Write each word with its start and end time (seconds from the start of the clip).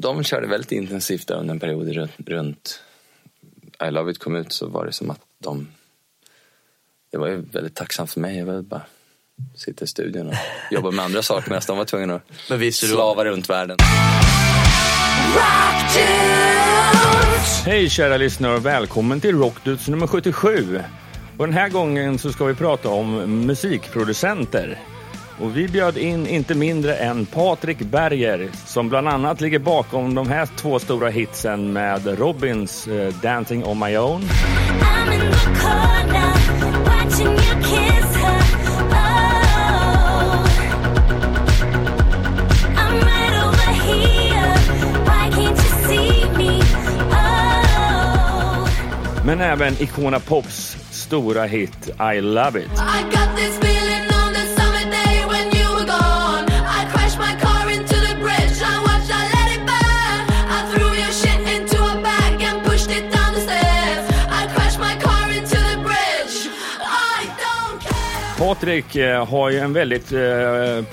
de 0.00 0.24
körde 0.24 0.46
väldigt 0.46 0.72
intensivt 0.72 1.30
under 1.30 1.54
en 1.54 1.60
period 1.60 1.88
runt, 1.88 2.12
runt 2.26 2.82
I 3.88 3.90
Love 3.90 4.10
It 4.10 4.18
kom 4.18 4.36
ut 4.36 4.52
så 4.52 4.66
var 4.66 4.86
det 4.86 4.92
som 4.92 5.10
att 5.10 5.20
de... 5.38 5.68
Det 7.10 7.18
var 7.18 7.28
ju 7.28 7.36
väldigt 7.36 7.74
tacksamt 7.74 8.12
för 8.12 8.20
mig. 8.20 8.38
Jag 8.38 8.46
ville 8.46 8.62
bara 8.62 8.82
sitta 9.56 9.84
i 9.84 9.88
studion 9.88 10.28
och 10.28 10.34
jobba 10.70 10.90
med 10.90 11.04
andra 11.04 11.22
saker 11.22 11.50
medan 11.50 11.62
de 11.66 11.78
var 11.78 11.84
tvungna 11.84 12.14
att 12.14 12.22
Men 12.50 12.58
visste 12.58 12.86
du 12.86 12.92
slava 12.92 13.24
runt 13.24 13.50
världen. 13.50 13.76
Hej 17.64 17.90
kära 17.90 18.16
lyssnare 18.16 18.56
och 18.56 18.66
välkommen 18.66 19.20
till 19.20 19.36
Rockdudes 19.36 19.88
nummer 19.88 20.06
77. 20.06 20.80
Och 21.38 21.46
den 21.46 21.54
här 21.54 21.68
gången 21.68 22.18
så 22.18 22.32
ska 22.32 22.44
vi 22.44 22.54
prata 22.54 22.88
om 22.88 23.46
musikproducenter. 23.46 24.78
Och 25.40 25.56
vi 25.56 25.68
bjöd 25.68 25.96
in 25.96 26.26
inte 26.26 26.54
mindre 26.54 26.94
än 26.96 27.26
Patrik 27.26 27.78
Berger 27.78 28.48
som 28.66 28.88
bland 28.88 29.08
annat 29.08 29.40
ligger 29.40 29.58
bakom 29.58 30.14
de 30.14 30.28
här 30.28 30.48
två 30.56 30.78
stora 30.78 31.08
hitsen 31.08 31.72
med 31.72 32.18
Robins 32.18 32.88
eh, 32.88 33.14
Dancing 33.22 33.64
on 33.64 33.78
my 33.78 33.96
own. 33.96 34.22
Men 49.24 49.40
även 49.40 49.82
Icona 49.82 50.20
Pops 50.20 50.76
stora 50.90 51.44
hit 51.44 51.90
I 52.16 52.20
love 52.20 52.60
it. 52.60 52.70
I 52.72 53.67
Patrik 68.38 68.96
eh, 68.96 69.26
har 69.26 69.50
ju 69.50 69.58
en 69.58 69.72
väldigt 69.72 70.12
eh, 70.12 70.18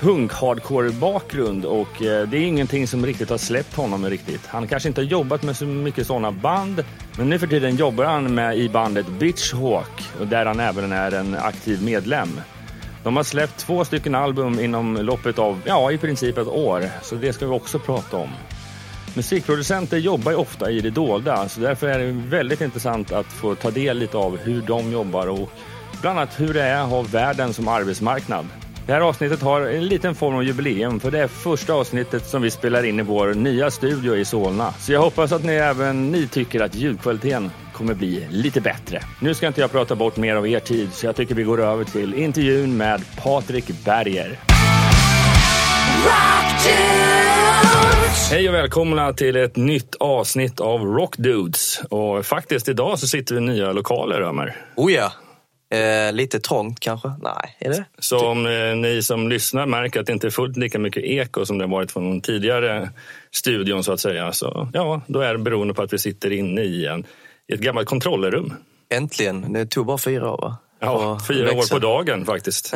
punk-hardcore 0.00 0.92
bakgrund 0.92 1.64
och 1.64 2.02
eh, 2.02 2.28
det 2.28 2.36
är 2.36 2.42
ingenting 2.42 2.86
som 2.86 3.06
riktigt 3.06 3.30
har 3.30 3.38
släppt 3.38 3.76
honom 3.76 4.06
riktigt. 4.06 4.46
Han 4.46 4.68
kanske 4.68 4.88
inte 4.88 5.00
har 5.00 5.06
jobbat 5.06 5.42
med 5.42 5.56
så 5.56 5.64
mycket 5.64 6.06
sådana 6.06 6.32
band, 6.32 6.84
men 7.18 7.28
nu 7.28 7.38
för 7.38 7.46
tiden 7.46 7.76
jobbar 7.76 8.04
han 8.04 8.34
med 8.34 8.58
i 8.58 8.68
bandet 8.68 9.06
Bitch 9.08 9.52
Hawk 9.52 10.02
och 10.20 10.26
där 10.26 10.46
han 10.46 10.60
även 10.60 10.92
är 10.92 11.12
en 11.12 11.34
aktiv 11.34 11.82
medlem. 11.82 12.40
De 13.04 13.16
har 13.16 13.24
släppt 13.24 13.58
två 13.58 13.84
stycken 13.84 14.14
album 14.14 14.60
inom 14.60 14.96
loppet 14.96 15.38
av, 15.38 15.60
ja, 15.64 15.92
i 15.92 15.98
princip 15.98 16.38
ett 16.38 16.48
år, 16.48 16.84
så 17.02 17.14
det 17.14 17.32
ska 17.32 17.46
vi 17.46 17.52
också 17.52 17.78
prata 17.78 18.16
om. 18.16 18.30
Musikproducenter 19.14 19.96
jobbar 19.96 20.32
ju 20.32 20.38
ofta 20.38 20.70
i 20.70 20.80
det 20.80 20.90
dolda, 20.90 21.48
så 21.48 21.60
därför 21.60 21.88
är 21.88 21.98
det 21.98 22.12
väldigt 22.12 22.60
intressant 22.60 23.12
att 23.12 23.26
få 23.26 23.54
ta 23.54 23.70
del 23.70 23.98
lite 23.98 24.16
av 24.16 24.36
hur 24.36 24.62
de 24.62 24.92
jobbar 24.92 25.26
och 25.26 25.50
bland 26.00 26.18
annat 26.18 26.40
hur 26.40 26.54
det 26.54 26.62
är 26.62 26.82
att 26.82 26.90
ha 26.90 27.02
världen 27.02 27.52
som 27.52 27.68
arbetsmarknad. 27.68 28.46
Det 28.86 28.92
här 28.92 29.00
avsnittet 29.00 29.42
har 29.42 29.60
en 29.60 29.86
liten 29.86 30.14
form 30.14 30.34
av 30.34 30.44
jubileum 30.44 31.00
för 31.00 31.10
det 31.10 31.18
är 31.18 31.28
första 31.28 31.72
avsnittet 31.72 32.26
som 32.26 32.42
vi 32.42 32.50
spelar 32.50 32.84
in 32.84 33.00
i 33.00 33.02
vår 33.02 33.34
nya 33.34 33.70
studio 33.70 34.16
i 34.16 34.24
Solna. 34.24 34.72
Så 34.72 34.92
jag 34.92 35.00
hoppas 35.00 35.32
att 35.32 35.44
ni 35.44 35.52
även 35.52 36.10
ni 36.10 36.28
tycker 36.28 36.60
att 36.60 36.74
ljudkvaliteten 36.74 37.50
kommer 37.72 37.94
bli 37.94 38.26
lite 38.30 38.60
bättre. 38.60 39.02
Nu 39.20 39.34
ska 39.34 39.46
inte 39.46 39.60
jag 39.60 39.72
prata 39.72 39.94
bort 39.94 40.16
mer 40.16 40.36
av 40.36 40.48
er 40.48 40.60
tid 40.60 40.92
så 40.92 41.06
jag 41.06 41.16
tycker 41.16 41.34
vi 41.34 41.42
går 41.42 41.62
över 41.62 41.84
till 41.84 42.14
intervjun 42.14 42.76
med 42.76 43.02
Patrik 43.22 43.84
Berger. 43.84 44.38
Hej 48.30 48.48
och 48.48 48.54
välkomna 48.54 49.12
till 49.12 49.36
ett 49.36 49.56
nytt 49.56 49.94
avsnitt 49.94 50.60
av 50.60 50.80
Rock 50.80 51.16
Dudes. 51.16 51.80
Och 51.90 52.26
faktiskt 52.26 52.68
idag 52.68 52.98
så 52.98 53.06
sitter 53.06 53.34
vi 53.34 53.40
i 53.40 53.44
nya 53.44 53.72
lokaler, 53.72 54.20
Ömer. 54.20 54.56
Oh 54.76 54.92
ja. 54.92 55.12
Eh, 55.70 56.12
lite 56.12 56.40
trångt 56.40 56.80
kanske? 56.80 57.08
Nej, 57.08 57.56
är 57.58 57.70
det? 57.70 57.84
Så 57.98 58.26
om 58.26 58.46
eh, 58.46 58.76
ni 58.76 59.02
som 59.02 59.28
lyssnar 59.28 59.66
märker 59.66 60.00
att 60.00 60.06
det 60.06 60.12
inte 60.12 60.26
är 60.26 60.30
fullt 60.30 60.56
lika 60.56 60.78
mycket 60.78 61.04
eko 61.04 61.46
som 61.46 61.58
det 61.58 61.64
har 61.64 61.70
varit 61.70 61.92
från 61.92 62.10
den 62.10 62.20
tidigare 62.20 62.90
studion 63.32 63.84
så 63.84 63.92
att 63.92 64.00
säga. 64.00 64.32
Så 64.32 64.68
ja, 64.72 65.00
då 65.06 65.20
är 65.20 65.32
det 65.32 65.38
beroende 65.38 65.74
på 65.74 65.82
att 65.82 65.92
vi 65.92 65.98
sitter 65.98 66.32
inne 66.32 66.62
i, 66.62 66.86
en, 66.86 67.04
i 67.48 67.54
ett 67.54 67.60
gammalt 67.60 67.88
kontrollrum. 67.88 68.52
Äntligen. 68.90 69.52
Det 69.52 69.66
tog 69.66 69.86
bara 69.86 69.98
fyra 69.98 70.30
år 70.30 70.38
va? 70.38 70.56
Ja, 70.80 71.20
fyra 71.28 71.52
år 71.52 71.70
på 71.70 71.78
dagen 71.78 72.26
faktiskt. 72.26 72.74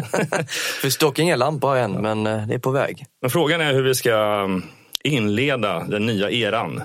Finns 0.83 0.97
dock 0.97 1.19
inga 1.19 1.37
lampor 1.37 1.77
än, 1.77 1.93
men 1.93 2.27
eh, 2.27 2.47
det 2.47 2.55
är 2.55 2.59
på 2.59 2.71
väg. 2.71 3.07
Men 3.21 3.31
frågan 3.31 3.61
är 3.61 3.73
hur 3.73 3.83
vi 3.83 3.95
ska 3.95 4.15
mm, 4.45 4.63
inleda 5.05 5.85
den 5.85 6.07
nya 6.07 6.31
eran. 6.31 6.83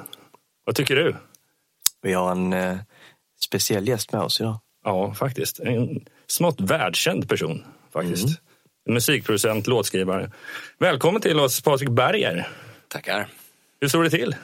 Vad 0.65 0.75
tycker 0.75 0.95
du? 0.95 1.15
Vi 2.01 2.13
har 2.13 2.31
en 2.31 2.53
eh, 2.53 2.77
speciell 3.45 3.87
gäst 3.87 4.13
med 4.13 4.21
oss 4.21 4.41
idag. 4.41 4.59
Ja, 4.85 5.13
faktiskt. 5.13 5.59
En 5.59 6.05
smått 6.27 6.61
världskänd 6.61 7.29
person. 7.29 7.63
faktiskt. 7.93 8.27
En 8.87 8.93
musikproducent, 8.93 9.67
låtskrivare. 9.67 10.31
Välkommen 10.77 11.21
till 11.21 11.39
oss 11.39 11.61
Patrik 11.61 11.89
Berger. 11.89 12.49
Tackar. 12.87 13.27
Hur 13.81 13.87
står 13.87 14.03
det 14.03 14.09
till? 14.09 14.35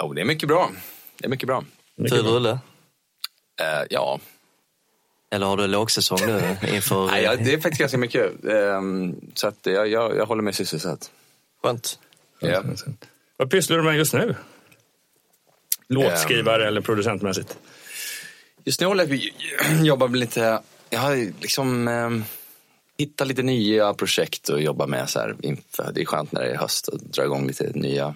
Jo, 0.00 0.12
det 0.12 0.20
är 0.20 0.24
mycket 0.24 0.48
bra. 0.48 0.70
Det 1.18 1.24
är 1.24 1.28
mycket 1.28 1.46
bra. 1.46 1.64
Bra. 1.96 2.18
rulle? 2.18 2.50
Eh, 3.60 3.86
ja, 3.90 4.20
Eller 5.30 5.46
har 5.46 5.56
du 5.56 5.66
lågsäsong 5.66 6.18
nu 6.26 6.56
inför... 6.74 7.06
Nej, 7.06 7.22
ja, 7.24 7.36
det 7.36 7.52
är 7.52 7.60
faktiskt 7.60 7.80
ganska 7.80 7.98
mycket. 7.98 8.44
Ehm, 8.44 9.20
så 9.34 9.48
att 9.48 9.58
jag, 9.62 9.88
jag, 9.88 10.16
jag 10.16 10.26
håller 10.26 10.42
mig 10.42 10.52
sysselsatt. 10.52 11.10
Skönt. 11.62 11.98
Ja. 12.40 12.62
Vad 13.36 13.50
pysslar 13.50 13.76
du 13.76 13.82
med 13.82 13.96
just 13.96 14.14
nu? 14.14 14.34
Låtskrivare 15.88 16.66
eller 16.66 16.80
producentmässigt? 16.80 17.58
Just 18.64 18.80
nu 18.80 18.86
håller 18.86 19.06
jag 19.06 19.84
jobbar 19.86 20.08
med 20.08 20.20
lite, 20.20 20.62
jag 20.90 21.00
har 21.00 21.16
liksom 21.40 21.88
eh, 21.88 22.10
hittat 22.98 23.28
lite 23.28 23.42
nya 23.42 23.94
projekt 23.94 24.50
att 24.50 24.62
jobba 24.62 24.86
med. 24.86 25.10
Så 25.10 25.20
här, 25.20 25.36
inför, 25.42 25.92
det 25.92 26.00
är 26.00 26.04
skönt 26.04 26.32
när 26.32 26.40
det 26.40 26.50
är 26.50 26.56
höst 26.56 26.88
att 26.88 27.00
dra 27.00 27.24
igång 27.24 27.46
lite 27.46 27.70
nya. 27.74 28.14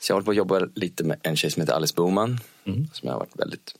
Så 0.00 0.10
jag 0.10 0.14
håller 0.14 0.24
på 0.24 0.30
att 0.30 0.36
jobba 0.36 0.58
lite 0.74 1.04
med 1.04 1.20
en 1.22 1.36
tjej 1.36 1.50
som 1.50 1.60
heter 1.60 1.72
Alice 1.74 1.94
Boman. 1.96 2.40
Som 2.92 3.06
jag 3.06 3.12
har 3.12 3.18
varit 3.18 3.38
väldigt 3.38 3.74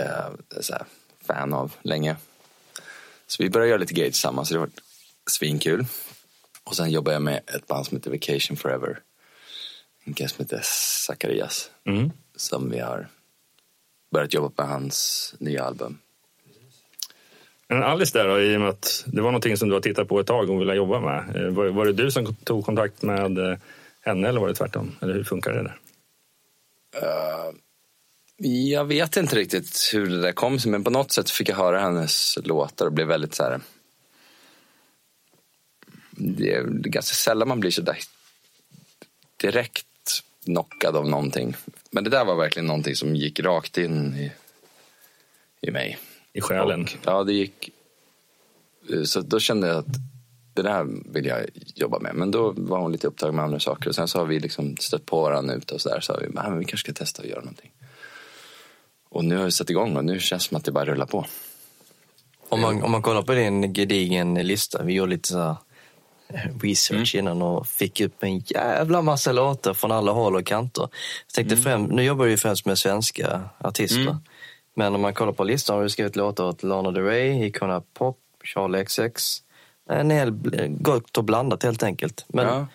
eh, 0.00 0.60
så 0.60 0.72
här, 0.72 0.84
fan 1.26 1.52
av 1.52 1.72
länge. 1.82 2.16
Så 3.26 3.42
vi 3.42 3.50
började 3.50 3.68
göra 3.68 3.78
lite 3.78 3.94
grejer 3.94 4.10
tillsammans. 4.10 4.48
Så 4.48 4.54
det 4.54 4.60
har 4.60 4.66
varit 4.66 4.80
svinkul. 5.30 5.86
Och 6.64 6.76
sen 6.76 6.90
jobbar 6.90 7.12
jag 7.12 7.22
med 7.22 7.40
ett 7.46 7.66
band 7.66 7.86
som 7.86 7.96
heter 7.96 8.10
Vacation 8.10 8.56
Forever. 8.56 9.00
En 10.04 10.14
kille 10.14 10.28
som 10.28 10.44
heter 10.44 10.60
Zacharias. 11.06 11.70
Mm. 11.86 12.10
Som 12.36 12.70
vi 12.70 12.78
har 12.78 13.08
börjat 14.10 14.34
jobba 14.34 14.48
på 14.48 14.62
hans 14.62 15.34
nya 15.38 15.64
album. 15.64 15.98
Men 17.68 17.82
Alice 17.82 18.18
där 18.18 18.28
då, 18.28 18.40
i 18.40 18.56
och 18.56 18.60
med 18.60 18.68
att 18.68 19.04
det 19.06 19.20
var 19.20 19.30
någonting 19.30 19.56
som 19.56 19.68
du 19.68 19.74
har 19.74 19.80
tittat 19.80 20.08
på 20.08 20.20
ett 20.20 20.26
tag 20.26 20.50
och 20.50 20.60
ville 20.60 20.74
jobba 20.74 21.00
med. 21.00 21.36
Eh, 21.36 21.50
Var, 21.52 21.66
var 21.66 21.86
det 21.86 21.92
du 21.92 22.10
som 22.10 22.34
tog 22.34 22.64
kontakt 22.64 23.02
med 23.02 23.38
eh, 23.38 23.58
henne 24.00 24.28
eller 24.28 24.40
var 24.40 24.48
det 24.48 24.54
tvärtom? 24.54 24.96
Eller 25.00 25.14
hur 25.14 25.24
funkar 25.24 25.52
det 25.52 25.62
där? 25.62 25.78
Jag 28.72 28.84
vet 28.84 29.16
inte 29.16 29.36
riktigt 29.36 29.90
hur 29.92 30.06
det 30.06 30.20
där 30.20 30.32
kom 30.32 30.58
sig 30.58 30.70
men 30.70 30.84
på 30.84 30.90
något 30.90 31.12
sätt 31.12 31.30
fick 31.30 31.48
jag 31.48 31.56
höra 31.56 31.80
hennes 31.80 32.38
låtar 32.44 32.86
och 32.86 32.92
blev 32.92 33.06
väldigt 33.06 33.34
så 33.34 33.42
här. 33.42 33.60
Det 36.10 36.54
är 36.54 36.64
ganska 36.64 37.14
sällan 37.14 37.48
man 37.48 37.60
blir 37.60 37.70
så 37.70 37.82
där 37.82 37.98
direkt 39.36 39.86
knockad 40.44 40.96
av 40.96 41.08
någonting. 41.08 41.56
Men 41.90 42.04
det 42.04 42.10
där 42.10 42.24
var 42.24 42.34
verkligen 42.34 42.66
någonting 42.66 42.94
som 42.96 43.16
gick 43.16 43.40
rakt 43.40 43.78
in 43.78 44.14
i, 44.16 44.32
i 45.60 45.70
mig. 45.70 45.98
I 46.32 46.40
själen? 46.40 46.82
Och, 46.82 46.90
ja, 47.04 47.24
det 47.24 47.32
gick. 47.32 47.70
Så 49.04 49.20
då 49.20 49.40
kände 49.40 49.68
jag 49.68 49.76
att 49.76 49.86
det 50.54 50.62
där 50.62 50.86
vill 51.12 51.26
jag 51.26 51.46
jobba 51.74 51.98
med. 51.98 52.14
Men 52.14 52.30
då 52.30 52.50
var 52.56 52.78
hon 52.78 52.92
lite 52.92 53.06
upptagen 53.06 53.36
med 53.36 53.44
andra 53.44 53.60
saker. 53.60 53.88
Och 53.88 53.94
sen 53.94 54.08
så 54.08 54.18
har 54.18 54.26
vi 54.26 54.40
liksom 54.40 54.76
stött 54.76 55.06
på 55.06 55.22
varandra 55.22 55.54
ute 55.54 55.74
och 55.74 55.80
så 55.80 55.88
där. 55.88 56.00
Så 56.00 56.12
har 56.12 56.20
vi, 56.20 56.26
"Ah, 56.36 56.50
men 56.50 56.58
vi 56.58 56.64
kanske 56.64 56.92
ska 56.92 56.98
testa 57.04 57.22
att 57.22 57.28
göra 57.28 57.40
någonting. 57.40 57.70
Och 59.08 59.24
nu 59.24 59.36
har 59.36 59.44
vi 59.44 59.50
satt 59.50 59.70
igång 59.70 59.96
och 59.96 60.04
nu 60.04 60.20
känns 60.20 60.42
det 60.42 60.48
som 60.48 60.56
att 60.56 60.64
det 60.64 60.72
bara 60.72 60.84
rullar 60.84 61.06
på. 61.06 61.26
Om 62.48 62.60
man, 62.60 62.82
om 62.82 62.90
man 62.90 63.02
kollar 63.02 63.22
på 63.22 63.34
din 63.34 63.74
gedigen 63.74 64.34
lista, 64.34 64.82
vi 64.82 64.92
gjorde 64.92 65.10
lite 65.10 65.28
så 65.28 65.56
eh, 66.34 66.40
research 66.62 67.14
innan 67.14 67.42
och 67.42 67.66
fick 67.66 68.00
upp 68.00 68.22
en 68.22 68.38
jävla 68.38 69.02
massa 69.02 69.32
låtar 69.32 69.74
från 69.74 69.92
alla 69.92 70.12
håll 70.12 70.36
och 70.36 70.46
kanter. 70.46 70.82
Jag 71.26 71.34
tänkte 71.34 71.56
främ, 71.56 71.82
nu 71.84 72.02
jobbar 72.02 72.24
du 72.24 72.30
ju 72.30 72.36
främst 72.36 72.66
med 72.66 72.78
svenska 72.78 73.40
artister. 73.58 74.16
Men 74.76 74.94
om 74.94 75.00
man 75.00 75.14
kollar 75.14 75.32
på 75.32 75.44
listan 75.44 75.76
har 75.76 75.82
du 75.82 75.88
skrivit 75.90 76.16
låtar 76.16 76.44
åt 76.44 76.62
Lana 76.62 76.90
Del 76.90 77.04
Rey, 77.04 77.46
Icona 77.46 77.82
Pop, 77.98 78.18
Charlie 78.44 78.84
XX. 78.84 79.42
En 79.90 80.10
hel, 80.10 80.30
gott 80.68 81.18
och 81.18 81.24
blandat 81.24 81.62
helt 81.62 81.82
enkelt. 81.82 82.24
Men 82.28 82.46
Ja. 82.46 82.66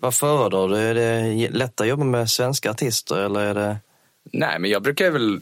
vad 0.00 0.14
föredrar 0.14 0.68
du? 0.68 0.76
Är 0.76 0.94
det 0.94 1.48
lättare 1.50 1.86
att 1.86 1.90
jobba 1.90 2.04
med 2.04 2.30
svenska 2.30 2.70
artister 2.70 3.16
eller 3.24 3.40
är 3.40 3.54
det... 3.54 3.76
Nej, 4.32 4.58
men 4.58 4.70
jag 4.70 4.82
brukar 4.82 5.10
väl 5.10 5.40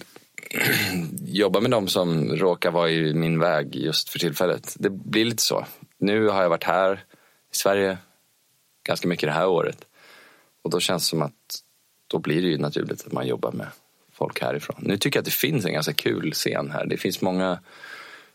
jobba 1.26 1.60
med 1.60 1.70
dem 1.70 1.88
som 1.88 2.28
råkar 2.36 2.70
vara 2.70 2.90
i 2.90 3.14
min 3.14 3.38
väg 3.38 3.76
just 3.76 4.08
för 4.08 4.18
tillfället. 4.18 4.74
Det 4.78 4.90
blir 4.90 5.24
lite 5.24 5.42
så. 5.42 5.66
Nu 5.98 6.28
har 6.28 6.42
jag 6.42 6.48
varit 6.48 6.64
här 6.64 7.04
i 7.56 7.58
Sverige 7.58 7.98
ganska 8.84 9.08
mycket 9.08 9.28
det 9.28 9.32
här 9.32 9.48
året. 9.48 9.84
Och 10.62 10.70
då 10.70 10.80
känns 10.80 11.02
det 11.02 11.08
som 11.08 11.22
att 11.22 11.62
då 12.06 12.18
blir 12.18 12.42
det 12.42 12.48
ju 12.48 12.58
naturligt 12.58 13.06
att 13.06 13.12
man 13.12 13.26
jobbar 13.26 13.52
med 13.52 13.66
folk 14.12 14.42
härifrån. 14.42 14.76
Nu 14.78 14.98
tycker 14.98 15.16
jag 15.16 15.20
att 15.20 15.24
det 15.24 15.30
finns 15.30 15.64
en 15.64 15.72
ganska 15.72 15.92
kul 15.92 16.32
scen 16.32 16.70
här. 16.70 16.86
Det 16.86 16.96
finns 16.96 17.20
många 17.20 17.58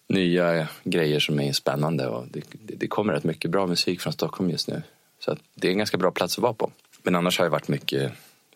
nya 0.07 0.68
grejer 0.83 1.19
som 1.19 1.39
är 1.39 1.53
spännande 1.53 2.07
och 2.07 2.27
det, 2.27 2.44
det 2.51 2.88
kommer 2.88 3.13
rätt 3.13 3.23
mycket 3.23 3.51
bra 3.51 3.68
musik 3.68 4.01
från 4.01 4.13
Stockholm 4.13 4.50
just 4.50 4.68
nu. 4.68 4.83
Så 5.19 5.38
det 5.56 5.67
är 5.67 5.71
en 5.71 5.77
ganska 5.77 5.97
bra 5.97 6.12
plats 6.12 6.38
att 6.38 6.41
vara 6.41 6.53
på. 6.53 6.71
Men 7.03 7.15
annars 7.15 7.38
har 7.38 7.45
jag 7.45 7.51
varit 7.51 7.67
mycket, 7.67 8.12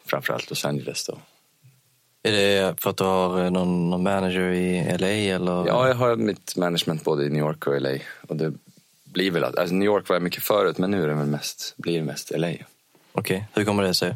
framförallt 0.06 0.50
Los 0.50 0.65
Angeles 0.65 1.06
då. 1.06 1.18
Är 2.23 2.31
det 2.31 2.81
för 2.81 2.89
att 2.89 2.97
du 2.97 3.03
har 3.03 3.44
eh, 3.44 3.51
någon, 3.51 3.89
någon 3.89 4.03
manager 4.03 4.51
i 4.51 4.97
LA 4.97 5.07
eller? 5.07 5.68
Ja, 5.68 5.88
jag 5.88 5.95
har 5.95 6.15
mitt 6.15 6.56
management 6.56 7.03
både 7.03 7.25
i 7.25 7.29
New 7.29 7.39
York 7.39 7.68
och 7.68 7.81
LA. 7.81 7.97
Och 8.27 8.35
det 8.35 8.53
blir 9.15 9.31
väl 9.31 9.44
att, 9.44 9.57
alltså 9.57 9.75
New 9.75 9.85
York 9.85 10.09
var 10.09 10.15
jag 10.15 10.23
mycket 10.23 10.44
förut 10.44 10.77
men 10.77 10.91
nu 10.91 11.03
är 11.03 11.07
det 11.07 11.13
väl 11.13 11.27
mest, 11.27 11.73
blir 11.77 11.97
det 11.97 12.03
mest 12.03 12.31
LA. 12.38 12.51
Okej, 13.12 13.47
hur 13.53 13.65
kommer 13.65 13.83
det 13.83 13.94
sig? 13.94 14.15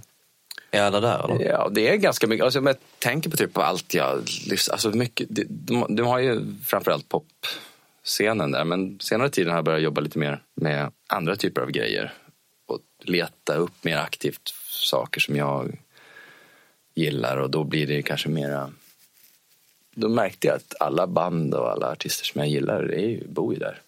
Är 0.71 0.81
alla 0.81 0.99
där 0.99 1.25
eller? 1.25 1.45
Ja, 1.45 1.69
det 1.71 1.89
är 1.89 1.95
ganska 1.95 2.27
mycket. 2.27 2.43
Alltså, 2.43 2.59
om 2.59 2.67
jag 2.67 2.75
tänker 2.99 3.29
på 3.29 3.37
typ 3.37 3.53
på 3.53 3.61
allt 3.61 3.93
jag 3.93 4.21
lyssnar 4.49 4.73
alltså 4.73 4.89
mycket. 4.89 5.27
De, 5.29 5.45
de, 5.49 5.95
de 5.95 6.07
har 6.07 6.19
ju 6.19 6.41
framförallt 6.65 7.09
popscenen 7.09 8.51
där, 8.51 8.63
men 8.63 8.99
senare 8.99 9.29
tiden 9.29 9.49
har 9.49 9.57
jag 9.57 9.65
börjat 9.65 9.81
jobba 9.81 10.01
lite 10.01 10.19
mer 10.19 10.43
med 10.55 10.91
andra 11.07 11.35
typer 11.35 11.61
av 11.61 11.71
grejer 11.71 12.13
och 12.65 12.79
leta 13.03 13.55
upp 13.55 13.83
mer 13.83 13.97
aktivt 13.97 14.53
saker 14.67 15.21
som 15.21 15.35
jag 15.35 15.79
gillar 16.93 17.37
och 17.37 17.49
då 17.49 17.63
blir 17.63 17.87
det 17.87 18.01
kanske 18.01 18.29
mera. 18.29 18.71
Då 19.95 20.09
märkte 20.09 20.47
jag 20.47 20.55
att 20.55 20.75
alla 20.79 21.07
band 21.07 21.53
och 21.53 21.71
alla 21.71 21.91
artister 21.91 22.25
som 22.25 22.39
jag 22.39 22.49
gillar 22.49 22.83
är 22.93 23.07
ju, 23.07 23.27
bor 23.27 23.53
ju 23.53 23.59
där. 23.59 23.81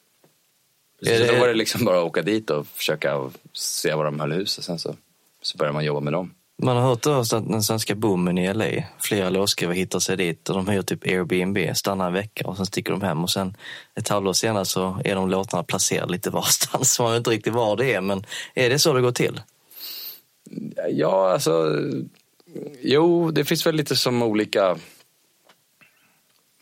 Så 1.06 1.12
Är 1.12 1.20
det- 1.20 1.32
då 1.34 1.40
var 1.40 1.48
det 1.48 1.54
liksom 1.54 1.86
bara 1.86 1.98
att 1.98 2.04
åka 2.04 2.22
dit 2.22 2.50
och 2.50 2.68
försöka 2.68 3.30
se 3.54 3.94
var 3.94 4.06
de 4.06 4.20
höll 4.20 4.32
hus 4.32 4.58
och 4.58 4.64
sen 4.64 4.80
så, 4.80 4.96
så 5.42 5.58
börjar 5.58 5.74
man 5.74 5.86
jobba 5.86 6.00
med 6.00 6.14
dem. 6.14 6.34
Man 6.64 6.78
har 6.78 6.84
hört 6.84 7.06
också 7.06 7.36
att 7.36 7.48
den 7.50 7.64
svenska 7.64 7.96
boomen 7.96 8.38
i 8.38 8.54
LA, 8.54 8.84
flera 9.00 9.30
låtskrivare 9.30 9.76
hittar 9.76 10.00
sig 10.00 10.18
dit 10.18 10.50
och 10.50 10.56
de 10.56 10.68
hyr 10.68 10.82
typ 10.82 11.04
Airbnb, 11.08 11.58
stannar 11.76 12.08
en 12.08 12.14
vecka 12.14 12.48
och 12.48 12.58
sen 12.58 12.66
sticker 12.66 12.92
de 12.92 13.02
hem 13.02 13.24
och 13.24 13.30
sen 13.30 13.58
ett 13.96 14.08
halvår 14.10 14.34
senare 14.34 14.66
så 14.66 15.02
är 15.06 15.16
de 15.16 15.30
låtarna 15.30 15.64
placerade 15.64 16.12
lite 16.12 16.30
varstans. 16.40 17.00
Man 17.00 17.12
vet 17.12 17.18
inte 17.18 17.30
riktigt 17.30 17.54
var 17.54 17.76
det 17.78 17.94
är 17.94 18.02
men 18.02 18.26
är 18.56 18.70
det 18.70 18.80
så 18.80 18.94
det 18.94 19.02
går 19.02 19.12
till? 19.12 19.42
Ja, 20.90 21.32
alltså. 21.34 21.80
Jo, 22.82 23.32
det 23.32 23.46
finns 23.46 23.66
väl 23.66 23.76
lite 23.76 23.96
som 23.96 24.24
olika. 24.24 24.78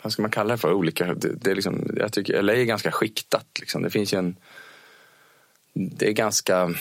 Vad 0.02 0.14
ska 0.14 0.22
man 0.22 0.32
kalla 0.32 0.54
det 0.54 0.58
för? 0.58 0.74
Olika. 0.74 1.14
Det, 1.14 1.34
det 1.34 1.52
är 1.52 1.56
liksom, 1.56 1.96
jag 1.98 2.14
tycker 2.14 2.42
LA 2.42 2.54
är 2.54 2.64
ganska 2.64 2.92
skiktat. 2.92 3.48
Liksom. 3.60 3.82
Det 3.82 3.90
finns 3.90 4.14
ju 4.14 4.18
en. 4.18 4.36
Det 5.74 6.08
är 6.08 6.12
ganska. 6.12 6.74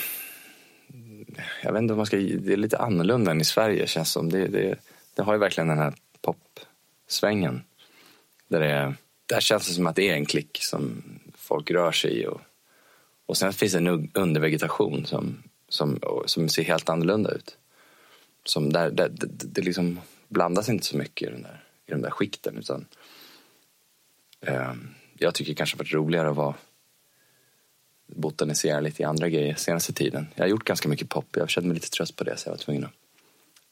Jag 1.63 1.73
vet 1.73 1.81
inte 1.81 1.93
om 1.93 1.97
man 1.97 2.05
ska. 2.05 2.17
Det 2.17 2.53
är 2.53 2.57
lite 2.57 2.77
annorlunda 2.77 3.31
än 3.31 3.41
i 3.41 3.45
Sverige 3.45 3.87
känns 3.87 4.11
som. 4.11 4.29
Det, 4.29 4.47
det, 4.47 4.75
det 5.15 5.21
har 5.21 5.33
ju 5.33 5.39
verkligen 5.39 5.67
den 5.67 5.77
här 5.77 5.93
popsvängen. 6.21 7.63
Där, 8.47 8.59
det, 8.59 8.95
där 9.25 9.39
känns 9.39 9.67
det 9.67 9.73
som 9.73 9.87
att 9.87 9.95
det 9.95 10.09
är 10.09 10.13
en 10.13 10.25
klick 10.25 10.57
som 10.61 11.03
folk 11.35 11.71
rör 11.71 11.91
sig 11.91 12.21
i. 12.21 12.27
Och, 12.27 12.41
och 13.25 13.37
sen 13.37 13.53
finns 13.53 13.73
det 13.73 13.77
en 13.77 14.11
undervegetation 14.13 15.05
som, 15.05 15.43
som, 15.69 15.99
som 16.25 16.49
ser 16.49 16.63
helt 16.63 16.89
annorlunda 16.89 17.31
ut. 17.31 17.57
Som 18.43 18.73
där, 18.73 18.91
där, 18.91 19.09
det, 19.09 19.27
det 19.27 19.61
liksom 19.61 19.99
blandas 20.27 20.69
inte 20.69 20.85
så 20.85 20.97
mycket 20.97 21.27
i, 21.27 21.31
den 21.31 21.41
där, 21.41 21.63
i 21.85 21.91
de 21.91 22.01
där 22.01 22.09
skikten. 22.09 22.57
Utan, 22.57 22.85
jag 25.17 25.33
tycker 25.33 25.53
kanske 25.53 25.77
det 25.77 25.79
har 25.79 25.85
varit 25.85 25.93
roligare 25.93 26.29
att 26.29 26.35
vara 26.35 26.55
botanisera 28.15 28.79
lite 28.79 29.01
i 29.01 29.05
andra 29.05 29.29
grejer 29.29 29.55
senaste 29.55 29.93
tiden. 29.93 30.27
Jag 30.35 30.43
har 30.43 30.49
gjort 30.49 30.63
ganska 30.63 30.89
mycket 30.89 31.09
pop. 31.09 31.25
Jag 31.31 31.49
kände 31.49 31.67
mig 31.67 31.75
lite 31.75 31.89
trött 31.89 32.15
på 32.15 32.23
det 32.23 32.37
så 32.37 32.47
jag 32.47 32.53
var 32.53 32.57
tvungen 32.57 32.83
att 32.83 32.91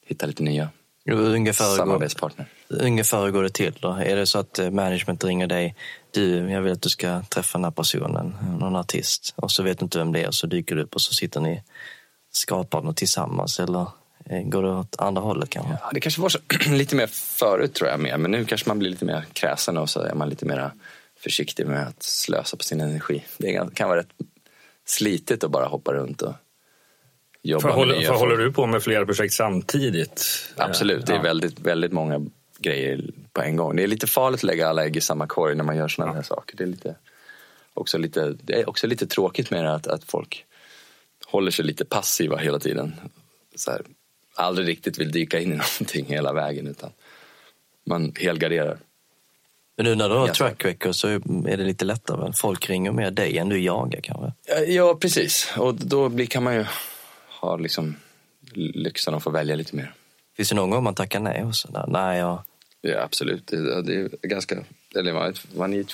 hitta 0.06 0.26
lite 0.26 0.42
nya 0.42 0.70
Ungefär 1.10 1.64
hur, 1.64 1.70
går, 1.70 1.76
samarbetspartner. 1.76 2.46
ungefär 2.68 3.24
hur 3.24 3.30
går 3.30 3.42
det 3.42 3.50
till 3.50 3.74
då? 3.80 3.88
Är 3.92 4.16
det 4.16 4.26
så 4.26 4.38
att 4.38 4.58
eh, 4.58 4.70
management 4.70 5.24
ringer 5.24 5.46
dig, 5.46 5.76
du, 6.10 6.50
jag 6.50 6.62
vill 6.62 6.72
att 6.72 6.82
du 6.82 6.88
ska 6.88 7.22
träffa 7.22 7.58
den 7.58 7.64
här 7.64 7.70
personen, 7.70 8.36
någon 8.60 8.76
artist, 8.76 9.34
och 9.36 9.50
så 9.50 9.62
vet 9.62 9.78
du 9.78 9.84
inte 9.84 9.98
vem 9.98 10.12
det 10.12 10.22
är 10.22 10.30
så 10.30 10.46
dyker 10.46 10.76
du 10.76 10.82
upp 10.82 10.94
och 10.94 11.00
så 11.00 11.14
sitter 11.14 11.40
ni 11.40 11.62
skapar 12.30 12.82
något 12.82 12.96
tillsammans 12.96 13.60
eller 13.60 13.86
går 14.28 14.62
det 14.62 14.68
åt 14.70 14.96
andra 14.98 15.22
hållet 15.22 15.50
kanske? 15.50 15.72
Ja, 15.82 15.90
det 15.94 16.00
kanske 16.00 16.20
var 16.20 16.28
så, 16.28 16.38
lite 16.70 16.96
mer 16.96 17.06
förut 17.06 17.74
tror 17.74 17.90
jag 17.90 18.00
med. 18.00 18.20
Men 18.20 18.30
nu 18.30 18.44
kanske 18.44 18.68
man 18.70 18.78
blir 18.78 18.90
lite 18.90 19.04
mer 19.04 19.24
kräsen 19.32 19.78
och 19.78 19.90
så 19.90 20.00
är 20.00 20.14
man 20.14 20.28
lite 20.28 20.46
mer 20.46 20.70
försiktig 21.20 21.66
med 21.66 21.86
att 21.88 22.02
slösa 22.02 22.56
på 22.56 22.62
sin 22.64 22.80
energi. 22.80 23.24
Det 23.38 23.74
kan 23.74 23.88
vara 23.88 23.98
rätt 24.00 24.12
slitigt 24.86 25.44
att 25.44 25.50
bara 25.50 25.66
hoppa 25.66 25.92
runt 25.92 26.22
och 26.22 26.32
jobba 27.42 27.60
För 27.60 27.68
med 27.68 27.76
håller, 27.76 27.98
nya 27.98 28.08
för 28.08 28.14
håller 28.14 28.36
du 28.36 28.52
på 28.52 28.66
med 28.66 28.82
flera 28.82 29.06
projekt 29.06 29.34
samtidigt? 29.34 30.24
Absolut, 30.56 31.06
det 31.06 31.12
är 31.12 31.16
Ja. 31.16 31.22
väldigt, 31.22 31.60
väldigt 31.60 31.92
många 31.92 32.26
grejer 32.58 33.10
på 33.32 33.42
en 33.42 33.56
gång. 33.56 33.76
Det 33.76 33.82
är 33.82 33.86
lite 33.86 34.06
farligt 34.06 34.38
att 34.40 34.44
lägga 34.44 34.68
alla 34.68 34.84
ägg 34.84 34.96
i 34.96 35.00
samma 35.00 35.26
korg 35.26 35.54
när 35.54 35.64
man 35.64 35.76
gör 35.76 35.88
sådana 35.88 36.12
här 36.14 36.22
saker. 36.22 36.56
Det 36.56 36.64
är, 36.64 36.68
lite, 36.68 36.94
också 37.74 37.98
lite, 37.98 38.34
det 38.42 38.60
är 38.60 38.68
också 38.68 38.86
lite 38.86 39.06
tråkigt 39.06 39.50
med 39.50 39.64
det 39.64 39.74
att, 39.74 39.86
att 39.86 40.04
folk 40.04 40.44
håller 41.26 41.50
sig 41.50 41.64
lite 41.64 41.84
passiva 41.84 42.36
hela 42.36 42.58
tiden. 42.58 42.94
Så 43.56 43.70
här, 43.70 43.82
aldrig 44.38 44.68
riktigt 44.68 44.98
vill 44.98 45.12
dyka 45.12 45.40
in 45.40 45.52
i 45.52 45.56
någonting 45.80 46.06
hela 46.06 46.32
vägen 46.32 46.66
utan 46.66 46.90
man 47.86 48.12
helgarderar. 48.16 48.78
Men 49.76 49.86
nu 49.86 49.94
när 49.94 50.08
du 50.08 50.14
har 50.14 50.26
Ja, 50.26 50.34
track 50.34 50.64
record 50.64 50.94
så 50.94 51.08
är 51.08 51.56
det 51.56 51.64
lite 51.64 51.84
lättare. 51.84 52.32
Folk 52.32 52.70
ringer 52.70 52.92
mer 52.92 53.10
dig 53.10 53.38
än 53.38 53.48
du 53.48 53.60
jagar 53.60 54.00
kanske. 54.00 54.32
Ja, 54.66 54.98
precis. 55.00 55.52
Och 55.56 55.74
då 55.74 56.08
blir, 56.08 56.26
kan 56.26 56.42
man 56.42 56.54
ju 56.54 56.64
ha 57.40 57.56
liksom 57.56 57.96
lyxen 58.54 59.14
att 59.14 59.22
få 59.22 59.30
välja 59.30 59.56
lite 59.56 59.76
mer. 59.76 59.92
Finns 60.36 60.48
det 60.48 60.54
någon 60.54 60.70
gång 60.70 60.84
man 60.84 60.94
tackar 60.94 61.20
nej? 61.20 61.44
Och 61.44 61.54
så 61.54 61.68
där? 61.68 61.84
Nej, 61.88 62.18
jag... 62.18 62.42
Ja, 62.80 63.02
absolut. 63.02 63.46
Det, 63.46 63.82
det 63.82 63.94
är 63.94 64.28
ganska... 64.28 64.58
Eller 64.94 65.12
man, 65.56 65.74
är, 65.74 65.84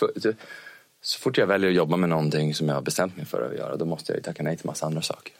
så 1.00 1.19
fort 1.19 1.38
jag 1.38 1.46
väljer 1.46 1.70
att 1.70 1.76
jobba 1.76 1.96
med 1.96 2.08
någonting 2.08 2.55
som 2.55 2.69
jag 2.69 2.75
har 2.75 2.82
bestämt 2.82 3.17
mig 3.17 3.26
för 3.26 3.50
att 3.50 3.58
göra, 3.58 3.76
då 3.76 3.85
måste 3.85 4.12
jag 4.12 4.19
ju 4.19 4.23
tacka 4.23 4.43
nej 4.43 4.56
till 4.56 4.67
massa 4.67 4.87
andra 4.87 5.02
saker. 5.02 5.32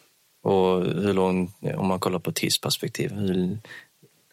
Och 0.45 0.85
hur 0.85 1.13
lång, 1.13 1.53
om 1.77 1.87
man 1.87 2.01
kollar 2.01 2.19
på 2.19 2.33
tidsperspektiv, 2.33 3.13
hur 3.13 3.59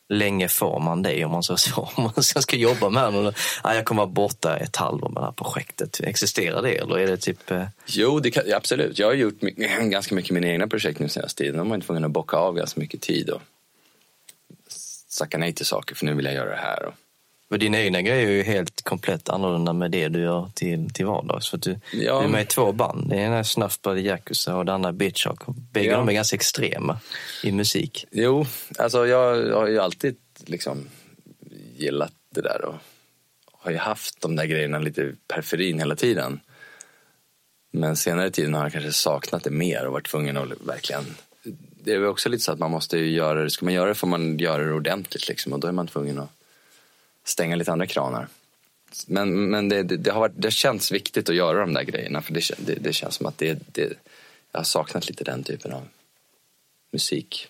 länge 0.10 0.48
får 0.48 0.80
man 0.80 1.02
det 1.02 1.25
om 1.25 1.31
man 1.31 1.44
så, 1.44 1.58
så 1.58 1.81
om 1.96 2.04
man 2.04 2.24
ska 2.24 2.56
jobba 2.56 2.90
med 2.90 3.13
det? 3.13 3.34
Ja, 3.63 3.75
jag 3.75 3.86
kommer 3.86 4.02
vara 4.02 4.12
borta 4.12 4.58
ett 4.58 4.75
halvår 4.75 5.10
med 5.10 5.22
det 5.22 5.25
här 5.25 5.31
projektet. 5.31 6.00
Existerar 6.04 6.62
det 6.62 6.75
eller 6.78 7.00
är 7.00 7.08
det 7.08 7.18
typ... 7.18 7.52
eh, 7.52 7.66
Jo, 7.86 8.19
det 8.19 8.31
kan, 8.31 8.44
absolut. 8.56 9.00
Jag 9.00 9.08
har 9.08 9.13
gjort 9.13 9.40
ganska 9.81 10.16
mycket 10.16 10.31
mina 10.31 10.48
egna 10.48 10.68
projekt 10.68 11.00
nu 11.00 11.10
senaste 11.10 11.44
tiden. 11.44 11.58
De 11.58 11.68
har 11.68 11.75
inte 11.75 11.88
tvungen 11.88 12.06
att 12.06 12.12
bocka 12.12 12.38
av 12.38 12.56
ganska 12.56 12.80
mycket 12.80 13.02
tid 13.02 13.30
och 13.30 13.42
sacka 15.08 15.38
nej 15.38 15.53
till 15.53 15.65
saker, 15.65 15.96
för 15.96 16.06
nu 16.06 16.13
vill 16.13 16.25
jag 16.25 16.34
göra 16.34 16.50
det 16.50 16.62
här. 16.62 16.86
Och, 16.86 16.94
för 17.51 17.58
dina 17.58 17.79
egna 17.79 18.01
grejer 18.01 18.27
är 18.27 18.31
ju 18.31 18.43
helt 18.43 18.81
komplett 18.81 19.29
annorlunda 19.29 19.74
med 19.74 19.91
det 19.91 20.08
du 20.08 20.20
gör 20.20 20.50
till, 20.55 20.89
till 20.93 21.05
vardags. 21.05 21.50
För 21.50 21.58
du, 21.58 21.79
Ja. 21.93 22.20
du 22.20 22.25
är 22.25 22.29
med 22.29 22.41
i 22.41 22.46
två 22.46 22.72
band. 22.72 23.10
Det 23.10 23.15
ena 23.15 23.38
är 23.38 23.43
Snuff 23.43 23.81
Buddy 23.81 24.01
Yakuza 24.01 24.55
och 24.55 24.65
det 24.65 24.74
andra 24.74 24.89
är 24.89 24.93
Bitch 24.93 25.25
Hawk. 25.25 25.39
Bägge 25.72 25.89
Ja. 25.89 25.98
de 25.98 26.10
är 26.10 26.13
ganska 26.13 26.36
extrema 26.36 27.00
i 27.43 27.51
musik. 27.51 28.05
Jo, 28.12 28.46
alltså 28.77 29.08
jag 29.08 29.53
har 29.55 29.67
ju 29.67 29.79
alltid 29.79 30.15
liksom 30.46 30.88
gillat 31.77 32.13
det 32.36 32.41
där 32.41 32.65
och 32.65 32.75
har 33.51 33.72
ju 33.72 33.77
haft 33.77 34.22
de 34.22 34.36
där 34.36 34.46
grejerna 34.46 34.79
lite 34.79 35.01
i 35.01 35.15
periferin 35.27 35.79
hela 35.79 35.96
tiden. 35.96 36.39
Men 37.74 37.96
senare 37.96 38.31
tiden 38.31 38.53
har 38.53 38.63
jag 38.63 38.72
kanske 38.72 38.91
saknat 38.91 39.43
det 39.43 39.51
mer 39.51 39.86
och 39.86 39.93
varit 39.93 40.08
tvungen 40.08 40.38
att 40.38 40.48
verkligen... 40.65 41.03
Det 41.84 41.93
är 41.93 42.00
väl 42.00 42.10
också 42.10 42.29
lite 42.29 42.43
så 42.43 42.51
att 42.51 42.60
man 42.60 42.72
måste 42.72 42.98
ju 42.98 43.12
göra 43.12 43.43
det, 43.43 43.50
ska 43.50 43.65
man 43.65 43.74
göra 43.74 43.89
det 43.89 43.96
får 43.96 44.08
man 44.08 44.38
göra 44.38 44.63
det 44.63 44.74
ordentligt 44.74 45.27
liksom 45.27 45.53
och 45.53 45.60
då 45.60 45.67
är 45.67 45.72
man 45.72 45.88
tvungen 45.88 46.20
att 46.20 46.29
stänga 47.24 47.56
lite 47.56 47.72
andra 47.72 47.86
kranar. 47.86 48.28
Men, 49.08 49.50
men 49.50 49.70
det, 49.70 49.84
det, 49.84 49.98
det 49.98 50.12
har 50.12 50.20
varit, 50.20 50.34
det 50.36 50.51
känns 50.51 50.92
viktigt 50.92 51.30
att 51.30 51.36
göra 51.36 51.60
de 51.60 51.74
där 51.74 51.84
grejerna 51.84 52.22
för 52.22 52.34
det, 52.34 52.42
det, 52.58 52.74
det 52.74 52.94
känns 52.94 53.16
som 53.16 53.25
att 53.25 53.38
det, 53.38 53.60
jag 54.51 54.60
har 54.60 54.63
saknat 54.63 55.08
lite 55.08 55.24
den 55.24 55.44
typen 55.44 55.72
av 55.72 55.88
musik. 56.92 57.48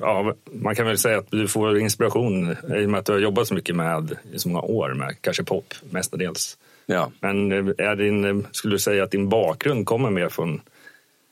Ja, 0.00 0.34
man 0.44 0.74
kan 0.74 0.86
väl 0.86 0.98
säga 0.98 1.18
att 1.18 1.30
du 1.30 1.48
får 1.48 1.78
inspiration 1.78 2.56
i 2.76 2.86
och 2.86 2.90
med 2.90 2.98
att 3.00 3.06
du 3.06 3.12
har 3.12 3.18
jobbat 3.18 3.48
så 3.48 3.54
mycket 3.54 3.76
med 3.76 4.16
i 4.32 4.38
så 4.38 4.48
många 4.48 4.60
år 4.60 4.94
med 4.94 5.16
kanske 5.20 5.44
pop 5.44 5.74
mestadels. 5.90 6.58
Ja. 6.86 7.12
Men 7.20 7.52
eh, 7.52 7.86
är 7.88 7.96
din, 7.96 8.24
eh, 8.24 8.46
skulle 8.50 8.74
du 8.74 8.78
säga 8.78 9.04
att 9.04 9.10
din 9.10 9.28
bakgrund 9.28 9.86
kommer 9.86 10.10
mer 10.10 10.28
från 10.28 10.60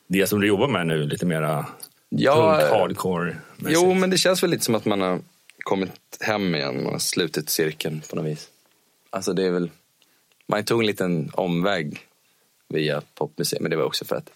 det 0.07 0.27
som 0.27 0.41
du 0.41 0.47
jobbar 0.47 0.67
med 0.67 0.87
nu, 0.87 1.03
lite 1.03 1.25
mera 1.25 1.65
Ja, 2.09 2.57
punk, 2.59 2.71
hardcore? 2.71 3.35
Jo, 3.67 3.93
men 3.93 4.09
det 4.09 4.17
känns 4.17 4.43
väl 4.43 4.49
lite 4.49 4.65
som 4.65 4.75
att 4.75 4.85
man 4.85 5.01
har 5.01 5.19
kommit 5.67 6.17
hem 6.19 6.55
igen. 6.55 6.83
Man 6.83 6.93
har 6.93 6.99
slutit 6.99 7.49
cirkeln 7.49 8.01
på 8.09 8.15
något 8.15 8.25
vis. 8.25 8.49
Alltså 9.09 9.33
det 9.33 9.43
är 9.43 9.51
väl... 9.51 9.69
Man 10.47 10.63
tog 10.63 10.79
en 10.79 10.87
liten 10.87 11.31
omväg 11.33 11.99
via 12.69 13.01
popmuseet, 13.15 13.61
men 13.61 13.71
det 13.71 13.77
var 13.77 13.83
också 13.83 14.05
för 14.05 14.15
att... 14.15 14.29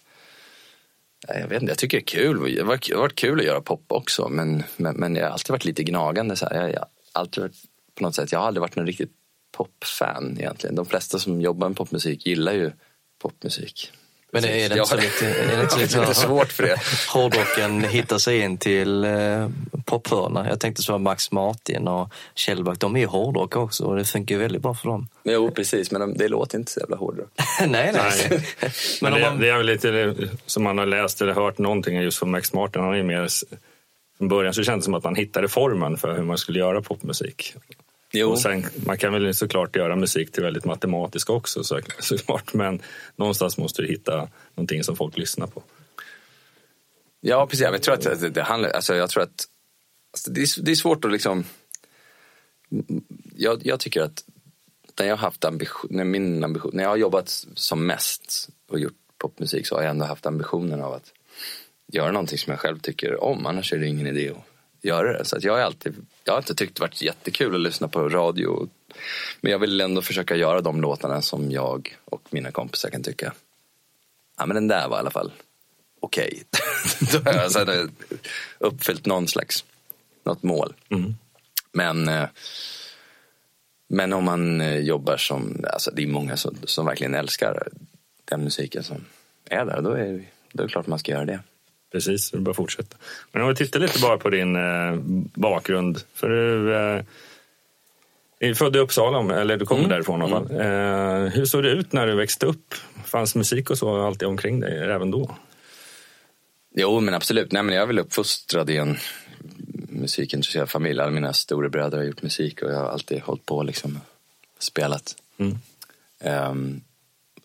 Jag 1.28 1.48
vet 1.48 1.62
inte, 1.62 1.70
jag 1.70 1.78
tycker 1.78 1.96
det 1.96 2.02
är 2.02 2.22
kul. 2.22 2.54
Det 2.54 2.60
har 2.60 2.98
varit- 2.98 3.14
kul 3.14 3.40
att 3.40 3.46
göra 3.46 3.60
pop 3.60 3.84
också, 3.88 4.28
men, 4.28 4.62
men, 4.76 4.96
men 4.96 5.16
jag 5.16 5.24
har 5.24 5.30
alltid 5.30 5.50
varit 5.50 5.64
lite 5.64 5.82
gnagande. 5.82 6.36
Så 6.36 6.46
här. 6.46 6.60
Jag, 6.60 6.72
jag, 6.72 6.86
alltid 7.12 7.42
varit, 7.42 7.56
på 7.94 8.04
något 8.04 8.14
sätt, 8.14 8.32
jag 8.32 8.38
har 8.38 8.46
aldrig 8.46 8.60
varit 8.60 8.76
någon 8.76 8.86
riktigt 8.86 9.12
popfan 9.52 10.36
egentligen. 10.38 10.76
De 10.76 10.86
flesta 10.86 11.18
som 11.18 11.40
jobbar 11.40 11.68
med 11.68 11.76
popmusik 11.76 12.26
gillar 12.26 12.52
ju 12.52 12.72
popmusik. 13.18 13.92
Men 14.34 14.44
är 14.44 14.68
det 14.68 14.74
inte 14.74 14.86
så 14.86 14.96
lite, 14.96 15.26
är 15.26 15.56
det 15.56 15.62
inte 15.62 15.78
lite, 15.78 16.00
lite 16.00 16.14
svårt 16.14 16.52
för 16.52 16.62
det. 16.62 16.76
hårdrocken 17.08 17.84
hittar 17.84 18.18
sig 18.18 18.38
in 18.40 18.58
till 18.58 19.04
eh, 19.04 19.48
pophörna? 19.84 20.48
Jag 20.48 20.60
tänkte 20.60 20.82
så 20.82 20.98
Max 20.98 21.32
Martin 21.32 21.88
och 21.88 22.12
Kjellback, 22.34 22.78
de 22.78 22.96
är 22.96 23.00
ju 23.00 23.06
hårdrock 23.06 23.56
också 23.56 23.84
och 23.84 23.96
det 23.96 24.04
funkar 24.04 24.34
ju 24.34 24.40
väldigt 24.40 24.62
bra 24.62 24.74
för 24.74 24.88
dem. 24.88 25.08
Jo, 25.24 25.50
precis, 25.50 25.90
men 25.90 26.00
de- 26.00 26.14
det 26.14 26.28
låter 26.28 26.58
inte 26.58 26.72
så 26.72 26.80
jävla 26.80 26.96
hårdrock. 26.96 27.28
nej, 27.60 27.68
nej. 27.68 27.92
Nej. 27.94 28.28
Men 28.30 29.12
Men 29.12 29.12
det, 29.12 29.20
man, 29.30 29.38
det 29.40 29.48
är 29.48 29.56
väl 29.56 29.66
lite 29.66 30.14
som 30.46 30.62
man 30.62 30.78
har 30.78 30.86
läst 30.86 31.22
eller 31.22 31.32
hört 31.32 31.58
någonting 31.58 31.96
just 32.00 32.18
från 32.18 32.30
Max 32.30 32.52
Martin. 32.52 32.82
Han 32.82 32.92
är 32.92 32.96
ju 32.96 33.02
mer, 33.02 33.28
från 34.18 34.28
början 34.28 34.54
så 34.54 34.62
kändes 34.62 34.82
det 34.82 34.84
som 34.84 34.94
att 34.94 35.04
man 35.04 35.14
hittade 35.14 35.48
formen 35.48 35.96
för 35.96 36.16
hur 36.16 36.22
man 36.22 36.38
skulle 36.38 36.58
göra 36.58 36.82
popmusik. 36.82 37.54
Jo, 38.12 38.30
Och 38.30 38.40
sen, 38.40 38.66
man 38.86 38.98
kan 38.98 39.12
väl 39.12 39.34
såklart 39.34 39.76
göra 39.76 39.96
musik 39.96 40.32
till 40.32 40.42
väldigt 40.42 40.64
matematisk 40.64 41.30
också 41.30 41.64
så, 41.64 41.80
såklart. 41.98 42.54
Men 42.54 42.82
någonstans 43.16 43.58
måste 43.58 43.82
du 43.82 43.88
hitta 43.88 44.28
någonting 44.54 44.84
som 44.84 44.96
folk 44.96 45.18
lyssnar 45.18 45.46
på. 45.46 45.62
ja 47.20 47.46
precis. 47.46 47.62
Jag 47.62 47.82
tror 47.82 47.94
att 47.94 48.20
det, 48.20 48.28
det 48.28 48.42
handlar, 48.42 48.70
alltså 48.70 48.94
jag 48.94 49.10
tror 49.10 49.22
att 49.22 49.48
alltså 50.12 50.30
det, 50.30 50.40
är, 50.40 50.62
det 50.62 50.70
är 50.70 50.74
svårt 50.74 51.04
att 51.04 51.12
liksom... 51.12 51.44
Jag, 53.36 53.66
jag 53.66 53.80
tycker 53.80 54.02
att 54.02 54.24
när 54.98 55.06
jag 55.06 55.16
har 55.16 55.20
haft 55.20 55.44
ambition, 55.44 55.90
när 55.90 56.04
min 56.04 56.44
ambition, 56.44 56.70
när 56.74 56.82
jag 56.82 56.90
har 56.90 56.96
jobbat 56.96 57.28
som 57.54 57.86
mest 57.86 58.48
och 58.68 58.78
gjort 58.78 58.96
popmusik 59.18 59.66
så 59.66 59.74
har 59.74 59.82
jag 59.82 59.90
ändå 59.90 60.04
haft 60.04 60.26
ambitionen 60.26 60.82
av 60.82 60.92
att 60.92 61.12
göra 61.86 62.12
någonting 62.12 62.38
som 62.38 62.50
jag 62.50 62.60
själv 62.60 62.78
tycker 62.78 63.24
om. 63.24 63.46
Annars 63.46 63.72
är 63.72 63.78
det 63.78 63.86
ingen 63.86 64.06
idé 64.06 64.30
att 64.30 64.51
göra 64.82 65.18
det. 65.18 65.24
Så 65.24 65.36
att 65.36 65.44
jag, 65.44 65.52
har 65.52 65.60
alltid, 65.60 66.06
jag 66.24 66.32
har 66.32 66.38
inte 66.38 66.54
tyckt 66.54 66.76
det 66.76 66.80
varit 66.80 67.02
jättekul 67.02 67.54
att 67.54 67.60
lyssna 67.60 67.88
på 67.88 68.08
radio. 68.08 68.68
Men 69.40 69.52
jag 69.52 69.58
vill 69.58 69.80
ändå 69.80 70.02
försöka 70.02 70.36
göra 70.36 70.60
de 70.60 70.80
låtarna 70.80 71.22
som 71.22 71.50
jag 71.50 71.96
och 72.04 72.22
mina 72.30 72.50
kompisar 72.50 72.90
kan 72.90 73.02
tycka. 73.02 73.32
Ja 74.38 74.46
men 74.46 74.54
den 74.54 74.68
där 74.68 74.88
var 74.88 74.96
i 74.96 75.00
alla 75.00 75.10
fall 75.10 75.32
okej. 76.00 76.42
Då 77.12 77.18
har 77.18 77.32
jag 77.32 77.52
så 77.52 77.58
här 77.58 77.88
uppfyllt 78.58 79.06
någon 79.06 79.28
slags, 79.28 79.64
något 80.24 80.42
mål. 80.42 80.74
Men, 81.72 82.08
eh, 82.08 82.28
men 83.88 84.12
om 84.12 84.24
man 84.24 84.60
eh, 84.60 84.78
jobbar 84.78 85.16
som, 85.16 85.64
alltså 85.72 85.90
det 85.90 86.02
är 86.02 86.06
många 86.06 86.36
som, 86.36 86.56
som 86.64 86.86
verkligen 86.86 87.14
älskar 87.14 87.68
den 88.24 88.44
musiken 88.44 88.82
som 88.82 89.04
är 89.44 89.64
där. 89.64 89.80
Då 89.80 89.90
är, 89.90 90.24
då 90.52 90.62
är 90.62 90.66
det 90.66 90.72
klart 90.72 90.86
man 90.86 90.98
ska 90.98 91.12
göra 91.12 91.24
det. 91.24 91.40
Precis, 91.92 92.30
du 92.30 92.38
bara 92.38 92.54
fortsätta. 92.54 92.96
Men 93.32 93.42
om 93.42 93.48
vi 93.48 93.54
tittar 93.54 93.80
lite 93.80 94.00
bara 94.00 94.18
på 94.18 94.30
din 94.30 94.56
eh, 94.56 94.94
bakgrund. 95.34 96.00
För 96.14 96.28
du 96.28 96.74
eh, 96.74 97.04
är 98.38 98.54
född 98.54 98.76
i 98.76 98.78
Uppsala, 98.78 99.40
eller 99.40 99.56
du 99.56 99.66
kommer 99.66 99.88
därifrån 99.88 100.20
i 100.20 100.24
alla 100.24 100.36
fall. 100.36 100.60
Eh, 100.60 101.32
hur 101.32 101.44
såg 101.44 101.62
det 101.62 101.70
ut 101.70 101.92
när 101.92 102.06
du 102.06 102.14
växte 102.14 102.46
upp? 102.46 102.74
Fanns 103.04 103.34
musik 103.34 103.70
och 103.70 103.78
så 103.78 104.06
alltid 104.06 104.28
omkring 104.28 104.60
dig 104.60 104.78
även 104.78 105.10
då? 105.10 105.36
Jo, 106.74 107.00
men 107.00 107.14
absolut. 107.14 107.52
Nej, 107.52 107.62
men 107.62 107.74
jag 107.74 107.82
är 107.82 107.86
väl 107.86 107.98
uppfostrad 107.98 108.70
i 108.70 108.76
en 108.76 108.96
musikintresserad 109.88 110.70
familj. 110.70 111.00
Alla 111.00 111.10
mina 111.10 111.32
storebröder 111.32 111.98
har 111.98 112.04
gjort 112.04 112.22
musik 112.22 112.62
och 112.62 112.70
jag 112.70 112.78
har 112.78 112.88
alltid 112.88 113.20
hållit 113.20 113.46
på 113.46 113.62
liksom 113.62 114.00
spelat. 114.58 115.16
Mm. 115.38 115.58
Ehm, 116.20 116.80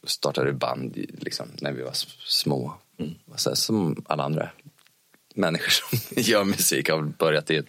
startade 0.04 0.54
band 0.54 1.06
liksom, 1.20 1.48
när 1.62 1.72
vi 1.72 1.82
var 1.82 1.94
små. 2.26 2.74
Och 3.32 3.40
så 3.40 3.56
som 3.56 4.04
alla 4.08 4.24
andra 4.24 4.50
människor 5.36 5.70
som 5.70 6.00
gör 6.24 6.44
musik 6.44 6.90
har 6.90 7.02
börjat 7.02 7.52
i 7.52 7.58
en 7.58 7.66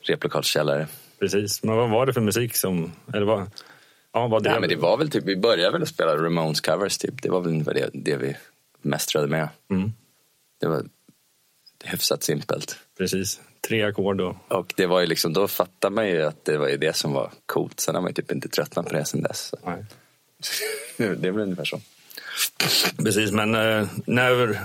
replokalskällare. 0.00 0.86
Precis, 1.18 1.62
men 1.62 1.76
vad 1.76 1.90
var 1.90 2.06
det 2.06 2.12
för 2.12 2.20
musik 2.20 2.56
som... 2.56 2.92
Eller 3.14 3.26
vad, 3.26 3.50
ja, 4.12 4.26
vad 4.26 4.44
Nej, 4.44 4.60
men 4.60 4.68
det 4.68 4.76
var 4.76 4.96
väl 4.96 5.10
typ, 5.10 5.24
vi 5.24 5.36
började 5.36 5.72
väl 5.72 5.82
att 5.82 5.88
spela 5.88 6.16
Ramones 6.16 6.60
covers 6.60 6.98
typ. 6.98 7.22
Det 7.22 7.28
var 7.28 7.40
väl 7.40 7.50
ungefär 7.50 7.74
det, 7.74 7.90
det 7.92 8.16
vi 8.16 8.36
mästrade 8.82 9.26
med. 9.26 9.48
Mm, 9.70 9.92
Det 10.60 10.66
var 10.66 10.84
hyfsat 11.84 12.22
simpelt. 12.22 12.78
precis, 12.98 13.40
tre 13.68 13.82
ackord 13.82 14.20
och... 14.20 14.36
Och 14.48 14.72
det 14.76 14.86
var 14.86 15.00
ju 15.00 15.06
liksom, 15.06 15.32
då 15.32 15.48
fattar 15.48 15.90
man 15.90 16.08
ju 16.08 16.22
att 16.22 16.44
det 16.44 16.58
var 16.58 16.68
ju 16.68 16.76
det 16.76 16.96
som 16.96 17.12
var 17.12 17.32
coolt. 17.46 17.80
Sen 17.80 17.94
har 17.94 18.02
man 18.02 18.10
ju 18.10 18.14
typ 18.14 18.32
inte 18.32 18.48
tröttnat 18.48 18.86
på 18.86 18.92
det 18.94 19.04
sen 19.04 19.22
dess. 19.22 19.54
Nej. 19.64 19.84
det 20.96 21.28
är 21.28 21.32
väl 21.32 21.42
ungefär 21.42 21.64
så. 21.64 21.80
Precis, 22.96 23.32
men 23.32 23.54
eh, 23.54 23.88
när 24.06 24.60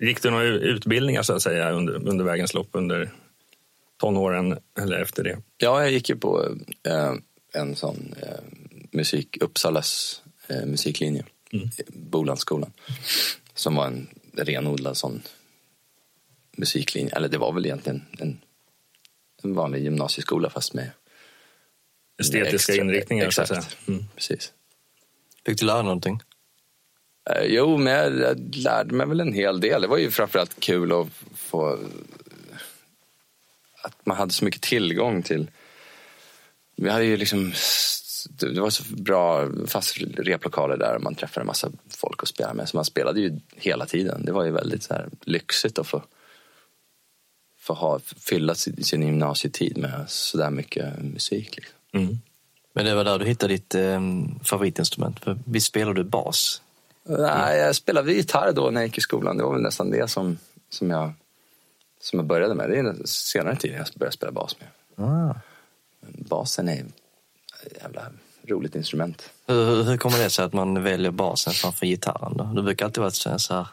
gick 0.00 0.22
du 0.22 0.30
några 0.30 0.44
utbildningar 0.44 1.22
så 1.22 1.32
att 1.32 1.42
säga 1.42 1.70
under, 1.70 2.08
under 2.08 2.24
vägens 2.24 2.54
lopp 2.54 2.68
under 2.72 3.10
tonåren 4.00 4.58
eller 4.78 5.00
efter 5.00 5.24
det? 5.24 5.42
Ja, 5.58 5.82
jag 5.82 5.90
gick 5.90 6.08
ju 6.08 6.16
på 6.16 6.56
eh, 6.82 7.14
en 7.52 7.76
sån 7.76 8.14
eh, 8.22 8.40
musik, 8.90 9.36
Uppsalas 9.40 10.22
eh, 10.48 10.66
musiklinje, 10.66 11.24
mm. 11.52 11.68
Bolandsskolan. 11.88 12.72
Som 13.54 13.74
var 13.74 13.86
en 13.86 14.08
renodlad 14.36 14.96
sån 14.96 15.22
musiklinje. 16.56 17.12
Eller 17.16 17.28
det 17.28 17.38
var 17.38 17.52
väl 17.52 17.66
egentligen 17.66 18.04
en, 18.18 18.40
en 19.42 19.54
vanlig 19.54 19.82
gymnasieskola 19.82 20.50
fast 20.50 20.74
med 20.74 20.90
Estetiska 22.20 22.72
extra- 22.72 22.84
inriktningar 22.84 23.30
så 23.30 23.42
att 23.42 23.50
Exakt, 23.50 23.70
säga. 23.70 23.94
Mm. 23.96 24.08
precis. 24.14 24.52
Fick 25.46 25.58
du 25.58 25.66
lära 25.66 25.82
någonting? 25.82 26.20
Eh, 27.28 27.44
jo, 27.44 27.76
men 27.76 27.92
jag, 27.92 28.56
lärde 28.56 28.94
mig 28.94 29.06
väl 29.06 29.20
en 29.20 29.32
hel 29.32 29.60
del. 29.60 29.82
Det 29.82 29.88
var 29.88 29.98
ju 29.98 30.10
framförallt 30.10 30.60
kul 30.60 30.92
att 30.92 31.08
få... 31.34 31.78
Att 33.82 34.06
man 34.06 34.16
hade 34.16 34.32
så 34.32 34.44
mycket 34.44 34.62
tillgång 34.62 35.22
till... 35.22 35.50
Vi 36.76 36.90
hade 36.90 37.04
ju 37.04 37.16
liksom... 37.16 37.52
Det 38.28 38.60
var 38.60 38.70
så 38.70 38.82
bra 38.94 39.48
fast 39.66 39.98
replokaler 40.16 40.76
där 40.76 40.94
och 40.94 41.02
man 41.02 41.14
träffade 41.14 41.42
en 41.42 41.46
massa 41.46 41.70
folk 41.88 42.22
att 42.22 42.28
spela 42.28 42.54
med. 42.54 42.68
Så 42.68 42.76
man 42.76 42.84
spelade 42.84 43.20
ju 43.20 43.40
hela 43.56 43.86
tiden. 43.86 44.24
Det 44.24 44.32
var 44.32 44.44
ju 44.44 44.50
väldigt 44.50 44.82
så 44.82 44.94
här 44.94 45.08
lyxigt 45.20 45.78
att 45.78 45.86
få, 45.86 46.02
få 47.58 47.74
ha, 47.74 48.00
fylla 48.16 48.54
sin, 48.54 49.02
gymnasietid 49.02 49.78
med 49.78 50.04
så 50.08 50.38
där 50.38 50.50
mycket 50.50 51.02
musik. 51.02 51.56
Liksom. 51.56 51.74
Mm. 51.92 52.18
Men 52.72 52.84
det 52.84 52.94
var 52.94 53.04
där 53.04 53.18
du 53.18 53.24
hittade 53.24 53.54
ditt 53.54 53.74
eh, 53.74 54.00
favoritinstrument. 54.44 55.20
För 55.20 55.38
visst 55.44 55.66
spelar 55.66 55.94
du 55.94 56.04
bas? 56.04 56.62
Nej, 57.08 57.58
jag 57.58 57.76
spelade 57.76 58.12
gitarr 58.12 58.52
då 58.52 58.70
när 58.70 58.80
jag 58.80 58.86
gick 58.86 58.98
i 58.98 59.00
skolan. 59.00 59.36
Det 59.36 59.44
var 59.44 59.52
väl 59.52 59.62
nästan 59.62 59.90
det 59.90 60.10
som, 60.10 60.38
som, 60.70 60.90
jag, 60.90 61.12
som 62.00 62.18
jag 62.18 62.26
började 62.26 62.54
med. 62.54 62.70
Det 62.70 62.78
är 62.78 62.82
den 62.82 63.06
senare 63.06 63.56
tid 63.56 63.72
jag 63.72 63.86
började 63.96 64.14
spela 64.16 64.32
bas 64.32 64.56
med. 64.60 64.68
Ah. 65.08 65.34
Men 66.00 66.24
basen 66.28 66.68
är 66.68 66.84
ett 67.66 67.82
jävla 67.82 68.02
roligt 68.48 68.74
instrument. 68.74 69.30
Hur, 69.46 69.64
hur, 69.66 69.82
hur 69.82 69.96
kommer 69.96 70.18
det 70.18 70.30
sig 70.30 70.44
att 70.44 70.52
man 70.52 70.82
väljer 70.82 71.10
basen 71.10 71.52
framför 71.52 71.86
gitarren? 71.86 72.36
Då? 72.36 72.44
Det 72.44 72.62
brukar 72.62 72.84
alltid 72.86 73.00
vara 73.00 73.10
så 73.10 73.54
här... 73.54 73.66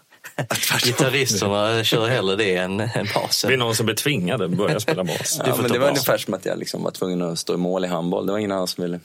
Gitarristerna 0.86 1.84
kör 1.84 2.08
hellre 2.08 2.36
det 2.36 2.56
än, 2.56 2.80
än 2.80 2.90
Det 2.94 3.00
är 3.00 3.14
basen. 3.14 3.60
någon 3.60 3.76
som 3.76 3.86
blir 3.86 3.96
tvingad 3.96 4.42
att 4.42 4.52
börja 4.52 4.80
spela 4.80 5.04
bas. 5.04 5.42
Ja, 5.46 5.56
men 5.62 5.72
det 5.72 5.80
var 5.80 5.80
bas. 5.80 5.90
ungefär 5.90 6.18
som 6.18 6.34
att 6.34 6.46
jag 6.46 6.60
liksom 6.60 6.84
var 6.84 6.92
tvungen 6.92 7.22
att 7.22 7.40
stå 7.40 7.54
i 7.54 7.58
mål 7.58 7.86
i 7.86 7.88
handboll. 7.88 8.26
Det 8.26 8.32
var 8.32 8.40
ingen 8.40 8.52
annan 8.52 8.68
som 8.68 8.82
ville, 8.84 9.00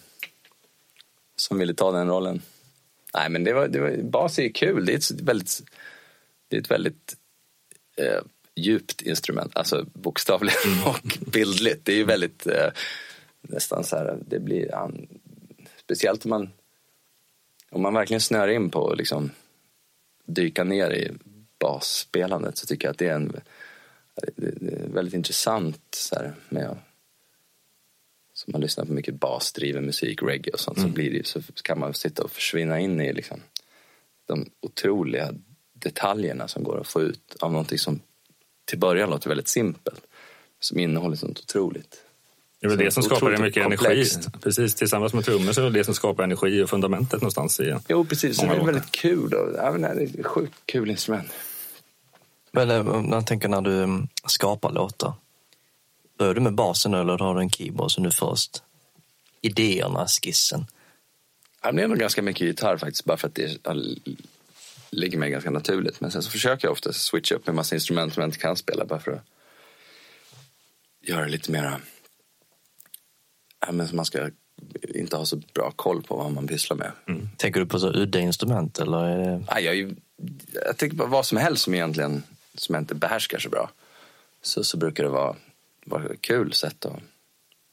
som 1.36 1.58
ville 1.58 1.74
ta 1.74 1.90
den 1.90 2.08
rollen. 2.08 2.42
Nej, 3.14 3.30
men 3.30 3.44
det 3.44 3.52
var, 3.52 3.68
det 3.68 3.80
var, 3.80 3.96
bas 4.02 4.38
är 4.38 4.42
ju 4.42 4.52
kul. 4.52 4.86
Det 4.86 4.92
är 4.92 4.96
ett 4.96 5.20
väldigt, 5.20 5.62
det 6.48 6.56
är 6.56 6.60
ett 6.60 6.70
väldigt 6.70 7.16
eh, 7.96 8.22
djupt 8.54 9.02
instrument. 9.02 9.56
Alltså 9.56 9.86
bokstavligen 9.92 10.60
och 10.86 11.30
bildligt. 11.32 11.84
Det 11.84 11.92
är 11.92 11.96
ju 11.96 12.04
väldigt 12.04 12.46
eh, 12.46 12.68
nästan 13.40 13.84
så 13.84 13.96
här, 13.96 14.18
det 14.26 14.40
blir 14.40 14.74
an, 14.74 15.08
speciellt 15.76 16.24
om 16.24 16.30
man 16.30 16.50
om 17.70 17.82
man 17.82 17.94
verkligen 17.94 18.20
snör 18.20 18.48
in 18.48 18.70
på 18.70 18.94
liksom 18.94 19.30
dyka 20.24 20.64
ner 20.64 20.90
i 20.90 21.12
basspelandet 21.58 22.58
så 22.58 22.66
tycker 22.66 22.88
jag 22.88 22.92
att 22.92 22.98
det 22.98 23.08
är 23.08 23.14
en 23.14 23.40
det 24.36 24.46
är 24.46 24.88
väldigt 24.88 25.14
intressant 25.14 25.80
så 25.90 26.14
här, 26.14 26.34
med 26.48 26.68
att 26.70 26.78
som 28.40 28.52
man 28.52 28.60
lyssnar 28.60 28.84
på 28.84 28.92
mycket 28.92 29.14
basdriven 29.14 29.86
musik, 29.86 30.22
reggae 30.22 30.52
och 30.52 30.60
sånt, 30.60 30.80
så, 30.80 30.88
blir 30.88 31.10
det, 31.10 31.26
så 31.26 31.40
kan 31.62 31.78
man 31.78 31.94
sitta 31.94 32.22
och 32.22 32.30
försvinna 32.30 32.80
in 32.80 33.00
i 33.00 33.12
liksom, 33.12 33.40
de 34.28 34.50
otroliga 34.60 35.34
detaljerna 35.72 36.48
som 36.48 36.64
går 36.64 36.80
att 36.80 36.86
få 36.86 37.02
ut 37.02 37.36
av 37.40 37.52
någonting 37.52 37.78
som 37.78 38.00
till 38.64 38.78
början 38.78 39.10
låter 39.10 39.28
väldigt 39.28 39.48
simpelt, 39.48 40.00
som 40.60 40.78
innehåller 40.78 41.16
sånt 41.16 41.38
otroligt. 41.38 42.04
Det 42.60 42.66
är 42.66 42.68
väl 42.68 42.78
Så 42.78 42.84
det 42.84 42.90
som 42.90 43.02
skapar 43.02 43.38
mycket 43.38 43.62
komplext. 43.62 44.14
energi. 44.14 44.38
Precis, 44.42 44.74
tillsammans 44.74 45.14
med 45.14 45.24
trummor 45.24 45.52
så 45.52 45.60
är 45.60 45.64
det 45.64 45.70
det 45.78 45.84
som 45.84 45.94
skapar 45.94 46.24
energi 46.24 46.62
och 46.62 46.70
fundamentet 46.70 47.20
någonstans 47.20 47.60
i 47.60 47.76
Jo, 47.88 48.04
precis. 48.04 48.36
Så 48.36 48.46
det 48.46 48.52
är 48.52 48.64
väldigt 48.64 48.90
kul. 48.90 49.34
Och, 49.34 49.54
ja, 49.56 49.72
men 49.72 49.82
det 49.82 49.88
är 49.88 50.20
ett 50.20 50.26
sjukt 50.26 50.54
kul 50.66 50.90
instrument. 50.90 51.28
Men 52.52 52.70
eh, 52.70 52.88
om 52.88 53.12
jag 53.12 53.26
tänker 53.26 53.48
när 53.48 53.60
du 53.60 53.82
mm, 53.82 54.08
skapar 54.26 54.72
låtar. 54.72 55.12
Börjar 56.20 56.34
du 56.34 56.40
med 56.40 56.54
basen 56.54 56.94
eller 56.94 57.18
har 57.18 57.34
du 57.34 57.40
en 57.40 57.50
keyboard 57.50 57.92
som 57.92 58.04
du 58.04 58.10
först? 58.10 58.62
Idéerna, 59.40 60.06
skissen. 60.06 60.66
Det 61.62 61.82
är 61.82 61.88
nog 61.88 61.98
ganska 61.98 62.22
mycket 62.22 62.46
gitarr 62.46 62.76
faktiskt, 62.76 63.04
bara 63.04 63.16
för 63.16 63.28
att 63.28 63.34
det 63.34 63.60
ligger 64.90 65.18
mig 65.18 65.30
ganska 65.30 65.50
naturligt. 65.50 66.00
Men 66.00 66.10
sen 66.10 66.22
så 66.22 66.30
försöker 66.30 66.66
jag 66.68 66.72
ofta 66.72 66.92
switcha 66.92 67.34
upp 67.34 67.46
med 67.46 67.54
massa 67.54 67.74
instrument 67.74 68.14
som 68.14 68.20
jag 68.20 68.28
inte 68.28 68.38
kan 68.38 68.56
spela, 68.56 68.84
bara 68.84 69.00
för 69.00 69.12
att 69.12 69.24
göra 71.00 71.26
lite 71.26 71.50
mera... 71.50 71.80
Ja, 73.66 73.72
men 73.72 73.88
så 73.88 73.96
man 73.96 74.04
ska 74.04 74.30
inte 74.94 75.16
har 75.16 75.24
så 75.24 75.36
bra 75.54 75.70
koll 75.70 76.02
på 76.02 76.16
vad 76.16 76.32
man 76.32 76.46
pysslar 76.46 76.76
med. 76.76 76.92
Tänker 77.36 77.60
du 77.60 77.66
på 77.66 77.78
så 77.78 77.92
udda 77.92 78.20
instrument 78.20 78.78
eller? 78.78 79.04
Är 79.04 79.18
det... 79.18 79.44
Nej, 79.50 79.64
jag, 79.64 79.78
är 79.78 79.94
jag 80.64 80.76
tänker 80.76 80.96
på 80.96 81.06
vad 81.06 81.26
som 81.26 81.38
helst 81.38 81.62
som 81.62 81.74
egentligen 81.74 82.22
som 82.54 82.74
jag 82.74 82.82
inte 82.82 82.94
behärskar 82.94 83.38
så 83.38 83.48
bra. 83.48 83.70
Så, 84.42 84.64
så 84.64 84.76
brukar 84.76 85.02
det 85.02 85.10
vara, 85.10 85.36
vara 85.90 86.16
kul 86.20 86.52
sätt 86.52 86.84
att... 86.84 86.98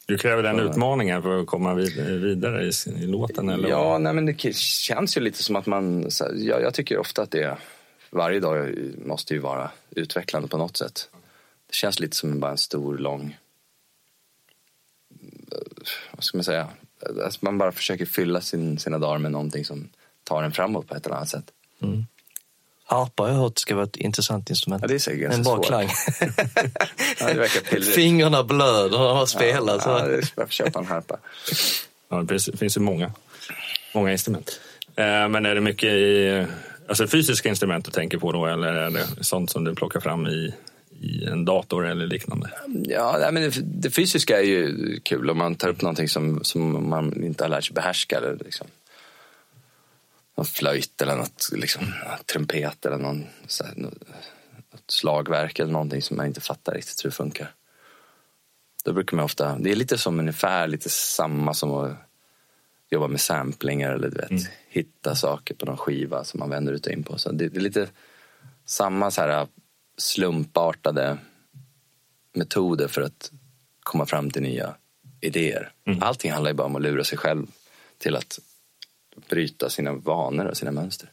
Du 0.05 0.17
kräver 0.17 0.43
den 0.43 0.59
utmaningen 0.59 1.21
för 1.21 1.41
att 1.41 1.47
komma 1.47 1.74
vid, 1.74 2.21
vidare 2.21 2.65
i, 2.65 2.71
i 3.03 3.07
låten? 3.07 3.50
Eller? 3.50 3.69
Ja, 3.69 3.97
nej, 3.97 4.13
men 4.13 4.25
det 4.25 4.55
känns 4.55 5.17
ju 5.17 5.21
lite 5.21 5.43
som 5.43 5.55
att 5.55 5.65
man... 5.65 6.12
Så, 6.12 6.31
jag, 6.36 6.62
jag 6.62 6.74
tycker 6.74 6.97
ofta 6.97 7.21
att 7.21 7.31
det 7.31 7.57
varje 8.09 8.39
dag 8.39 8.75
måste 9.05 9.33
ju 9.33 9.39
vara 9.39 9.71
utvecklande 9.89 10.47
på 10.47 10.57
något 10.57 10.77
sätt. 10.77 11.09
Det 11.67 11.74
känns 11.74 12.00
lite 12.00 12.15
som 12.15 12.39
bara 12.39 12.51
en 12.51 12.57
stor, 12.57 12.97
lång... 12.97 13.38
Vad 16.12 16.24
ska 16.24 16.38
man 16.38 16.43
säga? 16.43 16.67
Att 17.24 17.41
man 17.41 17.57
bara 17.57 17.71
försöker 17.71 18.05
fylla 18.05 18.41
sin, 18.41 18.79
sina 18.79 19.00
dagar 19.00 19.17
med 19.17 19.31
någonting 19.31 19.65
som 19.65 19.89
tar 20.24 20.43
en 20.43 20.51
framåt 20.51 20.88
på 20.88 20.95
ett 20.95 21.05
eller 21.05 21.15
annat 21.15 21.29
sätt. 21.29 21.51
Harpa 22.89 23.24
har 23.24 23.29
jag 23.29 23.36
hört 23.36 23.58
ska 23.60 23.75
vara 23.75 23.86
ett 23.86 23.96
intressant 23.96 24.50
instrument. 24.50 24.82
Ja, 24.82 24.88
det 24.88 24.94
är 24.96 25.00
säkert 25.00 25.34
en 25.34 25.44
bra 25.44 25.56
svårt. 25.56 25.65
klang. 25.65 25.88
Ja, 27.20 27.27
det 27.27 27.34
verkar 27.34 27.62
pillrigt. 27.62 27.96
Fingrarna 27.96 28.44
blöder 28.44 28.98
av 29.10 29.17
att 29.17 29.29
spela. 29.29 29.79
så. 29.79 29.89
Ja, 29.89 30.06
det 30.06 30.41
är 30.41 30.48
köpa 30.50 30.79
en 30.79 30.86
harpa. 30.86 31.17
Ja, 32.10 32.17
det 32.22 32.27
finns- 32.27 32.60
finns 32.60 32.77
ju 32.77 32.82
många, 32.82 33.12
många 33.94 34.12
instrument. 34.12 34.60
Eh, 34.96 35.29
men 35.29 35.46
är 35.46 35.56
det 35.56 35.62
mycket 35.62 35.89
i, 35.89 36.46
alltså 36.89 37.08
fysiska 37.08 37.50
instrument 37.50 37.86
du 37.86 37.91
tänker 37.91 38.17
på 38.17 38.32
då 38.32 38.46
eller 38.46 38.67
är 38.74 38.89
det 38.89 39.06
sånt 39.24 39.50
som 39.51 39.63
du 39.63 39.75
plockar 39.75 40.00
fram 40.00 40.27
i, 40.27 40.53
i 41.01 41.25
en 41.25 41.46
dator 41.46 41.88
eller 41.88 42.08
liknande? 42.08 42.50
Ja, 42.84 43.17
nej, 43.20 43.32
men 43.32 43.44
det, 43.44 43.62
det 43.63 43.91
fysiska 43.91 44.39
är 44.39 44.44
ju 44.46 45.00
kul 45.03 45.29
om 45.29 45.38
man 45.38 45.56
tar 45.56 45.70
upp 45.70 45.82
någonting 45.82 46.10
som, 46.10 46.44
som 46.44 46.89
man 46.89 47.24
inte 47.24 47.44
har 47.44 47.50
lärt 47.50 47.65
sig 47.65 47.74
behärska. 47.74 48.17
Eller 48.17 48.38
liksom, 48.46 48.67
någon 50.38 50.46
flöjt 50.46 51.01
eller 51.01 51.15
något, 51.15 51.50
liksom, 51.51 51.94
trumpet 52.25 52.86
eller 52.86 52.98
någon, 52.98 53.25
så 53.48 53.63
här, 53.63 53.74
något, 53.75 53.98
slagverk 54.88 55.60
eller 55.60 55.72
någonting 55.72 56.01
som 56.01 56.17
man 56.17 56.25
inte 56.25 56.41
fattar 56.41 56.74
riktigt 56.74 57.06
hur 57.06 57.10
det 57.10 57.15
funkar. 57.15 57.51
Då 58.86 58.94
brukar 58.94 59.17
man 59.17 59.25
ofta, 59.25 59.58
det 59.60 59.72
är 59.72 59.75
lite 59.75 59.98
som 59.98 60.20
ungefär 60.20 60.67
lite 60.67 60.89
samma 60.89 61.53
som 61.53 61.72
att 61.72 61.98
jobba 62.89 63.08
med 63.08 63.22
samplingar 63.22 63.91
eller 63.94 64.10
du 64.10 64.17
vet, 64.17 64.50
hitta 64.70 65.15
saker 65.15 65.56
på 65.56 65.65
någon 65.65 65.77
skiva 65.77 66.24
som 66.24 66.39
man 66.39 66.50
vänder 66.50 66.74
ut 66.74 66.86
och 66.86 66.91
in 66.91 67.03
på. 67.03 67.17
Så 67.17 67.32
det, 67.32 67.50
det 67.50 67.58
är 67.58 67.62
lite 67.62 67.88
samma 68.65 69.12
så 69.12 69.22
här 69.22 69.48
slumpartade 69.98 71.17
metoder 72.34 72.88
för 72.88 73.01
att 73.01 73.32
komma 73.79 74.06
fram 74.06 74.32
till 74.32 74.41
nya 74.41 74.75
idéer. 75.22 75.72
Allting 76.01 76.32
handlar 76.32 76.51
ju 76.51 76.56
bara 76.56 76.67
om 76.67 76.75
att 76.75 76.82
lura 76.82 77.03
sig 77.03 77.17
själv 77.17 77.48
till 77.98 78.15
att 78.15 78.39
bryta 79.29 79.69
sina 79.69 79.93
vanor 79.93 80.45
och 80.45 80.57
sina 80.57 80.71
mönster. 80.71 81.12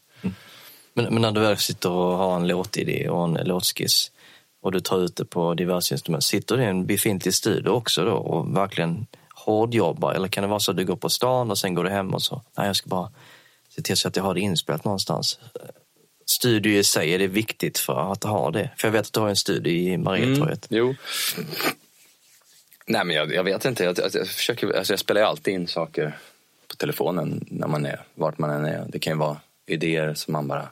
Men, 0.94 1.04
men 1.04 1.22
när 1.22 1.32
du 1.32 1.40
väl 1.40 1.56
sitter 1.56 1.90
och 1.90 2.18
har 2.18 2.36
en 2.36 2.46
låtidé 2.46 3.08
och 3.08 3.24
en 3.24 3.46
låtskiss 3.46 4.10
och 4.62 4.72
du 4.72 4.80
tar 4.80 5.04
ut 5.04 5.16
det 5.16 5.24
på 5.24 5.54
diverse 5.54 5.94
instrument, 5.94 6.24
sitter 6.24 6.56
du 6.56 6.62
i 6.62 6.66
en 6.66 6.86
befintlig 6.86 7.34
studio 7.34 7.70
också 7.70 8.04
då 8.04 8.12
och 8.12 8.56
verkligen 8.56 9.06
hårdjobbar? 9.34 10.12
Eller 10.12 10.28
kan 10.28 10.42
det 10.42 10.48
vara 10.48 10.60
så 10.60 10.70
att 10.70 10.76
du 10.76 10.84
går 10.84 10.96
på 10.96 11.08
stan 11.08 11.50
och 11.50 11.58
sen 11.58 11.74
går 11.74 11.84
du 11.84 11.90
hem 11.90 12.14
och 12.14 12.22
så, 12.22 12.42
nej 12.56 12.66
jag 12.66 12.76
ska 12.76 12.88
bara 12.88 13.12
se 13.68 13.82
till 13.82 13.96
så 13.96 14.08
att 14.08 14.16
jag 14.16 14.24
har 14.24 14.34
det 14.34 14.40
inspelat 14.40 14.84
någonstans. 14.84 15.38
Studio 16.26 16.72
i 16.72 16.84
sig, 16.84 17.14
är 17.14 17.18
det 17.18 17.26
viktigt 17.26 17.78
för 17.78 18.12
att 18.12 18.24
ha 18.24 18.50
det? 18.50 18.70
För 18.76 18.88
jag 18.88 18.92
vet 18.92 19.06
att 19.06 19.12
du 19.12 19.20
har 19.20 19.28
en 19.28 19.36
studio 19.36 19.72
i 19.72 19.96
Mariatorget. 19.96 20.66
Jo. 20.68 20.94
Nej 22.86 23.04
men 23.04 23.16
jag, 23.16 23.34
jag 23.34 23.44
vet 23.44 23.64
inte. 23.64 23.84
Jag, 23.84 23.98
jag, 23.98 24.10
jag, 24.14 24.26
försöker, 24.28 24.78
alltså 24.78 24.92
jag 24.92 25.00
spelar 25.00 25.20
ju 25.20 25.26
alltid 25.26 25.54
in 25.54 25.66
saker 25.68 26.18
på 26.68 26.76
telefonen 26.76 27.44
när 27.50 27.68
man 27.68 27.86
är, 27.86 28.00
vart 28.14 28.38
man 28.38 28.50
än 28.50 28.64
är. 28.64 28.84
Det 28.88 28.98
kan 28.98 29.12
ju 29.12 29.18
vara 29.18 29.36
idéer 29.66 30.14
som 30.14 30.32
man 30.32 30.48
bara 30.48 30.68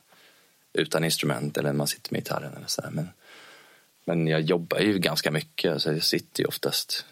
utan 0.72 1.04
instrument 1.04 1.56
eller 1.56 1.72
man 1.72 1.86
sitter 1.86 2.12
med 2.12 2.20
gitarren 2.20 2.52
eller 2.56 2.66
sådär. 2.66 2.90
Men, 2.92 3.08
men 4.04 4.26
jag 4.26 4.40
jobbar 4.40 4.78
ju 4.78 4.98
ganska 4.98 5.30
mycket. 5.30 5.72
Alltså 5.72 5.92
jag 5.92 6.02
sitter 6.02 6.42
ju 6.42 6.46
oftast 6.46 7.04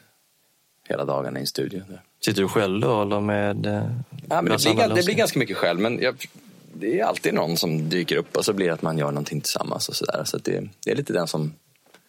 hela 0.89 1.05
dagarna 1.05 1.39
i 1.39 1.41
en 1.41 1.47
studio. 1.47 1.83
Sitter 2.21 2.43
du 2.43 2.49
själv 2.49 2.81
då 2.81 3.03
eller 3.03 3.21
med 3.21 3.67
eh, 3.67 3.91
Ja, 4.29 4.43
men 4.43 4.45
det, 4.45 4.75
blir, 4.75 4.95
det 4.95 5.05
blir 5.05 5.15
ganska 5.15 5.39
mycket 5.39 5.57
själv, 5.57 5.81
men 5.81 6.03
jag, 6.03 6.27
det 6.75 7.01
är 7.01 7.05
alltid 7.05 7.35
någon 7.35 7.57
som 7.57 7.89
dyker 7.89 8.17
upp 8.17 8.37
och 8.37 8.45
så 8.45 8.53
blir 8.53 8.67
det 8.67 8.73
att 8.73 8.83
man 8.83 8.99
gör 8.99 9.11
någonting 9.11 9.41
tillsammans 9.41 9.89
och 9.89 9.97
sådär. 9.97 10.23
Så 10.25 10.37
att 10.37 10.45
det, 10.45 10.69
det 10.85 10.91
är 10.91 10.97
lite 10.97 11.13
den 11.13 11.27
som 11.27 11.55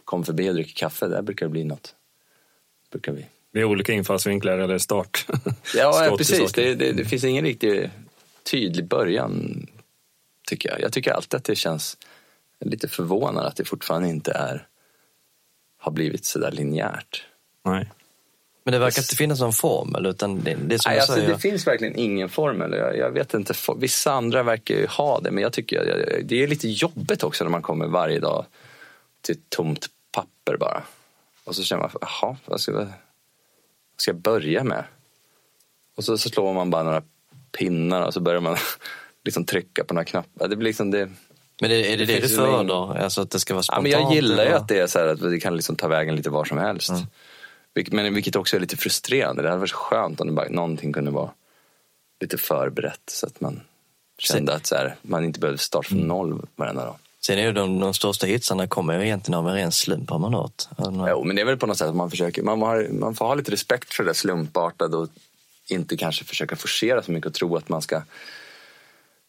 kommer 0.06 0.26
förbi 0.26 0.50
och 0.50 0.54
dricker 0.54 0.74
kaffe, 0.74 1.08
där 1.08 1.22
brukar 1.22 1.46
det 1.46 1.50
bli 1.50 1.64
något. 1.64 1.96
Brukar 2.92 3.12
vi. 3.12 3.26
Med 3.52 3.66
olika 3.66 3.94
infallsvinklar 3.94 4.58
eller 4.58 4.78
start? 4.78 5.26
Ja, 5.76 6.06
ja 6.06 6.18
precis. 6.18 6.52
Det, 6.52 6.76
det, 6.76 6.92
det 6.92 7.06
finns 7.06 7.24
ingen 7.24 7.46
riktigt 7.46 7.90
tydlig 8.52 8.86
början, 8.86 9.66
tycker 10.48 10.70
jag. 10.70 10.82
Jag 10.82 10.94
tycker 10.94 11.12
alltid 11.12 11.38
att 11.38 11.44
det 11.44 11.56
känns 11.56 11.98
lite 12.60 12.88
förvånande 12.88 13.50
att 13.50 13.56
det 13.56 13.66
fortfarande 13.66 14.10
inte 14.10 14.32
är, 14.32 14.68
har 15.78 15.92
blivit 15.92 16.26
sådär 16.26 16.52
linjärt. 16.52 17.26
Nej. 17.66 17.90
Men 18.64 18.72
det 18.72 18.80
verkar 18.80 19.02
inte 19.02 19.16
finnas 19.16 19.40
någon 19.40 19.54
formel 19.54 20.06
utan 20.06 20.44
det, 20.44 20.58
det 20.66 20.76
är 20.76 20.80
som 20.80 20.90
Nej, 20.92 21.00
alltså, 21.00 21.14
säger. 21.14 21.28
det 21.28 21.40
finns 21.40 21.68
verkligen 21.68 21.96
ingen 21.96 22.30
formel. 22.30 22.74
Jag, 22.74 22.98
jag 22.98 23.12
vet 23.12 23.34
inte, 23.34 23.54
vissa 23.78 24.12
andra 24.12 24.44
verkar 24.44 24.76
ju 24.76 24.88
ha 24.88 25.20
det, 25.20 25.32
men 25.32 25.44
jag 25.44 25.54
tycker 25.54 26.06
det 26.24 26.44
är 26.44 26.48
lite 26.48 26.68
jobbigt 26.68 27.24
också 27.24 27.44
när 27.44 27.52
man 27.52 27.62
kommer 27.62 27.88
varje 27.88 28.20
dag 28.20 28.46
till 29.22 29.38
tomt 29.50 29.88
papper 30.12 30.58
bara. 30.58 30.84
Och 31.44 31.56
så 31.56 31.64
känner 31.64 31.82
man, 31.82 31.92
jaha, 32.02 32.38
vad 32.46 32.62
ska, 32.62 32.72
vad 32.72 32.88
ska 34.02 34.12
jag 34.12 34.22
börja 34.22 34.64
med? 34.64 34.84
Och 35.98 36.04
så, 36.04 36.18
så 36.18 36.30
slår 36.30 36.54
man 36.54 36.70
bara 36.70 36.84
några 36.84 37.04
pinnar 37.58 38.02
och 38.02 38.14
så 38.14 38.20
börjar 38.20 38.42
man 38.42 38.58
liksom 39.26 39.46
trycka 39.46 39.84
på 39.84 39.94
några 39.94 40.06
knappar. 40.06 40.48
Det 40.48 40.56
blir 40.56 40.68
liksom 40.68 40.92
det. 40.92 41.10
Men 41.62 41.70
det, 41.70 41.94
är 41.94 41.98
det 41.98 42.06
det, 42.06 42.14
finns 42.14 42.32
du 42.32 42.38
föredrar? 42.38 42.96
Alltså 42.98 43.22
att 43.22 43.32
det 43.32 43.40
ska 43.40 43.54
vara 43.54 43.60
Ja, 43.60 43.64
spontant? 43.64 43.84
men 43.84 43.92
jag 43.92 44.14
gillar 44.14 44.46
ju 44.46 44.52
att 44.52 44.68
det 44.68 44.80
är 44.80 44.88
så 44.88 45.00
här 45.00 45.08
att 45.08 45.22
det 45.22 45.40
kan 45.40 45.56
liksom 45.56 45.76
ta 45.76 45.88
vägen 45.88 46.16
lite 46.16 46.30
var 46.30 46.46
som 46.46 46.58
helst. 46.58 46.92
Vilket, 47.74 47.94
men 47.94 48.14
vilket 48.14 48.36
också 48.36 48.56
är 48.56 48.60
lite 48.60 48.78
frustrerande. 48.78 49.42
Det 49.42 49.50
hade 49.50 49.60
varit 49.60 49.72
skönt 49.72 50.22
om 50.22 50.28
det 50.28 50.34
bara, 50.34 50.50
någonting 50.50 50.94
kunde 50.94 51.12
vara 51.12 51.32
lite 52.22 52.38
förberett 52.38 53.02
så 53.12 53.28
att 53.28 53.42
man 53.42 53.62
kände 54.18 54.54
att 54.54 54.66
så 54.66 54.76
här, 54.76 54.96
man 55.02 55.26
inte 55.26 55.40
behövde 55.40 55.58
starta 55.58 55.88
från 55.90 56.00
noll 56.00 56.48
varenda 56.56 56.86
dag. 56.86 56.96
Sen 57.26 57.38
är 57.38 57.42
ju 57.42 57.52
de, 57.52 57.80
de 57.80 57.94
största 57.94 58.28
hitsarna 58.28 58.68
kommer 58.68 59.00
ju 59.00 59.06
egentligen 59.06 59.40
av 59.40 59.48
en 59.48 59.54
ren 59.54 59.72
slump 59.72 60.10
har 60.10 60.20
man 60.20 60.34
hört. 60.34 60.68
Jo, 61.10 61.24
men 61.24 61.36
det 61.36 61.42
är 61.42 61.46
väl 61.46 61.58
på 61.58 61.68
något 61.68 61.78
sätt 61.78 61.88
att 61.88 61.96
man 61.96 62.10
försöker, 62.10 62.44
man, 62.44 62.62
har, 62.62 62.88
man 62.92 63.16
får 63.16 63.26
ha 63.26 63.36
lite 63.36 63.52
respekt 63.52 63.94
för 63.94 64.04
det 64.04 64.14
slumpartade 64.14 64.98
och 64.98 65.10
inte 65.68 65.98
kanske 65.98 66.26
försöka 66.26 66.56
forcera 66.56 67.04
så 67.04 67.12
mycket 67.12 67.28
och 67.28 67.34
tro 67.34 67.56
att 67.56 67.70
man 67.70 67.82
ska 67.82 68.02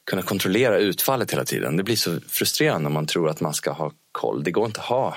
kunna 0.05 0.22
kontrollera 0.22 0.78
utfallet 0.78 1.33
hela 1.33 1.44
tiden. 1.44 1.76
Det 1.76 1.83
blir 1.83 1.96
så 1.96 2.20
frustrerande 2.20 2.87
om 2.87 2.92
man 2.92 3.07
tror 3.07 3.28
att 3.28 3.40
man 3.40 3.55
ska 3.55 3.72
ha 3.72 3.92
koll. 4.12 4.44
Det 4.44 4.50
går 4.50 4.66
inte 4.66 4.81
att 4.81 4.87
ha 4.87 5.16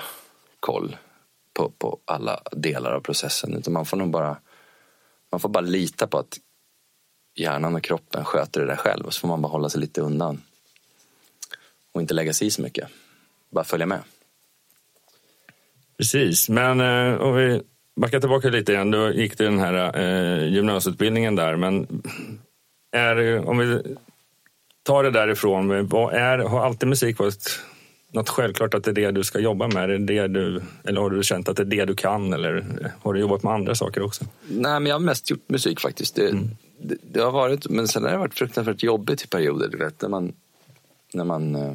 koll 0.60 0.96
på, 1.54 1.72
på 1.78 1.98
alla 2.04 2.42
delar 2.52 2.92
av 2.92 3.00
processen 3.00 3.54
utan 3.54 3.72
man 3.72 3.86
får 3.86 3.96
nog 3.96 4.10
bara 4.10 4.36
man 5.30 5.40
får 5.40 5.48
bara 5.48 5.60
lita 5.60 6.06
på 6.06 6.18
att 6.18 6.38
hjärnan 7.34 7.76
och 7.76 7.82
kroppen 7.82 8.24
sköter 8.24 8.60
det 8.60 8.66
där 8.66 8.76
själv 8.76 9.06
och 9.06 9.14
så 9.14 9.20
får 9.20 9.28
man 9.28 9.42
bara 9.42 9.48
hålla 9.48 9.68
sig 9.68 9.80
lite 9.80 10.00
undan 10.00 10.42
och 11.96 12.02
inte 12.02 12.14
lägga 12.14 12.32
sig 12.32 12.46
i 12.46 12.50
så 12.50 12.62
mycket. 12.62 12.88
Bara 13.50 13.64
följa 13.64 13.86
med. 13.86 14.00
Precis, 15.98 16.48
men 16.48 16.80
eh, 16.80 17.20
om 17.20 17.34
vi 17.34 17.62
backar 18.00 18.20
tillbaka 18.20 18.48
lite 18.48 18.72
igen. 18.72 18.90
Då 18.90 19.12
gick 19.12 19.38
du 19.38 19.44
den 19.44 19.58
här 19.58 19.98
eh, 19.98 20.54
gymnasieutbildningen 20.54 21.36
där. 21.36 21.56
Men 21.56 22.02
är, 22.92 23.48
om 23.48 23.58
vi 23.58 23.82
tar 24.82 25.02
det 25.02 25.10
därifrån. 25.10 25.88
Vad 25.88 26.14
är, 26.14 26.38
har 26.38 26.64
alltid 26.64 26.88
musik 26.88 27.18
varit 27.18 27.60
något 28.12 28.28
självklart 28.28 28.74
att 28.74 28.84
det 28.84 28.90
är 28.90 28.94
det 28.94 29.10
du 29.10 29.24
ska 29.24 29.38
jobba 29.38 29.68
med? 29.68 29.90
Är 29.90 29.98
det 29.98 30.28
du, 30.28 30.62
eller 30.84 31.00
har 31.00 31.10
du 31.10 31.22
känt 31.22 31.48
att 31.48 31.56
det 31.56 31.62
är 31.62 31.64
det 31.64 31.84
du 31.84 31.94
kan? 31.94 32.32
Eller 32.32 32.64
har 33.02 33.12
du 33.12 33.20
jobbat 33.20 33.42
med 33.42 33.52
andra 33.52 33.74
saker 33.74 34.02
också? 34.02 34.24
Nej, 34.48 34.80
men 34.80 34.86
jag 34.86 34.94
har 34.94 35.00
mest 35.00 35.30
gjort 35.30 35.48
musik 35.48 35.80
faktiskt. 35.80 36.14
Det, 36.14 36.32
det, 36.82 36.96
det 37.12 37.20
har 37.20 37.32
varit, 37.32 37.68
men 37.68 37.88
sen 37.88 38.04
har 38.04 38.10
det 38.10 38.18
varit 38.18 38.34
fruktansvärt 38.34 38.82
jobbigt 38.82 39.24
i 39.24 39.26
perioder. 39.28 39.68
Du 39.68 39.78
vet, 39.78 40.02
när 40.02 40.08
man, 40.08 40.32
när 41.14 41.24
man, 41.24 41.54
eh, 41.56 41.74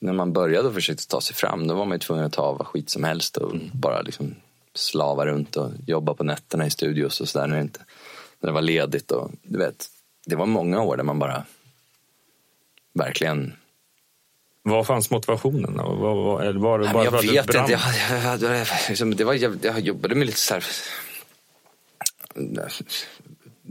när 0.00 0.12
man 0.12 0.32
började 0.32 0.68
och 0.68 0.74
försökte 0.74 1.08
ta 1.08 1.20
sig 1.20 1.36
fram, 1.36 1.66
då 1.66 1.74
var 1.74 1.84
man 1.84 1.98
tvungen 1.98 2.24
att 2.24 2.32
ta 2.32 2.52
vad 2.52 2.66
skit 2.66 2.90
som 2.90 3.04
helst 3.04 3.36
och 3.36 3.52
bara 3.72 4.02
liksom 4.02 4.34
slava 4.74 5.26
runt 5.26 5.56
och 5.56 5.70
jobba 5.86 6.14
på 6.14 6.24
nätterna 6.24 6.66
i 6.66 6.70
studios 6.70 7.20
och 7.20 7.28
sådär 7.28 7.46
när, 7.46 7.56
det 7.56 7.62
inte- 7.62 7.84
när 8.40 8.46
det 8.46 8.52
var 8.54 8.62
ledigt. 8.62 9.10
Och, 9.10 9.30
du 9.42 9.58
vet, 9.58 9.86
det 10.26 10.36
var 10.36 10.46
många 10.46 10.82
år 10.82 10.96
där 10.96 11.04
man 11.04 11.18
bara 11.18 11.44
verkligen 12.94 13.52
Var 14.62 14.84
fanns 14.84 15.10
motivationen? 15.10 15.76
Var, 15.76 15.96
var, 15.96 16.52
var 16.52 16.78
det 16.78 16.84
Nej, 16.84 16.92
bara 16.92 17.04
jag 17.04 17.12
vet 17.12 17.54
inte. 17.54 17.72
Jag, 17.72 17.80
jag, 18.40 18.42
jag, 18.42 18.66
liksom, 18.88 19.16
det 19.16 19.24
var, 19.24 19.34
jag, 19.34 19.58
jag 19.62 19.80
jobbade 19.80 20.14
med 20.14 20.26
lite 20.26 20.38
så 20.38 20.54
här, 20.54 20.64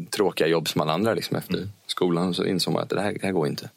tråkiga 0.09 0.47
jobb 0.47 0.69
som 0.69 0.81
alla 0.81 0.93
andra 0.93 1.13
liksom, 1.13 1.37
efter 1.37 1.69
skolan. 1.87 2.33
Så 2.33 2.45
insåg 2.45 2.73
man 2.73 2.83
att 2.83 2.89
det 2.89 3.01
här, 3.01 3.13
det 3.13 3.25
här 3.25 3.31
går 3.31 3.47
inte. 3.47 3.69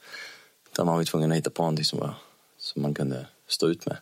Utan 0.73 0.87
man 0.87 0.97
var 0.97 1.05
tvungen 1.05 1.33
att 1.33 1.39
hitta 1.39 1.51
på 1.51 1.63
någonting 1.63 1.85
som, 1.85 1.99
var, 1.99 2.15
som 2.59 2.83
man 2.83 2.95
kunde 2.95 3.27
stå 3.47 3.69
ut 3.69 3.87
med. 3.87 3.97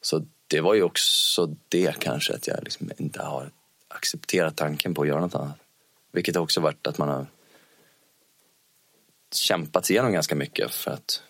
Så 0.00 0.26
det 0.46 0.60
var 0.60 0.74
ju 0.74 0.82
också 0.82 1.54
det 1.68 1.98
kanske 1.98 2.34
att 2.34 2.46
jag 2.46 2.64
liksom 2.64 2.90
inte 2.96 3.22
har 3.22 3.50
accepterat 3.88 4.56
tanken 4.56 4.94
på 4.94 5.02
att 5.02 5.08
göra 5.08 5.20
något 5.20 5.34
annat. 5.34 5.56
Vilket 6.12 6.36
också 6.36 6.60
varit 6.60 6.86
att 6.86 6.98
man 6.98 7.08
har 7.08 7.26
kämpat 9.34 9.90
igenom 9.90 10.12
ganska 10.12 10.34
mycket 10.34 10.70
för 10.70 10.90
att 10.90 11.22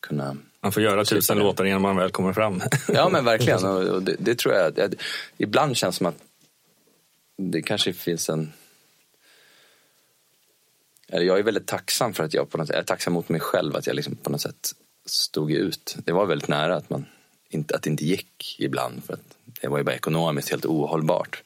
kunna 0.00 0.36
Man 0.60 0.72
får 0.72 0.82
göra 0.82 1.04
tusen 1.04 1.38
låtar 1.38 1.64
innan 1.64 1.82
man 1.82 1.96
väl 1.96 2.10
kommer 2.10 2.32
fram. 2.32 2.62
Ja 2.88 3.08
men 3.08 3.24
verkligen. 3.24 3.64
Och, 3.94 4.02
det, 4.02 4.16
det 4.18 4.38
tror 4.38 4.54
jag. 4.54 4.94
Ibland 5.36 5.76
känns 5.76 5.94
det 5.94 5.98
som 5.98 6.06
att 6.06 6.22
det 7.40 7.62
kanske 7.62 7.92
finns 7.92 8.28
en... 8.28 8.52
Eller 11.08 11.26
jag 11.26 11.38
är 11.38 11.42
väldigt 11.42 11.66
tacksam 11.66 12.14
för 12.14 12.24
att 12.24 12.34
jag 12.34 12.50
på 12.50 12.58
något 12.58 12.66
sätt, 12.66 12.74
jag 12.74 12.82
är 12.82 12.86
tacksam 12.86 13.12
mot 13.12 13.28
mig 13.28 13.40
själv 13.40 13.76
att 13.76 13.86
jag 13.86 13.96
liksom 13.96 14.16
på 14.16 14.30
något 14.30 14.40
sätt 14.40 14.72
stod 15.06 15.52
ut. 15.52 15.96
Det 16.04 16.12
var 16.12 16.26
väldigt 16.26 16.48
nära 16.48 16.76
att, 16.76 16.90
man 16.90 17.06
inte, 17.48 17.76
att 17.76 17.82
det 17.82 17.90
inte 17.90 18.04
gick 18.04 18.56
ibland. 18.58 19.04
För 19.04 19.14
att 19.14 19.36
det 19.60 19.68
var 19.68 19.78
ju 19.78 19.84
bara 19.84 19.94
ekonomiskt 19.94 20.50
helt 20.50 20.66
ohållbart. 20.66 21.42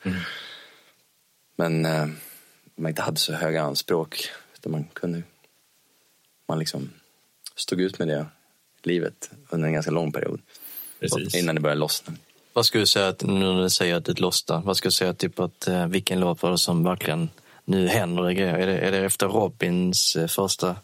Men 1.56 1.86
eh, 1.86 2.06
man 2.76 2.88
inte 2.88 3.02
hade 3.02 3.16
så 3.16 3.32
höga 3.32 3.62
anspråk. 3.62 4.28
Utan 4.54 4.72
man 4.72 4.84
kunde... 4.84 5.22
Man 6.48 6.58
liksom 6.58 6.90
stod 7.56 7.80
ut 7.80 7.98
med 7.98 8.08
det 8.08 8.26
livet 8.82 9.30
under 9.50 9.68
en 9.68 9.74
ganska 9.74 9.90
lång 9.90 10.12
period. 10.12 10.40
Precis. 11.00 11.34
Innan 11.34 11.54
det 11.54 11.60
började 11.60 11.80
lossna. 11.80 12.14
Vad 12.54 12.66
skulle 12.66 12.82
du 12.82 12.86
säga, 12.86 13.08
att, 13.08 13.22
nu 13.22 13.38
när 13.38 13.62
du 13.62 13.70
säger 13.70 13.94
att 13.94 14.04
det 14.04 14.20
lossnar, 14.20 14.62
vad 14.62 14.76
skulle 14.76 14.88
du 14.88 14.94
säga 14.94 15.14
typ 15.14 15.40
att 15.40 15.68
eh, 15.68 15.86
vilken 15.86 16.20
låt 16.20 16.42
var 16.42 16.50
det 16.50 16.58
som 16.58 16.84
verkligen, 16.84 17.28
nu 17.64 17.88
händer 17.88 18.22
det 18.22 18.34
grejer? 18.34 18.58
Är 18.58 18.66
det, 18.66 18.78
är 18.78 18.92
det 18.92 18.98
efter 18.98 19.28
Robins 19.28 20.16
eh, 20.16 20.26
första? 20.26 20.76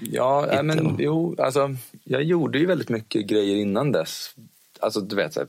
Ja, 0.00 0.46
äh, 0.52 0.62
men 0.62 0.96
jo, 0.98 1.36
alltså 1.38 1.76
jag 2.04 2.22
gjorde 2.22 2.58
ju 2.58 2.66
väldigt 2.66 2.88
mycket 2.88 3.26
grejer 3.26 3.56
innan 3.56 3.92
dess. 3.92 4.34
Alltså 4.80 5.00
du 5.00 5.16
vet, 5.16 5.34
så 5.34 5.40
här, 5.40 5.48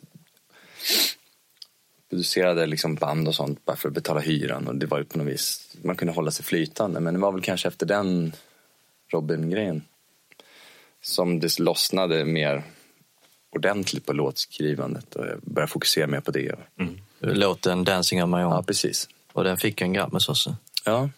producerade 2.10 2.66
liksom 2.66 2.96
band 2.96 3.28
och 3.28 3.36
sånt 3.36 3.66
bara 3.66 3.76
för 3.76 3.88
att 3.88 3.96
betala 3.96 4.20
hyran 4.20 4.68
och 4.68 4.76
det 4.76 4.86
var 4.86 4.98
ju 4.98 5.04
på 5.04 5.18
något 5.18 5.28
vis, 5.28 5.76
man 5.82 5.96
kunde 5.96 6.14
hålla 6.14 6.32
sig 6.32 6.46
flytande. 6.46 7.00
Men 7.00 7.14
det 7.14 7.20
var 7.20 7.32
väl 7.32 7.42
kanske 7.42 7.68
efter 7.68 7.86
den 7.86 8.34
Robin-grejen 9.12 9.84
som 11.02 11.40
det 11.40 11.60
lossnade 11.60 12.26
mer 12.26 12.64
ordentligt 13.56 14.06
på 14.06 14.14
låtskrivandet 14.14 15.16
och 15.16 15.26
jag 15.26 15.40
började 15.42 15.72
fokusera 15.72 16.08
mer 16.08 16.20
på 16.20 16.32
det. 16.32 16.56
Låten 17.20 17.84
Dancing 17.84 18.24
on 18.24 18.30
my 18.30 18.38
own. 18.38 18.52
Ja, 18.52 18.64
precis. 18.64 19.10
Och 19.34 19.44
den 19.44 19.58
fick 19.58 19.82
en 19.82 19.94
Grammis 19.94 20.30
också. 20.30 20.56
Ja, 20.86 21.10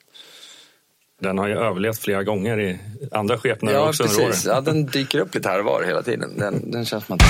Den 1.21 1.38
har 1.38 1.47
ju 1.47 1.56
överlevt 1.58 2.00
flera 2.00 2.23
gånger 2.23 2.60
i 2.60 2.80
andra 3.12 3.38
skepnader 3.38 3.78
ja 3.78 3.89
också 3.89 4.04
under 4.04 4.15
åren. 4.17 4.28
precis. 4.28 4.45
Ja, 4.45 4.62
den 4.62 4.86
dyker 4.86 5.19
upp 5.19 5.36
lite 5.36 5.50
här 5.50 5.60
och 5.60 5.65
var 5.65 5.84
hela 5.84 6.04
tiden. 6.04 6.38
Den, 6.38 6.71
den 6.71 6.86
känns 6.86 7.12
att... 7.12 7.21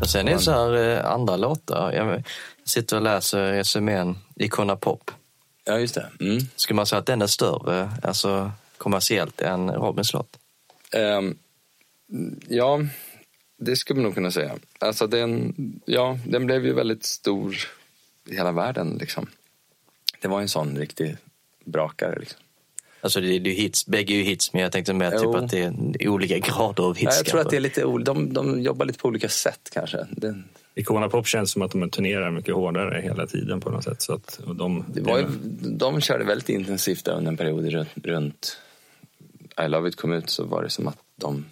Och 0.00 0.10
sen 0.10 0.28
är 0.28 0.32
det 0.32 0.38
så 0.38 0.50
här 0.50 0.74
eh, 0.98 1.10
andra 1.12 1.36
låtar. 1.36 1.92
Jag 1.92 2.22
sitter 2.64 2.96
och 2.96 3.02
läser 3.02 3.52
resumén 3.52 4.18
Icona 4.36 4.76
Pop. 4.76 5.10
Ja, 5.64 5.78
just 5.78 5.94
det. 5.94 6.06
Mm. 6.20 6.38
Skulle 6.56 6.76
man 6.76 6.86
säga 6.86 6.98
att 7.00 7.06
den 7.06 7.22
är 7.22 7.26
större, 7.26 7.90
alltså 8.02 8.52
kommersiellt, 8.78 9.40
än 9.40 9.70
Robins 9.70 10.12
låt? 10.12 10.28
Ehm, 10.94 11.38
ja, 12.48 12.80
det 13.58 13.76
skulle 13.76 13.96
man 13.96 14.04
nog 14.04 14.14
kunna 14.14 14.30
säga. 14.30 14.52
Alltså 14.78 15.06
den, 15.06 15.54
ja, 15.86 16.18
den 16.26 16.46
blev 16.46 16.66
ju 16.66 16.72
väldigt 16.72 17.04
stor 17.04 17.56
i 18.28 18.34
hela 18.34 18.52
världen. 18.52 18.98
Liksom. 19.00 19.26
Det 20.20 20.28
var 20.28 20.40
en 20.40 20.48
sån 20.48 20.78
riktig 20.78 21.16
brakare. 21.64 22.18
Liksom. 22.18 22.40
Alltså 23.00 23.20
det 23.20 23.26
är 23.26 23.40
ju 23.40 23.50
hits, 23.50 23.86
bägge 23.86 24.14
är 24.14 24.16
ju 24.16 24.22
hits, 24.22 24.52
men 24.52 24.62
jag 24.62 24.72
tänkte 24.72 24.92
mer 24.92 25.10
typ 25.10 25.34
att 25.34 25.50
det 25.50 26.04
är 26.04 26.08
olika 26.08 26.38
grader 26.38 26.84
av 26.84 26.96
hits. 26.96 27.12
Ja, 27.12 27.16
jag 27.16 27.26
tror 27.26 27.40
att 27.40 27.50
det 27.50 27.56
är 27.56 27.60
lite, 27.60 27.80
de, 27.80 28.32
de 28.32 28.62
jobbar 28.62 28.86
lite 28.86 28.98
på 28.98 29.08
olika 29.08 29.28
sätt 29.28 29.70
kanske. 29.72 30.06
Det, 30.10 30.42
Icona 30.74 31.08
Pop 31.08 31.26
känns 31.26 31.50
som 31.50 31.62
att 31.62 31.70
de 31.70 31.90
turnerar 31.90 32.30
mycket 32.30 32.54
hårdare 32.54 33.00
hela 33.00 33.26
tiden 33.26 33.60
på 33.60 33.70
något 33.70 33.84
sätt. 33.84 34.02
Så 34.02 34.12
att 34.12 34.40
och 34.46 34.56
de, 34.56 34.84
det 34.88 35.00
var 35.00 35.18
ju, 35.18 35.26
de 35.62 36.00
körde 36.00 36.24
väldigt 36.24 36.48
intensivt 36.48 37.08
under 37.08 37.30
en 37.30 37.36
period 37.36 37.66
runt, 37.66 37.88
runt 38.02 38.58
I 39.62 39.68
Love 39.68 39.88
It 39.88 39.96
kom 39.96 40.12
ut 40.12 40.30
så 40.30 40.44
var 40.44 40.62
det 40.62 40.70
som 40.70 40.88
att 40.88 40.98
de... 41.16 41.44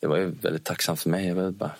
Det 0.00 0.06
var 0.06 0.16
ju 0.16 0.30
väldigt 0.30 0.64
tacksamt 0.64 1.00
för 1.00 1.10
mig. 1.10 1.26
Jag 1.26 1.34
ville 1.34 1.50
bara 1.50 1.70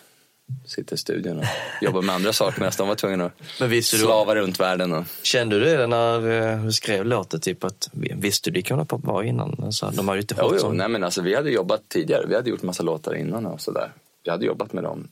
sitta 0.65 0.95
i 0.95 0.97
studion 0.97 1.39
och 1.39 1.45
jobba 1.81 2.01
med 2.01 2.15
andra 2.15 2.33
saker 2.33 2.59
medan 2.59 2.73
de 2.77 2.87
var 2.87 2.95
tvungna 2.95 3.25
att 3.25 3.41
Men 3.59 3.69
du, 3.69 3.81
slava 3.81 4.35
runt 4.35 4.59
världen. 4.59 4.93
Och, 4.93 5.05
kände 5.21 5.59
du 5.59 5.65
det 5.77 5.87
när 5.87 6.29
eh, 6.29 6.63
du 6.63 6.71
skrev 6.71 7.05
låten? 7.05 7.39
Typ 7.39 7.63
att, 7.63 7.89
visste 7.93 8.51
du 8.51 8.59
Icona 8.59 8.85
Pop 8.85 9.03
var 9.03 9.23
innan? 9.23 9.55
Alltså, 9.63 9.91
de 9.95 10.09
ju 10.13 10.19
inte 10.19 10.35
Jo, 10.39 10.57
jo. 10.61 10.71
Nej, 10.71 10.89
men 10.89 11.03
alltså, 11.03 11.21
vi 11.21 11.35
hade 11.35 11.51
jobbat 11.51 11.89
tidigare. 11.89 12.25
Vi 12.27 12.35
hade 12.35 12.49
gjort 12.49 12.61
massa 12.61 12.83
låtar 12.83 13.15
innan 13.15 13.45
och 13.45 13.61
sådär. 13.61 13.91
Vi 14.23 14.31
hade 14.31 14.45
jobbat 14.45 14.73
med 14.73 14.83
dem 14.83 15.07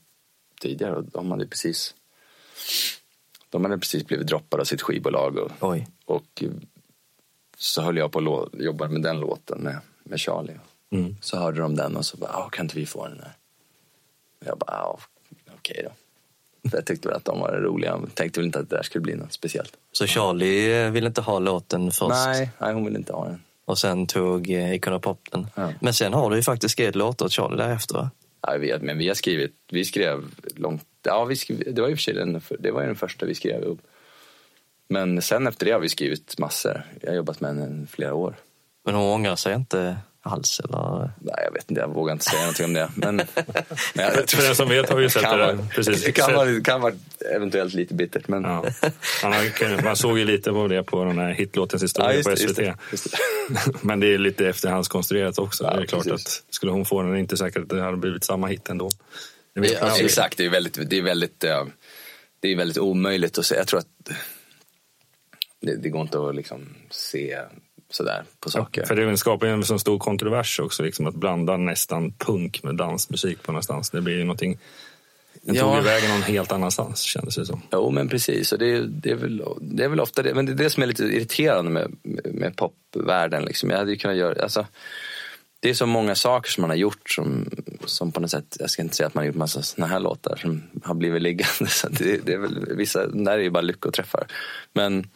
tidigare 0.62 0.96
och 0.96 1.04
de 1.04 1.32
hade 1.32 1.48
precis 1.48 1.94
de 3.50 3.66
hade 3.66 3.78
precis 3.78 4.06
blivit 4.06 4.28
droppade 4.28 4.62
av 4.62 4.66
sitt 4.66 4.82
skivbolag 4.82 5.38
och, 5.38 5.52
och 6.06 6.44
så 7.58 7.82
höll 7.82 7.98
jag 7.98 8.12
på 8.12 8.20
att 8.20 8.26
lå- 8.26 8.50
jobba 8.64 8.88
med 8.88 9.02
den 9.02 9.20
låten 9.20 9.60
med, 9.60 9.80
med 10.04 10.20
Charlie. 10.20 10.60
Mm. 10.92 11.16
Så 11.22 11.38
hörde 11.38 11.62
de 11.62 11.76
den 11.76 11.96
och 11.96 12.06
så 12.06 12.18
bara, 12.18 12.32
"Ah, 12.32 12.50
kan 12.50 12.66
inte 12.66 12.76
vi 12.76 12.86
få 12.86 13.08
den 13.08 13.20
här? 13.20 13.34
Och 14.42 14.48
jag 14.48 14.58
bara, 14.58 14.72
ja, 14.72 15.00
okej 15.58 15.82
då. 15.84 15.92
För 16.70 16.78
jag 16.78 16.86
tyckte 16.86 17.08
väl 17.08 17.18
att 17.18 17.26
de 17.26 17.40
var 17.40 17.52
roliga. 17.52 17.90
Jag 17.92 18.16
tänkte 18.16 18.40
väl 18.40 18.46
inte 18.48 18.60
att 18.60 18.70
det 18.70 18.76
där 18.76 18.84
skulle 18.84 19.02
bli 19.02 19.16
något 19.16 19.34
speciellt. 19.34 19.74
Så 19.92 20.08
Charlie 20.08 20.84
eh, 20.86 20.92
ville 20.92 21.08
inte 21.08 21.22
ha 21.22 21.40
låten 21.40 21.92
först 21.92 22.10
Nej, 22.26 22.50
nej, 22.60 22.74
hon 22.74 22.86
ville 22.86 22.98
inte 22.98 23.14
ha 23.14 23.26
den. 23.26 23.42
och 23.66 23.78
sen 23.78 24.08
tog 24.08 24.50
eh, 24.52 24.74
Icona 24.74 25.00
Pop 25.00 25.20
den. 25.32 25.48
Ja. 25.56 25.72
Men 25.82 25.94
sen 25.94 26.14
har 26.14 26.30
du 26.30 26.36
ju 26.36 26.42
faktiskt 26.44 26.72
skrivit 26.72 26.96
låtar 26.96 27.26
åt 27.26 27.32
Charlie 27.32 27.58
därefter 27.58 27.96
va? 27.96 28.10
Ja, 28.42 28.52
jag 28.52 28.60
vet, 28.60 28.82
men 28.82 28.98
vi 28.98 29.08
har 29.08 29.16
skrivit, 29.16 29.54
vi 29.72 29.86
skrev 29.86 30.24
långt, 30.56 30.84
ja 31.04 31.26
vi 31.26 31.36
skrev, 31.36 31.74
det 31.76 31.82
var 31.82 31.90
och 31.90 31.98
för 31.98 32.02
sig 32.02 32.14
den, 32.14 32.42
det 32.60 32.72
var 32.72 32.82
ju 32.82 32.88
den 32.88 32.96
första 32.96 33.26
vi 33.26 33.36
skrev 33.36 33.62
upp. 33.64 33.80
Men 34.90 35.22
sen 35.22 35.48
efter 35.48 35.66
det 35.66 35.72
har 35.72 35.80
vi 35.80 35.90
skrivit 35.90 36.38
massor. 36.40 36.84
Jag 37.02 37.10
har 37.10 37.16
jobbat 37.16 37.42
med 37.42 37.56
den 37.56 37.84
i 37.84 37.88
flera 37.88 38.14
år. 38.14 38.36
Men 38.86 38.96
hon 38.96 39.06
ångrar 39.14 39.36
sig 39.36 39.56
inte 39.56 39.98
alls 40.22 40.60
eller? 40.60 41.10
Nej, 41.22 41.36
jag 41.46 41.52
vet 41.52 41.70
inte, 41.70 41.82
jag 41.82 41.88
vågar 41.94 42.14
inte 42.14 42.26
säga 42.26 42.40
någonting 42.42 42.66
om 42.66 42.74
det. 42.74 42.90
Men, 42.96 43.16
men 43.96 44.06
jag, 44.06 44.30
För 44.30 44.44
den 44.44 44.56
som 44.56 44.70
vet 44.70 44.90
har 44.90 45.00
ju 45.00 45.10
sett 45.10 45.22
kan 45.22 45.40
det. 45.40 45.46
vara, 45.46 45.68
Precis. 45.76 46.04
det 46.04 46.12
kan 46.12 46.34
vara, 46.34 46.62
kan 46.62 46.82
vara 46.82 46.94
eventuellt 47.36 47.74
lite 47.74 47.94
bittert. 47.94 48.28
Men, 48.28 48.44
Ja. 48.44 48.66
Man, 49.84 49.96
såg 49.96 50.20
ju 50.20 50.26
lite 50.26 50.52
på 50.52 50.68
det 50.68 50.84
på 50.84 51.04
den 51.04 51.20
här 51.20 51.32
hitlåtens 51.32 51.84
historia 51.84 52.10
Ja, 52.12 52.16
just 52.16 52.30
på 52.30 52.36
SVT. 52.36 52.44
just 52.44 52.56
det, 52.56 52.76
just 52.92 53.12
det. 53.12 53.18
Men 53.82 54.00
det 54.00 54.14
är 54.14 54.18
lite 54.18 54.48
efterhandskonstruerat 54.50 55.40
också. 55.40 55.64
Ja, 55.64 55.76
det 55.76 55.82
är 55.82 55.86
klart 55.86 56.04
precis. 56.04 56.42
att 56.48 56.54
skulle 56.56 56.72
hon 56.72 56.86
få 56.86 57.02
den 57.02 57.10
är 57.10 57.14
det 57.14 57.20
inte 57.20 57.38
säkert 57.38 57.62
att 57.64 57.70
det 57.70 57.82
hade 57.82 57.98
blivit 57.98 58.24
samma 58.24 58.48
hit 58.48 58.70
ändå. 58.70 58.90
Det 59.56 59.72
Ja. 59.82 59.98
Exakt, 60.00 60.38
det 60.38 60.46
är 60.46 60.50
väldigt, 60.50 60.90
det 60.90 60.98
är 60.98 61.02
väldigt, 61.02 61.44
eh, 61.44 61.66
det 62.40 62.52
är 62.52 62.56
väldigt 62.58 62.78
omöjligt 62.78 63.38
att 63.38 63.46
säga. 63.46 63.60
Jag 63.62 63.68
tror 63.68 63.80
att 63.80 63.88
det, 65.66 65.76
det 65.76 65.90
går 65.90 66.02
inte 66.02 66.30
att 66.30 66.36
liksom 66.36 66.60
se 66.90 67.40
sådär 67.90 68.24
på 68.40 68.50
saker. 68.50 68.86
För 68.86 68.96
det 68.96 69.18
skapar 69.18 69.48
en 69.48 69.64
så 69.64 69.80
stor 69.80 70.00
kontrovers 70.00 70.60
också, 70.60 70.84
liksom, 70.84 71.06
att 71.08 71.16
blanda 71.16 71.58
nästan 71.58 72.12
punk 72.12 72.64
med 72.64 72.76
dansmusik 72.76 73.44
på 73.44 73.52
någonstans. 73.52 73.90
Det 73.90 74.02
blir 74.02 74.18
ju 74.18 74.24
någonting... 74.24 74.58
Den 75.42 75.56
tog 75.56 75.76
Ja. 75.76 75.82
vägen 75.82 76.10
någon 76.10 76.22
helt 76.22 76.52
annanstans 76.52 77.02
kändes 77.02 77.36
det 77.36 77.46
som. 77.46 77.62
Jo, 77.72 77.92
men 77.92 78.10
precis. 78.10 78.52
Och 78.52 78.60
det, 78.60 78.88
det, 78.88 79.12
är 79.12 79.16
väl, 79.16 79.44
det 79.62 79.84
är 79.84 79.88
väl 79.88 80.00
ofta 80.00 80.24
det. 80.24 80.34
Men 80.34 80.46
det 80.46 80.52
är 80.52 80.56
det 80.56 80.70
som 80.70 80.84
är 80.84 80.88
lite 80.88 81.04
irriterande 81.04 81.72
med, 81.72 81.92
med 82.34 82.56
popvärlden. 82.56 83.46
Liksom. 83.46 83.70
Jag 83.70 83.78
hade 83.78 83.92
ju 83.92 83.98
kunnat 83.98 84.18
göra... 84.18 84.44
Alltså, 84.44 84.66
det 85.60 85.70
är 85.70 85.74
så 85.74 85.86
många 85.86 86.16
saker 86.16 86.52
som 86.52 86.62
man 86.62 86.70
har 86.70 86.78
gjort 86.78 87.10
som, 87.10 87.50
som 87.86 88.12
på 88.12 88.20
något 88.20 88.32
sätt... 88.32 88.58
Jag 88.60 88.70
ska 88.70 88.82
inte 88.82 88.96
säga 88.96 89.08
att 89.08 89.14
man 89.14 89.22
har 89.22 89.28
gjort 89.28 89.36
massa 89.36 89.62
såna 89.62 89.88
här 89.88 90.00
låtar 90.00 90.36
som 90.36 90.64
har 90.84 90.96
blivit 90.96 91.22
liggande. 91.22 91.68
Så 91.68 91.90
det, 91.90 92.26
det 92.26 92.34
är 92.34 92.38
väl, 92.38 92.76
vissa, 92.76 93.08
där 93.08 93.32
är 93.32 93.44
ju 93.44 93.50
bara 93.50 93.62
lyckoträffar. 93.62 94.28
Men 94.74 95.08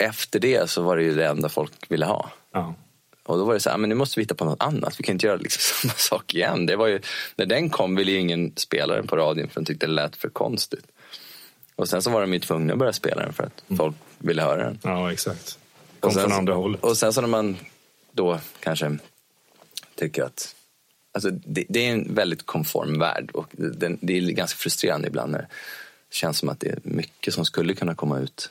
efter 0.00 0.40
det 0.40 0.70
så 0.70 0.82
var 0.82 0.96
det 0.96 1.02
ju 1.02 1.14
det 1.14 1.26
enda 1.26 1.48
folk 1.48 1.72
ville 1.88 2.06
ha. 2.06 2.30
Ja. 2.52 2.74
Och 3.22 3.38
då 3.38 3.44
var 3.44 3.54
det 3.54 3.60
så 3.60 3.70
här, 3.70 3.78
men 3.78 3.88
nu 3.88 3.94
måste 3.94 4.20
vi 4.20 4.22
hitta 4.22 4.34
på 4.34 4.44
något 4.44 4.62
annat. 4.62 5.00
Vi 5.00 5.04
kan 5.04 5.12
inte 5.12 5.26
göra 5.26 5.36
liksom 5.36 5.60
samma 5.88 5.94
sak 5.94 6.34
igen. 6.34 6.66
Det 6.66 6.76
var 6.76 6.86
ju, 6.86 7.00
när 7.36 7.46
den 7.46 7.70
kom 7.70 7.96
ville 7.96 8.10
ju 8.10 8.18
ingen 8.18 8.52
spela 8.56 8.94
den 8.94 9.06
på 9.06 9.16
radion 9.16 9.48
för 9.48 9.60
de 9.60 9.66
tyckte 9.66 9.86
det 9.86 9.92
lät 9.92 10.16
för 10.16 10.28
konstigt. 10.28 10.86
Och 11.76 11.88
sen 11.88 12.02
så 12.02 12.10
var 12.10 12.20
de 12.20 12.32
ju 12.32 12.38
tvungna 12.38 12.72
att 12.72 12.78
börja 12.78 12.92
spela 12.92 13.22
den 13.22 13.32
för 13.32 13.44
att 13.44 13.62
folk 13.76 13.96
ville 14.18 14.42
höra 14.42 14.64
den. 14.64 14.78
ja, 14.82 15.12
exakt. 15.12 15.58
Kom 16.00 16.08
Och 16.08 16.14
sen, 16.14 16.22
från 16.22 16.32
andra 16.32 16.54
hållet. 16.54 16.80
Och 16.84 16.96
sen 16.96 17.12
så 17.12 17.20
när 17.20 17.28
man 17.28 17.56
då 18.12 18.40
kanske 18.60 18.98
tycker 19.94 20.22
att 20.22 20.54
Alltså 21.12 21.30
det, 21.30 21.64
det 21.68 21.86
är 21.86 21.92
en 21.92 22.14
väldigt 22.14 22.46
konform 22.46 22.98
värld 22.98 23.30
och 23.34 23.46
den, 23.52 23.98
det 24.02 24.18
är 24.18 24.20
ganska 24.20 24.56
frustrerande 24.56 25.08
ibland 25.08 25.32
när 25.32 25.38
det 25.38 25.48
känns 26.10 26.38
som 26.38 26.48
att 26.48 26.60
det 26.60 26.68
är 26.68 26.78
mycket 26.82 27.34
som 27.34 27.44
skulle 27.44 27.74
kunna 27.74 27.94
komma 27.94 28.18
ut. 28.18 28.50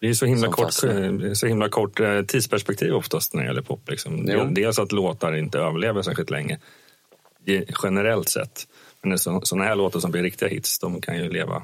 Det 0.00 0.08
är 0.08 0.14
så 0.14 0.26
himla 0.26 0.48
kort, 0.48 0.64
fastnar. 0.64 1.34
så 1.34 1.46
himla 1.46 1.68
kort 1.68 2.00
eh, 2.00 2.22
tidsperspektiv 2.22 2.94
oftast 2.94 3.34
när 3.34 3.42
det 3.42 3.46
gäller 3.46 3.62
pop. 3.62 3.90
Liksom. 3.90 4.28
Jo. 4.28 4.44
Dels 4.44 4.78
att 4.78 4.92
låtar 4.92 5.36
inte 5.36 5.58
överlever 5.58 6.02
särskilt 6.02 6.30
länge, 6.30 6.58
generellt 7.82 8.28
sett. 8.28 8.66
Men 9.02 9.18
sådana 9.18 9.64
här 9.64 9.74
låtar 9.74 10.00
som 10.00 10.10
blir 10.10 10.22
riktiga 10.22 10.48
hits, 10.48 10.78
de 10.78 11.00
kan 11.00 11.16
ju 11.16 11.30
leva 11.30 11.62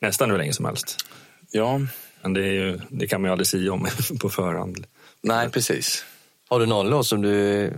nästan 0.00 0.30
hur 0.30 0.38
länge 0.38 0.52
som 0.52 0.64
helst. 0.64 0.96
Ja, 1.50 1.80
Men 2.22 2.32
det, 2.32 2.40
är 2.40 2.52
ju, 2.52 2.80
det 2.88 3.06
kan 3.06 3.20
man 3.20 3.28
ju 3.28 3.32
aldrig 3.32 3.46
säga 3.46 3.72
om 3.72 3.88
på 4.20 4.28
förhand. 4.28 4.86
nej 5.22 5.50
precis. 5.50 6.04
Har 6.48 6.60
du 6.60 6.66
någon 6.66 6.90
låt 6.90 7.06
som 7.06 7.22
du 7.22 7.34
är 7.34 7.76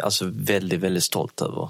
alltså, 0.00 0.30
väldigt, 0.34 0.80
väldigt 0.80 1.04
stolt 1.04 1.40
över? 1.40 1.68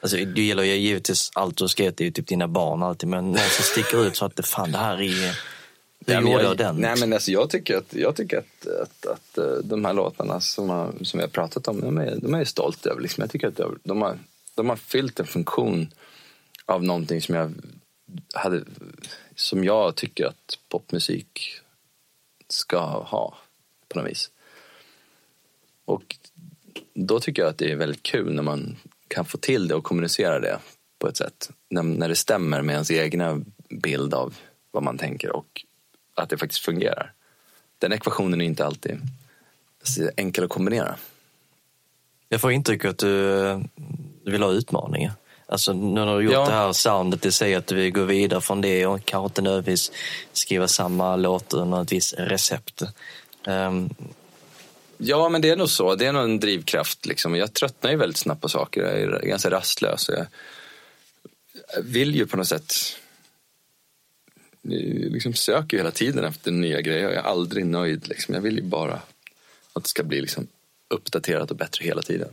Alltså, 0.00 0.16
det 0.16 0.42
gäller 0.42 0.62
ju 0.62 0.74
givetvis 0.74 1.30
allt 1.34 1.56
du 1.56 1.64
har 1.64 1.68
skrivit, 1.68 1.96
det 1.96 2.04
är 2.04 2.06
ju 2.06 2.12
typ 2.12 2.26
dina 2.26 2.48
barn 2.48 2.82
alltid, 2.82 3.08
men 3.08 3.24
någon 3.24 3.38
som 3.38 3.64
sticker 3.64 4.06
ut 4.06 4.16
så 4.16 4.24
att 4.24 4.36
det 4.36 4.42
fan 4.42 4.72
det 4.72 4.78
här 4.78 5.02
är... 5.02 5.38
Nej, 6.06 6.20
men 6.22 6.32
jag, 6.32 6.76
nej 6.76 6.96
men 7.00 7.12
alltså 7.12 7.30
jag 7.30 7.50
tycker 7.50 7.76
att, 7.76 7.94
jag 7.94 8.16
tycker 8.16 8.38
att, 8.38 8.66
att, 8.66 9.06
att 9.06 9.38
eh, 9.38 9.52
de 9.64 9.84
här 9.84 9.92
låtarna 9.92 10.40
som, 10.40 10.70
har, 10.70 10.92
som 11.02 11.18
vi 11.18 11.22
har 11.22 11.30
pratat 11.30 11.68
om, 11.68 11.80
de 11.80 11.98
är, 11.98 12.16
de 12.16 12.34
är 12.34 12.38
jag 12.38 12.46
stolt 12.46 12.86
över. 12.86 13.00
Liksom. 13.00 13.22
Jag 13.22 13.30
tycker 13.30 13.48
att 13.48 13.56
de, 13.56 13.78
de, 13.82 14.02
har, 14.02 14.18
de 14.54 14.68
har 14.68 14.76
fyllt 14.76 15.20
en 15.20 15.26
funktion 15.26 15.92
av 16.66 16.84
någonting 16.84 17.22
som 17.22 17.34
jag 17.34 17.54
hade, 18.34 18.64
som 19.34 19.64
jag 19.64 19.94
tycker 19.94 20.26
att 20.26 20.58
popmusik 20.68 21.60
ska 22.48 22.80
ha 23.02 23.38
på 23.88 23.98
något 23.98 24.10
vis. 24.10 24.30
Och 25.84 26.16
då 26.94 27.20
tycker 27.20 27.42
jag 27.42 27.48
att 27.48 27.58
det 27.58 27.72
är 27.72 27.76
väldigt 27.76 28.02
kul 28.02 28.34
när 28.34 28.42
man 28.42 28.76
kan 29.08 29.24
få 29.24 29.38
till 29.38 29.68
det 29.68 29.74
och 29.74 29.84
kommunicera 29.84 30.40
det 30.40 30.58
på 30.98 31.08
ett 31.08 31.16
sätt. 31.16 31.50
När, 31.68 31.82
när 31.82 32.08
det 32.08 32.16
stämmer 32.16 32.62
med 32.62 32.72
ens 32.72 32.90
egna 32.90 33.40
bild 33.68 34.14
av 34.14 34.34
vad 34.70 34.82
man 34.82 34.98
tänker 34.98 35.36
och 35.36 35.64
att 36.14 36.28
det 36.28 36.38
faktiskt 36.38 36.64
fungerar. 36.64 37.12
Den 37.78 37.92
ekvationen 37.92 38.40
är 38.40 38.44
inte 38.44 38.66
alltid 38.66 39.00
enkel 40.16 40.44
att 40.44 40.50
kombinera. 40.50 40.96
Jag 42.28 42.40
får 42.40 42.52
intrycket 42.52 42.90
att 42.90 42.98
du, 42.98 43.40
eh, 43.46 43.60
du 44.24 44.30
vill 44.32 44.42
ha 44.42 44.50
utmaningar. 44.50 45.12
Alltså 45.46 45.72
nu 45.72 46.04
när 46.04 46.16
du 46.18 46.24
gjort 46.24 46.32
Ja. 46.32 46.46
det 46.46 46.52
här 46.52 46.72
soundet, 46.72 47.22
det 47.22 47.32
säger 47.32 47.58
att 47.58 47.66
du 47.66 47.74
vill 47.74 47.92
gå 47.92 48.04
vidare 48.04 48.40
från 48.40 48.60
det 48.60 48.86
och 48.86 49.04
kanske 49.04 49.26
inte 49.26 49.42
nödvändigtvis 49.42 49.92
skriva 50.32 50.68
samma 50.68 51.16
låt 51.16 51.52
under 51.52 51.82
ett 51.82 51.92
visst 51.92 52.14
recept. 52.18 52.82
Ehm, 53.46 53.90
Ja, 55.02 55.28
men 55.28 55.42
det 55.42 55.50
är 55.50 55.56
nog 55.56 55.68
så. 55.70 55.94
Det 55.94 56.06
är 56.06 56.12
nog 56.12 56.24
en 56.24 56.40
drivkraft. 56.40 57.06
Liksom. 57.06 57.36
Jag 57.36 57.52
tröttnar 57.54 57.90
ju 57.90 57.96
väldigt 57.96 58.16
snabbt 58.16 58.40
på 58.40 58.48
saker. 58.48 58.80
Jag 58.82 59.00
är 59.00 59.20
ganska 59.26 59.50
rastlös. 59.50 60.08
Jag 60.08 60.26
vill 61.82 62.14
ju 62.14 62.26
på 62.26 62.36
något 62.36 62.48
sätt... 62.48 62.74
Liksom 64.62 65.34
söker 65.34 65.76
ju 65.76 65.78
hela 65.78 65.90
tiden 65.90 66.24
efter 66.24 66.50
nya 66.50 66.80
grejer. 66.80 67.02
Jag 67.02 67.14
är 67.14 67.22
aldrig 67.22 67.66
nöjd. 67.66 68.08
Liksom. 68.08 68.34
Jag 68.34 68.42
vill 68.42 68.56
ju 68.56 68.62
bara 68.62 69.00
att 69.72 69.82
det 69.82 69.88
ska 69.88 70.02
bli 70.02 70.20
liksom 70.20 70.46
uppdaterat 70.88 71.50
och 71.50 71.56
bättre 71.56 71.84
hela 71.84 72.02
tiden. 72.02 72.28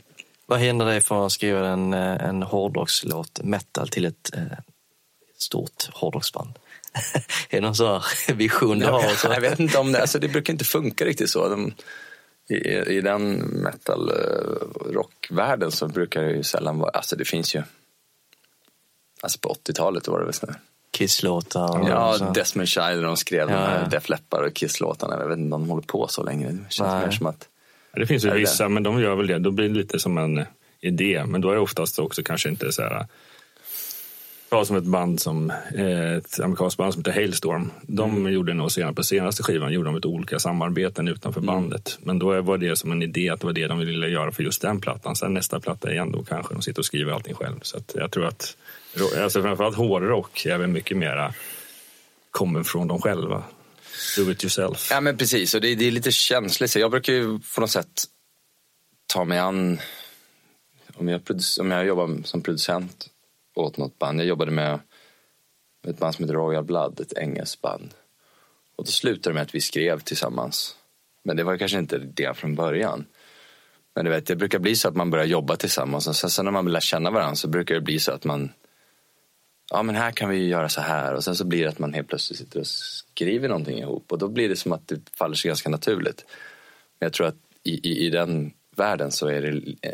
vad 0.46 0.60
hindrar 0.60 0.88
dig 0.88 1.02
från 1.02 1.26
att 1.26 1.32
skriva 1.32 1.68
en, 1.68 1.94
eh, 1.94 2.24
en 2.24 2.44
hårdrockslåt, 2.44 3.40
metal, 3.44 3.90
till 3.90 4.06
ett 4.06 4.30
eh, 4.34 4.58
stort 5.38 5.90
hårdrocksband? 5.94 6.60
är 7.50 7.56
det 7.56 7.62
någon 7.62 7.76
sån 7.76 8.02
vision 8.34 8.80
du 8.80 8.86
har? 8.86 9.16
Så? 9.16 9.28
Jag 9.34 9.42
vet 9.42 9.60
inte 9.60 9.78
om 9.78 9.92
det, 9.92 10.02
alltså 10.02 10.20
det 10.20 10.28
brukar 10.28 10.54
inte 10.54 10.66
funka 10.66 11.06
riktigt 11.06 11.30
så. 11.30 11.50
De, 11.50 11.74
i, 12.50 12.56
I 12.98 13.02
den 13.02 13.34
metal 13.38 14.10
eh, 14.10 14.94
rockvärlden 14.94 15.72
så 15.72 15.88
brukar 15.88 16.24
det 16.24 16.32
ju 16.32 16.44
sällan 16.44 16.80
vara, 16.80 16.90
alltså 16.90 17.16
det 17.16 17.26
finns 17.26 17.56
ju, 17.56 17.64
alltså 19.22 19.40
på 19.40 19.56
80-talet 19.66 20.08
var 20.08 20.20
det 20.20 20.26
väl 20.26 20.34
sådär. 20.34 20.60
Kisslåtar? 20.92 21.90
Ja, 21.90 22.14
så. 22.18 22.32
Desmond 22.32 22.68
Child 22.68 23.04
de 23.04 23.18
skrev 23.18 23.40
Ja, 23.40 23.46
de 23.56 23.62
här 23.62 23.82
ja. 23.82 23.88
Def 23.90 24.10
Leppard 24.10 24.46
och 24.46 24.54
Kiss-låtarna. 24.54 25.18
Jag 25.20 25.28
vet 25.28 25.38
inte 25.38 25.56
om 25.56 25.62
de 25.62 25.70
håller 25.70 25.84
på 25.88 26.08
så 26.08 26.24
länge. 26.24 26.48
Det 26.48 26.58
känns 26.70 26.80
Nej. 26.92 27.06
mer 27.06 27.12
som 27.12 27.26
att, 27.28 27.48
Det 27.96 28.06
finns 28.06 28.26
ju 28.26 28.30
Är 28.30 28.34
det 28.34 28.40
vissa, 28.40 28.70
men 28.70 28.84
de 28.84 29.00
gör 29.02 29.16
väl 29.16 29.28
det. 29.28 29.40
Då 29.40 29.52
blir 29.52 29.70
det 29.70 29.76
lite 29.76 30.00
som 30.00 30.18
en 30.18 30.46
idé. 30.82 31.24
Men 31.28 31.42
då 31.42 31.50
är 31.52 31.56
det 31.56 31.62
oftast 31.62 32.00
också 32.00 32.24
kanske 32.24 32.50
inte 32.50 32.72
så 32.72 32.82
här... 32.82 33.06
Ta 34.50 34.66
som 34.66 34.76
ett 34.76 34.84
band 34.84 35.22
som 35.22 35.50
eh, 35.76 36.12
ett 36.14 36.40
amerikanskt 36.40 36.78
band 36.78 36.94
som 36.94 37.00
heter 37.00 37.12
Hailstorm. 37.12 37.72
De 37.82 38.12
Mm. 38.18 38.34
gjorde 38.34 38.54
nog 38.54 38.72
senare, 38.72 38.94
på 38.94 39.04
senaste 39.04 39.44
skivan 39.44 39.74
gjorde 39.74 39.88
de 39.90 39.96
ett 39.96 40.06
olika 40.06 40.40
samarbeten 40.40 41.08
utanför 41.08 41.42
Mm. 41.42 41.56
bandet. 41.56 41.98
Men 42.02 42.20
då 42.20 42.42
var 42.42 42.58
det 42.58 42.76
som 42.76 42.92
en 42.92 43.02
idé 43.04 43.30
att 43.30 43.40
det 43.40 43.46
var 43.46 43.54
det 43.54 43.68
de 43.68 43.80
ville 43.80 44.08
göra 44.08 44.32
för 44.32 44.44
just 44.44 44.62
den 44.62 44.82
plattan. 44.82 45.16
Sen 45.16 45.34
nästa 45.34 45.60
platta 45.60 45.92
igen, 45.92 46.12
då 46.12 46.24
kanske 46.24 46.54
de 46.54 46.62
sitter 46.62 46.80
och 46.82 46.86
skriver 46.86 47.12
allting 47.14 47.36
själv. 47.36 47.60
Så 47.62 47.78
att 47.78 47.92
jag 47.96 48.12
tror 48.12 48.26
att 48.26 48.58
alltså 49.24 49.42
framförallt 49.42 49.78
hårdrock 49.78 50.46
är 50.46 50.58
väl 50.58 50.68
mycket 50.68 50.98
mera 50.98 51.34
kommer 52.32 52.64
från 52.64 52.88
dem 52.88 53.02
själva. 53.02 53.44
Do 54.18 54.32
it 54.32 54.44
yourself. 54.44 54.88
ja 54.92 55.02
men 55.02 55.18
precis, 55.18 55.54
och 55.54 55.62
det, 55.62 55.76
det 55.76 55.88
är 55.88 55.92
lite 55.92 56.12
känsligt. 56.12 56.72
Så 56.72 56.80
jag 56.80 56.92
brukar 56.92 57.14
ju 57.14 57.40
på 57.56 57.62
något 57.62 57.72
sätt 57.72 58.04
ta 59.08 59.24
mig 59.24 59.40
an, 59.40 59.80
om 60.94 61.08
jag, 61.08 61.22
om 61.60 61.72
jag 61.72 61.86
jobbar 61.86 62.24
som 62.24 62.42
producent 62.42 63.08
åt 63.56 63.78
något 63.78 64.00
band. 64.00 64.20
Jag 64.20 64.28
jobbade 64.28 64.52
med 64.52 64.80
ett 65.88 65.98
band 65.98 66.16
som 66.16 66.26
heter 66.26 66.36
Royal 66.36 66.64
Blood, 66.64 67.00
ett 67.00 67.14
engelskt 67.18 67.62
band. 67.62 67.94
Och 68.76 68.86
då 68.86 68.92
slutade 68.92 69.30
det 69.30 69.34
med 69.34 69.44
att 69.44 69.56
vi 69.56 69.62
skrev 69.62 70.00
tillsammans. 70.00 70.76
Men 71.24 71.38
det 71.38 71.44
var 71.44 71.58
kanske 71.58 71.78
inte 71.78 71.98
det 71.98 72.38
från 72.38 72.56
början. 72.56 73.06
Men 73.96 74.06
du 74.06 74.12
vet, 74.12 74.26
det 74.26 74.36
brukar 74.36 74.60
bli 74.60 74.76
så 74.76 74.88
att 74.88 74.96
man 74.96 75.10
börjar 75.10 75.26
jobba 75.26 75.56
tillsammans 75.56 76.08
och 76.08 76.16
sen, 76.16 76.30
sen 76.30 76.46
när 76.46 76.52
man 76.52 76.72
lär 76.72 76.80
känna 76.80 77.12
varandra 77.12 77.36
så 77.36 77.48
brukar 77.48 77.76
det 77.76 77.82
bli 77.82 78.00
så 78.00 78.12
att 78.12 78.24
man 78.24 78.52
Ja 79.70 79.84
men 79.84 79.96
här 79.96 80.12
kan 80.12 80.30
vi 80.30 80.38
ju 80.38 80.48
göra 80.48 80.70
så 80.70 80.82
här 80.82 81.14
och 81.14 81.24
sen 81.24 81.36
så 81.36 81.46
blir 81.46 81.64
det 81.64 81.70
att 81.70 81.80
man 81.80 81.94
helt 81.94 82.08
plötsligt 82.08 82.40
sitter 82.40 82.60
och 82.60 82.68
skriver 82.68 83.50
någonting 83.50 83.80
ihop 83.80 84.12
och 84.12 84.18
då 84.18 84.28
blir 84.28 84.50
det 84.50 84.56
som 84.56 84.74
att 84.74 84.88
det 84.88 85.00
faller 85.14 85.36
sig 85.36 85.50
ganska 85.50 85.70
naturligt. 85.70 86.26
Men 87.00 87.06
jag 87.06 87.14
tror 87.14 87.28
att 87.28 87.36
i, 87.64 87.90
i, 87.90 88.08
i 88.08 88.10
den 88.10 88.52
världen 88.76 89.12
så 89.12 89.28
är 89.28 89.42
det 89.42 89.88
eh, 89.90 89.94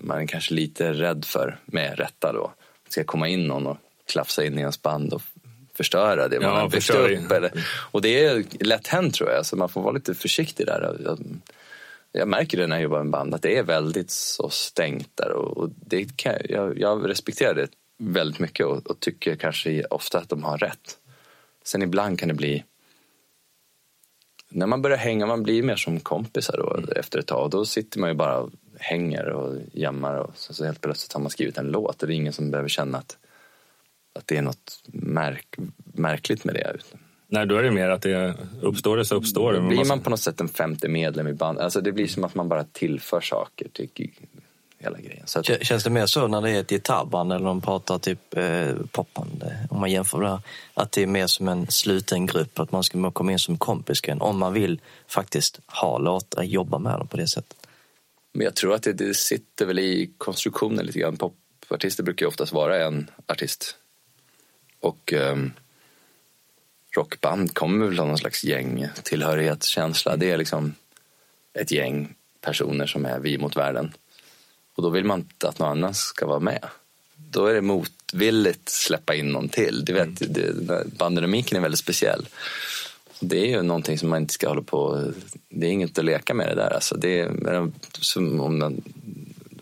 man 0.00 0.26
kanske 0.26 0.54
lite 0.54 0.92
rädd 0.92 1.24
för, 1.24 1.58
med 1.64 1.98
rätta 1.98 2.32
då, 2.32 2.52
att 2.86 2.92
ska 2.92 3.04
komma 3.04 3.28
in 3.28 3.46
någon 3.46 3.66
och 3.66 3.76
klafsa 4.12 4.44
in 4.44 4.58
i 4.58 4.60
ens 4.60 4.82
band 4.82 5.12
och 5.12 5.22
förstöra 5.74 6.28
det 6.28 6.40
man 6.40 6.48
Ja, 6.48 6.60
har 6.60 6.68
byggt 6.68 6.90
upp. 6.90 7.32
Eller, 7.32 7.52
och 7.90 8.02
det 8.02 8.24
är 8.24 8.44
lätt 8.60 8.86
hänt 8.86 9.14
tror 9.14 9.30
jag, 9.30 9.46
så 9.46 9.56
man 9.56 9.68
får 9.68 9.82
vara 9.82 9.92
lite 9.92 10.14
försiktig 10.14 10.66
där. 10.66 10.96
Jag, 11.04 11.18
jag 12.12 12.28
märker 12.28 12.58
det 12.58 12.66
när 12.66 12.76
jag 12.76 12.82
jobbar 12.82 13.02
med 13.02 13.12
band, 13.12 13.34
att 13.34 13.42
det 13.42 13.58
är 13.58 13.62
väldigt 13.62 14.10
så 14.10 14.50
stängt 14.50 15.10
där. 15.14 15.32
Och, 15.32 15.56
och 15.56 15.70
det 15.86 16.16
kan, 16.16 16.34
jag, 16.48 16.78
jag 16.78 17.08
respekterar 17.08 17.54
det 17.54 17.68
väldigt 18.12 18.40
mycket 18.40 18.66
och, 18.66 18.86
och 18.86 19.00
tycker 19.00 19.36
kanske 19.36 19.84
ofta 19.84 20.18
att 20.18 20.28
de 20.28 20.44
har 20.44 20.58
rätt. 20.58 20.98
Sen 21.64 21.82
ibland 21.82 22.18
kan 22.18 22.28
det 22.28 22.34
bli 22.34 22.64
när 24.54 24.66
man 24.66 24.82
börjar 24.82 24.96
hänga, 24.96 25.26
man 25.26 25.42
blir 25.42 25.62
mer 25.62 25.76
som 25.76 26.00
kompisar 26.00 26.56
då 26.56 26.92
efter 26.92 27.18
ett 27.18 27.26
tag. 27.26 27.50
Då 27.50 27.64
sitter 27.64 28.00
man 28.00 28.10
ju 28.10 28.14
bara 28.14 28.38
och 28.38 28.50
hänger 28.78 29.28
och 29.28 29.56
jammar 29.72 30.14
och 30.14 30.30
så, 30.34 30.54
så 30.54 30.64
helt 30.64 30.80
plötsligt 30.80 31.12
har 31.12 31.20
man 31.20 31.30
skrivit 31.30 31.58
en 31.58 31.66
låt 31.66 32.02
och 32.02 32.08
det 32.08 32.14
är 32.14 32.16
ingen 32.16 32.32
som 32.32 32.50
behöver 32.50 32.68
känna 32.68 32.98
att, 32.98 33.16
att 34.14 34.26
det 34.26 34.36
är 34.36 34.42
något 34.42 34.82
märk, 34.86 35.56
märkligt 35.76 36.44
med 36.44 36.54
det. 36.54 36.76
Nej, 37.26 37.46
då 37.46 37.56
är 37.56 37.62
det 37.62 37.70
mer 37.70 37.88
att 37.88 38.02
det 38.02 38.34
uppstår 38.62 38.96
det 38.96 39.04
så 39.04 39.14
uppstår 39.14 39.52
det. 39.52 39.58
Då 39.60 39.68
blir 39.68 39.84
man 39.84 40.00
på 40.00 40.10
något 40.10 40.20
sätt 40.20 40.40
en 40.40 40.48
femte 40.48 40.88
medlem 40.88 41.28
i 41.28 41.32
band. 41.32 41.58
Alltså 41.58 41.80
det 41.80 41.92
blir 41.92 42.06
som 42.06 42.24
att 42.24 42.34
man 42.34 42.48
bara 42.48 42.64
tillför 42.64 43.20
saker 43.20 43.68
till 43.68 44.10
hela 44.84 45.00
grejen. 45.00 45.26
Så 45.26 45.38
att, 45.40 45.46
Kä- 45.46 45.64
Känns 45.64 45.84
det 45.84 45.90
mer 45.90 46.06
så 46.06 46.26
när 46.28 46.40
det 46.40 46.50
är 46.50 46.60
ett 46.60 46.70
gitarrband 46.70 47.32
eller 47.32 47.46
de 47.46 47.60
pratar 47.60 47.98
typ 47.98 48.36
eh, 48.36 48.68
popband, 48.90 49.42
eh, 49.42 49.72
om 49.72 49.80
man 49.80 49.90
jämför 49.90 50.20
det 50.20 50.28
här, 50.28 50.40
att 50.74 50.92
det 50.92 51.02
är 51.02 51.06
mer 51.06 51.26
som 51.26 51.48
en 51.48 51.66
sluten 51.70 52.26
grupp, 52.26 52.58
att 52.58 52.72
man 52.72 52.82
ska 52.84 53.10
komma 53.10 53.32
in 53.32 53.38
som 53.38 53.58
kompisgren 53.58 54.20
om 54.20 54.38
man 54.38 54.52
vill 54.52 54.80
faktiskt 55.06 55.60
ha 55.66 55.98
låtar, 55.98 56.42
jobba 56.42 56.78
med 56.78 56.98
dem 56.98 57.08
på 57.08 57.16
det 57.16 57.28
sättet. 57.28 57.56
Men 58.32 58.44
jag 58.44 58.54
tror 58.54 58.74
att 58.74 58.82
det, 58.82 58.92
det 58.92 59.14
sitter 59.14 59.66
väl 59.66 59.78
i 59.78 60.10
konstruktionen 60.18 60.86
lite 60.86 60.98
grann. 60.98 61.16
Popartister 61.16 62.02
brukar 62.02 62.26
ju 62.26 62.28
oftast 62.28 62.52
vara 62.52 62.84
en 62.84 63.10
artist. 63.26 63.76
Och 64.80 65.12
ehm, 65.12 65.52
rockband 66.96 67.54
kommer 67.54 67.86
väl 67.86 67.98
ha 67.98 68.06
någon 68.06 68.18
slags 68.18 68.44
gängtillhörighetskänsla. 68.44 70.16
Det 70.16 70.30
är 70.30 70.36
liksom 70.36 70.74
ett 71.58 71.70
gäng 71.70 72.14
personer 72.40 72.86
som 72.86 73.04
är 73.06 73.18
vi 73.18 73.38
mot 73.38 73.56
världen. 73.56 73.92
Och 74.74 74.82
då 74.82 74.90
vill 74.90 75.04
man 75.04 75.18
inte 75.18 75.48
att 75.48 75.58
någon 75.58 75.68
annan 75.68 75.94
ska 75.94 76.26
vara 76.26 76.40
med. 76.40 76.64
Då 77.16 77.46
är 77.46 77.54
det 77.54 77.60
motvilligt 77.60 78.68
släppa 78.68 79.14
in 79.14 79.28
någon 79.28 79.48
till. 79.48 79.84
Du 79.84 79.92
vet, 79.92 80.34
det, 80.34 80.86
banddynamiken 80.98 81.58
är 81.58 81.62
väldigt 81.62 81.80
speciell. 81.80 82.28
Det 83.20 83.38
är 83.38 83.46
ju 83.46 83.62
någonting 83.62 83.98
som 83.98 84.08
man 84.08 84.22
inte 84.22 84.34
ska 84.34 84.48
hålla 84.48 84.62
på... 84.62 85.12
Det 85.48 85.66
är 85.66 85.70
inget 85.70 85.98
att 85.98 86.04
leka 86.04 86.34
med 86.34 86.48
det 86.48 86.54
där. 86.54 86.70
Alltså 86.74 86.96
det 86.96 87.20
är 87.20 87.70
som 88.00 88.40
om 88.40 88.58
man, 88.58 88.82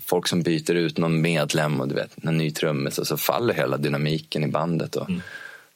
folk 0.00 0.28
som 0.28 0.42
byter 0.42 0.74
ut 0.74 0.98
någon 0.98 1.20
medlem 1.20 1.80
och 1.80 1.88
du 1.88 1.94
vet, 1.94 2.24
en 2.24 2.38
ny 2.38 2.50
trummis 2.50 2.98
och 2.98 3.06
så 3.06 3.16
faller 3.16 3.54
hela 3.54 3.76
dynamiken 3.76 4.44
i 4.44 4.48
bandet. 4.48 4.96
Och 4.96 5.10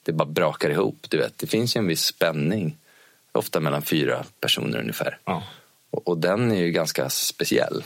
Det 0.03 0.13
bara 0.13 0.29
brakar 0.29 0.71
ihop. 0.71 1.07
Du 1.09 1.19
vet. 1.19 1.39
Det 1.39 1.47
finns 1.47 1.77
ju 1.77 1.79
en 1.79 1.87
viss 1.87 2.05
spänning, 2.05 2.77
ofta 3.33 3.61
mellan 3.61 3.83
fyra 3.83 4.25
personer 4.41 4.79
ungefär. 4.79 5.19
Ja. 5.25 5.43
Och, 5.91 6.09
och 6.09 6.19
den 6.19 6.53
är 6.53 6.61
ju 6.61 6.71
ganska 6.71 7.11
speciell. 7.11 7.85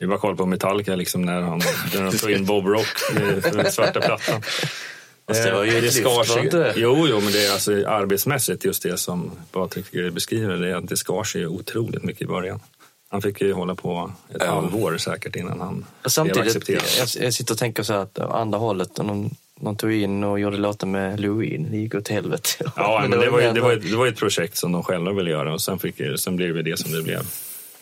Det 0.00 0.04
är 0.04 0.08
bara 0.08 0.18
kolla 0.18 0.36
på 0.36 0.46
Metallica 0.46 0.94
liksom 0.96 1.22
när, 1.22 1.40
han, 1.40 1.58
när 1.94 2.18
tog 2.18 2.30
in 2.30 2.44
Bob 2.44 2.66
Rock 2.66 2.86
med 3.14 3.42
den 3.52 3.72
svarta 3.72 4.00
plattan. 4.00 4.42
Fast 5.28 5.44
det 5.44 5.52
var 5.52 5.64
ju 5.64 5.76
ett 5.76 5.82
lyft, 5.82 5.96
skar 5.96 6.24
sig- 6.24 6.36
det 6.36 6.42
inte? 6.42 6.72
Jo, 6.76 7.06
jo, 7.08 7.20
men 7.20 7.32
det 7.32 7.46
är 7.46 7.52
alltså 7.52 7.72
arbetsmässigt 7.86 8.64
just 8.64 8.82
det 8.82 8.98
som 8.98 9.30
Patrik 9.52 10.12
beskriver. 10.12 10.56
Det 10.56 10.68
är 10.70 10.74
att 10.74 10.88
det 10.88 10.96
skar 10.96 11.24
sig 11.24 11.46
otroligt 11.46 12.02
mycket 12.02 12.22
i 12.22 12.26
början. 12.26 12.60
Han 13.08 13.22
fick 13.22 13.40
ju 13.40 13.52
hålla 13.52 13.74
på 13.74 14.12
ett 14.34 14.36
Ja. 14.40 14.46
halvår 14.54 14.98
säkert 14.98 15.36
innan 15.36 15.60
han 15.60 15.68
Och 15.78 15.84
blev 16.02 16.10
Samtidigt, 16.10 16.40
accepterad. 16.46 16.82
jag, 16.98 17.24
jag 17.24 17.34
sitter 17.34 17.54
och 17.54 17.58
tänker 17.58 17.82
så 17.82 17.92
här 17.92 18.00
att 18.00 18.18
andra 18.18 18.58
hållet, 18.58 18.94
de, 18.94 19.30
de 19.60 19.76
tog 19.76 19.92
in 19.92 20.24
och 20.24 20.40
gjorde 20.40 20.56
låtar 20.56 20.86
med 20.86 21.20
Louis, 21.20 21.60
det 21.70 21.76
gick 21.76 21.94
åt 21.94 22.08
helvete. 22.08 22.48
Ja, 22.76 23.06
men 23.08 23.20
det 23.20 23.30
var, 23.30 23.40
ju, 23.40 23.52
det, 23.52 23.60
var, 23.60 23.72
att- 23.72 23.82
det 23.82 23.96
var 23.96 24.06
ett 24.06 24.16
projekt 24.18 24.56
som 24.56 24.72
de 24.72 24.82
själva 24.82 25.12
ville 25.12 25.30
göra 25.30 25.52
och 25.54 25.60
sen, 25.62 25.78
fick, 25.78 26.00
sen 26.18 26.36
blev 26.36 26.54
det 26.54 26.62
det 26.62 26.76
som 26.78 26.92
det 26.92 27.02
blev. 27.02 27.22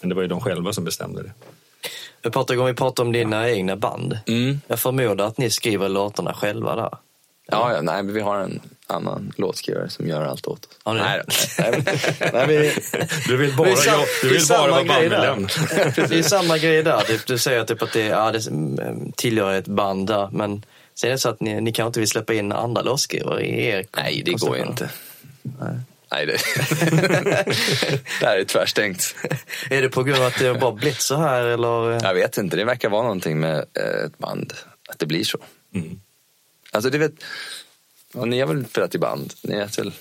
Men 0.01 0.09
det 0.09 0.15
var 0.15 0.23
ju 0.23 0.29
de 0.29 0.41
själva 0.41 0.73
som 0.73 0.85
bestämde 0.85 1.23
det. 1.23 1.33
Men 2.29 2.33
Patrik, 2.33 2.59
om 2.61 2.67
vi 2.67 2.75
pratar 2.75 3.03
om 3.03 3.12
dina 3.12 3.51
egna 3.51 3.77
band. 3.77 4.19
Mm. 4.27 4.61
Jag 4.67 4.79
förmodar 4.81 5.27
att 5.27 5.38
ni 5.38 5.51
skriver 5.51 5.88
låtarna 5.88 6.35
själva 6.35 6.77
där. 6.77 6.91
Ja, 7.51 7.73
ja, 7.75 7.81
nej, 7.83 8.03
men 8.03 8.14
vi 8.14 8.21
har 8.21 8.38
en 8.38 8.61
annan 8.87 9.33
låtskrivare 9.37 9.88
som 9.91 10.09
gör 10.09 10.23
allt 10.25 10.47
åt 10.47 10.64
oss. 10.64 10.95
Ni 10.95 11.01
nej, 11.01 11.23
nej, 11.59 11.83
nej, 11.87 12.31
nej, 12.33 12.47
vi, 12.47 12.73
Du 13.27 13.37
vill 13.37 13.57
bara, 13.57 13.77
sam- 13.77 14.01
du 14.23 14.29
det 14.29 14.35
är 14.35 14.38
vill 14.38 14.49
bara 14.49 14.59
samma 14.59 14.69
vara 14.71 14.83
grej 14.83 15.09
där. 15.09 15.27
bandmedlem. 15.27 16.09
Det 16.09 16.19
är 16.19 16.23
samma 16.23 16.59
grej 16.59 16.83
där. 16.83 17.03
Du, 17.09 17.19
du 17.27 17.38
säger 17.38 17.64
typ 17.64 17.83
att 17.83 17.93
det, 17.93 18.05
ja, 18.07 18.33
det 18.33 18.47
mm, 18.47 19.12
tillhör 19.17 19.55
ett 19.55 19.67
band 19.69 20.07
där. 20.07 20.29
Men 20.33 20.64
sen 20.95 21.09
är 21.09 21.12
det 21.12 21.19
så 21.19 21.29
att 21.29 21.41
ni, 21.41 21.61
ni 21.61 21.73
kanske 21.73 21.87
inte 21.88 22.01
vill 22.01 22.09
släppa 22.09 22.35
in 22.35 22.53
andra 22.53 22.83
låtskrivare 22.83 23.43
i 23.47 23.67
er 23.67 23.85
nej, 23.97 24.23
det 24.25 24.33
går 24.33 24.57
ju 24.57 24.62
inte. 24.62 24.91
Nej, 25.43 25.75
det, 26.11 26.25
det 28.21 28.27
här 28.27 28.38
är 28.38 28.44
tvärstängt. 28.44 29.14
Är 29.71 29.83
det 29.83 29.88
på 29.88 30.03
grund 30.03 30.21
av 30.21 30.27
att 30.27 30.38
det 30.38 30.47
har 30.47 30.55
bara 30.59 30.73
blivit 30.73 31.01
så 31.01 31.16
här 31.16 31.44
eller? 31.44 32.05
Jag 32.05 32.14
vet 32.14 32.38
inte, 32.38 32.57
det 32.57 32.64
verkar 32.64 32.88
vara 32.88 33.03
någonting 33.03 33.40
med 33.40 33.57
eh, 33.57 34.05
ett 34.07 34.18
band, 34.18 34.53
att 34.88 34.99
det 34.99 35.07
blir 35.07 35.25
så. 35.25 35.38
Mm. 35.75 36.01
Alltså, 36.73 36.90
det 36.90 36.99
vet, 36.99 37.12
ja, 38.14 38.25
ni 38.25 38.40
har 38.40 38.47
väl 38.47 38.64
spelat 38.66 38.94
i 38.94 38.99
band? 38.99 39.33
Ni 39.42 39.57
vet 39.57 39.79
väl 39.79 39.92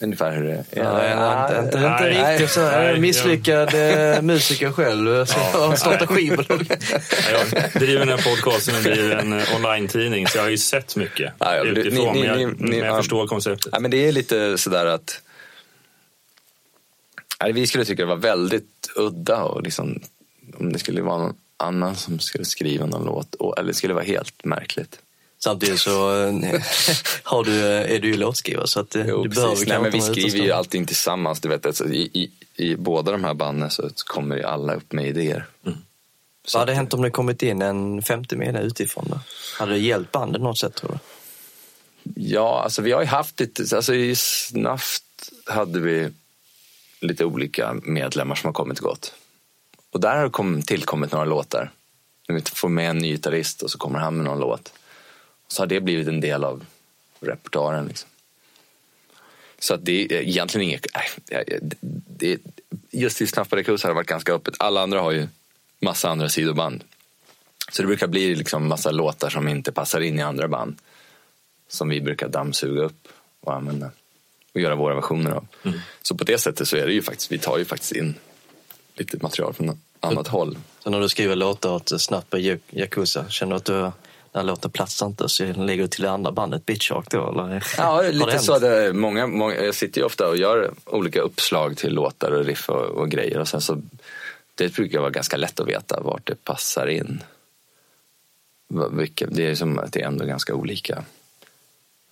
ungefär 0.00 0.32
hur 0.32 0.42
det 0.44 0.52
är? 0.52 0.64
Ja, 0.70 1.48
inte, 1.48 1.58
inte, 1.64 1.78
inte 1.78 2.00
nej, 2.00 2.32
riktigt 2.32 2.50
så. 2.50 2.60
Jag 2.60 2.72
är 2.74 2.80
nej, 2.84 2.94
en 2.94 3.00
misslyckad 3.00 3.74
eh, 3.74 4.22
musiker 4.22 4.72
själv. 4.72 5.24
Så 5.24 5.38
jag 5.54 5.78
startar 5.78 6.06
skivbolag. 6.06 6.66
Jag 7.32 7.70
driver 7.82 8.06
den 8.06 8.18
här 8.18 8.30
podcasten 8.30 8.76
och 8.76 8.82
driver 8.82 9.16
en 9.16 9.32
eh, 9.40 9.56
online-tidning 9.56 10.26
så 10.28 10.38
jag 10.38 10.42
har 10.42 10.50
ju 10.50 10.58
sett 10.58 10.96
mycket 10.96 11.32
Ja, 11.38 11.56
ja, 11.56 11.64
utifrån. 11.64 12.14
ni- 12.14 12.20
ni- 12.20 12.28
men 12.28 12.28
jag, 12.28 12.38
ni- 12.38 12.46
men 12.46 12.70
ni- 12.70 12.78
jag 12.78 12.86
ja. 12.88 12.96
förstår 12.96 13.26
konceptet. 13.26 13.68
Ja, 13.72 13.80
men 13.80 13.90
det 13.90 14.08
är 14.08 14.12
lite 14.12 14.58
sådär 14.58 14.86
att 14.86 15.20
Nej, 15.22 15.22
vi 17.52 17.66
skulle 17.66 17.84
tycka 17.84 18.02
det 18.02 18.08
var 18.08 18.16
väldigt 18.16 18.90
udda 18.96 19.44
och 19.44 19.62
liksom, 19.62 20.00
om 20.58 20.72
det 20.72 20.78
skulle 20.78 21.02
vara 21.02 21.18
någon 21.18 21.34
annan 21.56 21.96
som 21.96 22.18
skulle 22.18 22.44
skriva 22.44 22.86
någon 22.86 23.04
låt. 23.04 23.34
Och, 23.34 23.58
eller 23.58 23.68
det 23.68 23.74
skulle 23.74 23.94
vara 23.94 24.04
helt 24.04 24.44
märkligt. 24.44 24.98
Samtidigt 25.38 25.80
så 25.80 26.24
eh, 26.26 26.62
har 27.22 27.44
du, 27.44 27.62
är 27.62 27.98
du 27.98 28.08
ju 28.08 28.16
låtskrivare 28.16 28.66
så 28.66 28.80
att, 28.80 28.96
eh, 28.96 29.06
Jo, 29.06 29.22
du 29.22 29.28
behöver. 29.28 29.66
Nej, 29.66 29.80
men 29.80 29.90
vi 29.90 30.00
skriver 30.00 30.38
ju 30.38 30.52
allting 30.52 30.86
tillsammans. 30.86 31.40
Du 31.40 31.48
vet, 31.48 31.66
alltså, 31.66 31.88
i, 31.88 32.10
i, 32.12 32.30
I 32.64 32.76
båda 32.76 33.12
de 33.12 33.24
här 33.24 33.34
banden 33.34 33.70
så 33.70 33.90
kommer 34.06 34.36
ju 34.36 34.42
alla 34.42 34.74
upp 34.74 34.92
med 34.92 35.06
idéer. 35.06 35.46
Vad 36.52 36.60
hade 36.60 36.74
hänt 36.74 36.94
om 36.94 37.02
det 37.02 37.10
kommit 37.10 37.42
in 37.42 37.62
en 37.62 38.02
femte 38.02 38.36
medlem 38.36 38.62
utifrån? 38.62 39.06
Då? 39.10 39.20
Hade 39.58 39.72
det 39.72 39.78
hjälpt 39.78 40.12
bandet 40.12 40.42
något 40.42 40.58
sätt 40.58 40.74
tror 40.74 40.90
du? 40.90 40.98
Ja, 42.14 42.62
alltså 42.62 42.82
vi 42.82 42.92
har 42.92 43.00
ju 43.00 43.06
haft 43.06 43.40
lite, 43.40 43.76
alltså 43.76 43.94
i 43.94 44.16
Snaft 44.16 45.02
hade 45.46 45.80
vi 45.80 46.10
lite 47.00 47.24
olika 47.24 47.74
medlemmar 47.82 48.34
som 48.34 48.48
har 48.48 48.52
kommit 48.52 48.78
och 48.78 48.84
gått. 48.84 49.14
Och 49.90 50.00
där 50.00 50.16
har 50.16 50.28
kom, 50.28 50.62
tillkommit 50.62 51.12
några 51.12 51.24
låtar. 51.24 51.70
Vi 52.28 52.40
får 52.40 52.68
med 52.68 52.90
en 52.90 52.98
ny 52.98 53.10
gitarrist 53.10 53.62
och 53.62 53.70
så 53.70 53.78
kommer 53.78 53.98
han 53.98 54.16
med 54.16 54.24
någon 54.24 54.40
låt. 54.40 54.72
Så 55.48 55.62
har 55.62 55.66
det 55.66 55.80
blivit 55.80 56.08
en 56.08 56.20
del 56.20 56.44
av 56.44 56.64
repertoaren. 57.20 57.86
Liksom. 57.86 58.08
Så 59.58 59.74
att 59.74 59.84
det 59.84 60.04
är 60.04 60.12
egentligen 60.12 60.68
inget... 60.68 60.86
Äh, 60.94 61.38
äh 61.38 61.58
det, 62.18 62.40
just 62.90 63.20
i 63.20 63.26
Snappade 63.26 63.62
Barracuda 63.62 63.82
har 63.82 63.88
det 63.88 63.94
varit 63.94 64.06
ganska 64.06 64.32
öppet. 64.32 64.54
Alla 64.58 64.82
andra 64.82 65.00
har 65.00 65.12
ju 65.12 65.28
massa 65.80 66.08
andra 66.08 66.28
sidoband. 66.28 66.84
Så 67.72 67.82
det 67.82 67.86
brukar 67.86 68.06
bli 68.06 68.34
liksom 68.34 68.68
massa 68.68 68.90
låtar 68.90 69.30
som 69.30 69.48
inte 69.48 69.72
passar 69.72 70.00
in 70.00 70.18
i 70.18 70.22
andra 70.22 70.48
band 70.48 70.78
som 71.68 71.88
vi 71.88 72.00
brukar 72.00 72.28
dammsuga 72.28 72.82
upp 72.82 73.08
och 73.40 73.54
använda 73.54 73.90
och 74.56 74.62
göra 74.62 74.74
våra 74.74 74.94
versioner 74.94 75.30
av. 75.30 75.46
Så 76.02 76.14
på 76.14 76.24
det 76.24 76.38
sättet 76.38 76.68
så 76.68 76.76
är 76.76 76.86
det 76.86 76.92
ju 76.92 77.02
faktiskt, 77.02 77.32
vi 77.32 77.38
tar 77.38 77.58
ju 77.58 77.64
faktiskt 77.64 77.92
in 77.92 78.14
lite 78.94 79.18
material 79.22 79.54
från 79.54 79.80
annat 80.00 80.28
håll. 80.28 80.58
Så 80.80 80.90
när 80.90 81.00
du 81.00 81.08
skriver 81.08 81.36
låtar 81.36 81.70
åt 81.74 81.92
på 82.30 82.36
Yak- 82.38 82.60
Yakuza, 82.70 83.28
känner 83.28 83.50
du 83.52 83.56
att 83.56 83.64
du, 83.64 83.72
den 83.72 83.92
här 84.34 84.42
låten 84.42 84.70
platsar 84.70 85.06
inte 85.06 85.28
så 85.28 85.44
lägger 85.44 85.82
du 85.82 85.88
till 85.88 86.02
det 86.02 86.10
andra 86.10 86.32
bandet 86.32 86.66
Bitch 86.66 86.88
Shark 86.88 87.10
då? 87.10 87.30
Eller? 87.30 87.66
Ja, 87.78 88.02
lite 88.02 88.38
så. 88.38 88.58
Det, 88.58 88.92
många, 88.92 89.26
många, 89.26 89.54
jag 89.54 89.74
sitter 89.74 90.00
ju 90.00 90.04
ofta 90.04 90.28
och 90.28 90.36
gör 90.36 90.74
olika 90.84 91.20
uppslag 91.20 91.76
till 91.76 91.92
låtar 91.94 92.30
och 92.30 92.44
riff 92.44 92.68
och, 92.68 92.84
och 92.84 93.10
grejer. 93.10 93.38
Och 93.38 93.48
sen 93.48 93.60
så, 93.60 93.82
det 94.54 94.74
brukar 94.74 94.98
vara 95.00 95.10
ganska 95.10 95.36
lätt 95.36 95.60
att 95.60 95.68
veta 95.68 96.00
vart 96.00 96.26
det 96.26 96.44
passar 96.44 96.86
in. 96.86 97.22
Vilka, 98.92 99.26
det 99.26 99.46
är 99.46 99.54
som 99.54 99.78
att 99.78 99.92
det 99.92 100.00
är 100.02 100.06
ändå 100.06 100.24
ganska 100.24 100.54
olika, 100.54 101.04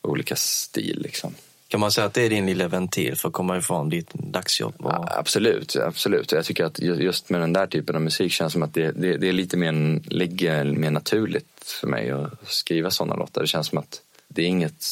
olika 0.03 0.37
stil. 0.37 0.99
Liksom. 1.03 1.35
Kan 1.75 1.81
man 1.81 1.93
säga 1.93 2.07
att 2.07 2.15
det 2.15 2.23
är 2.23 2.31
din 2.31 2.47
lilla 2.47 2.69
ventil 2.69 3.17
för 3.17 3.29
att 3.29 3.35
komma 3.35 3.57
ifrån 3.57 3.89
ditt 3.89 4.15
dagsjobb? 4.15 4.75
Och... 4.79 4.93
Ja, 4.93 5.13
absolut, 5.17 5.77
absolut. 5.77 6.33
Jag 6.33 6.45
tycker 6.45 6.65
att 6.65 6.79
just 6.79 7.31
med 7.31 7.41
den 7.41 7.53
där 7.53 7.67
typen 7.67 7.97
av 7.97 8.03
musik 8.03 8.33
känns 8.33 8.53
som 8.53 8.63
att 8.63 8.75
det, 8.75 8.93
det, 8.93 9.17
det 9.17 9.29
är 9.29 9.33
lite 9.33 9.57
mer, 9.57 10.01
ligger 10.11 10.65
mer 10.65 10.91
naturligt 10.91 11.77
för 11.81 11.87
mig 11.87 12.11
att 12.11 12.31
skriva 12.47 12.91
sådana 12.91 13.17
låtar. 13.17 13.41
Det 13.41 13.47
känns 13.47 13.67
som 13.67 13.79
att 13.79 14.03
det 14.29 14.43
är 14.43 14.47
inget 14.47 14.87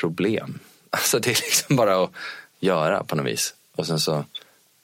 problem. 0.00 0.58
Alltså 0.90 1.18
det 1.18 1.30
är 1.30 1.42
liksom 1.42 1.76
bara 1.76 2.04
att 2.04 2.10
göra 2.60 3.04
på 3.04 3.16
något 3.16 3.26
vis. 3.26 3.54
Och 3.76 3.86
sen 3.86 4.00
så 4.00 4.24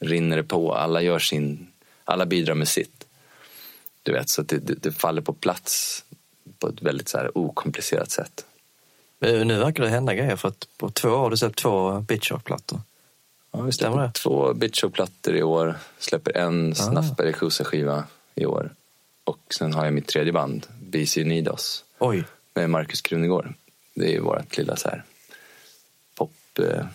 rinner 0.00 0.36
det 0.36 0.44
på. 0.44 0.74
Alla 0.74 1.02
gör 1.02 1.18
sin, 1.18 1.66
alla 2.04 2.26
bidrar 2.26 2.54
med 2.54 2.68
sitt. 2.68 3.06
Du 4.02 4.12
vet, 4.12 4.28
så 4.28 4.40
att 4.40 4.48
det, 4.48 4.58
det, 4.58 4.74
det 4.74 4.92
faller 4.92 5.22
på 5.22 5.32
plats 5.32 6.04
på 6.58 6.68
ett 6.68 6.82
väldigt 6.82 7.08
så 7.08 7.18
här 7.18 7.38
okomplicerat 7.38 8.10
sätt. 8.10 8.44
Men 9.22 9.48
Nu 9.48 9.58
verkar 9.58 9.82
det 9.82 9.88
hända 9.88 10.14
grejer 10.14 10.36
för 10.36 10.48
att 10.48 10.68
på 10.76 10.90
två 10.90 11.08
år 11.08 11.16
har 11.18 11.30
du 11.30 11.36
släppt 11.36 11.58
två 11.58 12.00
Bitch 12.00 12.28
Shark-plattor. 12.30 12.80
Ja, 13.52 13.60
vi 13.60 13.72
släpper 13.72 13.98
det? 13.98 14.12
två 14.12 14.54
Bitch-plattor 14.54 15.36
i 15.36 15.42
år. 15.42 15.74
Släpper 15.98 16.36
en 16.36 16.74
Snaffberg 16.74 17.32
skiva 17.50 18.04
i 18.34 18.46
år. 18.46 18.74
Och 19.24 19.38
sen 19.50 19.74
har 19.74 19.84
jag 19.84 19.94
mitt 19.94 20.06
tredje 20.06 20.32
band, 20.32 20.66
BC 20.80 21.24
Nidos, 21.24 21.84
Oj, 21.98 22.24
med 22.54 22.70
Marcus 22.70 23.00
Krunegård. 23.00 23.52
Det 23.94 24.14
är 24.16 24.20
vårt 24.20 24.56
lilla 24.56 24.76
så 24.76 24.88
här 24.88 25.04
pop... 26.14 26.32
Eh, 26.58 26.86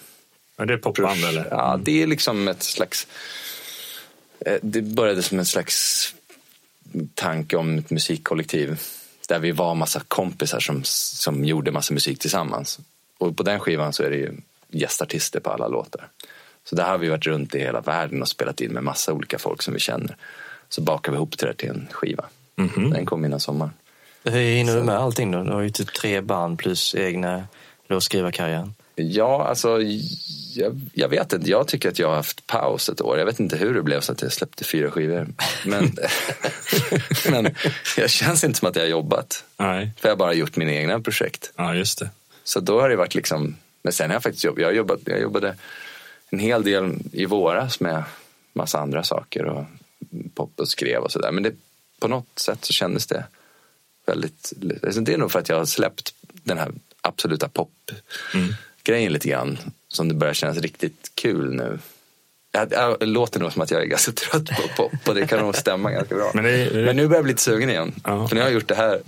Är 0.57 0.65
det 0.65 0.73
ett 0.73 0.81
popband 0.81 1.23
eller? 1.25 1.47
Ja, 1.51 1.79
det 1.83 2.03
är 2.03 2.07
liksom 2.07 2.47
ett 2.47 2.63
slags... 2.63 3.07
eh, 4.39 4.57
Det 4.61 4.81
började 4.81 5.23
som 5.23 5.39
en 5.39 5.45
slags 5.45 6.13
tanke 7.13 7.55
om 7.57 7.77
ett 7.77 7.89
musikkollektiv. 7.89 8.81
Där 9.27 9.39
vi 9.39 9.51
var 9.51 9.75
massa 9.75 9.99
kompisar 10.07 10.59
som, 10.59 10.81
som 10.83 11.45
gjorde 11.45 11.71
massa 11.71 11.93
musik 11.93 12.19
tillsammans. 12.19 12.79
Och 13.17 13.37
på 13.37 13.43
den 13.43 13.59
skivan 13.59 13.93
så 13.93 14.03
är 14.03 14.09
det 14.09 14.17
ju 14.17 14.31
gästartister 14.69 15.39
på 15.39 15.49
alla 15.49 15.67
låtar. 15.67 16.07
Så 16.63 16.75
där 16.75 16.83
har 16.83 16.97
vi 16.97 17.09
varit 17.09 17.25
runt 17.25 17.55
i 17.55 17.59
hela 17.59 17.81
världen 17.81 18.21
och 18.21 18.27
spelat 18.27 18.61
in 18.61 18.71
med 18.71 18.83
massa 18.83 19.13
olika 19.13 19.39
folk 19.39 19.61
som 19.61 19.73
vi 19.73 19.79
känner. 19.79 20.17
Så 20.69 20.81
bakar 20.81 21.11
vi 21.11 21.15
ihop 21.15 21.37
det 21.37 21.45
där 21.45 21.53
till 21.53 21.69
en 21.69 21.87
skiva. 21.91 22.25
Den 22.91 23.05
kom 23.05 23.25
innan 23.25 23.39
sommaren. 23.39 23.73
hur 24.23 24.39
hinner 24.39 24.75
du 24.75 24.83
med 24.83 24.95
allting 24.97 25.31
då? 25.31 25.43
Du 25.43 25.51
har 25.51 25.61
ju 25.61 25.69
typ 25.69 25.93
tre 25.93 26.21
band 26.21 26.59
plus 26.59 26.95
egna 26.95 27.47
låtskrivarkarriären. 27.87 28.73
Ja, 28.95 29.47
alltså 29.47 29.81
jag, 30.55 30.81
jag 30.93 31.09
vet 31.09 31.33
inte. 31.33 31.49
Jag 31.49 31.67
tycker 31.67 31.89
att 31.89 31.99
jag 31.99 32.07
har 32.07 32.15
haft 32.15 32.47
paus 32.47 32.89
ett 32.89 33.01
år. 33.01 33.17
Jag 33.17 33.25
vet 33.25 33.39
inte 33.39 33.57
hur 33.57 33.73
det 33.73 33.81
blev 33.81 34.01
så 34.01 34.11
att 34.11 34.21
jag 34.21 34.31
släppte 34.31 34.63
fyra 34.63 34.91
skivor. 34.91 35.27
Men, 35.65 35.95
men 37.29 37.55
jag 37.97 38.09
känns 38.09 38.43
inte 38.43 38.59
som 38.59 38.69
att 38.69 38.75
jag 38.75 38.83
har 38.83 38.89
jobbat. 38.89 39.43
Nej. 39.57 39.91
För 39.97 40.09
jag 40.09 40.15
har 40.15 40.17
bara 40.17 40.33
gjort 40.33 40.55
mina 40.55 40.71
egna 40.71 40.99
projekt. 40.99 41.51
Ja, 41.55 41.75
just 41.75 41.99
det. 41.99 42.09
Så 42.43 42.59
då 42.59 42.81
har 42.81 42.89
det 42.89 42.95
varit 42.95 43.15
liksom, 43.15 43.55
men 43.81 43.93
sen 43.93 44.09
har 44.09 44.15
jag 44.15 44.23
faktiskt 44.23 44.43
jobbat, 44.43 44.61
jag, 44.61 44.75
jobbat, 44.75 44.99
jag 45.05 45.21
jobbade 45.21 45.55
en 46.29 46.39
hel 46.39 46.63
del 46.63 46.93
i 47.11 47.25
våras 47.25 47.79
med 47.79 48.03
massa 48.53 48.79
andra 48.79 49.03
saker 49.03 49.45
och 49.45 49.65
pop 50.33 50.59
och 50.59 50.67
skrev 50.67 51.01
och 51.01 51.11
sådär. 51.11 51.31
Men 51.31 51.43
det, 51.43 51.51
på 51.99 52.07
något 52.07 52.39
sätt 52.39 52.65
så 52.65 52.73
kändes 52.73 53.07
det 53.07 53.23
väldigt, 54.05 54.53
alltså 54.83 55.01
det 55.01 55.13
är 55.13 55.17
nog 55.17 55.31
för 55.31 55.39
att 55.39 55.49
jag 55.49 55.57
har 55.57 55.65
släppt 55.65 56.13
den 56.33 56.57
här 56.57 56.71
absoluta 57.01 57.49
pop-grejen 58.85 59.13
lite 59.13 59.29
grann. 59.29 59.57
Som 59.87 60.07
det 60.07 60.13
börjar 60.13 60.33
kännas 60.33 60.57
riktigt 60.57 61.11
kul 61.15 61.53
nu. 61.53 61.79
Det 62.99 63.05
låter 63.05 63.39
nog 63.39 63.53
som 63.53 63.61
att 63.61 63.71
jag 63.71 63.81
är 63.81 63.85
ganska 63.85 64.11
trött 64.31 64.45
på 64.45 64.67
pop 64.77 65.07
och 65.07 65.15
det 65.15 65.27
kan 65.27 65.39
nog 65.39 65.55
stämma 65.55 65.91
ganska 65.91 66.15
bra. 66.15 66.31
Men 66.33 66.43
det 66.43 66.49
är- 66.51 66.85
Men 66.85 66.95
nu 66.95 67.07
börjar 67.07 67.17
jag 67.17 67.23
bli 67.23 67.31
lite 67.33 67.41
sugen 67.43 67.69
igen. 67.69 67.93
Ja. 68.03 68.27
För 68.27 68.35
nu 68.35 68.41
har 68.41 68.47
jag 68.47 68.53
gjort 68.53 68.67
det 68.67 68.75
här. 68.75 68.99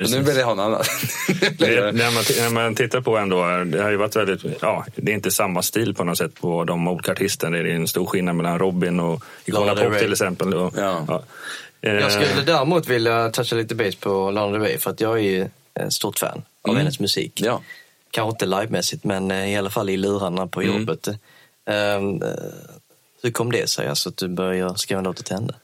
Och 0.00 0.10
nu 0.10 0.20
vill 0.22 0.36
jag 0.36 0.46
ha 0.46 0.54
något 0.54 0.64
annat. 0.64 0.88
Det, 1.58 1.92
när, 1.92 2.10
man, 2.14 2.24
när 2.38 2.50
man 2.50 2.74
tittar 2.74 3.00
på 3.00 3.16
ändå, 3.18 3.64
det 3.64 3.82
har 3.82 3.90
ju 3.90 3.96
varit 3.96 4.16
väldigt, 4.16 4.44
ja, 4.60 4.86
det 4.96 5.12
är 5.12 5.14
inte 5.14 5.30
samma 5.30 5.62
stil 5.62 5.94
på 5.94 6.04
något 6.04 6.18
sätt 6.18 6.34
på 6.40 6.64
de 6.64 6.88
olika 6.88 7.12
artisterna. 7.12 7.56
Det 7.58 7.70
är 7.70 7.74
en 7.74 7.88
stor 7.88 8.06
skillnad 8.06 8.36
mellan 8.36 8.58
Robin 8.58 9.00
och 9.00 9.24
Icona 9.44 9.74
Pop 9.76 9.98
till 9.98 10.12
exempel. 10.12 10.54
Och, 10.54 10.74
Ja. 10.76 11.22
Eh, 11.80 11.92
Jag 11.94 12.12
skulle 12.12 12.42
däremot 12.46 12.88
vilja 12.88 13.30
toucha 13.30 13.56
lite 13.56 13.74
base 13.74 13.96
på 14.00 14.30
Lana 14.30 14.52
Del 14.52 14.60
Rey 14.60 14.78
för 14.78 14.90
att 14.90 15.00
jag 15.00 15.14
är 15.18 15.22
ju 15.22 15.48
ett 15.74 15.92
stort 15.92 16.18
fan 16.18 16.42
av 16.62 16.70
Mm. 16.70 16.78
hennes 16.78 17.00
musik. 17.00 17.40
Ja. 17.44 17.60
Kanske 18.14 18.30
inte 18.30 18.46
livemässigt 18.46 19.04
men 19.04 19.30
eh, 19.30 19.52
i 19.52 19.56
alla 19.56 19.70
fall 19.70 19.90
i 19.90 19.96
lurarna 19.96 20.46
på 20.46 20.62
Mm. 20.62 20.78
jobbet. 20.80 21.08
Ehm, 21.66 22.22
eh, 22.22 22.28
hur 23.22 23.30
kom 23.30 23.52
det 23.52 23.70
sig 23.70 23.88
alltså 23.88 24.08
att 24.08 24.16
du 24.16 24.28
började 24.28 24.78
skriva 24.78 25.00
låtar 25.00 25.22
till 25.24 25.34
henne? 25.34 25.54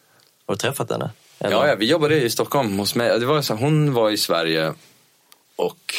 Har 0.46 0.54
du 0.54 0.58
träffat 0.58 0.90
henne? 0.90 1.10
Eller? 1.38 1.56
Ja, 1.56 1.68
ja, 1.68 1.74
vi 1.74 1.86
jobbade 1.86 2.22
i 2.22 2.30
Stockholm 2.30 2.78
hos 2.78 2.94
mig. 2.94 3.20
Det 3.20 3.26
var 3.26 3.42
så, 3.42 3.54
hon 3.54 3.94
var 3.94 4.10
i 4.10 4.16
Sverige 4.16 4.74
och 5.56 5.94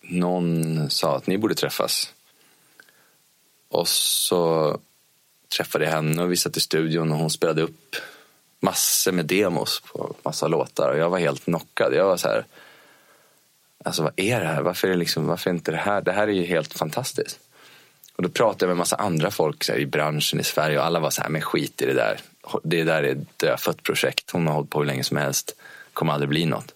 någon 0.00 0.90
sa 0.90 1.16
att 1.16 1.26
ni 1.26 1.38
borde 1.38 1.54
träffas. 1.54 2.12
Och 3.70 3.88
så 3.88 4.78
träffade 5.56 5.84
jag 5.84 5.92
henne 5.92 6.22
och 6.22 6.32
vi 6.32 6.36
satt 6.36 6.56
i 6.56 6.60
studion 6.60 7.12
och 7.12 7.18
hon 7.18 7.30
spelade 7.30 7.62
upp 7.62 7.96
massor 8.60 9.12
med 9.12 9.26
demos 9.26 9.80
på 9.92 10.14
massa 10.22 10.48
låtar 10.48 10.88
och 10.92 10.98
jag 10.98 11.10
var 11.10 11.18
helt 11.18 11.44
knockad. 11.44 11.94
Jag 11.94 12.04
var 12.06 12.16
så 12.16 12.28
här, 12.28 12.44
alltså 13.84 14.02
vad 14.02 14.12
är 14.16 14.40
det 14.40 14.46
här? 14.46 14.62
Varför 14.62 14.88
är, 14.88 14.92
det 14.92 14.98
liksom, 14.98 15.26
varför 15.26 15.50
är 15.50 15.54
inte 15.54 15.70
det 15.70 15.76
här? 15.76 16.00
Det 16.00 16.12
här 16.12 16.28
är 16.28 16.32
ju 16.32 16.44
helt 16.44 16.74
fantastiskt. 16.74 17.38
Och 18.16 18.22
då 18.22 18.28
pratade 18.28 18.64
jag 18.64 18.68
med 18.68 18.76
massa 18.76 18.96
andra 18.96 19.30
folk 19.30 19.64
så 19.64 19.72
här, 19.72 19.78
i 19.78 19.86
branschen 19.86 20.40
i 20.40 20.44
Sverige 20.44 20.78
och 20.78 20.84
alla 20.84 21.00
var 21.00 21.10
så 21.10 21.22
här, 21.22 21.28
men 21.28 21.42
skit 21.42 21.82
i 21.82 21.86
det 21.86 21.94
där. 21.94 22.20
Det 22.62 22.84
där 22.84 23.02
är 23.02 23.12
ett 23.12 23.38
dödfött 23.38 23.82
projekt. 23.82 24.30
Hon 24.30 24.46
har 24.46 24.54
hållit 24.54 24.70
på 24.70 24.78
hur 24.78 24.86
länge 24.86 25.04
som 25.04 25.16
helst. 25.16 25.56
kommer 25.92 26.12
aldrig 26.12 26.28
bli 26.28 26.46
något. 26.46 26.74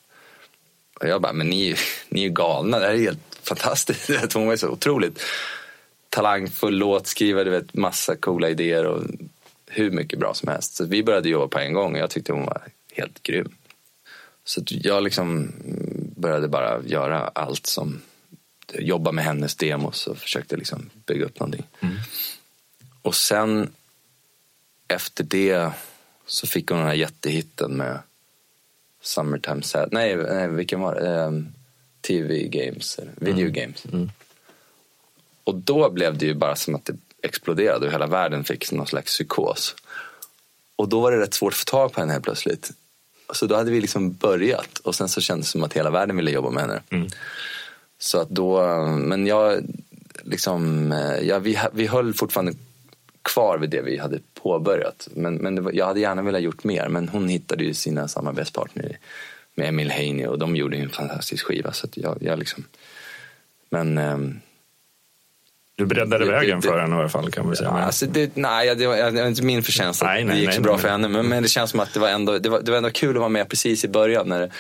Och 1.00 1.08
jag 1.08 1.22
bara, 1.22 1.32
men 1.32 1.46
ni, 1.46 1.74
ni 2.08 2.20
är 2.20 2.24
ju 2.24 2.30
galna. 2.30 2.78
Det 2.78 2.86
här 2.86 2.94
är 2.94 2.98
helt 2.98 3.38
fantastiskt. 3.42 4.10
Hon 4.34 4.46
var 4.46 4.52
ju 4.52 4.58
så 4.58 4.68
otroligt 4.68 5.22
talangfull 6.08 6.74
låtskrivare, 6.74 7.50
vet, 7.50 7.74
massa 7.74 8.16
coola 8.16 8.48
idéer 8.48 8.86
och 8.86 9.02
hur 9.66 9.90
mycket 9.90 10.18
bra 10.18 10.34
som 10.34 10.48
helst. 10.48 10.74
Så 10.74 10.84
vi 10.84 11.02
började 11.02 11.28
jobba 11.28 11.48
på 11.48 11.58
en 11.58 11.72
gång 11.72 11.92
och 11.92 11.98
jag 11.98 12.10
tyckte 12.10 12.32
hon 12.32 12.46
var 12.46 12.62
helt 12.92 13.22
grym. 13.22 13.52
Så 14.44 14.60
jag 14.66 15.02
liksom 15.02 15.52
började 16.18 16.48
bara 16.48 16.82
göra 16.82 17.28
allt 17.28 17.66
som 17.66 18.00
jobba 18.74 19.12
med 19.12 19.24
hennes 19.24 19.56
demos 19.56 20.06
och 20.06 20.18
försökte 20.18 20.56
liksom 20.56 20.90
bygga 21.06 21.24
upp 21.24 21.40
någonting. 21.40 21.66
Och 23.02 23.14
sen 23.14 23.70
efter 24.88 25.24
det 25.24 25.70
så 26.26 26.46
fick 26.46 26.70
hon 26.70 26.78
den 26.78 26.88
här 26.88 26.94
jättehitten 26.94 27.72
med 27.76 27.98
Summertime 29.00 29.62
Sad. 29.62 29.88
Nej, 29.92 30.16
nej 30.16 30.48
vilken 30.48 30.80
var 30.80 30.94
det? 30.94 31.08
Ehm, 31.08 31.52
TV 32.00 32.48
Games, 32.48 32.98
eller 32.98 33.12
Video 33.16 33.50
Games. 33.50 33.84
Och 35.44 35.54
då 35.54 35.90
blev 35.90 36.18
det 36.18 36.26
ju 36.26 36.34
bara 36.34 36.56
som 36.56 36.74
att 36.74 36.84
det 36.84 36.96
exploderade 37.22 37.86
och 37.86 37.92
hela 37.92 38.06
världen 38.06 38.44
fick 38.44 38.72
någon 38.72 38.86
slags 38.86 39.12
psykos. 39.12 39.76
Och 40.76 40.88
då 40.88 41.00
var 41.00 41.12
det 41.12 41.20
rätt 41.20 41.34
svårt 41.34 41.52
att 41.52 41.58
få 41.58 41.64
tag 41.64 41.92
på 41.92 42.00
henne 42.00 42.12
helt 42.12 42.24
plötsligt. 42.24 42.70
Så 43.32 43.46
då 43.46 43.56
hade 43.56 43.70
vi 43.70 43.80
liksom 43.80 44.12
börjat 44.12 44.78
och 44.78 44.94
sen 44.94 45.08
så 45.08 45.20
kändes 45.20 45.46
det 45.46 45.50
som 45.50 45.62
att 45.62 45.72
hela 45.72 45.90
världen 45.90 46.16
ville 46.16 46.30
jobba 46.30 46.50
med 46.50 46.62
henne. 46.62 46.82
Så 47.98 48.18
att 48.18 48.28
då, 48.28 48.62
men 48.86 49.26
jag 49.26 49.62
liksom, 50.22 50.92
eh, 50.92 51.18
ja, 51.28 51.38
vi, 51.38 51.58
vi 51.72 51.86
höll 51.86 52.14
fortfarande 52.14 52.52
kvar 53.22 53.58
vid 53.58 53.70
det 53.70 53.82
vi 53.82 53.98
hade 53.98 54.20
påbörjat. 54.42 55.08
Men, 55.14 55.34
men 55.34 55.64
var, 55.64 55.72
jag 55.72 55.86
hade 55.86 56.00
gärna 56.00 56.22
velat 56.22 56.42
gjort 56.42 56.64
mer, 56.64 56.88
men 56.88 57.08
hon 57.08 57.28
hittade 57.28 57.64
ju 57.64 57.74
sina 57.74 58.08
samarbetspartner 58.08 58.98
med 59.54 59.68
Emil 59.68 59.90
Heine 59.90 60.26
och 60.26 60.38
de 60.38 60.56
gjorde 60.56 60.76
ju 60.76 60.82
en 60.82 60.90
fantastisk 60.90 61.46
skiva. 61.46 61.72
Så 61.72 61.88
jag, 61.94 62.18
jag 62.20 62.38
liksom, 62.38 62.64
men 63.70 63.98
ehm, 63.98 64.40
Du 65.78 65.86
breddade 65.86 66.24
Det- 66.24 66.30
vägen 66.30 66.60
det- 66.60 66.68
för 66.68 66.78
henne 66.78 66.96
i 66.96 66.98
alla 66.98 67.08
fall 67.08 67.30
kan 67.30 67.46
man 67.46 67.56
säga. 67.56 67.70
Alltså 67.70 68.06
det, 68.06 68.36
nej, 68.36 68.74
det 68.74 68.86
var, 68.86 68.96
det 68.96 69.20
var 69.20 69.28
inte 69.28 69.42
min 69.42 69.62
förtjänst 69.62 70.02
att 70.02 70.08
Nej, 70.08 70.24
nej, 70.24 70.34
det 70.34 70.40
gick 70.40 70.46
nej, 70.48 70.56
så 70.56 70.62
bra 70.62 70.72
men- 70.72 70.80
för 70.80 70.88
henne. 70.88 71.08
Men, 71.08 71.28
men 71.28 71.42
det 71.42 71.48
känns 71.48 71.70
som 71.70 71.80
att 71.80 71.94
det 71.94 72.00
var, 72.00 72.08
ändå, 72.08 72.38
det, 72.38 72.48
var, 72.48 72.60
det 72.60 72.70
var 72.70 72.78
ändå 72.78 72.90
kul 72.90 73.10
att 73.16 73.20
vara 73.20 73.28
med 73.28 73.48
precis 73.48 73.84
i 73.84 73.88
början 73.88 74.28
när 74.28 74.40
det, 74.40 74.50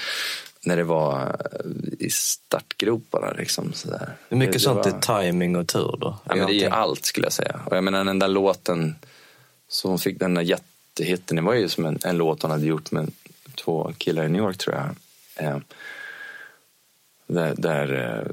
när 0.60 0.76
det 0.76 0.84
var 0.84 1.20
eh, 1.50 2.06
i 2.06 2.10
startgroparna. 2.10 3.32
Liksom, 3.38 3.72
sådär. 3.72 4.12
Hur 4.28 4.36
mycket 4.36 4.52
det, 4.52 4.58
det 4.58 4.62
sånt 4.62 4.86
var, 5.06 5.18
är 5.18 5.22
timing 5.30 5.56
och 5.56 5.66
tur 5.68 5.96
då? 6.00 6.18
ja, 6.24 6.34
men 6.34 6.46
Det 6.46 6.64
är 6.64 6.70
allt 6.70 7.04
skulle 7.04 7.26
jag 7.26 7.32
säga. 7.32 7.60
Och 7.66 7.76
jag 7.76 7.84
menar 7.84 8.04
den 8.04 8.18
där 8.18 8.28
låten, 8.28 8.94
så 9.68 9.88
hon 9.88 9.98
fick 9.98 10.18
den 10.18 10.34
där 10.34 10.42
jättehitten. 10.42 11.36
Det 11.36 11.42
var 11.42 11.54
ju 11.54 11.68
som 11.68 11.86
en, 11.86 11.98
en 12.04 12.16
låt 12.16 12.42
hon 12.42 12.50
hade 12.50 12.66
gjort 12.66 12.90
med 12.90 13.10
två 13.54 13.92
killar 13.98 14.24
i 14.24 14.28
New 14.28 14.42
York 14.42 14.58
tror 14.58 14.76
jag. 14.76 15.46
Eh, 15.46 15.56
där, 17.26 17.54
där 17.58 18.16
eh, 18.18 18.32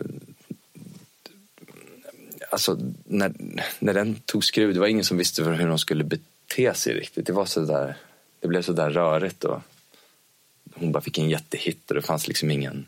alltså 2.55 2.77
när, 3.05 3.33
när 3.79 3.93
den 3.93 4.15
tog 4.15 4.43
skruv, 4.43 4.73
det 4.73 4.79
var 4.79 4.87
ingen 4.87 5.03
som 5.03 5.17
visste 5.17 5.43
hur 5.43 5.67
de 5.67 5.79
skulle 5.79 6.03
bete 6.03 6.73
sig 6.73 6.93
riktigt. 6.93 7.27
Det 7.27 7.33
var 7.33 7.45
så 7.45 7.59
där, 7.59 7.97
det 8.39 8.47
blev 8.47 8.61
så 8.61 8.73
där 8.73 8.89
rörigt 8.89 9.43
och 9.43 9.61
hon 10.73 10.91
bara 10.91 11.01
fick 11.01 11.17
en 11.17 11.29
jättehit 11.29 11.89
och 11.89 11.95
det 11.95 12.01
fanns 12.01 12.27
liksom 12.27 12.51
ingen, 12.51 12.85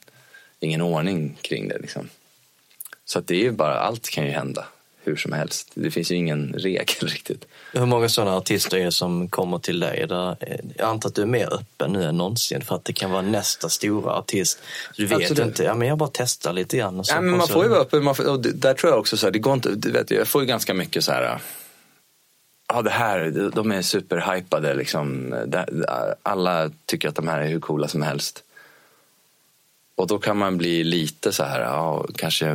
ingen 0.60 0.82
ordning 0.82 1.38
kring 1.42 1.68
det. 1.68 1.78
Liksom. 1.78 2.10
Så 3.06 3.20
att 3.20 3.28
det 3.28 3.36
är 3.36 3.42
ju 3.42 3.52
bara, 3.52 3.80
allt 3.80 4.10
kan 4.10 4.26
ju 4.26 4.32
hända 4.32 4.68
hur 5.08 5.16
som 5.16 5.32
helst. 5.32 5.72
Det 5.74 5.92
finns 5.92 6.12
ju 6.12 6.16
ingen 6.16 6.54
regel 6.54 6.86
riktigt. 7.08 7.46
Hur 7.74 7.86
många 7.86 8.10
sådana 8.10 8.38
artister 8.38 8.78
är 8.78 8.86
det 8.86 8.92
som 8.92 9.30
kommer 9.30 9.58
till 9.58 9.80
dig? 9.80 10.06
Där, 10.10 10.36
jag 10.78 10.90
antar 10.90 11.10
att 11.10 11.16
du 11.16 11.22
är 11.22 11.26
mer 11.26 11.54
öppen 11.54 11.94
nu 11.94 12.04
än 12.04 12.18
någonsin 12.18 12.62
för 12.62 12.76
att 12.76 12.86
det 12.86 12.94
kan 12.94 13.12
vara 13.12 13.22
nästa 13.22 13.70
stora 13.70 14.14
artist. 14.14 14.60
Du 14.98 15.06
vet 15.06 15.22
Absolut. 15.22 15.46
inte, 15.46 15.64
ja, 15.64 15.76
men 15.76 15.88
jag 15.88 15.98
bara 15.98 16.10
testar 16.14 16.54
lite 16.54 16.78
grann. 16.78 17.04
Ja, 17.08 17.22
men 17.22 17.38
man 17.38 17.48
får 17.48 17.64
ju 17.64 17.70
vara 17.70 17.80
öppen. 17.80 18.04
Man 18.04 18.16
får, 18.16 18.30
och 18.30 18.40
där 18.40 18.74
tror 18.74 18.92
jag 18.92 19.00
också 19.00 19.18
så 19.18 19.26
här, 19.28 19.32
det 19.32 19.40
går 19.40 19.54
inte, 19.54 19.70
du 19.76 19.92
vet, 19.92 20.12
jag 20.12 20.28
får 20.28 20.42
ju 20.42 20.48
ganska 20.48 20.74
mycket 20.74 21.04
så 21.04 21.12
här. 21.12 21.40
Ja, 22.74 22.82
det 22.82 22.90
här, 22.90 23.52
de 23.56 23.72
är 23.72 23.82
superhypade 23.82 24.74
liksom. 24.74 25.36
Alla 26.24 26.72
tycker 26.86 27.10
att 27.10 27.16
de 27.16 27.28
här 27.28 27.42
är 27.42 27.48
hur 27.48 27.60
coola 27.60 27.88
som 27.88 28.02
helst. 28.02 28.44
Och 29.98 30.08
då 30.08 30.20
kan 30.20 30.38
man 30.38 30.58
bli 30.58 30.84
lite 30.84 31.32
så 31.34 31.44
här, 31.44 31.62
ja, 31.62 32.06
kanske, 32.16 32.46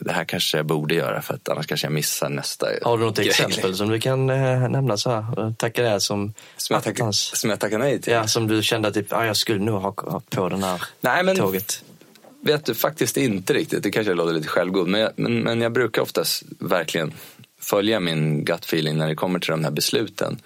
det 0.00 0.12
här 0.12 0.24
kanske 0.24 0.56
jag 0.56 0.66
borde 0.66 0.94
göra 0.94 1.22
för 1.22 1.34
att 1.34 1.48
annars 1.48 1.66
kanske 1.66 1.86
jag 1.86 1.92
missar 1.92 2.28
nästa 2.28 2.66
Har 2.82 2.98
du 2.98 3.04
något 3.04 3.16
grej. 3.16 3.28
exempel 3.28 3.76
som 3.76 3.88
du 3.88 4.00
kan 4.00 4.30
eh, 4.30 4.68
nämna 4.68 4.96
så 4.96 5.10
här? 5.10 5.54
Tacka 5.58 5.82
det 5.82 6.00
som 6.00 6.34
Som 6.56 6.74
jag, 6.84 6.88
attans. 6.88 7.40
som 7.40 7.50
jag 7.50 7.60
tackar 7.60 7.78
nej 7.78 8.00
till? 8.00 8.12
Ja, 8.12 8.26
som 8.26 8.46
du 8.46 8.62
kände 8.62 8.88
att 8.88 8.94
typ, 8.94 9.12
ah, 9.12 9.24
jag 9.26 9.36
skulle 9.36 9.58
nog 9.60 9.82
ha, 9.82 9.94
ha 9.96 10.20
på 10.30 10.48
den 10.48 10.62
här 10.62 10.82
Nej, 11.00 11.22
men 11.24 11.36
tåget. 11.36 11.82
vet 12.40 12.64
du 12.64 12.74
faktiskt 12.74 13.16
inte 13.16 13.52
riktigt. 13.54 13.82
Det 13.82 13.90
kanske 13.90 14.14
låter 14.14 14.32
lite 14.32 14.48
självgod. 14.48 14.88
Men 14.88 15.00
jag, 15.00 15.10
men, 15.16 15.40
men 15.40 15.60
jag 15.60 15.72
brukar 15.72 16.02
oftast 16.02 16.42
verkligen 16.58 17.12
följa 17.60 18.00
min 18.00 18.44
gut 18.44 18.64
feeling 18.64 18.96
när 18.98 19.08
det 19.08 19.14
kommer 19.14 19.38
till 19.38 19.50
de 19.50 19.64
här 19.64 19.70
besluten. 19.70 20.40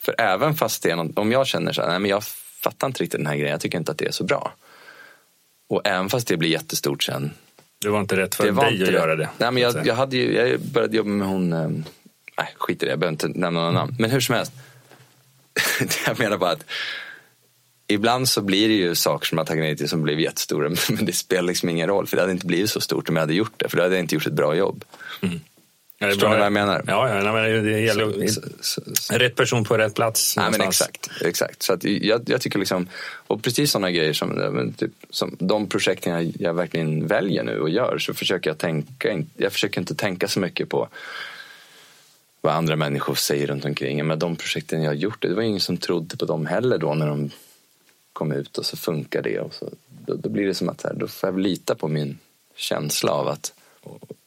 För 0.00 0.14
även 0.18 0.54
fast 0.54 0.82
det 0.82 0.90
är 0.90 0.96
något, 0.96 1.18
om 1.18 1.32
jag 1.32 1.46
känner 1.46 1.72
så 1.72 1.80
här, 1.82 1.88
nej 1.88 1.98
men 1.98 2.10
jag 2.10 2.24
fattar 2.62 2.86
inte 2.86 3.02
riktigt 3.02 3.20
den 3.20 3.26
här 3.26 3.36
grejen, 3.36 3.50
jag 3.52 3.60
tycker 3.60 3.78
inte 3.78 3.92
att 3.92 3.98
det 3.98 4.06
är 4.06 4.12
så 4.12 4.24
bra. 4.24 4.52
Och 5.68 5.80
även 5.84 6.08
fast 6.08 6.28
det 6.28 6.36
blir 6.36 6.50
jättestort 6.50 7.02
sen. 7.02 7.30
Det 7.80 7.88
var 7.88 8.00
inte 8.00 8.16
rätt 8.16 8.34
för 8.34 8.52
dig 8.52 8.82
att 8.82 8.92
göra 8.92 9.16
det. 9.16 9.28
Nej, 9.38 9.52
men 9.52 9.62
jag, 9.62 9.86
jag, 9.86 9.94
hade 9.94 10.16
ju, 10.16 10.34
jag 10.34 10.60
började 10.60 10.96
jobba 10.96 11.10
med 11.10 11.28
hon, 11.28 11.52
eh, 11.52 11.68
nej 12.38 12.54
skit 12.58 12.82
i 12.82 12.86
det, 12.86 12.92
jag 12.92 12.98
behöver 12.98 13.12
inte 13.12 13.28
nämna 13.28 13.60
någon 13.60 13.74
namn. 13.74 13.96
Men 13.98 14.10
hur 14.10 14.20
som 14.20 14.34
helst. 14.34 14.52
jag 16.06 16.18
menar 16.18 16.36
bara 16.36 16.50
att 16.50 16.64
ibland 17.86 18.28
så 18.28 18.42
blir 18.42 18.68
det 18.68 18.74
ju 18.74 18.94
saker 18.94 19.26
som 19.26 19.38
jag 19.38 19.46
tagit 19.46 19.62
nej 19.62 19.76
till 19.76 19.88
som 19.88 20.02
blev 20.02 20.20
jättestora. 20.20 20.68
Men 20.90 21.04
det 21.04 21.12
spelar 21.12 21.42
liksom 21.42 21.68
ingen 21.68 21.88
roll, 21.88 22.06
för 22.06 22.16
det 22.16 22.22
hade 22.22 22.32
inte 22.32 22.46
blivit 22.46 22.70
så 22.70 22.80
stort 22.80 23.08
om 23.08 23.16
jag 23.16 23.22
hade 23.22 23.34
gjort 23.34 23.54
det. 23.56 23.68
För 23.68 23.76
då 23.76 23.82
hade 23.82 23.94
jag 23.94 24.04
inte 24.04 24.14
gjort 24.14 24.26
ett 24.26 24.32
bra 24.32 24.54
jobb. 24.54 24.84
Ja, 26.00 26.08
Förstår 26.08 26.28
ni 26.28 26.36
vad 26.36 26.44
jag 26.44 26.52
menar? 26.52 26.84
Ja, 26.86 27.22
ja 27.24 27.32
men 27.32 27.64
det 27.64 27.80
gäller 27.80 28.28
Så- 28.28 28.40
så- 28.60 28.82
så- 28.94 29.14
rätt 29.14 29.36
person 29.36 29.64
på 29.64 29.78
rätt 29.78 29.94
plats. 29.94 30.36
Nej, 30.36 30.50
men 30.50 30.60
exakt. 30.60 31.10
exakt. 31.24 31.62
Så 31.62 31.76
jag, 31.82 32.22
jag 32.26 32.40
tycker 32.40 32.58
liksom, 32.58 32.88
och 33.26 33.42
precis 33.42 33.70
sådana 33.70 33.90
grejer 33.90 34.12
som, 34.12 34.72
typ, 34.76 34.90
som 35.10 35.36
de 35.38 35.66
projekten 35.68 36.12
jag, 36.12 36.32
jag 36.38 36.54
verkligen 36.54 37.06
väljer 37.06 37.44
nu 37.44 37.60
och 37.60 37.70
gör 37.70 37.98
så 37.98 38.14
försöker 38.14 38.50
jag 38.50 38.58
tänka, 38.58 39.22
jag 39.36 39.52
försöker 39.52 39.80
inte 39.80 39.94
tänka 39.94 40.28
så 40.28 40.40
mycket 40.40 40.68
på 40.68 40.88
vad 42.40 42.54
andra 42.54 42.76
människor 42.76 43.14
säger 43.14 43.46
runt 43.46 43.64
omkring. 43.64 44.06
Men 44.06 44.18
de 44.18 44.36
projekten 44.36 44.82
jag 44.82 44.90
har 44.90 44.94
gjort, 44.96 45.22
det 45.22 45.34
var 45.34 45.42
ingen 45.42 45.60
som 45.60 45.76
trodde 45.76 46.16
på 46.16 46.24
dem 46.24 46.46
heller 46.46 46.78
då 46.78 46.94
när 46.94 47.06
de 47.06 47.30
kom 48.12 48.32
ut 48.32 48.58
och 48.58 48.66
så 48.66 48.76
funkar 48.76 49.22
det. 49.22 49.38
Och 49.40 49.54
så, 49.54 49.70
då, 50.06 50.14
då 50.14 50.28
blir 50.28 50.46
det 50.46 50.54
som 50.54 50.68
att 50.68 50.82
här, 50.82 50.94
då 50.94 51.08
får 51.08 51.28
jag 51.28 51.38
lita 51.40 51.74
på 51.74 51.88
min 51.88 52.18
känsla 52.56 53.12
av 53.12 53.28
att 53.28 53.52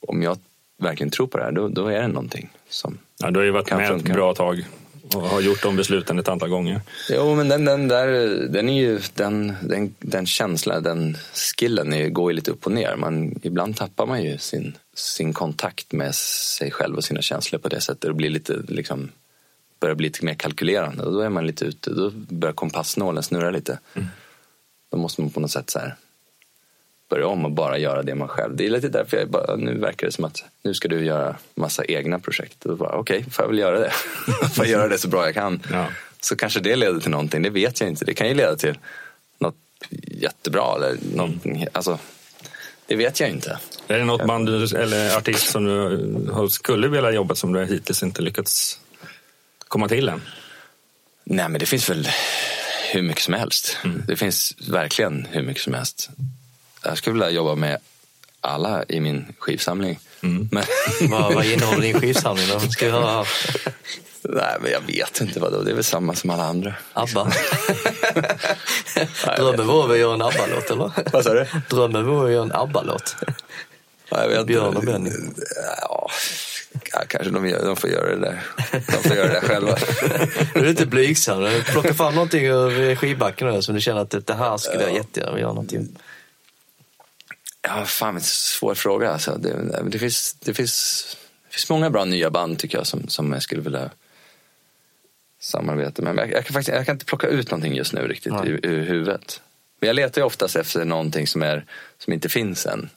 om 0.08 0.24
jag 0.24 0.38
verkligen 0.82 1.12
tror 1.12 1.28
på 1.28 1.38
det 1.38 1.44
här, 1.44 1.52
då, 1.52 1.68
då 1.68 1.88
är 1.88 2.02
det 2.02 2.08
någonting 2.08 2.50
som 2.70 2.98
Ja, 3.18 3.32
du 3.32 3.40
har 3.40 3.46
ju 3.46 3.52
varit 3.52 3.72
med 3.72 3.82
ett 3.82 3.88
funka. 3.88 4.14
bra 4.14 4.34
tag 4.34 4.66
och 5.16 5.22
har 5.22 5.42
gjort 5.42 5.64
de 5.64 5.76
besluten 5.76 6.20
ett 6.20 6.28
antal 6.28 6.50
gånger. 6.50 6.82
Jo, 7.10 7.36
men 7.36 7.50
den, 7.50 7.66
den 7.66 7.88
där, 7.88 8.08
den 8.48 8.70
är 8.70 8.82
ju, 8.82 9.00
den, 9.14 9.54
den, 9.62 9.96
den 10.00 10.26
känslan, 10.26 10.84
den 10.84 11.18
skillen 11.34 11.94
är, 11.94 12.10
går 12.10 12.32
ju 12.32 12.36
lite 12.36 12.52
upp 12.52 12.66
och 12.66 12.72
ner. 12.72 12.96
Man, 12.96 13.40
ibland 13.44 13.78
tappar 13.78 14.06
man 14.06 14.24
ju 14.24 14.38
sin, 14.38 14.78
sin 14.94 15.34
kontakt 15.34 15.92
med 15.92 16.16
sig 16.16 16.72
själv 16.72 16.96
och 16.98 17.04
sina 17.04 17.22
känslor 17.22 17.60
på 17.60 17.70
det 17.70 17.82
sättet 17.82 18.10
och 18.10 18.16
blir 18.16 18.30
lite, 18.30 18.54
liksom, 18.68 19.10
börjar 19.80 19.96
bli 19.96 20.08
lite 20.08 20.26
mer 20.26 20.34
kalkylerande. 20.34 21.04
Och 21.04 21.14
då 21.14 21.20
är 21.20 21.30
man 21.30 21.48
lite 21.48 21.66
ute, 21.66 21.90
då 21.90 22.10
börjar 22.14 22.54
kompassnålen 22.54 23.24
snurra 23.24 23.52
lite. 23.52 23.80
Då 24.92 24.98
måste 24.98 25.22
man 25.22 25.30
på 25.30 25.40
något 25.40 25.52
sätt 25.52 25.70
så 25.70 25.80
här, 25.80 25.96
börja 27.12 27.28
om 27.28 27.46
och 27.46 27.52
bara 27.52 27.78
göra 27.78 28.04
det 28.04 28.16
man 28.16 28.28
själv. 28.28 28.56
Det 28.56 28.66
är 28.66 28.70
lite 28.70 28.90
därför 28.90 29.18
jag 29.18 29.30
bara, 29.30 29.56
nu 29.56 29.78
verkar 29.78 30.08
det 30.08 30.14
som 30.14 30.26
att 30.26 30.44
nu 30.64 30.74
ska 30.74 30.88
du 30.88 31.06
göra 31.06 31.36
massa 31.56 31.86
egna 31.86 32.20
projekt. 32.20 32.66
Okej, 32.80 33.26
får 33.32 33.44
jag 33.44 33.50
väl 33.50 33.60
göra 33.60 33.80
det. 33.80 33.92
får 34.56 34.66
jag 34.66 34.72
göra 34.72 34.88
det 34.88 34.98
så 34.98 35.08
bra 35.08 35.26
jag 35.26 35.34
kan. 35.34 35.62
Ja. 35.72 35.86
Så 36.22 36.36
kanske 36.36 36.60
det 36.60 36.76
leder 36.76 37.00
till 37.00 37.12
någonting, 37.12 37.42
det 37.42 37.50
vet 37.50 37.82
jag 37.82 37.90
inte. 37.90 38.06
Det 38.06 38.14
kan 38.14 38.28
ju 38.28 38.34
leda 38.34 38.56
till 38.56 38.78
något 39.40 39.56
jättebra 40.08 40.76
eller 40.76 40.98
någonting, 41.16 41.68
alltså, 41.72 42.00
det 42.86 42.96
vet 42.96 43.20
jag 43.20 43.30
inte. 43.30 43.60
Är 43.88 43.98
det 43.98 44.06
något 44.06 44.28
band 44.28 44.48
du, 44.48 44.78
eller 44.78 45.18
artist 45.18 45.52
som 45.52 45.66
du 45.66 46.50
skulle 46.50 46.88
vilja 46.88 47.12
jobba 47.12 47.36
som 47.36 47.54
du 47.54 47.66
hittills 47.66 48.04
inte 48.04 48.22
lyckats 48.22 48.80
komma 49.68 49.88
till 49.88 50.10
än? 50.10 50.22
Nej 51.24 51.50
men 51.50 51.60
det 51.60 51.66
finns 51.66 51.90
väl 51.90 52.08
hur 52.92 53.02
mycket 53.02 53.24
som 53.24 53.34
helst. 53.34 53.78
Det 54.08 54.16
finns 54.16 54.56
verkligen 54.70 55.28
hur 55.32 55.44
mycket 55.44 55.64
som 55.64 55.74
helst. 55.74 56.10
Jag 56.84 56.98
skulle 56.98 57.14
vilja 57.14 57.30
jobba 57.30 57.56
med 57.56 57.78
alla 58.42 58.84
i 58.88 59.00
min 59.00 59.26
skivsamling. 59.40 60.00
Men, 60.22 60.64
Vad, 61.10 61.34
vad 61.34 61.46
innehåller 61.46 61.82
din 61.82 62.00
skivsamling 62.00 62.48
då? 62.48 62.60
Ska 62.60 62.86
vi 62.86 62.92
höra 62.92 63.12
här? 63.12 63.28
Nej, 64.24 64.58
men 64.62 64.72
jag 64.72 64.82
vet 64.82 65.22
inte 65.22 65.40
vad 65.40 65.66
Det 65.66 65.72
är 65.72 65.76
väl 65.76 65.84
samma 65.84 66.16
som 66.16 66.30
alla 66.30 66.44
andra. 66.44 66.74
ABBA? 66.94 67.32
Drömmen 69.38 69.68
vore 69.68 69.94
att 69.94 70.00
göra 70.00 70.14
en 70.14 70.22
ABBA-låt, 70.22 70.70
eller? 70.70 70.92
Vad 71.12 71.24
sa 71.24 71.34
du? 71.34 71.46
Drömmen 71.70 72.06
vore 72.06 72.28
att 72.28 72.34
göra 72.34 72.44
en 72.44 72.52
ABBA-låt. 72.52 73.16
Jag 74.10 74.32
inte. 74.32 74.46
Björn 74.46 74.76
och 74.78 74.84
Benny. 74.84 75.12
Ja, 75.82 76.10
kanske 77.08 77.30
de, 77.30 77.48
gör, 77.48 77.66
de 77.66 77.76
får 77.76 77.90
göra 77.90 78.16
det 78.16 78.22
där. 78.22 78.44
De 78.72 79.10
får 79.10 79.18
göra 79.18 79.34
det 79.34 79.42
själva. 79.42 79.76
Du 80.54 80.60
är 80.60 80.66
lite 80.66 80.86
blygsam. 80.86 81.50
Plocka 81.66 81.94
fram 81.94 82.16
någonting 82.16 82.46
ur 82.46 82.96
skivbacken 82.96 83.64
som 83.64 83.76
du 83.76 83.82
känner 83.82 84.02
att 84.02 84.10
det 84.10 84.28
det 84.28 84.34
här 84.34 84.58
skulle 84.58 84.84
jag 84.84 84.94
jättegärna 84.94 85.32
vilja 85.32 85.42
göra 85.42 85.54
någonting. 85.54 85.88
Ja, 87.62 87.86
fan 87.86 88.16
en 88.16 88.22
svår 88.22 88.76
fråga. 88.76 89.12
Alltså. 89.12 89.38
Det, 89.38 89.84
det, 89.90 90.00
finns, 90.00 90.34
det, 90.40 90.54
finns, 90.54 91.06
det 91.48 91.54
finns 91.54 91.70
många 91.70 91.90
bra 91.90 92.06
nya 92.06 92.30
band 92.30 92.60
tycker 92.60 92.78
jag 92.78 92.88
som, 92.88 93.08
som 93.08 93.34
jag 93.34 93.44
skulle 93.44 93.62
vilja 93.62 93.90
samarbeta 95.40 96.02
med. 96.02 96.16
Men 96.16 96.30
jag, 96.30 96.38
jag, 96.38 96.46
kan 96.46 96.54
faktiskt, 96.54 96.76
jag 96.76 96.86
kan 96.86 96.96
inte 96.96 97.06
plocka 97.06 97.28
ut 97.28 97.52
någonting 97.52 97.76
just 97.76 97.94
nu 97.94 98.08
riktigt 98.08 98.34
Nej. 98.34 98.50
ur, 98.50 98.66
ur 98.66 98.86
huvudet. 98.86 99.42
Men 99.80 99.88
jag 99.88 99.96
letar 99.96 100.22
ju 100.22 100.26
oftast 100.26 100.56
efter 100.56 100.86
någonting 100.86 101.28
som, 101.28 101.42
är, 101.42 101.66
som 101.98 102.14
inte 102.14 102.30
finns 102.30 102.66
än. 102.66 102.90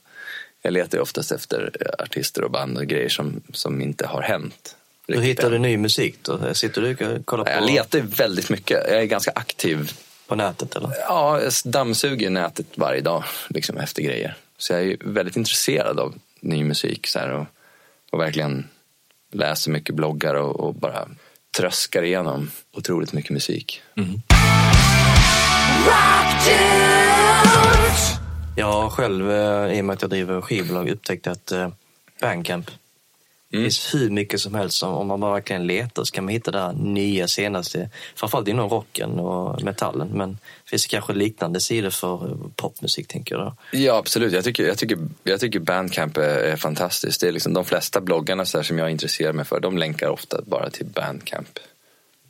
Jag 0.63 0.73
letar 0.73 0.99
ju 0.99 1.03
oftast 1.03 1.33
efter 1.33 1.73
artister 1.99 2.45
och 2.45 2.51
band 2.51 2.79
och 2.79 2.87
grejer 2.87 3.09
som, 3.09 3.43
som 3.53 3.81
inte 3.81 4.07
har 4.07 4.23
hänt. 4.23 4.77
Riktigt 5.07 5.25
hittar 5.25 5.51
du 5.51 5.59
ny 5.59 5.77
musik 5.77 6.19
då? 6.23 6.55
Sitter 6.55 6.83
du 6.83 7.15
och 7.15 7.27
kollar 7.27 7.45
på, 7.45 7.51
Jag 7.51 7.67
letar 7.67 8.01
väldigt 8.01 8.51
mycket. 8.51 8.87
Jag 8.91 9.03
är 9.03 9.05
ganska 9.05 9.33
aktiv 9.35 9.93
på 10.27 10.35
nätet 10.35 10.77
eller? 10.77 10.91
Ja, 11.09 11.43
jag 11.43 11.53
dammsuger 11.65 12.31
nätet 12.31 12.67
varje 12.75 13.01
dag 13.01 13.25
liksom, 13.49 13.77
efter 13.77 14.03
grejer. 14.03 14.37
Så 14.59 14.73
jag 14.73 14.83
är 14.83 14.97
väldigt 15.01 15.37
intresserad 15.37 16.01
av 16.01 16.15
ny 16.41 16.65
musik 16.65 17.07
så 17.07 17.19
här, 17.19 17.31
och, 17.33 17.47
och 18.13 18.21
verkligen 18.21 18.69
läser 19.33 19.71
mycket 19.71 19.95
bloggar 19.95 20.35
och, 20.35 20.61
och 20.61 20.75
bara 20.75 21.09
tröskar 21.57 22.03
igenom 22.03 22.51
otroligt 22.73 23.13
mycket 23.13 23.31
musik. 23.31 23.83
Jag 28.57 28.67
har 28.67 28.91
själv, 28.91 29.31
eh, 29.31 29.79
i 29.79 29.81
och 29.81 29.85
med 29.85 29.95
att 29.95 30.03
jag 30.03 30.11
driver 30.11 30.41
skivbolag, 30.41 30.89
upptäckt 30.89 31.27
att 31.27 31.53
eh, 31.53 31.69
Bandcamp 33.55 33.65
det 33.65 33.71
finns 33.71 33.95
hur 33.95 34.11
mycket 34.11 34.41
som 34.41 34.55
helst. 34.55 34.83
Om 34.83 35.07
man 35.07 35.21
bara 35.21 35.33
verkligen 35.33 35.67
letar 35.67 36.05
så 36.05 36.13
kan 36.13 36.25
man 36.25 36.33
hitta 36.33 36.51
det 36.51 36.61
här 36.61 36.73
nya 36.73 37.29
senaste. 37.29 37.91
Framförallt 38.15 38.49
inom 38.49 38.69
rocken 38.69 39.11
och 39.11 39.63
metallen. 39.63 40.09
Men 40.09 40.31
det 40.65 40.71
finns 40.71 40.87
kanske 40.87 41.13
liknande 41.13 41.61
sidor 41.61 41.91
för 41.91 42.37
popmusik 42.57 43.09
tänker 43.09 43.35
jag. 43.35 43.45
Då. 43.45 43.79
Ja, 43.79 43.97
absolut. 43.97 44.33
Jag 44.33 44.45
tycker, 44.45 44.67
jag 44.67 44.79
tycker, 44.79 44.99
jag 45.25 45.41
tycker 45.41 45.61
Bandcamp 45.61 46.17
är, 46.17 46.23
är 46.23 46.57
fantastiskt. 46.57 47.21
Det 47.21 47.29
är 47.29 47.33
liksom 47.33 47.53
de 47.55 47.65
flesta 47.65 48.01
bloggarna 48.01 48.45
så 48.45 48.63
som 48.63 48.79
jag 48.79 48.91
intresserar 48.91 49.33
mig 49.33 49.45
för, 49.45 49.61
de 49.61 49.79
länkar 49.79 50.09
ofta 50.09 50.41
bara 50.47 50.71
till 50.71 50.87
Bandcamp. 50.87 51.59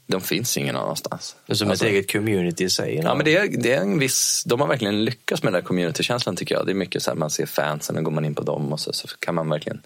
De 0.06 0.20
finns 0.20 0.56
ingen 0.56 0.76
annanstans. 0.76 1.36
Det 1.46 1.52
är 1.52 1.56
som 1.56 1.70
Alltså- 1.70 1.84
ett 1.84 1.90
eget 1.90 2.12
community 2.12 2.64
i 2.64 2.70
sig. 2.70 3.00
Ja, 3.02 3.14
men 3.14 3.24
det 3.24 3.36
är, 3.36 3.48
det 3.62 3.72
är 3.72 3.80
en 3.80 3.98
viss, 3.98 4.44
de 4.46 4.60
har 4.60 4.68
verkligen 4.68 5.04
lyckats 5.04 5.42
med 5.42 5.52
den 5.52 5.60
där 5.60 5.66
communitykänslan 5.66 6.36
tycker 6.36 6.54
jag. 6.54 6.66
Det 6.66 6.72
är 6.72 6.74
mycket 6.74 7.02
så 7.02 7.10
här, 7.10 7.16
man 7.16 7.30
ser 7.30 7.46
fansen 7.46 7.96
och 7.96 8.04
går 8.04 8.12
man 8.12 8.24
in 8.24 8.34
på 8.34 8.42
dem 8.42 8.72
och 8.72 8.80
så, 8.80 8.92
så 8.92 9.08
kan 9.18 9.34
man 9.34 9.48
verkligen 9.48 9.82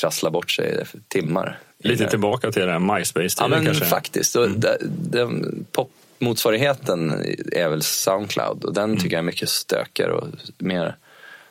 trassla 0.00 0.30
bort 0.30 0.50
sig 0.50 0.84
för 0.86 0.98
timmar. 1.08 1.58
Lite 1.78 2.02
Där. 2.04 2.10
tillbaka 2.10 2.52
till 2.52 2.62
Ja 2.62 2.78
MySpace-tiden 2.78 3.50
men 3.50 3.64
kanske. 3.64 3.84
faktiskt. 3.84 4.36
Mm. 4.36 4.60
Det- 4.60 4.78
den 5.10 5.64
popmotsvarigheten 5.72 7.24
är 7.52 7.68
väl 7.68 7.82
Soundcloud 7.82 8.64
och 8.64 8.74
den 8.74 8.96
tycker 8.96 9.16
jag 9.16 9.18
är 9.22 9.26
mycket 9.26 9.48
stökigare 9.48 10.12
och 10.12 10.28
mer 10.58 10.96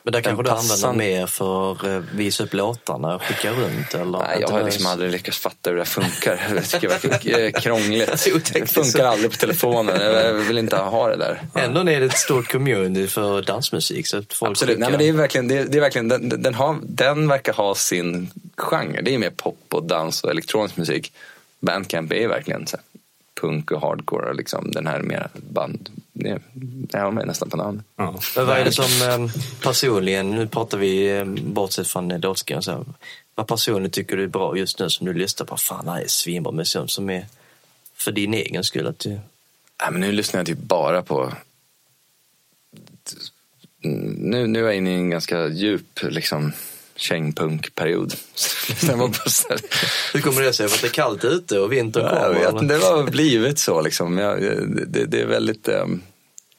Men 0.04 0.12
där 0.12 0.20
kanske 0.20 0.42
du 0.42 0.50
använder 0.50 0.92
mer 0.92 1.26
för 1.26 1.72
att 1.72 1.84
eh, 1.84 1.98
visa 2.14 2.44
upp 2.44 2.54
låtarna 2.54 3.14
och 3.14 3.22
skicka 3.22 3.50
runt? 3.50 3.94
Eller 3.94 4.18
Nej, 4.18 4.38
jag 4.40 4.48
har 4.48 4.58
det 4.58 4.64
liksom 4.64 4.86
aldrig 4.86 5.10
lyckats 5.10 5.38
fatta 5.38 5.70
hur 5.70 5.76
det 5.76 5.84
funkar. 5.84 6.40
Jag 6.54 6.68
tycker 6.68 6.88
det 6.88 7.08
verkar 7.08 7.38
eh, 7.38 7.50
krångligt. 7.50 8.28
Det 8.52 8.66
funkar 8.66 9.04
aldrig 9.04 9.30
på 9.30 9.36
telefonen. 9.36 10.00
Jag 10.00 10.32
vill 10.32 10.58
inte 10.58 10.76
ha 10.76 11.08
det 11.08 11.16
där. 11.16 11.42
Ändå 11.54 11.80
är 11.80 12.00
det 12.00 12.06
ett 12.06 12.18
stort 12.18 12.52
community 12.52 13.06
för 13.06 13.42
dansmusik. 13.42 14.06
Så 14.06 14.22
folk 14.30 14.50
Absolut. 14.50 14.78
Nej, 14.78 14.90
men 14.90 14.98
det 14.98 15.08
är 15.08 15.12
verkligen, 15.12 15.48
det 15.48 15.58
är, 15.58 15.64
det 15.64 15.78
är 15.78 15.80
verkligen 15.80 16.08
den, 16.08 16.42
den, 16.42 16.54
har, 16.54 16.78
den 16.82 17.28
verkar 17.28 17.52
ha 17.52 17.74
sin 17.74 18.30
genre. 18.56 19.00
Det 19.02 19.14
är 19.14 19.18
mer 19.18 19.30
pop 19.30 19.66
och 19.68 19.82
dans 19.82 20.24
och 20.24 20.30
elektronisk 20.30 20.76
musik. 20.76 21.12
Bandcamp 21.60 22.12
är 22.12 22.28
verkligen 22.28 22.66
så 22.66 22.76
här, 22.76 22.84
punk 23.42 23.70
och 23.70 23.80
hardcore. 23.80 24.28
och 24.28 24.34
Liksom, 24.34 24.70
den 24.70 24.86
här 24.86 25.02
mer 25.02 25.28
band. 25.34 25.90
Det, 26.12 26.38
det 26.52 26.98
har 26.98 27.10
man 27.10 27.26
nästan 27.26 27.50
på 27.50 27.56
namn. 27.56 27.82
Ja. 27.96 28.14
Men 28.36 28.46
vad 28.46 28.58
är 28.58 28.64
det 28.64 28.72
som 28.72 29.08
eh, 29.08 29.30
personligen, 29.62 30.30
nu 30.30 30.46
pratar 30.46 30.78
vi 30.78 31.18
eh, 31.18 31.24
bortsett 31.24 31.88
från 31.88 32.10
eh, 32.10 32.20
låtskrivandet, 32.20 32.64
så 32.64 32.84
vad 33.34 33.46
personligen 33.46 33.90
tycker 33.90 34.16
du 34.16 34.22
är 34.22 34.28
bra 34.28 34.56
just 34.56 34.78
nu 34.78 34.90
som 34.90 35.06
du 35.06 35.12
lyssnar 35.12 35.46
på? 35.46 35.56
Fan, 35.56 35.84
det 35.84 35.90
här 35.90 36.00
är 36.00 36.08
svinbra 36.08 36.52
musik 36.52 36.82
som 36.86 37.10
är 37.10 37.26
för 37.94 38.12
din 38.12 38.34
egen 38.34 38.64
skull. 38.64 38.86
Att 38.86 38.98
du, 38.98 39.10
Nej, 39.10 39.92
men 39.92 40.00
nu 40.00 40.12
lyssnar 40.12 40.40
jag 40.40 40.46
typ 40.46 40.58
bara 40.58 41.02
på... 41.02 41.32
Nu, 43.82 44.46
nu 44.46 44.58
är 44.58 44.64
jag 44.64 44.76
inne 44.76 44.90
i 44.90 44.94
en 44.94 45.10
ganska 45.10 45.48
djup 45.48 46.00
liksom, 46.02 46.52
kängpunkperiod. 47.02 48.14
Hur 50.12 50.20
kommer 50.20 50.42
det 50.42 50.52
sig? 50.52 50.68
För 50.68 50.76
att 50.76 50.80
det 50.82 50.86
är 50.86 50.92
kallt 50.92 51.24
ute 51.24 51.58
och 51.58 51.72
vintern 51.72 52.04
Ja, 52.04 52.10
kommer? 52.26 52.62
inte, 52.62 52.74
det 52.78 52.84
har 52.84 53.10
blivit 53.10 53.58
så 53.58 53.80
liksom. 53.82 54.18
Jag, 54.18 54.40
det, 54.86 55.04
det 55.04 55.20
är 55.20 55.26
väldigt... 55.26 55.68
ehm, 55.68 56.02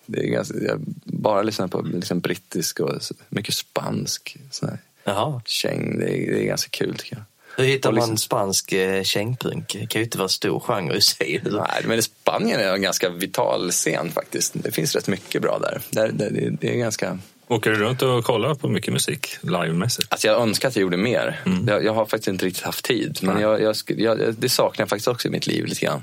Det 0.06 0.20
är 0.20 0.28
ganska, 0.28 0.56
jag 0.58 0.80
bara 1.06 1.42
lyssnar 1.42 1.68
på 1.68 1.82
liksom 1.82 2.20
brittisk 2.20 2.80
och 2.80 3.02
mycket 3.30 3.56
spansk 3.56 4.38
sån 4.52 4.70
här 4.70 4.78
Jaha. 5.04 5.42
käng. 5.46 6.00
Det 6.00 6.06
är, 6.06 6.32
det 6.34 6.42
är 6.42 6.46
ganska 6.46 6.70
kul 6.70 6.96
tycker 6.98 7.16
jag. 7.16 7.24
Hur 7.58 7.64
hittar 7.66 7.92
liksom- 7.92 8.10
man 8.10 8.18
spansk 8.18 8.72
eh, 8.74 9.04
kängpunk? 9.04 9.74
Det 9.80 9.88
kan 9.88 10.00
ju 10.02 10.04
inte 10.06 10.18
vara 10.18 10.28
stor 10.30 10.60
genre 10.60 10.96
i 10.98 11.02
sig. 11.02 11.42
Nej, 11.44 11.84
men 11.86 12.04
Spanien 12.04 12.60
är 12.60 12.74
en 12.74 12.82
ganska 12.82 13.10
vital 13.10 13.72
scen 13.72 14.12
faktiskt. 14.12 14.52
Det 14.56 14.72
finns 14.72 14.96
rätt 14.96 15.08
mycket 15.08 15.42
bra 15.42 15.60
där. 15.60 15.82
där, 15.90 16.08
där 16.12 16.30
det, 16.30 16.50
det 16.62 16.70
är 16.74 16.78
ganska... 16.78 17.20
Åker 17.54 17.72
du 17.72 17.78
runt 17.78 18.02
och 18.02 18.24
kollar 18.24 18.56
på 18.56 18.68
mycket 18.68 18.94
musik 18.94 19.38
livemässigt? 19.42 20.08
Alltså 20.12 20.28
jag 20.28 20.42
önskar 20.42 20.68
att 20.68 20.76
jag 20.76 20.82
gjorde 20.82 20.98
mer. 20.98 21.42
Jag, 21.68 21.84
jag 21.84 21.94
har 21.94 22.06
faktiskt 22.06 22.28
inte 22.28 22.46
riktigt 22.46 22.64
haft 22.64 22.86
tid. 22.86 23.20
Men 23.22 23.42
jag, 23.42 23.76
jag, 23.88 24.36
det 24.38 24.50
saknar 24.50 24.84
jag 24.84 24.90
faktiskt 24.90 25.08
också 25.08 25.28
i 25.28 25.32
mitt 25.32 25.48
liv 25.48 25.66
lite 25.66 25.86
grann. 25.86 26.02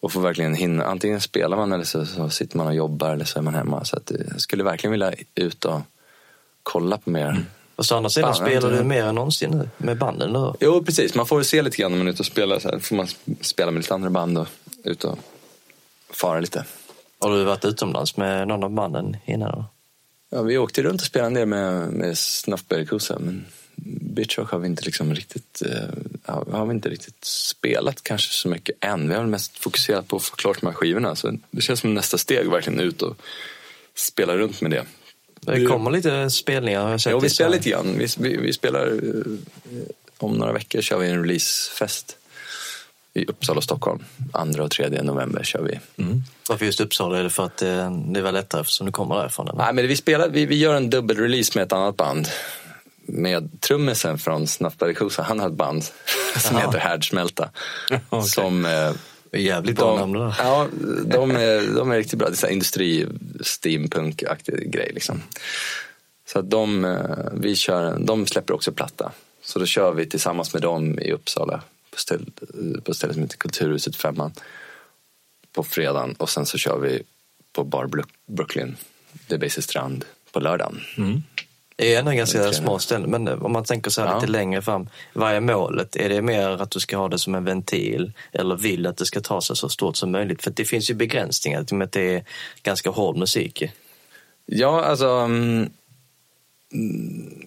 Och 0.00 0.12
få 0.12 0.20
verkligen 0.20 0.54
hinna. 0.54 0.84
Antingen 0.84 1.20
spelar 1.20 1.56
man 1.56 1.72
eller 1.72 1.84
så, 1.84 2.06
så 2.06 2.30
sitter 2.30 2.56
man 2.56 2.66
och 2.66 2.74
jobbar 2.74 3.10
eller 3.10 3.24
så 3.24 3.38
är 3.38 3.42
man 3.42 3.54
hemma. 3.54 3.84
Så 3.84 3.96
att, 3.96 4.10
eh, 4.10 4.16
jag 4.30 4.40
skulle 4.40 4.64
verkligen 4.64 4.92
vilja 4.92 5.12
ut 5.34 5.64
och 5.64 5.80
kolla 6.62 6.98
på 6.98 7.10
mer. 7.10 7.44
Och 7.76 7.86
så 7.86 7.94
å 7.94 7.96
andra 7.96 8.10
sidan 8.10 8.34
spelar 8.34 8.70
du 8.70 8.84
mer 8.84 9.04
än 9.04 9.14
någonsin 9.14 9.50
nu 9.50 9.68
med 9.76 9.98
banden. 9.98 10.32
Nu. 10.32 10.52
Jo, 10.60 10.84
precis. 10.84 11.14
Man 11.14 11.26
får 11.26 11.40
ju 11.40 11.44
se 11.44 11.62
lite 11.62 11.76
grann 11.76 11.90
när 11.90 11.98
man 11.98 12.06
är 12.06 12.12
ute 12.12 12.22
och 12.22 12.26
spelar. 12.26 12.58
Så 12.58 12.68
här. 12.68 12.78
får 12.78 12.96
man 12.96 13.06
spela 13.40 13.70
med 13.70 13.80
lite 13.80 13.94
andra 13.94 14.10
band 14.10 14.38
och 14.38 14.46
ut 14.84 15.04
och 15.04 15.18
fara 16.10 16.40
lite. 16.40 16.64
Har 17.20 17.30
du 17.30 17.44
varit 17.44 17.64
utomlands 17.64 18.16
med 18.16 18.48
någon 18.48 18.64
av 18.64 18.70
banden 18.70 19.16
innan? 19.26 19.50
Då? 19.50 19.64
Ja, 20.34 20.42
vi 20.42 20.58
åkte 20.58 20.82
runt 20.82 21.00
och 21.00 21.06
spelade 21.06 21.26
en 21.26 21.34
del 21.34 21.46
med, 21.46 21.92
med 21.92 22.18
Snuffberry-kossa. 22.18 23.18
Men 23.18 23.46
Bitch 24.14 24.38
Rock 24.38 24.50
har 24.50 24.58
vi 24.58 24.66
inte 24.66 24.84
liksom 24.84 25.14
riktigt, 25.14 25.62
ja, 26.26 26.46
har 26.50 26.66
vi 26.66 26.74
inte 26.74 26.88
riktigt 26.88 27.24
spelat 27.24 28.02
kanske 28.02 28.32
så 28.32 28.48
mycket 28.48 28.84
än. 28.84 29.08
Vi 29.08 29.14
har 29.14 29.26
mest 29.26 29.58
fokuserat 29.58 30.08
på 30.08 30.16
att 30.16 30.22
få 30.22 30.36
klart 30.36 30.60
de 30.60 30.66
här 30.66 30.74
skivorna. 30.74 31.16
Så 31.16 31.38
det 31.50 31.60
känns 31.60 31.80
som 31.80 31.94
nästa 31.94 32.18
steg 32.18 32.50
verkligen 32.50 32.80
ut 32.80 33.02
och 33.02 33.16
spela 33.94 34.36
runt 34.36 34.60
med 34.60 34.70
det. 34.70 34.84
Det 35.40 35.64
kommer 35.64 35.90
lite 35.90 36.30
spelningar 36.30 36.82
har 36.82 36.90
jag 36.90 37.00
sett. 37.00 37.12
Jo, 37.12 37.18
vi 37.18 37.30
spelar 37.30 37.50
lite 37.50 37.70
grann. 37.70 37.98
Vi, 37.98 38.06
vi, 38.18 38.36
vi 38.36 38.52
spelar, 38.52 38.86
eh, 38.86 39.82
om 40.18 40.32
några 40.34 40.52
veckor 40.52 40.80
kör 40.80 40.98
vi 40.98 41.08
en 41.08 41.22
releasefest. 41.22 42.16
I 43.14 43.26
Uppsala 43.26 43.56
och 43.56 43.64
Stockholm. 43.64 44.04
Andra 44.32 44.64
och 44.64 44.70
tredje 44.70 45.02
november 45.02 45.42
kör 45.44 45.62
vi. 45.62 45.80
Varför 46.48 46.66
just 46.66 46.80
Uppsala? 46.80 47.18
Är 47.18 47.22
det 47.22 47.30
för 47.30 47.44
att 47.44 47.62
eh, 47.62 47.90
det 47.90 48.22
var 48.22 48.32
lättare 48.32 48.60
eftersom 48.60 48.86
du 48.86 48.92
kommer 48.92 49.14
därifrån? 49.14 49.48
Eller? 49.48 49.58
Nej, 49.58 49.72
men 49.72 49.88
vi, 49.88 49.96
spelar, 49.96 50.28
vi, 50.28 50.46
vi 50.46 50.56
gör 50.56 50.74
en 50.74 50.90
dubbelrelease 50.90 51.52
med 51.54 51.66
ett 51.66 51.72
annat 51.72 51.96
band. 51.96 52.28
Med 53.06 53.60
trummisen 53.60 54.18
från 54.18 54.46
Snuffberry 54.46 54.94
Kosa. 54.94 55.22
Han 55.22 55.40
har 55.40 55.48
ett 55.48 55.54
band 55.54 55.84
som 56.38 56.56
heter 56.56 56.78
Härdsmälta. 56.78 57.50
Okej. 58.08 58.28
Som, 58.28 58.64
eh, 58.66 58.92
Det 59.30 59.42
jävligt 59.42 59.76
bra 59.76 59.96
namn 59.96 60.12
det. 60.12 60.34
Ja, 60.38 60.66
de 61.04 61.30
är, 61.30 61.74
de 61.76 61.90
är 61.90 61.96
riktigt 61.96 62.18
bra. 62.18 62.28
Det 62.28 62.34
är 62.34 62.36
så 62.36 62.46
här 62.46 62.52
industri, 62.52 63.06
steampunk-aktig 63.40 64.70
grej 64.72 64.90
liksom. 64.94 65.22
Så 66.28 66.38
att 66.38 66.50
de, 66.50 66.84
eh, 66.84 67.00
vi 67.32 67.56
kör, 67.56 67.98
de 67.98 68.26
släpper 68.26 68.54
också 68.54 68.72
platta. 68.72 69.12
Så 69.44 69.58
då 69.58 69.66
kör 69.66 69.92
vi 69.92 70.06
tillsammans 70.06 70.52
med 70.52 70.62
dem 70.62 70.98
i 70.98 71.12
Uppsala 71.12 71.62
på, 71.92 71.98
ställ, 71.98 72.30
på 72.84 72.90
ett 72.90 72.96
ställe 72.96 73.12
som 73.12 73.22
heter 73.22 73.36
Kulturhuset 73.36 73.96
Femman 73.96 74.32
på 75.52 75.62
fredagen 75.62 76.14
och 76.18 76.30
sen 76.30 76.46
så 76.46 76.58
kör 76.58 76.78
vi 76.78 77.02
på 77.52 77.64
Bar 77.64 77.86
Brook- 77.86 78.14
Brooklyn, 78.26 78.76
Debaser 79.28 79.62
strand, 79.62 80.04
på 80.32 80.40
lördagen. 80.40 80.80
Det 81.76 81.94
är 81.94 81.98
ändå 81.98 82.10
ganska 82.12 82.52
små 82.52 82.78
ställen. 82.78 83.10
Men 83.10 83.28
om 83.28 83.52
man 83.52 83.64
tänker 83.64 83.90
så 83.90 84.00
här 84.02 84.08
Ja. 84.08 84.14
lite 84.20 84.32
längre 84.32 84.62
fram. 84.62 84.88
Vad 85.12 85.32
är 85.32 85.40
målet? 85.40 85.96
Är 85.96 86.08
det 86.08 86.22
mer 86.22 86.48
att 86.48 86.70
du 86.70 86.80
ska 86.80 86.96
ha 86.96 87.08
det 87.08 87.18
som 87.18 87.34
en 87.34 87.44
ventil? 87.44 88.12
Eller 88.32 88.56
vill 88.56 88.86
att 88.86 88.96
det 88.96 89.06
ska 89.06 89.20
ta 89.20 89.40
sig 89.40 89.56
så 89.56 89.68
stort 89.68 89.96
som 89.96 90.10
möjligt? 90.10 90.42
För 90.42 90.50
det 90.50 90.64
finns 90.64 90.90
ju 90.90 90.94
begränsningar 90.94 91.60
i 91.60 91.64
och 91.64 91.72
med 91.72 91.84
att 91.86 91.92
det 91.92 92.14
är 92.14 92.24
ganska 92.62 92.90
hård 92.90 93.16
musik. 93.16 93.62
Ja, 94.46 94.84
alltså... 94.84 95.06
mm, 95.08 95.70
mm, 96.72 97.46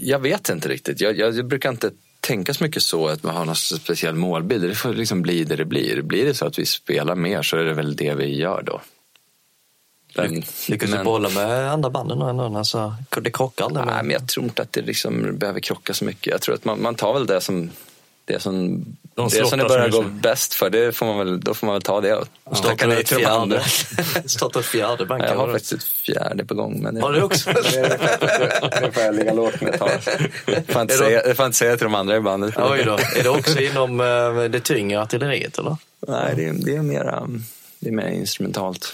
Jag 0.00 0.18
vet 0.18 0.48
inte 0.48 0.68
riktigt. 0.68 1.00
Jag, 1.00 1.18
jag, 1.18 1.34
jag 1.36 1.46
brukar 1.46 1.70
inte 1.70 1.90
tänka 2.22 2.54
så 2.54 2.64
mycket 2.64 2.82
så 2.82 3.08
att 3.08 3.22
man 3.22 3.36
har 3.36 3.44
någon 3.44 3.56
speciell 3.56 4.14
målbild. 4.14 4.62
Det 4.62 4.74
får 4.74 4.94
liksom 4.94 5.22
bli 5.22 5.44
det 5.44 5.56
det 5.56 5.64
blir. 5.64 6.02
Blir 6.02 6.24
det 6.24 6.34
så 6.34 6.46
att 6.46 6.58
vi 6.58 6.66
spelar 6.66 7.14
mer 7.14 7.42
så 7.42 7.56
är 7.56 7.64
det 7.64 7.74
väl 7.74 7.96
det 7.96 8.14
vi 8.14 8.36
gör 8.36 8.62
då. 8.62 8.80
Men, 10.16 10.42
Lyckas 10.68 10.90
du 10.90 10.96
men- 10.96 11.04
bolla 11.04 11.28
med 11.28 11.72
andra 11.72 11.90
banden 11.90 12.22
ändå? 12.22 12.58
Alltså, 12.58 12.94
det 13.22 13.30
krockar 13.30 13.64
aldrig 13.64 13.86
Nej, 13.86 14.02
men 14.02 14.10
jag 14.10 14.28
tror 14.28 14.44
inte 14.44 14.62
att 14.62 14.72
det 14.72 14.82
liksom 14.82 15.38
behöver 15.38 15.60
krocka 15.60 15.94
så 15.94 16.04
mycket. 16.04 16.26
Jag 16.26 16.40
tror 16.40 16.54
att 16.54 16.64
man, 16.64 16.82
man 16.82 16.94
tar 16.94 17.14
väl 17.14 17.26
det 17.26 17.40
som 17.40 17.70
det 18.24 18.40
som, 18.40 18.84
De 19.14 19.28
det 19.28 19.46
som 19.46 19.58
det 19.58 19.64
börjar 19.64 19.90
som 19.90 20.02
gå 20.04 20.08
bäst 20.08 20.54
för. 20.54 20.70
Det 20.70 20.96
får 20.96 21.06
man 21.06 21.18
väl, 21.18 21.40
då 21.40 21.54
får 21.54 21.66
man 21.66 21.74
väl 21.74 21.82
ta 21.82 22.00
det 22.00 22.14
och 22.14 22.28
tacka 22.44 22.56
Startar 22.56 22.86
nej 22.86 23.04
till 23.04 23.18
de 23.18 23.24
andra. 23.26 23.60
fjärde, 23.60 24.28
startar 24.28 24.60
ett 24.60 24.66
fjärde 24.66 25.06
band 25.06 25.22
Jag 25.22 25.36
har 25.36 25.46
du- 25.46 25.52
faktiskt 25.52 25.72
ett 25.72 25.82
fjärde 25.84 26.44
på 26.44 26.54
gång. 26.54 26.82
Men 26.82 27.02
Har 27.02 27.12
du 27.12 27.22
också? 27.22 27.52
det 27.52 28.90
får 28.94 29.02
jag 29.02 29.14
ligga 29.14 29.32
lågt 29.34 29.60
med 29.60 29.74
ett 29.74 29.80
tag. 29.80 29.90
Det 30.46 30.62
får 30.66 30.74
jag 30.74 30.82
inte 30.82 30.94
säga- 30.94 31.22
det 31.22 31.76
till 31.76 31.84
de 31.84 31.94
andra 31.94 32.16
i 32.16 32.20
bandet. 32.20 32.54
Oj 32.58 32.84
då. 32.84 32.92
Är 32.92 33.22
det 33.22 33.28
också 33.28 33.60
inom 33.60 34.00
eh, 34.00 34.42
det 34.50 34.60
tyngre 34.60 35.00
artilleriet 35.02 35.58
eller? 35.58 35.76
Nej, 36.08 36.32
det 36.36 36.44
är, 36.46 36.52
det 36.52 36.76
är 36.76 36.82
mer 36.82 37.14
um, 37.22 37.42
det 37.78 37.88
är 37.88 37.92
mer 37.92 38.06
instrumentalt. 38.08 38.84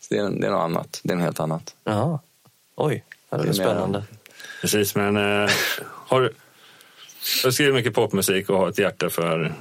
Så 0.00 0.14
det, 0.14 0.16
är, 0.20 0.30
det 0.30 0.46
är 0.46 0.50
något 0.50 0.60
annat. 0.64 1.00
Det 1.02 1.12
är 1.12 1.16
något 1.16 1.24
helt 1.24 1.40
annat. 1.40 1.74
Jaha. 1.84 2.18
Oj, 2.76 3.04
ja, 3.30 3.36
det 3.36 3.42
är 3.42 3.44
Det 3.44 3.50
är 3.50 3.54
spännande. 3.54 4.02
Precis, 4.60 4.94
men 4.94 5.16
eh, 5.44 5.50
har 5.84 6.32
du 7.44 7.52
skriver 7.52 7.72
mycket 7.72 7.94
popmusik 7.94 8.50
och 8.50 8.58
har 8.58 8.68
ett 8.68 8.78
hjärta 8.78 9.10
för 9.10 9.52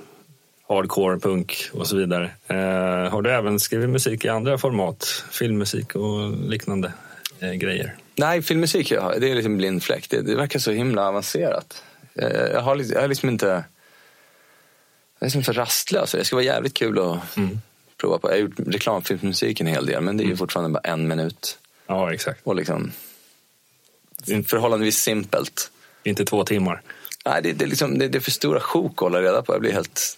hardcore, 0.70 1.20
punk 1.20 1.70
och 1.74 1.88
så 1.88 1.95
vidare. 1.97 2.32
Eh, 2.47 3.12
har 3.12 3.22
du 3.22 3.32
även 3.32 3.59
skrivit 3.59 3.89
musik 3.89 4.26
i 4.26 4.30
andra 4.30 4.57
format? 4.57 5.24
Filmmusik 5.32 5.95
och 5.95 6.32
liknande 6.38 6.93
eh, 7.39 7.51
grejer? 7.53 7.95
Nej, 8.16 8.41
filmmusik 8.41 8.91
jag 8.91 9.01
har, 9.01 9.16
det 9.20 9.32
är 9.32 9.36
liksom 9.36 9.57
blind 9.57 9.84
fläck. 9.84 10.09
Det, 10.09 10.22
det 10.22 10.36
verkar 10.36 10.59
så 10.59 10.72
himla 10.72 11.07
avancerat. 11.07 11.84
Eh, 12.16 12.28
Jag 12.30 12.62
har, 12.62 12.76
liksom- 12.76 12.93
jag 12.95 13.01
har 13.01 13.07
liksom 13.07 13.30
inte... 13.30 13.45
Jag 13.45 13.64
är 15.20 15.26
liksom 15.26 15.43
för 15.43 15.53
rastlös. 15.53 16.12
Det 16.12 16.24
ska 16.24 16.36
vara 16.36 16.45
jävligt 16.45 16.74
kul 16.74 16.99
att 16.99 17.20
prova 17.97 18.18
på. 18.18 18.28
Jag 18.30 18.34
har 18.36 18.39
gjort 18.41 18.59
reklamfilmmusik 18.68 19.62
en 19.62 19.68
hel 19.68 19.86
del, 19.86 20.01
men 20.01 20.18
det 20.18 20.24
är 20.24 20.26
ju 20.26 20.38
fortfarande 20.38 20.70
bara 20.70 20.91
en 20.93 21.07
minut. 21.07 21.57
Ja, 21.88 22.14
exakt. 22.14 22.39
Och 22.43 22.55
liksom 22.55 22.91
förhållandevis 24.47 24.97
simpelt. 24.97 25.72
Inte 26.03 26.26
två 26.26 26.43
timmar. 26.43 26.82
Nej, 27.26 27.41
det, 27.43 27.53
det, 27.53 27.65
liksom, 27.65 27.97
det, 27.97 28.07
det 28.07 28.17
är 28.17 28.19
för 28.19 28.32
stora 28.32 28.59
sjok 28.59 28.91
att 28.93 28.99
hålla 28.99 29.22
reda 29.22 29.41
på. 29.41 29.53
Jag 29.53 29.61
blir 29.61 29.72
helt 29.72 30.17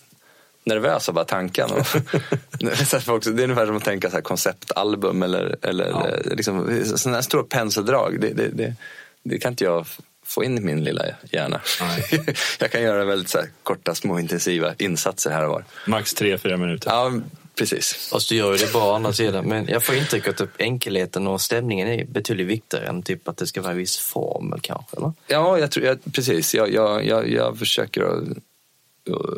nervös 0.64 1.10
av 1.10 1.16
bara 1.16 1.26
tanken. 1.26 1.70
Och, 1.72 1.88
Så 2.88 2.98
att 2.98 3.04
folk- 3.04 3.24
det 3.24 3.30
är 3.30 3.44
ungefär 3.44 3.66
som 3.66 3.78
att 3.78 3.84
tänka 3.84 4.10
så 4.10 4.16
här 4.16 4.22
konceptalbum 4.22 5.24
eller, 5.24 5.56
eller 5.62 5.90
eh, 5.90 6.36
liksom, 6.36 6.84
sådana 6.96 7.18
här 7.18 7.22
stora 7.22 7.44
penseldrag. 7.44 8.18
Det, 8.22 8.30
det, 8.34 8.48
det, 8.48 8.76
det 9.24 9.40
kan 9.40 9.52
inte 9.52 9.64
jag 9.64 9.86
få 10.26 10.44
in 10.44 10.58
i 10.58 10.62
min 10.62 10.84
lilla 10.84 11.06
hjärna. 11.32 11.62
Jag 12.60 12.72
kan 12.72 12.82
göra 12.82 13.06
väldigt 13.06 13.30
så 13.30 13.38
här, 13.38 13.48
korta, 13.64 13.96
små, 13.96 14.20
intensiva 14.20 14.74
insatser 14.78 15.32
här 15.32 15.44
och 15.44 15.50
var. 15.50 15.66
Max 15.88 16.14
tre, 16.14 16.38
fyra 16.38 16.58
minuter. 16.58 16.90
Ja, 16.92 17.12
precis. 17.56 17.94
Fast 17.94 18.30
du 18.30 18.36
gör 18.36 18.52
ju 18.52 18.58
det 18.58 18.72
bra 18.72 18.92
å 18.92 18.94
andra 18.94 19.14
sidan. 19.14 19.46
Men 19.46 19.68
jag 19.68 19.84
får 19.84 19.96
intrycket 19.96 20.30
att 20.30 20.38
typ 20.38 20.62
enkelheten 20.62 21.28
och 21.28 21.42
stämningen 21.42 21.88
är 21.88 22.06
betydligt 22.06 22.48
viktigare 22.48 22.88
än 22.88 23.04
typ 23.04 23.28
att 23.28 23.38
det 23.38 23.48
ska 23.48 23.62
vara 23.62 23.72
en 23.72 23.78
viss 23.78 23.98
formel 23.98 24.60
kanske, 24.62 24.98
eller? 24.98 25.14
Ja, 25.28 25.60
jag 25.60 25.72
tror, 25.72 25.86
jag, 25.86 26.14
precis. 26.14 26.56
Jag, 26.56 26.74
jag, 26.74 27.06
jag, 27.06 27.30
jag 27.30 27.60
försöker 27.60 28.02
att... 28.02 28.24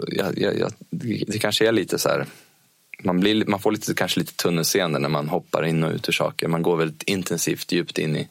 Jag, 0.07 0.38
jag, 0.38 0.74
det 1.28 1.39
kanske 1.39 1.68
är 1.68 1.72
lite 1.72 1.99
så 1.99 2.09
här... 2.09 2.26
Man, 3.03 3.20
blir, 3.20 3.45
man 3.45 3.59
får 3.59 3.72
lite, 3.72 3.93
kanske 3.93 4.20
lite 4.20 4.34
tunnelseende 4.34 4.99
när 4.99 5.09
man 5.09 5.30
hoppar 5.30 5.66
in 5.66 5.84
och 5.84 5.91
ut 5.91 6.09
ur 6.09 6.13
saker. 6.13 6.47
Man 6.47 6.61
går 6.61 6.78
väldigt 6.78 7.03
intensivt 7.03 7.72
djupt 7.72 7.97
in 7.97 8.16
i 8.16 8.28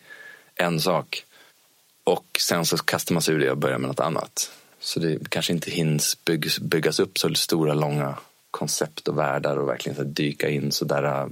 en 0.55 0.81
sak. 0.81 1.25
Och 2.05 2.27
sen 2.41 2.65
så 2.65 2.77
kastar 2.77 3.15
man 3.15 3.23
sig 3.23 3.35
ur 3.35 3.39
det 3.39 3.51
och 3.51 3.59
börjar 3.59 3.79
med 3.79 3.89
något 3.89 4.01
annat. 4.01 4.51
Så 4.81 5.01
det 5.01 5.31
kanske 5.31 5.53
inte 5.53 5.71
hinns 5.71 6.25
byggas, 6.25 6.59
byggas 6.59 7.01
upp 7.01 7.19
så 7.19 7.35
stora, 7.35 7.75
långa 7.75 8.17
koncept 8.55 9.09
och 9.09 9.19
världar 9.19 9.57
och 9.57 9.69
verkligen 9.69 9.97
så 9.97 10.03
dyka 10.03 10.49
in 10.49 10.73
så 10.73 10.85
där 10.85 11.05
äh, 11.05 11.27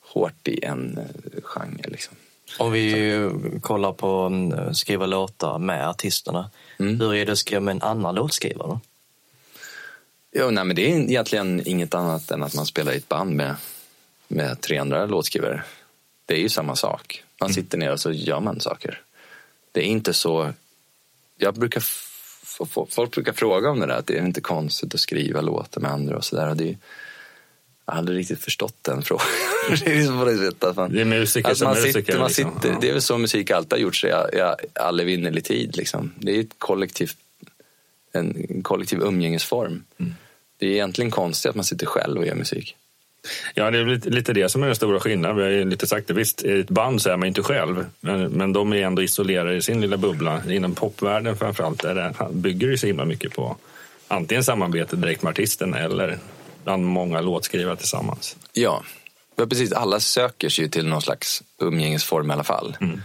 hårt 0.00 0.48
i 0.48 0.64
en 0.64 0.98
äh, 0.98 1.42
genre. 1.42 1.88
Liksom. 1.88 2.16
Om 2.58 2.72
vi 2.72 3.30
kollar 3.60 3.92
på 3.92 4.08
mm, 4.08 4.74
skriva 4.74 5.06
låtar 5.06 5.58
med 5.58 5.88
artisterna. 5.88 6.50
Mm. 6.78 7.00
Hur 7.00 7.14
är 7.14 7.26
det 7.26 7.32
att 7.32 7.38
skriva 7.38 7.60
med 7.60 7.72
en 7.72 7.82
annan 7.82 8.14
låtskrivare? 8.14 8.80
Jo, 10.32 10.50
nej, 10.50 10.64
men 10.64 10.76
det 10.76 10.92
är 10.92 10.96
egentligen 10.96 11.68
inget 11.68 11.94
annat 11.94 12.30
än 12.30 12.42
att 12.42 12.54
man 12.54 12.66
spelar 12.66 12.92
i 12.92 12.96
ett 12.96 13.08
band 13.08 13.36
med, 13.36 13.56
med 14.28 14.60
tre 14.60 14.78
andra 14.78 15.06
låtskrivare. 15.06 15.62
Det 16.26 16.34
är 16.34 16.40
ju 16.40 16.48
samma 16.48 16.76
sak. 16.76 17.24
Man 17.40 17.52
sitter 17.52 17.78
ner 17.78 17.92
och 17.92 18.00
så 18.00 18.12
gör 18.12 18.40
man 18.40 18.60
saker. 18.60 19.02
Det 19.72 19.80
är 19.80 19.84
inte 19.84 20.14
så... 20.14 20.52
Jag 21.38 21.54
brukar 21.54 21.80
folk 22.90 23.10
brukar 23.10 23.32
fråga 23.32 23.70
om 23.70 23.80
det 23.80 23.86
där, 23.86 23.94
att 23.94 24.06
det 24.06 24.18
är 24.18 24.24
inte 24.24 24.40
konstigt 24.40 24.94
att 24.94 25.00
skriva 25.00 25.40
låtar 25.40 25.80
med 25.80 25.90
andra 25.90 26.16
och 26.16 26.24
sådär. 26.24 26.46
Jag 26.46 26.76
har 27.84 27.98
aldrig 27.98 28.18
riktigt 28.18 28.40
förstått 28.40 28.76
den 28.82 29.02
frågan. 29.02 29.26
det 29.84 29.90
är 29.90 29.96
liksom 29.96 30.18
på 30.18 30.24
det 30.24 30.38
sättet 30.38 30.64
att 30.64 30.76
man, 30.76 30.92
Det 30.92 31.00
är 31.00 31.04
musiker 31.04 31.54
som 31.54 31.70
musiker, 31.70 31.92
sitter, 31.92 32.18
man 32.18 32.28
liksom. 32.28 32.52
sitter. 32.60 32.76
Det 32.80 32.88
är 32.88 32.92
väl 32.92 33.02
så 33.02 33.18
musik 33.18 33.50
alltid 33.50 33.72
har 33.72 33.78
gjort 33.78 33.96
sig 33.96 34.10
i 34.10 34.40
all 34.80 35.00
evinnerlig 35.00 35.44
tid. 35.44 35.76
Liksom. 35.76 36.12
Det 36.18 36.36
är 36.36 36.40
ett 36.40 36.54
kollektivt 36.58 37.16
en 38.12 38.46
en 38.48 38.62
kollektiv 38.62 39.00
umgängesform. 39.02 39.84
Mm. 39.98 40.14
Det 40.58 40.66
är 40.66 40.70
egentligen 40.70 41.10
konstigt 41.10 41.50
att 41.50 41.56
man 41.56 41.64
sitter 41.64 41.86
själv 41.86 42.18
och 42.18 42.26
gör 42.26 42.34
musik. 42.34 42.76
Ja, 43.54 43.70
det 43.70 43.78
är 43.78 44.10
lite, 44.10 44.32
det 44.32 44.48
som 44.48 44.62
är 44.62 44.66
den 44.66 44.76
stora 44.76 45.00
skillnaden. 45.00 45.36
Vi 45.36 45.42
har 45.42 45.50
ju 45.50 45.64
lite 45.64 45.86
sagt 45.86 46.08
det. 46.08 46.14
Visst, 46.14 46.44
i 46.44 46.60
ett 46.60 46.70
band 46.70 47.02
så 47.02 47.10
är 47.10 47.16
man 47.16 47.28
inte 47.28 47.42
själv. 47.42 47.86
Men, 48.00 48.30
men 48.30 48.52
de 48.52 48.72
är 48.72 48.76
ändå 48.76 49.02
isolerade 49.02 49.56
i 49.56 49.62
sin 49.62 49.80
lilla 49.80 49.96
bubbla. 49.96 50.42
Inom 50.50 50.74
popvärlden 50.74 51.36
framförallt 51.36 51.84
är 51.84 51.94
det, 51.94 52.14
bygger 52.30 52.68
det 52.68 52.78
så 52.78 52.86
himla 52.86 53.04
mycket 53.04 53.34
på 53.34 53.56
antingen 54.08 54.44
samarbete 54.44 54.96
direkt 54.96 55.22
med 55.22 55.30
artisten 55.30 55.74
eller 55.74 56.18
bland 56.64 56.84
många 56.86 57.20
låtskrivare 57.20 57.76
tillsammans. 57.76 58.36
Ja, 58.52 58.82
men 59.36 59.48
precis. 59.48 59.72
Alla 59.72 60.00
söker 60.00 60.48
sig 60.48 60.64
ju 60.64 60.70
till 60.70 60.86
någon 60.86 61.02
slags 61.02 61.42
umgängesform 61.58 62.30
i 62.30 62.32
alla 62.32 62.44
fall. 62.44 62.76
Mm. 62.80 63.02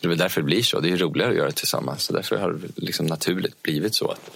Det 0.00 0.06
är 0.06 0.08
väl 0.08 0.18
därför 0.18 0.40
det 0.40 0.44
blir 0.44 0.62
så. 0.62 0.80
Det 0.80 0.90
är 0.90 0.96
roligare 0.96 1.30
att 1.30 1.36
göra 1.36 1.46
det 1.46 1.52
tillsammans. 1.52 2.02
Så 2.02 2.12
därför 2.12 2.36
har 2.36 2.52
det 2.52 2.68
liksom 2.76 3.06
naturligt 3.06 3.62
blivit 3.62 3.94
så. 3.94 4.08
att 4.08 4.30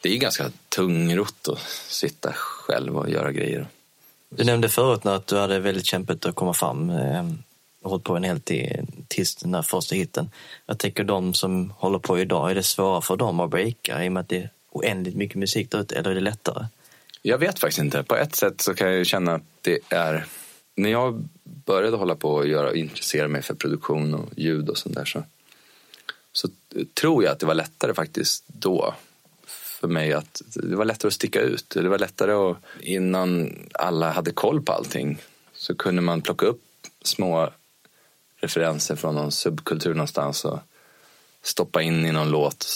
Det 0.00 0.14
är 0.14 0.16
ganska 0.16 0.50
tungrott 0.68 1.48
att 1.48 1.58
sitta 1.88 2.32
själv 2.32 2.96
och 2.96 3.10
göra 3.10 3.32
grejer. 3.32 3.66
Du 4.30 4.44
nämnde 4.44 4.68
förut 4.68 5.06
att 5.06 5.26
du 5.26 5.36
hade 5.36 5.58
väldigt 5.58 5.86
kämpigt 5.86 6.26
att 6.26 6.34
komma 6.34 6.54
fram 6.54 6.90
eh, 6.90 7.30
och 7.82 7.90
hållit 7.90 8.04
på 8.04 8.16
en 8.16 8.24
hel 8.24 8.40
tid. 8.40 8.86
tills 9.08 9.36
den 9.36 9.52
där 9.52 9.62
första 9.62 9.94
hitten. 9.94 10.30
Jag 10.66 10.78
tänker 10.78 11.04
de 11.04 11.34
som 11.34 11.70
håller 11.70 11.98
på 11.98 12.18
idag, 12.18 12.50
är 12.50 12.54
det 12.54 12.62
svårare 12.62 13.02
för 13.02 13.16
dem 13.16 13.40
att 13.40 13.50
breaka 13.50 14.04
i 14.04 14.08
och 14.08 14.12
med 14.12 14.20
att 14.20 14.28
det 14.28 14.36
är 14.36 14.50
oändligt 14.70 15.14
mycket 15.14 15.36
musik 15.36 15.70
där 15.70 15.80
ute, 15.80 15.96
eller 15.96 16.10
är 16.10 16.14
det 16.14 16.20
lättare? 16.20 16.66
Jag 17.22 17.38
vet 17.38 17.58
faktiskt 17.58 17.78
inte. 17.80 18.02
På 18.02 18.16
ett 18.16 18.34
sätt 18.34 18.60
så 18.60 18.74
kan 18.74 18.88
jag 18.88 18.96
ju 18.96 19.04
känna 19.04 19.34
att 19.34 19.42
det 19.60 19.78
är... 19.88 20.26
När 20.74 20.90
jag 20.90 21.28
började 21.42 21.96
hålla 21.96 22.14
på 22.14 22.34
och 22.34 22.48
göra, 22.48 22.74
intressera 22.74 23.28
mig 23.28 23.42
för 23.42 23.54
produktion 23.54 24.14
och 24.14 24.28
ljud 24.36 24.68
och 24.68 24.78
sånt 24.78 24.94
där 24.94 25.04
så, 25.04 25.22
så 26.32 26.48
tror 27.00 27.24
jag 27.24 27.32
att 27.32 27.38
det 27.38 27.46
var 27.46 27.54
lättare 27.54 27.94
faktiskt 27.94 28.44
då 28.46 28.94
för 29.80 29.88
mig 29.88 30.12
att 30.12 30.42
det 30.54 30.76
var 30.76 30.84
lättare 30.84 31.08
att 31.08 31.14
sticka 31.14 31.40
ut. 31.40 31.70
Det 31.70 31.88
var 31.88 31.98
lättare 31.98 32.32
att 32.32 32.56
innan 32.80 33.58
alla 33.74 34.10
hade 34.10 34.32
koll 34.32 34.62
på 34.62 34.72
allting 34.72 35.18
så 35.52 35.74
kunde 35.74 36.02
man 36.02 36.22
plocka 36.22 36.46
upp 36.46 36.62
små 37.02 37.50
referenser 38.36 38.96
från 38.96 39.14
någon 39.14 39.32
subkultur 39.32 39.94
någonstans 39.94 40.44
och 40.44 40.58
stoppa 41.42 41.82
in 41.82 42.06
i 42.06 42.12
någon 42.12 42.30
låt. 42.30 42.66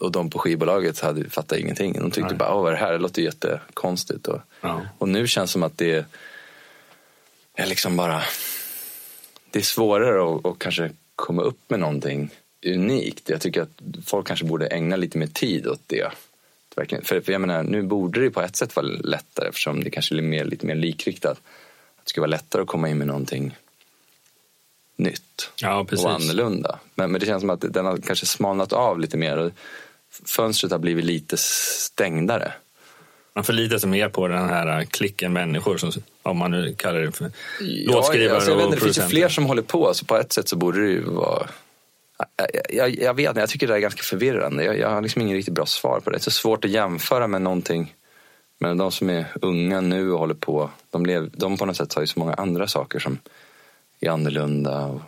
Och 0.00 0.12
de 0.12 0.30
på 0.30 0.38
skivbolaget 0.38 1.00
hade 1.00 1.30
fattat 1.30 1.58
ingenting. 1.58 1.92
De 1.92 2.10
tyckte 2.10 2.28
Nej. 2.28 2.38
bara, 2.38 2.54
åh 2.54 2.62
vad 2.62 2.72
är 2.72 2.76
det 2.76 2.84
här? 2.84 2.92
Det 2.92 2.98
låter 2.98 3.22
jättekonstigt. 3.22 4.26
Och, 4.26 4.40
Ja. 4.60 4.80
och 4.98 5.08
nu 5.08 5.26
känns 5.26 5.50
det 5.50 5.52
som 5.52 5.62
att 5.62 5.78
det 5.78 6.06
är 7.54 7.66
liksom 7.66 7.96
bara... 7.96 8.22
Det 9.50 9.58
är 9.58 9.62
svårare 9.62 10.36
att, 10.36 10.46
att 10.46 10.58
kanske 10.58 10.90
komma 11.16 11.42
upp 11.42 11.70
med 11.70 11.80
någonting 11.80 12.30
unikt. 12.66 13.30
Jag 13.30 13.40
tycker 13.40 13.62
att 13.62 13.80
folk 14.06 14.26
kanske 14.26 14.44
borde 14.44 14.66
ägna 14.66 14.96
lite 14.96 15.18
mer 15.18 15.26
tid 15.26 15.66
åt 15.66 15.82
det. 15.86 16.12
För, 17.02 17.20
för 17.20 17.32
jag 17.32 17.40
menar, 17.40 17.62
nu 17.62 17.82
borde 17.82 18.20
det 18.20 18.30
på 18.30 18.40
ett 18.40 18.56
sätt 18.56 18.76
vara 18.76 18.86
lättare 18.86 19.48
eftersom 19.48 19.84
det 19.84 19.90
kanske 19.90 20.14
är 20.14 20.22
mer, 20.22 20.44
lite 20.44 20.66
mer 20.66 20.74
likriktat. 20.74 21.40
Det 22.04 22.10
ska 22.10 22.20
vara 22.20 22.30
lättare 22.30 22.62
att 22.62 22.68
komma 22.68 22.88
in 22.88 22.98
med 22.98 23.06
någonting 23.06 23.56
nytt 24.96 25.50
Ja, 25.56 25.80
och 25.80 26.10
annorlunda. 26.10 26.78
Men, 26.94 27.12
men 27.12 27.20
det 27.20 27.26
känns 27.26 27.40
som 27.40 27.50
att 27.50 27.64
den 27.72 27.86
har 27.86 27.96
kanske 27.96 28.26
smalnat 28.26 28.72
av 28.72 29.00
lite 29.00 29.16
mer. 29.16 29.36
Och 29.36 29.52
fönstret 30.24 30.72
har 30.72 30.78
blivit 30.78 31.04
lite 31.04 31.36
stängdare. 31.36 32.52
Man 33.34 33.44
förlitar 33.44 33.78
sig 33.78 33.88
mer 33.88 34.08
på 34.08 34.28
den 34.28 34.48
här 34.48 34.84
klicken 34.84 35.32
människor, 35.32 35.76
som, 35.76 35.92
om 36.22 36.36
man 36.36 36.50
nu 36.50 36.74
kallar 36.74 37.00
det 37.00 37.12
för 37.12 37.30
låtskrivare 37.86 38.28
ja, 38.28 38.34
alltså, 38.34 38.50
jag 38.50 38.56
vet, 38.56 38.66
och 38.66 38.72
Det 38.72 38.80
finns 38.80 38.98
ju 38.98 39.02
fler 39.02 39.28
som 39.28 39.46
håller 39.46 39.62
på, 39.62 39.94
så 39.94 40.04
på 40.04 40.16
ett 40.16 40.32
sätt 40.32 40.48
så 40.48 40.56
borde 40.56 40.80
det 40.80 40.90
ju 40.90 41.02
vara... 41.02 41.48
Jag, 42.68 42.94
jag, 42.98 43.14
vet 43.14 43.28
inte, 43.28 43.40
jag 43.40 43.48
tycker 43.48 43.66
det 43.66 43.74
är 43.74 43.78
ganska 43.78 44.02
förvirrande. 44.02 44.64
Jag, 44.64 44.78
jag 44.78 44.90
har 44.90 45.02
liksom 45.02 45.22
ingen 45.22 45.36
riktigt 45.36 45.54
bra 45.54 45.66
svar 45.66 46.00
på 46.00 46.10
det. 46.10 46.16
Det 46.16 46.18
är 46.18 46.22
så 46.22 46.30
svårt 46.30 46.64
att 46.64 46.70
jämföra 46.70 47.26
med 47.26 47.42
någonting. 47.42 47.94
Men 48.60 48.78
de 48.78 48.92
som 48.92 49.10
är 49.10 49.26
unga 49.42 49.80
nu 49.80 50.12
och 50.12 50.18
håller 50.18 50.34
på, 50.34 50.70
de, 50.90 51.06
lev, 51.06 51.30
de 51.32 51.56
på 51.56 51.66
något 51.66 51.76
sätt 51.76 51.94
har 51.94 52.02
ju 52.02 52.06
så 52.06 52.18
många 52.18 52.34
andra 52.34 52.66
saker 52.66 52.98
som 52.98 53.18
är 54.00 54.10
annorlunda. 54.10 54.86
Och 54.86 55.00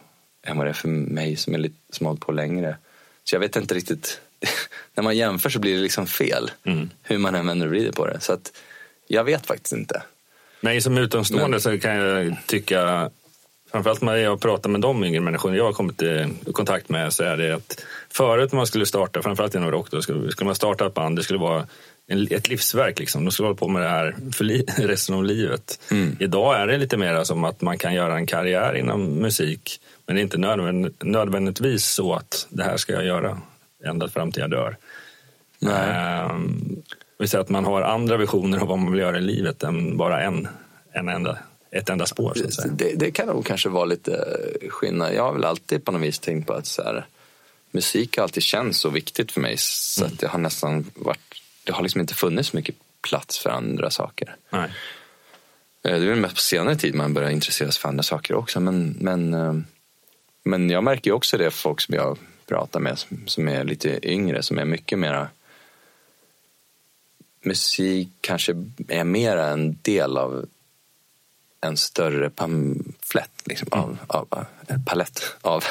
än 0.46 0.56
vad 0.56 0.66
det 0.66 0.70
är 0.70 0.74
för 0.74 0.88
mig 0.88 1.36
som, 1.36 1.54
är 1.54 1.58
lite, 1.58 1.76
som 1.90 2.06
har 2.06 2.10
hållit 2.10 2.26
på 2.26 2.32
längre. 2.32 2.76
Så 3.24 3.34
jag 3.34 3.40
vet 3.40 3.56
inte 3.56 3.74
riktigt. 3.74 4.20
när 4.94 5.04
man 5.04 5.16
jämför 5.16 5.50
så 5.50 5.58
blir 5.58 5.76
det 5.76 5.82
liksom 5.82 6.06
fel. 6.06 6.50
Mm. 6.64 6.90
Hur 7.02 7.18
man 7.18 7.34
än 7.34 7.46
vänder 7.46 7.66
och 7.66 7.72
vrider 7.72 7.92
på 7.92 8.06
det. 8.06 8.20
Så 8.20 8.32
att 8.32 8.52
jag 9.06 9.24
vet 9.24 9.46
faktiskt 9.46 9.72
inte. 9.72 10.02
Mig 10.60 10.80
som 10.80 10.98
utomstående 10.98 11.48
Men- 11.48 11.60
så 11.60 11.78
kan 11.78 11.94
jag 11.94 12.36
tycka, 12.46 13.10
framförallt 13.72 14.02
när 14.02 14.16
jag 14.16 14.40
pratar 14.40 14.70
med 14.70 14.80
de 14.80 15.04
yngre 15.04 15.20
människorna 15.20 15.56
jag 15.56 15.64
har 15.64 15.72
kommit 15.72 16.02
i 16.02 16.28
kontakt 16.52 16.88
med, 16.88 17.12
så 17.12 17.24
är 17.24 17.36
det 17.36 17.54
att 17.54 17.84
förut 18.10 18.52
när 18.52 18.56
man 18.56 18.66
skulle 18.66 18.86
starta, 18.86 19.22
framförallt 19.22 19.54
inom 19.54 19.70
rock, 19.70 19.90
då 19.90 20.02
skulle, 20.02 20.32
skulle 20.32 20.46
man 20.46 20.54
starta 20.54 20.86
ett 20.86 20.94
band, 20.94 21.16
det 21.16 21.22
skulle 21.22 21.38
vara 21.38 21.66
en, 22.06 22.28
ett 22.30 22.48
livsverk. 22.48 22.98
Liksom. 22.98 23.24
De 23.24 23.30
skulle 23.30 23.46
hålla 23.46 23.56
på 23.56 23.68
med 23.68 23.82
det 23.82 23.88
här 23.88 24.16
för 24.32 24.44
li, 24.44 24.64
resten 24.78 25.14
av 25.14 25.24
livet. 25.24 25.80
Idag 26.18 26.60
är 26.60 26.66
det 26.66 26.78
lite 26.78 26.96
mer 26.96 27.24
som 27.24 27.44
att 27.44 27.60
man 27.60 27.78
kan 27.78 27.94
göra 27.94 28.16
en 28.16 28.26
karriär 28.26 28.74
inom 28.74 29.04
musik, 29.04 29.80
men 30.06 30.16
det 30.16 30.20
är 30.20 30.22
inte 30.22 30.38
nödvänd, 30.38 30.94
nödvändigtvis 31.00 31.84
så 31.84 32.14
att 32.14 32.46
det 32.50 32.62
här 32.62 32.76
ska 32.76 32.92
jag 32.92 33.04
göra 33.04 33.40
ända 33.84 34.08
fram 34.08 34.32
till 34.32 34.40
jag 34.40 34.50
dör. 34.50 34.76
Ehm, 35.66 36.82
vi 37.18 37.28
säger 37.28 37.42
att 37.42 37.48
man 37.48 37.64
har 37.64 37.82
andra 37.82 38.16
visioner 38.16 38.58
av 38.58 38.68
vad 38.68 38.78
man 38.78 38.92
vill 38.92 39.00
göra 39.00 39.18
i 39.18 39.20
livet 39.20 39.62
än 39.62 39.96
bara 39.96 40.22
en, 40.22 40.48
en 40.92 41.08
enda, 41.08 41.38
ett 41.70 41.88
enda 41.88 42.06
spår. 42.06 42.34
Så 42.34 42.44
att 42.44 42.54
säga. 42.54 42.72
Det, 42.72 42.94
det 42.94 43.10
kan 43.10 43.26
nog 43.26 43.46
kanske 43.46 43.68
vara 43.68 43.84
lite 43.84 44.38
skillnad. 44.68 45.14
Jag 45.14 45.22
har 45.22 45.32
väl 45.32 45.44
alltid 45.44 45.84
på 45.84 45.92
något 45.92 46.02
vis 46.02 46.18
tänkt 46.18 46.46
på 46.46 46.52
att 46.52 46.66
så 46.66 46.82
här, 46.82 47.06
musik 47.70 48.16
har 48.16 48.22
alltid 48.22 48.42
känts 48.42 48.78
så 48.78 48.88
viktigt 48.88 49.32
för 49.32 49.40
mig 49.40 49.56
så 49.58 50.04
att 50.04 50.18
det 50.18 50.26
har 50.26 50.38
nästan 50.38 50.90
varit, 50.94 51.42
det 51.64 51.72
har 51.72 51.82
liksom 51.82 52.00
inte 52.00 52.14
funnits 52.14 52.48
så 52.48 52.56
mycket 52.56 52.74
plats 53.00 53.38
för 53.38 53.50
andra 53.50 53.90
saker. 53.90 54.36
Nej. 54.50 54.70
Eh, 55.84 56.00
Det 56.00 56.06
är 56.06 56.10
väl 56.10 56.18
mest 56.18 56.34
på 56.34 56.40
senare 56.40 56.76
tid 56.76 56.94
man 56.94 57.14
börjar 57.14 57.30
intressera 57.30 57.72
sig 57.72 57.80
för 57.80 57.88
andra 57.88 58.02
saker 58.02 58.34
också. 58.34 58.60
Men, 58.60 58.96
men, 59.00 59.34
eh, 59.34 59.54
men 60.42 60.70
jag 60.70 60.84
märker 60.84 61.10
ju 61.10 61.14
också 61.14 61.38
det 61.38 61.50
folk 61.50 61.80
som 61.80 61.94
jag 61.94 62.18
pratar 62.46 62.80
med 62.80 62.98
som, 62.98 63.22
som 63.26 63.48
är 63.48 63.64
lite 63.64 64.08
yngre, 64.10 64.42
som 64.42 64.58
är 64.58 64.64
mycket 64.64 64.98
mera 64.98 65.28
musik 67.42 68.08
kanske 68.20 68.52
är 68.88 69.04
mera 69.04 69.46
en 69.46 69.78
del 69.82 70.16
av 70.16 70.46
en 71.60 71.76
större 71.76 72.30
pamflett, 72.30 73.30
liksom, 73.44 73.68
av, 73.70 73.98
av, 74.06 74.26
av, 74.30 74.46
en 74.66 74.84
palett 74.84 75.22
av, 75.40 75.64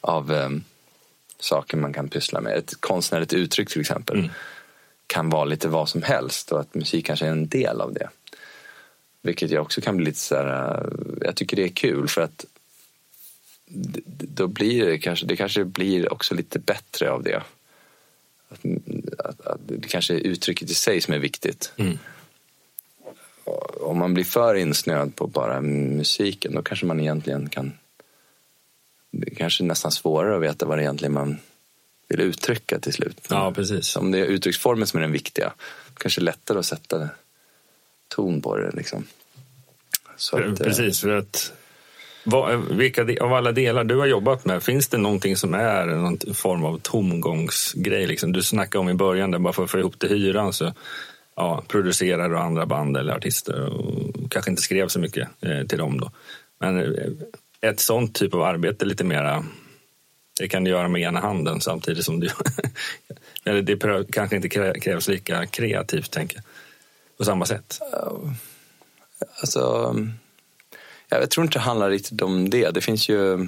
av 0.00 0.30
um, 0.30 0.64
saker 1.38 1.76
man 1.76 1.92
kan 1.92 2.08
pyssla 2.08 2.40
med. 2.40 2.58
Ett 2.58 2.80
konstnärligt 2.80 3.32
uttryck 3.32 3.70
till 3.70 3.80
exempel 3.80 4.30
kan 5.06 5.30
vara 5.30 5.44
lite 5.44 5.68
vad 5.68 5.88
som 5.88 6.02
helst 6.02 6.52
och 6.52 6.60
att 6.60 6.74
musik 6.74 7.06
kanske 7.06 7.26
är 7.26 7.30
en 7.30 7.48
del 7.48 7.80
av 7.80 7.92
det. 7.92 8.08
Vilket 9.22 9.50
jag 9.50 9.62
också 9.62 9.80
kan 9.80 9.96
bli 9.96 10.06
lite 10.06 10.18
så 10.18 10.36
här, 10.36 10.76
eh, 10.76 11.26
jag 11.26 11.36
tycker 11.36 11.56
det 11.56 11.64
är 11.64 11.68
kul 11.68 12.08
för 12.08 12.20
att 12.20 12.44
då 14.18 14.46
blir 14.46 14.86
det 14.86 14.98
kanske, 14.98 15.26
det 15.26 15.36
kanske 15.36 15.64
blir 15.64 16.12
också 16.12 16.34
lite 16.34 16.58
bättre 16.58 17.10
av 17.10 17.22
det. 17.22 17.42
Att, 18.48 18.60
att, 19.18 19.40
att 19.40 19.60
det 19.66 19.88
kanske 19.88 20.14
är 20.14 20.18
uttrycket 20.18 20.70
i 20.70 20.74
sig 20.74 21.00
som 21.00 21.14
är 21.14 21.18
viktigt. 21.18 21.72
Och 21.76 21.84
Om 23.80 23.98
man 23.98 24.14
blir 24.14 24.24
för 24.24 24.54
insnöad 24.54 25.16
på 25.16 25.26
bara 25.26 25.60
musiken 25.60 26.54
då 26.54 26.62
kanske 26.62 26.86
man 26.86 27.00
egentligen 27.00 27.48
kan 27.48 27.72
det 29.10 29.32
är 29.32 29.34
kanske 29.34 29.64
nästan 29.64 29.92
svårare 29.92 30.36
att 30.36 30.42
veta 30.42 30.66
vad 30.66 30.78
det 30.78 30.82
egentligen 30.82 31.12
man 31.12 31.38
vill 32.08 32.20
uttrycka 32.20 32.78
till 32.78 32.92
slut. 32.92 33.26
Ja, 33.30 33.52
precis. 33.52 33.96
Om 33.96 34.10
det 34.10 34.18
är 34.18 34.24
uttrycksformen 34.24 34.86
som 34.86 34.98
är 34.98 35.02
den 35.02 35.12
viktiga, 35.12 35.52
kanske 35.94 36.20
lättare 36.20 36.58
att 36.58 36.66
sätta 36.66 37.08
ton 38.08 38.42
på 38.42 38.56
det. 38.56 38.70
Liksom. 38.70 39.04
Att, 40.32 40.40
eh, 40.40 40.54
Precis, 40.54 41.00
för 41.00 41.08
att 41.08 41.52
vad, 42.24 42.76
vilka 42.76 43.22
av 43.24 43.32
alla 43.32 43.52
delar 43.52 43.84
du 43.84 43.96
har 43.96 44.06
jobbat 44.06 44.44
med, 44.44 44.62
finns 44.62 44.88
det 44.88 44.98
någonting 44.98 45.36
som 45.36 45.54
är 45.54 45.86
någon 45.86 46.34
form 46.34 46.64
av 46.64 46.78
tomgångsgrej? 46.78 48.06
Liksom? 48.06 48.32
Du 48.32 48.42
snackade 48.42 48.80
om 48.80 48.88
i 48.88 48.94
början, 48.94 49.30
där 49.30 49.38
bara 49.38 49.52
för 49.52 49.64
att 49.64 49.70
få 49.70 49.78
ihop 49.78 49.98
till 49.98 50.08
hyran 50.08 50.52
så 50.52 50.72
ja, 51.36 51.64
producerare 51.68 52.34
och 52.34 52.44
andra 52.44 52.66
band 52.66 52.96
eller 52.96 53.12
artister 53.12 53.60
och 53.60 54.12
kanske 54.30 54.50
inte 54.50 54.62
skrev 54.62 54.88
så 54.88 55.00
mycket 55.00 55.28
eh, 55.40 55.66
till 55.66 55.78
dem 55.78 56.00
då. 56.00 56.10
Men 56.58 56.80
eh, 56.80 57.10
ett 57.60 57.80
sånt 57.80 58.14
typ 58.14 58.34
av 58.34 58.42
arbete 58.42 58.84
lite 58.84 59.04
mera, 59.04 59.44
det 60.40 60.48
kan 60.48 60.64
du 60.64 60.70
göra 60.70 60.88
med 60.88 61.02
ena 61.02 61.20
handen 61.20 61.60
samtidigt 61.60 62.04
som 62.04 62.20
du... 62.20 62.28
eller 63.44 63.62
det 63.62 63.74
prö- 63.74 64.12
kanske 64.12 64.36
inte 64.36 64.48
krävs 64.80 65.08
lika 65.08 65.46
kreativt, 65.46 66.10
tänker 66.10 66.36
jag. 66.36 66.44
På 67.18 67.24
samma 67.24 67.46
sätt. 67.46 67.80
Eh, 67.92 68.32
alltså, 69.40 69.94
jag 71.08 71.30
tror 71.30 71.44
inte 71.44 71.58
det 71.58 71.62
handlar 71.62 71.90
riktigt 71.90 72.22
om 72.22 72.50
det. 72.50 72.70
Det 72.70 72.80
finns 72.80 73.08
ju... 73.08 73.32
Eh, 73.32 73.46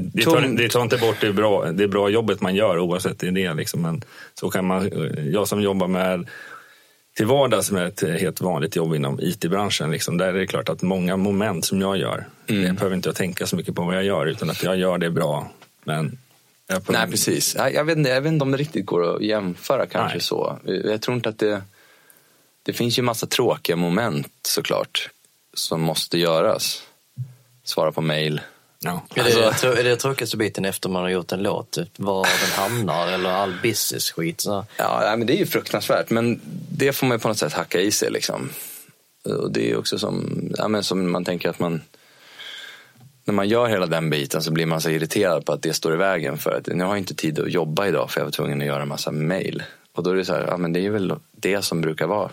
det 0.00 0.22
tar, 0.22 0.40
det 0.40 0.68
tar 0.68 0.82
inte 0.82 0.96
bort 0.98 1.16
det 1.20 1.32
bra, 1.32 1.72
det 1.72 1.88
bra 1.88 2.08
jobbet 2.08 2.40
man 2.40 2.54
gör 2.54 2.78
oavsett 2.78 3.18
det. 3.18 3.54
Liksom. 3.54 3.82
Men 3.82 4.02
så 4.34 4.50
kan 4.50 4.66
man, 4.66 4.90
jag 5.32 5.48
som 5.48 5.62
jobbar 5.62 5.88
med 5.88 6.28
till 7.16 7.26
vardags 7.26 7.70
med 7.70 7.86
ett 7.86 8.20
helt 8.20 8.40
vanligt 8.40 8.76
jobb 8.76 8.94
inom 8.94 9.20
IT-branschen. 9.20 9.90
Liksom, 9.90 10.18
där 10.18 10.26
är 10.28 10.32
det 10.32 10.46
klart 10.46 10.68
att 10.68 10.82
många 10.82 11.16
moment 11.16 11.64
som 11.64 11.80
jag 11.80 11.96
gör, 11.96 12.26
Mm. 12.46 12.62
det 12.62 12.72
behöver 12.72 12.96
inte 12.96 13.08
jag 13.08 13.16
tänka 13.16 13.46
så 13.46 13.56
mycket 13.56 13.74
på 13.74 13.82
vad 13.82 13.96
jag 13.96 14.04
gör 14.04 14.26
utan 14.26 14.50
att 14.50 14.62
jag 14.62 14.76
gör 14.76 14.98
det 14.98 15.10
bra. 15.10 15.50
Men 15.84 16.18
jag 16.66 16.82
Nej, 16.88 17.10
precis. 17.10 17.54
Jag, 17.54 17.74
jag, 17.74 17.84
vet 17.84 17.98
inte, 17.98 18.10
jag 18.10 18.20
vet 18.20 18.32
inte 18.32 18.42
om 18.42 18.50
det 18.50 18.56
riktigt 18.56 18.86
går 18.86 19.16
att 19.16 19.22
jämföra 19.22 19.86
kanske 19.86 20.16
Nej. 20.16 20.22
så. 20.22 20.58
Jag 20.64 21.02
tror 21.02 21.16
inte 21.16 21.28
att 21.28 21.38
det... 21.38 21.62
Det 22.62 22.72
finns 22.72 22.98
ju 22.98 23.02
massa 23.02 23.26
tråkiga 23.26 23.76
moment 23.76 24.32
såklart 24.42 25.10
som 25.54 25.80
måste 25.80 26.18
göras. 26.18 26.82
Svara 27.64 27.92
på 27.92 28.00
mail. 28.00 28.40
Ja. 28.84 29.02
Är 29.14 29.24
det, 29.24 29.46
Alltså- 29.46 29.76
är 29.76 29.84
det 29.84 29.96
tråkigaste 29.96 30.36
biten 30.36 30.64
efter 30.64 30.88
man 30.88 31.02
har 31.02 31.10
gjort 31.10 31.32
en 31.32 31.42
låt? 31.42 31.70
Typ, 31.70 31.88
var 31.96 32.24
den 32.24 32.50
hamnar 32.64 33.12
eller 33.12 33.30
all 33.30 33.54
business-skit? 33.62 34.40
Så. 34.40 34.64
Ja, 34.76 35.14
men 35.18 35.26
det 35.26 35.32
är 35.32 35.38
ju 35.38 35.46
fruktansvärt. 35.46 36.10
Men 36.10 36.40
det 36.70 36.92
får 36.92 37.06
man 37.06 37.14
ju 37.14 37.18
på 37.20 37.28
något 37.28 37.38
sätt 37.38 37.52
hacka 37.52 37.80
i 37.80 37.90
sig. 37.90 38.10
Liksom. 38.10 38.50
Och 39.24 39.50
det 39.52 39.70
är 39.70 39.78
också 39.78 39.98
som, 39.98 40.42
ja, 40.56 40.68
men 40.68 40.84
som 40.84 41.10
man 41.12 41.24
tänker 41.24 41.48
att 41.48 41.58
man... 41.58 41.80
När 43.24 43.34
man 43.34 43.48
gör 43.48 43.66
hela 43.66 43.86
den 43.86 44.10
biten 44.10 44.42
så 44.42 44.50
blir 44.52 44.66
man 44.66 44.80
så 44.80 44.90
irriterad 44.90 45.44
på 45.46 45.52
att 45.52 45.62
det 45.62 45.72
står 45.74 45.94
i 45.94 45.96
vägen 45.96 46.38
för 46.38 46.50
att 46.50 46.66
nu 46.66 46.84
har 46.84 46.90
jag 46.90 46.98
inte 46.98 47.14
tid 47.14 47.38
att 47.38 47.50
jobba 47.52 47.86
idag 47.86 48.10
för 48.10 48.20
jag 48.20 48.24
var 48.24 48.32
tvungen 48.32 48.60
att 48.60 48.66
göra 48.66 48.82
en 48.82 48.88
massa 48.88 49.10
mail. 49.10 49.62
Och 49.94 50.02
då 50.02 50.10
är 50.10 50.14
det 50.14 50.24
så 50.24 50.32
här, 50.32 50.46
ja 50.48 50.56
men 50.56 50.72
det 50.72 50.86
är 50.86 50.90
väl 50.90 51.14
det 51.30 51.62
som 51.62 51.80
brukar 51.80 52.06
vara 52.06 52.30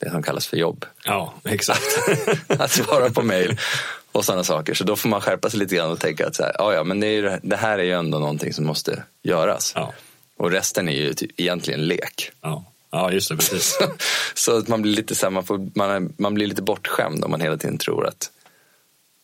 det 0.00 0.10
som 0.10 0.22
kallas 0.22 0.46
för 0.46 0.56
jobb. 0.56 0.84
ja, 1.04 1.34
exakt. 1.44 1.98
att 2.60 2.70
svara 2.70 3.10
på 3.10 3.22
mail 3.22 3.58
och 4.12 4.24
sådana 4.24 4.44
saker. 4.44 4.74
Så 4.74 4.84
då 4.84 4.96
får 4.96 5.08
man 5.08 5.20
skärpa 5.20 5.50
sig 5.50 5.58
lite 5.58 5.74
grann 5.74 5.90
och 5.90 6.00
tänka 6.00 6.26
att 6.26 6.34
så 6.34 6.42
här, 6.42 6.52
ja, 6.58 6.74
ja, 6.74 6.84
men 6.84 7.00
det, 7.00 7.06
ju, 7.06 7.38
det 7.42 7.56
här 7.56 7.78
är 7.78 7.82
ju 7.82 7.92
ändå 7.92 8.18
någonting 8.18 8.52
som 8.52 8.66
måste 8.66 9.02
göras. 9.22 9.72
Ja. 9.74 9.92
Och 10.36 10.50
resten 10.50 10.88
är 10.88 10.92
ju 10.92 11.14
typ 11.14 11.40
egentligen 11.40 11.86
lek. 11.86 12.30
Ja. 12.40 12.64
ja, 12.90 13.12
just 13.12 13.28
det. 13.28 13.36
Precis. 13.36 13.78
Så 14.34 14.58
att 14.58 14.68
man 14.68 14.82
blir 14.82 14.92
lite 14.92 15.14
så 15.14 15.26
här, 15.26 15.30
man, 15.30 15.44
får, 15.44 15.70
man, 15.74 15.90
är, 15.90 16.08
man 16.16 16.34
blir 16.34 16.46
lite 16.46 16.62
bortskämd 16.62 17.24
om 17.24 17.30
man 17.30 17.40
hela 17.40 17.56
tiden 17.56 17.78
tror 17.78 18.06
att 18.06 18.30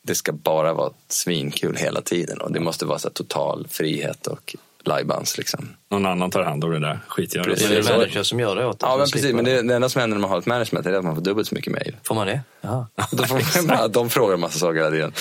det 0.03 0.14
ska 0.14 0.32
bara 0.32 0.72
vara 0.72 0.93
svinkul 1.09 1.76
hela 1.76 2.01
tiden 2.01 2.41
och 2.41 2.53
det 2.53 2.61
måste 2.61 2.84
vara 2.84 2.99
så 2.99 3.11
total 3.11 3.66
frihet 3.70 4.26
och 4.26 4.57
lajbans 4.87 5.39
liksom. 5.39 5.68
Någon 5.91 6.07
annan 6.07 6.30
tar 6.30 6.43
hand 6.43 6.64
om 6.64 6.70
det 6.70 6.80
där 6.80 7.01
skitgöret. 7.09 7.59
Det 7.59 7.64
är 7.64 7.82
det 7.82 7.91
manager 7.91 8.22
som 8.22 8.41
gör 8.41 8.57
det 8.57 8.66
åt 8.66 8.76
Ja 8.80 8.97
men 8.97 9.07
precis, 9.07 9.34
men 9.34 9.45
det, 9.45 9.62
det 9.62 9.74
enda 9.74 9.89
som 9.89 10.01
händer 10.01 10.16
när 10.16 10.20
man 10.20 10.30
har 10.30 10.39
ett 10.39 10.47
management 10.47 10.87
är 10.87 10.93
att 10.93 11.05
man 11.05 11.14
får 11.14 11.22
dubbelt 11.22 11.49
så 11.49 11.55
mycket 11.55 11.72
mail. 11.72 11.97
Får 12.03 12.14
man 12.14 12.26
det? 12.26 12.41
Då 13.11 13.24
får 13.24 13.59
man 13.59 13.66
bara, 13.76 13.89
de 13.89 14.11
frågar 14.11 14.34
en 14.34 14.41
massa 14.41 14.59
saker 14.59 14.78
hela 14.78 14.91
tiden. 14.91 15.12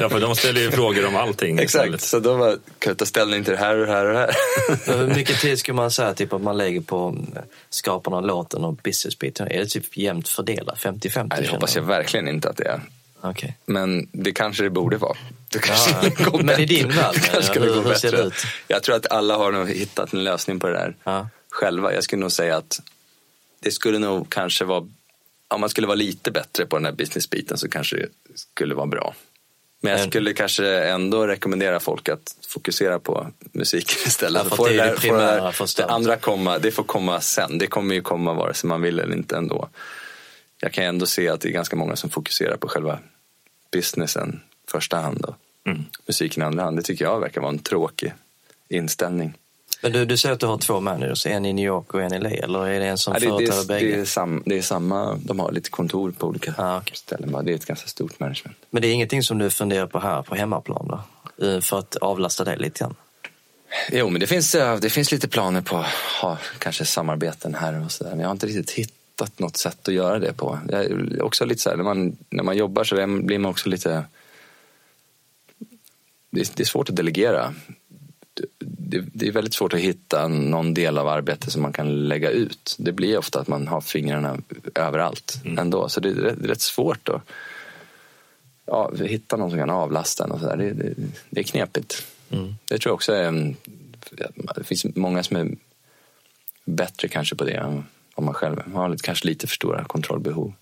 Ja, 0.00 0.08
för 0.08 0.20
de 0.20 0.36
ställer 0.36 0.60
ju 0.60 0.70
frågor 0.80 1.06
om 1.06 1.16
allting 1.16 1.58
Exakt, 1.58 1.84
istället. 1.84 2.00
så 2.00 2.18
då 2.20 2.34
var, 2.34 2.58
kan 2.78 2.96
ta 2.96 3.04
ställning 3.04 3.44
till 3.44 3.52
det 3.52 3.58
här 3.58 3.76
och 3.76 3.86
det 3.86 3.92
här 3.92 4.06
och 4.06 4.12
det 4.12 4.18
här. 4.18 4.96
Hur 4.98 5.14
mycket 5.14 5.40
tid 5.40 5.58
ska 5.58 5.72
man 5.72 5.90
säga 5.90 6.14
typ, 6.14 6.32
att 6.32 6.42
man 6.42 6.56
lägger 6.56 6.80
på 6.80 7.16
skaparna 7.70 8.16
av 8.16 8.26
låten 8.26 8.64
och 8.64 8.74
businessbiten? 8.74 9.48
Är 9.48 9.58
det 9.58 9.66
typ 9.66 9.96
jämnt 9.96 10.28
fördelat? 10.28 10.78
50-50? 10.78 11.26
Nej, 11.30 11.42
det 11.42 11.48
hoppas 11.48 11.76
jag 11.76 11.82
verkligen 11.82 12.28
inte 12.28 12.50
att 12.50 12.56
det 12.56 12.64
är. 12.64 12.80
Okej. 13.22 13.56
Men 13.66 14.08
det 14.12 14.32
kanske 14.32 14.62
det 14.62 14.70
borde 14.70 14.96
vara. 14.96 15.16
Det 15.52 15.58
kanske 15.58 15.90
Ja, 15.90 16.10
skulle 16.10 16.30
gå 16.30 16.36
men 16.36 16.46
bättre. 16.46 16.62
i 16.62 16.66
din 16.66 16.88
värld, 16.88 17.14
Det 17.14 17.20
kanske 17.20 17.42
skulle 17.42 17.66
hur- 17.72 17.82
gå 17.82 17.94
ser 17.94 18.10
det 18.10 18.16
bättre. 18.16 18.26
ut? 18.28 18.34
Jag 18.68 18.82
tror 18.82 18.96
att 18.96 19.10
alla 19.12 19.36
har 19.36 19.52
nog 19.52 19.68
hittat 19.70 20.12
en 20.12 20.24
lösning 20.24 20.60
på 20.60 20.66
det 20.66 20.72
där 20.72 20.96
Ja. 21.04 21.28
själva. 21.50 21.94
Jag 21.94 22.04
skulle 22.04 22.20
nog 22.20 22.32
säga 22.32 22.56
att 22.56 22.80
det 23.60 23.70
skulle 23.70 23.98
nog 23.98 24.30
kanske 24.30 24.64
vara, 24.64 24.86
om 25.48 25.60
man 25.60 25.70
skulle 25.70 25.86
vara 25.86 25.94
lite 25.94 26.30
bättre 26.30 26.66
på 26.66 26.76
den 26.76 26.84
här 26.84 26.92
businessbiten 26.92 27.58
så 27.58 27.68
kanske 27.68 27.96
det 27.96 28.08
skulle 28.34 28.74
vara 28.74 28.86
bra. 28.86 29.14
Men 29.82 29.90
jag 29.92 30.00
Men- 30.00 30.10
skulle 30.10 30.32
kanske 30.32 30.78
ändå 30.84 31.26
rekommendera 31.26 31.80
folk 31.80 32.08
att 32.08 32.36
fokusera 32.48 32.98
på 32.98 33.26
musiken 33.52 33.96
istället. 34.06 34.46
Ja, 34.50 34.56
för 34.56 34.64
det 34.64 34.70
det 34.70 34.76
där- 34.84 34.96
primära 34.96 35.40
det 35.40 35.46
allt. 35.60 35.80
andra 35.80 36.16
komma, 36.16 36.58
det 36.58 36.70
får 36.70 36.82
komma 36.84 37.20
sen. 37.20 37.58
Det 37.58 37.66
kommer 37.66 37.94
ju 37.94 38.02
komma 38.02 38.34
vare 38.34 38.54
sig 38.54 38.68
man 38.68 38.82
vill 38.82 38.98
eller 39.00 39.14
inte 39.16 39.36
ändå. 39.36 39.68
Jag 40.62 40.72
kan 40.72 40.84
ändå 40.84 41.06
se 41.06 41.28
att 41.28 41.40
det 41.40 41.48
är 41.48 41.52
ganska 41.52 41.76
många 41.76 41.96
som 41.96 42.10
fokuserar 42.10 42.56
på 42.56 42.68
själva 42.68 42.98
businessen 43.72 44.40
i 44.66 44.70
första 44.70 44.96
hand 44.96 45.24
och 45.24 45.34
Mm. 45.66 45.84
musiken 46.06 46.42
i 46.42 46.46
andra 46.46 46.64
hand. 46.64 46.76
Det 46.76 46.82
tycker 46.82 47.04
jag 47.04 47.20
verkar 47.20 47.40
vara 47.40 47.50
en 47.52 47.58
tråkig 47.58 48.12
inställning. 48.68 49.34
Men 49.82 49.92
du, 49.92 50.04
du 50.04 50.16
säger 50.16 50.32
att 50.32 50.40
du 50.40 50.46
har 50.46 50.58
två 50.58 50.80
managers, 50.80 51.26
en 51.26 51.46
i 51.46 51.52
New 51.52 51.64
York 51.64 51.94
och 51.94 52.02
en 52.02 52.14
i 52.14 52.18
LA, 52.18 52.30
eller 52.30 52.66
är 52.66 52.80
det 52.80 52.86
en 52.86 52.98
som 52.98 53.14
Ja, 53.14 53.20
företräder 53.20 53.60
det, 53.62 53.66
bägge? 53.68 53.86
det, 53.96 54.00
är 54.00 54.04
sam, 54.04 54.42
det 54.46 54.58
är 54.58 54.62
samma, 54.62 55.14
de 55.24 55.38
har 55.40 55.52
lite 55.52 55.70
kontor 55.70 56.10
på 56.10 56.26
olika 56.26 56.54
Ah, 56.58 56.76
okej. 56.78 56.96
ställen. 56.96 57.44
Det 57.44 57.52
är 57.52 57.54
ett 57.54 57.66
ganska 57.66 57.88
stort 57.88 58.20
management. 58.20 58.56
Men 58.70 58.82
det 58.82 58.88
är 58.88 58.92
ingenting 58.92 59.22
som 59.22 59.38
du 59.38 59.50
funderar 59.50 59.86
på 59.86 59.98
här 59.98 60.22
på 60.22 60.34
hemmaplan 60.34 60.88
då? 61.38 61.46
eh, 61.46 61.60
för 61.60 61.78
att 61.78 61.96
avlasta 61.96 62.44
dig 62.44 62.56
lite 62.58 62.78
grann? 62.78 62.94
Jo, 63.92 64.08
men 64.10 64.20
det 64.20 64.26
finns, 64.26 64.54
eh, 64.54 64.76
det 64.78 64.90
finns 64.90 65.12
lite 65.12 65.28
planer 65.28 65.60
på 65.60 65.76
att 65.76 65.86
ha 66.22 66.38
kanske 66.58 66.84
samarbeten 66.84 67.54
här 67.54 67.84
och 67.84 67.92
så 67.92 68.04
där. 68.04 68.10
Men 68.10 68.20
jag 68.20 68.26
har 68.26 68.32
inte 68.32 68.46
riktigt 68.46 68.70
hittat 68.70 68.94
något 69.38 69.56
sätt 69.56 69.88
att 69.88 69.94
göra 69.94 70.18
det 70.18 70.32
på. 70.32 70.58
Jag 70.68 71.22
också 71.22 71.44
lite 71.44 71.60
så 71.60 71.70
här, 71.70 71.76
när, 71.76 71.84
man, 71.84 72.16
när 72.30 72.42
man 72.42 72.56
jobbar 72.56 72.84
så 72.84 73.06
blir 73.06 73.38
man 73.38 73.50
också 73.50 73.68
lite... 73.68 74.04
Det 76.30 76.40
är, 76.40 76.46
det 76.54 76.62
är 76.62 76.66
svårt 76.66 76.90
att 76.90 76.96
delegera. 76.96 77.54
Det, 78.58 79.04
det, 79.12 79.28
är 79.28 79.32
väldigt 79.32 79.54
svårt 79.54 79.74
att 79.74 79.80
hitta 79.80 80.28
någon 80.28 80.74
del 80.74 80.98
av 80.98 81.08
arbetet 81.08 81.52
som 81.52 81.62
man 81.62 81.72
kan 81.72 82.08
lägga 82.08 82.30
ut. 82.30 82.76
Det 82.78 82.92
blir 82.92 83.18
ofta 83.18 83.40
att 83.40 83.48
man 83.48 83.68
har 83.68 83.80
fingrarna 83.80 84.38
överallt 84.74 85.34
ändå. 85.58 85.88
Så 85.88 86.00
det 86.00 86.08
är 86.08 86.14
rätt, 86.14 86.38
det 86.38 86.46
är 86.46 86.48
rätt 86.48 86.60
svårt 86.60 87.08
att 87.08 87.22
ja, 88.66 88.92
hitta 88.94 89.36
någon 89.36 89.50
som 89.50 89.58
kan 89.58 89.70
avlasta 89.70 90.24
en 90.24 90.30
och 90.30 90.40
så 90.40 90.46
där. 90.46 90.56
Det, 90.56 90.72
det, 90.72 90.94
det 91.30 91.40
är 91.40 91.44
knepigt. 91.44 92.06
Det 92.68 92.78
tror 92.78 92.90
jag 92.90 92.94
också 92.94 93.12
är 93.12 93.24
en, 93.24 93.56
Det 94.56 94.64
finns 94.64 94.84
många 94.84 95.22
som 95.22 95.36
är 95.36 95.56
bättre 96.64 97.08
kanske 97.08 97.36
på 97.36 97.44
det 97.44 97.52
än 97.52 97.84
vad 98.16 98.24
man 98.24 98.34
själv 98.34 98.72
har. 98.74 98.88
lite- 98.88 99.02
Kanske 99.02 99.26
lite 99.26 99.46
för 99.46 99.54
stora 99.54 99.84
kontrollbehov. 99.84 100.52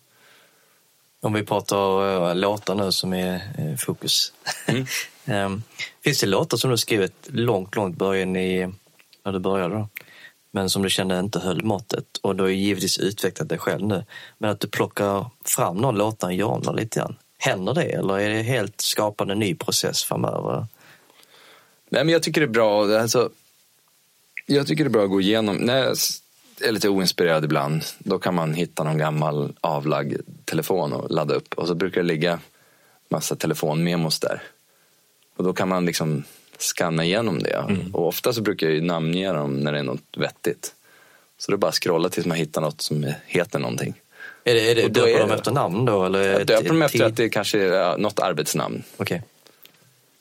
Om 1.21 1.33
vi 1.33 1.43
pratar 1.43 2.03
uh, 2.03 2.35
låtar 2.35 2.75
nu 2.75 2.93
som 2.93 3.13
är 3.13 3.35
eh, 3.59 3.77
fokus. 3.77 4.33
Em, 5.25 5.63
finns 6.05 6.21
det 6.21 6.27
låtar 6.27 6.57
som 6.57 6.71
du 6.71 6.77
skrivit 6.77 7.13
långt, 7.27 7.75
långt 7.77 7.97
början 7.97 8.37
i, 8.37 8.73
när 9.25 9.33
du 9.33 9.39
började 9.39 9.75
då? 9.75 9.89
Men 10.51 10.71
som 10.71 10.83
du 10.83 10.91
kände 10.91 11.19
inte 11.19 11.39
höll 11.39 11.65
måttet 11.65 12.17
och 12.23 12.37
du 12.37 12.43
har 12.43 12.49
ju 12.49 12.57
givetvis 12.57 12.99
utvecklat 12.99 13.49
dig 13.49 13.59
själv 13.59 13.87
nu. 13.87 14.05
Men 14.39 14.51
att 14.51 14.61
du 14.61 14.69
plockar 14.69 15.31
fram 15.45 15.77
någon 15.77 15.95
låt 15.95 16.23
och 16.23 16.31
om 16.43 16.77
lite 16.77 17.01
grann. 17.01 17.17
Händer 17.39 17.75
det 17.75 17.83
eller 17.83 18.19
är 18.19 18.29
det 18.29 18.43
helt 18.43 18.81
skapande 18.81 19.35
ny 19.35 19.55
process 19.55 20.05
framöver? 20.05 20.67
Nej, 21.89 22.05
men 22.05 22.13
jag 22.13 22.23
tycker 22.23 22.41
det 22.41 22.45
är 22.45 22.49
bra. 22.49 22.99
Alltså, 22.99 23.31
jag 24.47 24.67
tycker 24.67 24.85
det 24.85 24.89
är 24.89 24.93
bra 24.93 25.05
att 25.05 25.11
gå 25.11 25.21
igenom. 25.21 25.57
När 25.57 25.77
jag 25.77 25.97
är 26.61 26.73
lite 26.73 26.89
oinspirerad 26.89 27.45
ibland, 27.45 27.85
då 27.99 28.19
kan 28.19 28.35
man 28.35 28.55
hitta 28.55 28.85
någon 28.85 28.99
gammal 28.99 29.53
avlagd 29.61 30.21
telefon 30.45 30.93
och 30.93 31.11
ladda 31.11 31.35
upp. 31.35 31.55
Och 31.55 31.67
så 31.69 31.75
brukar 31.75 32.01
det 32.01 32.07
ligga 32.07 32.39
massa 33.09 33.37
telefonmemos 33.37 34.21
där. 34.21 34.43
Och 35.37 35.45
då 35.45 35.53
kan 35.53 35.69
man 35.69 35.87
liksom 35.87 36.25
scanna 36.59 37.05
igenom 37.05 37.39
det. 37.39 37.65
Och 37.93 38.07
ofta 38.09 38.33
så 38.33 38.41
brukar 38.43 38.67
jag 38.67 38.75
ju 38.75 38.81
namnge 38.83 39.33
dem 39.33 39.61
när 39.61 39.73
det 39.73 39.79
är 39.79 39.83
något 39.83 40.17
vettigt. 40.17 40.75
Så 41.39 41.51
det 41.51 41.55
är 41.55 41.59
bara 41.59 41.69
att 41.69 41.75
scrolla 41.75 42.09
tills 42.09 42.27
man 42.27 42.37
hittar 42.37 42.61
något 42.61 42.81
som 42.81 43.13
heter 43.27 43.59
någonting. 43.59 43.95
Är 44.45 44.55
det, 44.55 44.71
är 44.71 44.75
det, 44.75 44.89
döper 44.89 45.09
är 45.11 45.19
dem 45.21 45.29
det- 45.29 45.35
efter 45.35 45.51
namn 45.53 45.85
då? 45.85 46.05
Eller 46.05 46.33
Jag 46.33 46.47
döper 46.47 46.69
dem 46.69 46.83
efter 46.83 47.05
att 47.05 47.17
det 47.17 47.29
kanske 47.29 47.61
är 47.61 47.99
något 47.99 48.21
arbetsnamn. 48.21 48.83
Okej. 48.97 49.23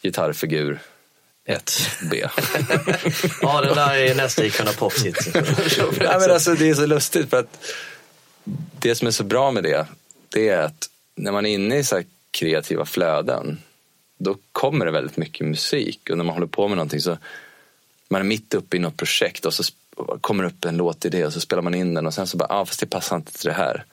Gitarrfigur 0.01 0.79
Ett. 1.50 1.72
B. 2.12 2.18
ja, 3.41 3.62
det 3.62 3.76
där 3.76 3.95
är 3.95 4.16
nästa 4.16 4.45
Icona 4.45 4.72
Pop-hit. 4.72 5.16
Nej, 6.00 6.20
men 6.20 6.32
alltså, 6.32 6.54
det 6.54 6.70
är 6.70 6.74
så 6.74 6.86
lustigt 6.86 7.30
för 7.30 7.39
att 7.39 7.66
det 8.80 8.95
som 8.95 9.08
är 9.08 9.12
så 9.12 9.24
bra 9.24 9.52
med 9.52 9.64
det, 9.64 9.86
det 10.30 10.50
är 10.50 10.62
att 10.62 10.89
när 11.16 11.32
man 11.32 11.45
är 11.45 11.50
inne 11.50 11.78
i 11.78 11.84
så 11.84 12.02
kreativa 12.32 12.86
flöden, 12.86 13.60
då 14.18 14.38
kommer 14.52 14.86
det 14.86 14.91
väldigt 14.91 15.18
mycket 15.18 15.48
musik. 15.48 16.10
Och 16.10 16.18
när 16.18 16.24
man 16.26 16.34
håller 16.34 16.48
på 16.48 16.68
med 16.68 16.78
någonting 16.78 17.02
så, 17.02 17.18
man 18.10 18.22
är 18.22 18.26
mitt 18.26 18.54
uppe 18.54 18.78
i 18.78 18.80
något 18.80 18.98
projekt 18.98 19.45
och 19.45 19.54
så 19.54 19.64
kommer 20.22 20.43
det 20.43 20.50
upp 20.50 20.66
en 20.66 20.78
låtidé 20.78 21.26
och 21.26 21.34
så 21.34 21.39
spelar 21.39 21.62
man 21.62 21.76
in 21.76 21.93
den 21.93 22.06
och 22.06 22.14
sen 22.14 22.28
så 22.28 22.38
bara, 22.38 22.50
ah, 22.50 22.66
fast 22.66 22.80
det 22.80 22.86
passar 22.86 23.16
inte 23.16 23.34
till 23.34 23.48
det 23.48 23.56
här. 23.56 23.86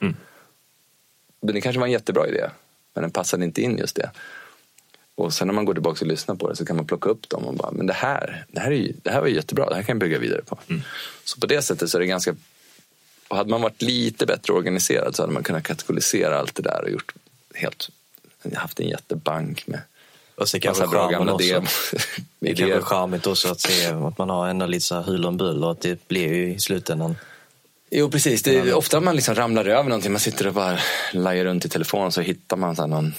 Men 1.40 1.54
det 1.54 1.60
kanske 1.60 1.80
var 1.80 1.86
en 1.86 1.92
jättebra 1.92 2.28
idé, 2.28 2.50
men 2.94 3.02
den 3.02 3.10
passade 3.10 3.44
inte 3.44 3.62
in 3.62 3.78
just 3.78 3.96
det. 3.96 4.10
Och 5.16 5.32
sen 5.32 5.46
när 5.46 5.54
man 5.54 5.64
går 5.64 5.74
tillbaka 5.74 6.00
och 6.00 6.06
lyssnar 6.06 6.34
på 6.34 6.48
det 6.48 6.56
så 6.56 6.66
kan 6.66 6.76
man 6.76 6.86
plocka 6.86 7.08
upp 7.08 7.28
dem 7.28 7.44
och 7.44 7.54
bara, 7.54 7.70
men 7.70 7.86
det 7.86 7.92
här, 7.92 8.46
det 8.48 8.60
här, 8.60 8.70
är 8.70 8.76
ju, 8.76 8.92
det 9.02 9.10
här 9.10 9.20
var 9.20 9.28
jättebra, 9.28 9.68
det 9.68 9.74
här 9.74 9.82
kan 9.82 9.92
jag 9.94 10.00
bygga 10.00 10.18
vidare 10.18 10.42
på. 10.42 10.58
Så 11.24 11.40
på 11.40 11.46
det 11.46 11.62
sättet 11.62 11.90
så 11.90 11.98
är 11.98 12.00
det 12.00 12.06
ganska, 12.06 12.34
och 13.28 13.36
hade 13.36 13.50
man 13.50 13.62
varit 13.62 13.82
lite 13.82 14.26
bättre 14.26 14.52
organiserad 14.52 15.16
så 15.16 15.22
hade 15.22 15.32
man 15.32 15.42
kunnat 15.42 15.62
kategorisera 15.62 16.38
allt 16.38 16.54
det 16.54 16.62
där 16.62 16.82
och 16.82 16.90
gjort 16.90 17.14
helt, 17.54 17.88
haft 18.54 18.80
en 18.80 18.88
jättebank 18.88 19.66
med 19.66 19.80
Och 20.34 20.48
så 20.48 20.60
kanske 20.60 20.86
bra 20.86 21.08
gamla 21.08 21.36
demo. 21.36 21.66
Det 22.38 22.54
kan 22.54 22.66
idéer. 22.66 22.74
vara 22.74 22.84
charmigt 22.84 23.26
också 23.26 23.48
att 23.48 23.60
se 23.60 23.86
att 23.86 24.18
man 24.18 24.30
har 24.30 24.48
ändå 24.48 24.66
lite 24.66 24.84
så 24.84 24.94
här 24.94 25.02
huller 25.02 25.28
om 25.28 25.36
buller 25.36 25.66
och 25.66 25.72
att 25.72 25.80
det 25.80 26.08
blir 26.08 26.28
ju 26.28 26.54
i 26.54 26.60
slutändan. 26.60 27.16
Jo 27.90 28.10
precis, 28.10 28.42
det 28.42 28.58
är 28.58 28.74
ofta 28.74 29.00
man 29.00 29.16
liksom 29.16 29.34
ramlar 29.34 29.64
över 29.64 29.88
någonting, 29.88 30.12
man 30.12 30.20
sitter 30.20 30.46
och 30.46 30.54
bara 30.54 30.78
lajar 31.12 31.44
runt 31.44 31.64
i 31.64 31.68
telefonen 31.68 32.12
så 32.12 32.20
hittar 32.20 32.56
man 32.56 32.76
så 32.76 32.86
någon, 32.86 33.14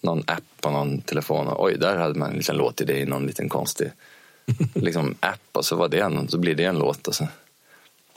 någon 0.00 0.24
app 0.26 0.49
på 0.60 0.70
någon 0.70 1.00
telefon 1.00 1.48
och 1.48 1.64
oj, 1.64 1.76
där 1.78 1.96
hade 1.96 2.18
man 2.18 2.30
en 2.30 2.36
liten 2.36 2.56
låtidé 2.56 2.98
i 2.98 3.06
någon 3.06 3.26
liten 3.26 3.48
konstig 3.48 3.90
liksom, 4.74 5.14
app 5.20 5.48
och 5.52 5.64
så 5.64 5.76
var 5.76 5.88
det 5.88 6.00
en, 6.00 6.28
så 6.28 6.38
blir 6.38 6.54
det 6.54 6.64
en 6.64 6.78
låt. 6.78 7.08
Och 7.08 7.14
så. 7.14 7.28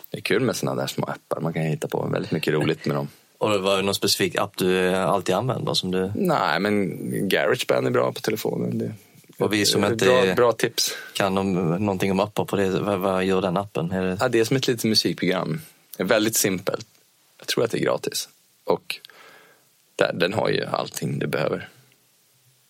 Det 0.09 0.17
är 0.17 0.21
kul 0.21 0.41
med 0.41 0.55
sådana 0.55 0.81
där 0.81 0.87
små 0.87 1.05
appar, 1.05 1.41
man 1.41 1.53
kan 1.53 1.63
hitta 1.63 1.87
på 1.87 2.07
väldigt 2.11 2.31
mycket 2.31 2.53
roligt 2.53 2.85
med 2.85 2.95
dem. 2.95 3.07
Och 3.37 3.59
var 3.59 3.77
det 3.77 3.83
någon 3.83 3.95
specifik 3.95 4.35
app 4.35 4.57
du 4.57 4.87
eh, 4.87 5.05
alltid 5.05 5.35
använder 5.35 5.73
som 5.73 5.91
du 5.91 6.11
Nej, 6.15 6.59
men 6.59 6.99
Garageband 7.29 7.87
är 7.87 7.91
bra 7.91 8.11
på 8.11 8.21
telefonen. 8.21 8.77
Det, 8.77 8.93
Och 9.37 9.53
vi 9.53 9.65
som 9.65 9.85
inte 9.85 10.05
bra, 10.05 10.35
bra 10.35 10.51
tips. 10.51 10.91
kan 11.13 11.37
om, 11.37 11.53
någonting 11.53 12.11
om 12.11 12.19
appar 12.19 12.45
på 12.45 12.55
det? 12.55 12.69
Vad, 12.69 12.99
vad 12.99 13.25
gör 13.25 13.41
den 13.41 13.57
appen? 13.57 13.91
Är 13.91 14.01
det, 14.01 14.17
Ja, 14.19 14.27
det 14.27 14.39
är 14.39 14.43
som 14.43 14.57
ett 14.57 14.67
litet 14.67 14.83
musikprogram. 14.83 15.61
Det 15.97 16.03
är 16.03 16.07
väldigt 16.07 16.35
simpelt. 16.35 16.87
Jag 17.39 17.47
tror 17.47 17.63
att 17.63 17.71
det 17.71 17.77
är 17.77 17.83
gratis. 17.83 18.29
Och 18.63 18.99
där, 19.95 20.11
den 20.13 20.33
har 20.33 20.49
ju 20.49 20.65
allting 20.65 21.19
du 21.19 21.27
behöver. 21.27 21.69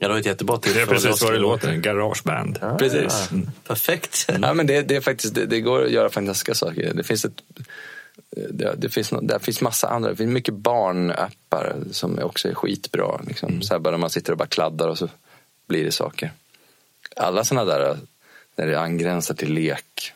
Ja, 0.04 0.08
det 0.08 0.14
var 0.14 0.20
ett 0.20 0.26
jättebra 0.26 0.58
tips. 0.58 0.76
Det 0.76 0.82
är 0.82 0.86
precis 0.86 1.22
vad 1.24 1.34
det 1.34 1.40
låter, 1.40 1.68
en 1.70 1.82
garageband. 1.82 2.60
Ah, 2.62 2.78
Precis. 2.78 3.30
ja. 3.32 3.38
Perfekt. 3.68 4.30
Ja, 4.42 4.54
men 4.54 4.68
det, 4.68 4.82
det, 4.82 4.96
är 4.96 5.02
faktiskt, 5.02 5.36
det, 5.36 5.46
det 5.46 5.62
går 5.62 5.84
att 5.84 5.92
göra 5.92 6.10
fantastiska 6.10 6.54
saker. 6.54 6.94
Det 6.94 7.04
finns, 7.04 7.26
ett, 7.26 7.42
det, 8.50 8.76
det 8.78 8.90
finns, 8.90 9.12
nå- 9.12 9.22
det 9.22 9.40
finns 9.40 9.62
massa 9.62 9.88
andra. 9.90 10.10
Det 10.10 10.16
finns 10.16 10.32
mycket 10.34 10.54
barnappar 10.54 11.76
som 11.92 12.20
också 12.20 12.50
är 12.50 12.54
skitbra. 12.54 13.22
Liksom. 13.28 13.62
Så 13.62 13.74
här 13.74 13.80
bara 13.80 13.98
man 13.98 14.10
sitter 14.10 14.32
och 14.32 14.38
bara 14.38 14.48
kladdar 14.48 14.88
och 14.88 14.98
så 14.98 15.10
blir 15.68 15.84
det 15.84 15.92
saker. 15.92 16.32
Alla 17.16 17.44
sådana 17.44 17.66
där, 17.78 17.98
när 18.56 18.68
det 18.68 18.80
angränsar 18.80 19.36
till 19.36 19.54
lek, 19.54 20.14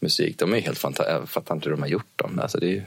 musik, 0.00 0.38
de 0.38 0.54
är 0.54 0.60
helt 0.60 0.78
fantastiska. 0.78 1.18
Jag 1.20 1.28
fattar 1.28 1.54
inte 1.54 1.64
hur 1.68 1.76
de 1.76 1.82
har 1.82 1.88
gjort 1.88 2.12
dem. 2.16 2.38
Alltså, 2.42 2.58
det 2.58 2.66
är 2.66 2.70
ju 2.70 2.82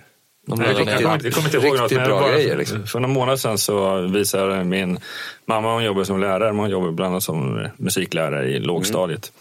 De 0.50 0.62
Jag 0.62 0.78
kommer, 0.78 0.92
jag, 0.92 1.02
jag 1.02 1.16
inte 1.16 1.58
ihåg 1.58 1.78
något, 1.78 1.92
men 1.92 2.04
bra 2.04 2.20
bara, 2.20 2.32
grejer, 2.32 2.58
liksom. 2.58 2.88
för 2.88 3.00
några 3.00 3.14
månader 3.14 3.38
sedan 3.38 3.58
så 3.58 4.02
visade 4.02 4.64
min 4.64 5.00
mamma, 5.46 5.74
hon 5.74 5.84
jobbar 5.84 6.04
som 6.04 6.20
lärare, 6.20 6.54
men 6.54 6.60
hon 6.60 6.70
jobbar 6.70 6.92
bland 6.92 7.12
annat 7.12 7.24
som 7.24 7.68
musiklärare 7.78 8.50
i 8.50 8.60
lågstadiet. 8.60 9.32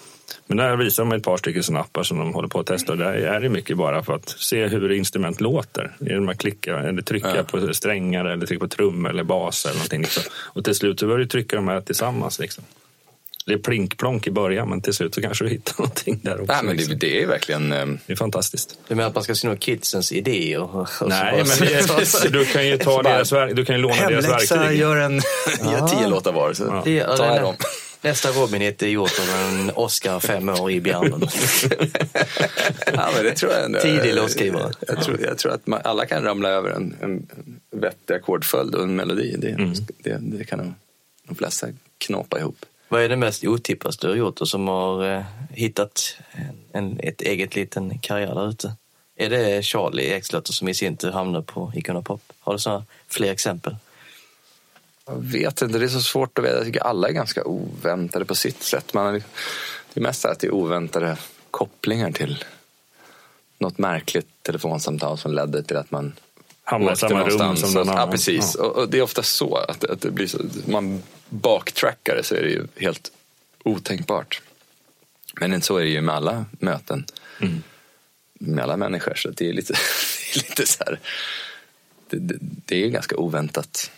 Men 0.47 0.57
där 0.57 0.77
visar 0.77 1.05
de 1.05 1.13
ett 1.13 1.23
par 1.23 1.37
stycken 1.37 1.63
såna 1.63 1.81
appar 1.81 2.03
som 2.03 2.19
de 2.19 2.35
håller 2.35 2.49
på 2.49 2.61
att 2.61 2.67
testa. 2.67 2.93
Och 2.93 2.99
där 2.99 3.13
är 3.13 3.41
det 3.41 3.49
mycket 3.49 3.77
bara 3.77 4.03
för 4.03 4.15
att 4.15 4.29
se 4.29 4.67
hur 4.67 4.93
instrument 4.93 5.41
låter. 5.41 5.97
Genom 6.01 6.29
att 6.29 6.39
klicka 6.39 6.79
eller 6.79 7.03
trycka 7.03 7.37
Ja. 7.37 7.43
på 7.43 7.75
strängar 7.75 8.25
eller 8.25 8.47
trycka 8.47 8.61
på 8.61 8.69
trummor 8.69 9.11
eller 9.11 9.25
bas 9.25 9.65
eller 9.65 9.75
någonting. 9.75 10.01
Liksom. 10.01 10.23
Och 10.37 10.65
till 10.65 10.75
slut 10.75 11.01
så 11.01 11.07
börjar 11.07 11.19
du 11.19 11.27
trycka 11.27 11.57
de 11.57 11.69
här 11.69 11.81
tillsammans. 11.81 12.39
Liksom. 12.39 12.65
Det 13.49 13.55
är 13.55 13.59
plink-plonk 13.59 14.27
i 14.27 14.31
början, 14.31 14.69
men 14.69 14.81
till 14.81 14.93
slut 14.93 15.15
så 15.15 15.21
kanske 15.23 15.45
du 15.45 15.51
hittar 15.51 15.75
någonting 15.79 16.21
där 16.23 16.41
också. 16.41 16.53
Nej, 16.53 16.63
men 16.63 16.67
det, 16.67 16.73
liksom. 16.83 16.99
det 16.99 17.23
är 17.23 17.27
verkligen... 17.27 17.73
ehm, 17.73 17.99
det 18.07 18.13
är 18.13 18.17
fantastiskt. 18.17 18.79
Du 18.89 18.95
menar 18.95 19.09
att 19.09 19.15
man 19.15 19.25
ska 19.25 19.35
sno 19.35 19.57
kidsens 19.57 20.13
idéer? 20.13 20.61
Och, 20.61 20.81
och 20.81 20.89
så 20.89 21.07
Nej, 21.07 21.33
bara- 21.33 21.45
men 21.45 21.69
det, 22.23 22.29
du 22.39 22.45
kan 22.45 22.67
ju 22.67 22.79
ta 22.79 23.03
deras, 23.03 23.31
du 23.31 23.65
kan 23.65 23.77
ju 23.77 23.83
låna 23.83 23.95
deras 24.09 24.25
Hemläxa, 24.25 24.57
verktyg. 24.57 24.79
gör 24.81 24.97
en... 24.97 25.15
Gör 25.73 25.89
tio 25.89 26.09
låtar 26.09 26.33
var. 26.33 26.53
Så 26.53 26.83
Det, 26.85 26.91
ja, 26.91 27.07
jag 27.09 27.19
den- 27.19 27.43
dem. 27.43 27.55
Nästa 28.03 28.29
Robin-hit 28.29 28.83
är 28.83 28.87
gjort 28.87 29.19
av 29.21 29.29
en 29.49 29.71
Oscar 29.75 30.21
fem 30.21 30.49
år 30.49 30.71
i 30.71 30.81
bjärnen. 30.81 31.29
Ja, 32.95 33.11
men 33.15 33.25
det 33.25 33.35
tror 33.35 33.53
jag 33.53 33.65
ändå. 33.65 33.81
Tidig 33.81 34.15
låtskrivare. 34.15 34.73
Jag 34.89 35.03
tror, 35.03 35.21
jag 35.21 35.39
tror 35.39 35.53
att 35.53 35.67
man, 35.67 35.81
alla 35.85 36.07
kan 36.07 36.23
ramla 36.25 36.49
över 36.49 36.71
en, 36.71 36.97
en 37.01 37.27
vettig 37.81 38.15
ackordföljd 38.15 38.75
och 38.75 38.83
en 38.83 38.97
melodi. 38.97 39.37
Det, 39.39 39.49
Mm. 39.49 39.73
det, 39.99 40.19
det 40.21 40.45
kan 40.45 40.59
de, 40.59 40.75
de 41.29 41.35
flesta 41.35 41.67
knåpa 42.07 42.39
ihop. 42.39 42.57
Vad 42.89 43.03
är 43.03 43.09
det 43.09 43.17
mest 43.17 43.45
otippat 43.45 43.99
du 44.01 44.09
har 44.09 44.15
gjort 44.15 44.41
och 44.41 44.49
som 44.49 44.69
har 44.69 45.15
eh, 45.17 45.23
hittat 45.51 46.17
en, 46.33 46.59
en, 46.73 47.01
ett 47.03 47.21
eget 47.21 47.55
liten 47.57 47.99
karriär 47.99 48.35
där 48.35 48.49
ute? 48.49 48.73
Är 49.17 49.31
det 49.31 49.65
Charlie 49.65 50.13
Exlöter 50.13 50.53
som 50.53 50.69
i 50.69 50.75
sin 50.75 50.97
tur 50.97 51.11
hamnar 51.11 51.43
på 51.43 51.73
Icona 51.77 52.03
Pop? 52.03 52.21
Har 52.41 52.53
du 52.53 52.59
såna 52.59 52.85
fler 53.09 53.33
exempel? 53.33 53.77
Jag 55.07 55.15
vet 55.25 55.63
inte, 55.63 55.79
det 55.79 55.85
är 55.85 55.89
så 55.89 56.01
svårt 56.01 56.39
att 56.39 56.45
veta. 56.45 56.57
Jag 56.57 56.65
tycker 56.67 56.81
alla 56.81 57.09
är 57.09 57.13
ganska 57.13 57.45
oväntade 57.45 58.25
på 58.25 58.35
sitt 58.35 58.63
sätt. 58.63 58.95
Man, 58.95 59.07
har- 59.07 59.13
det 59.95 60.01
är 60.01 60.03
mest 60.03 60.25
att 60.25 60.41
det 60.41 60.47
är 60.47 60.51
oväntade 60.55 61.17
kopplingar 61.51 62.11
till 62.13 62.45
något 63.59 63.79
märkligt 63.79 64.29
telefonsamtal 64.43 65.19
som 65.19 65.33
ledde 65.35 65.63
till 65.63 65.77
att 65.77 65.91
man 65.91 66.13
Hamnar 66.65 66.93
i 66.93 66.97
samma 66.97 67.11
rum 67.29 67.37
någonstans. 67.39 67.61
som 67.61 67.73
någon 67.75 67.87
Ja, 67.87 67.93
annan. 67.93 68.11
precis. 68.11 68.55
Och, 68.55 68.77
och 68.77 68.89
det 68.89 68.99
är 68.99 69.03
ofta 69.03 69.23
så 69.23 69.57
att, 69.57 69.85
att 69.85 70.01
det 70.01 70.11
blir 70.11 70.27
så. 70.27 70.39
Man 70.67 71.03
backtrackar 71.29 72.17
det 72.17 72.23
så 72.23 72.35
är 72.35 72.43
det 72.43 72.51
ju 72.51 72.67
helt 72.77 73.13
otänkbart. 73.65 74.43
Men 75.41 75.63
så 75.63 75.77
är 75.77 75.85
det 75.85 75.91
ju 75.91 76.01
med 76.01 76.15
alla 76.15 76.45
möten. 76.51 77.05
Mm. 77.41 77.63
Med 78.35 78.65
alla 78.65 78.77
människor. 78.77 79.15
Så 79.15 79.31
det 79.31 79.49
är 79.49 79.53
lite, 79.53 79.73
det 80.35 80.41
är 80.41 80.49
lite 80.49 80.67
så 80.67 80.85
här. 80.85 81.01
Det, 82.11 82.19
det, 82.19 82.37
det 82.41 82.85
är 82.85 82.89
ganska 82.89 83.17
oväntat 83.17 83.91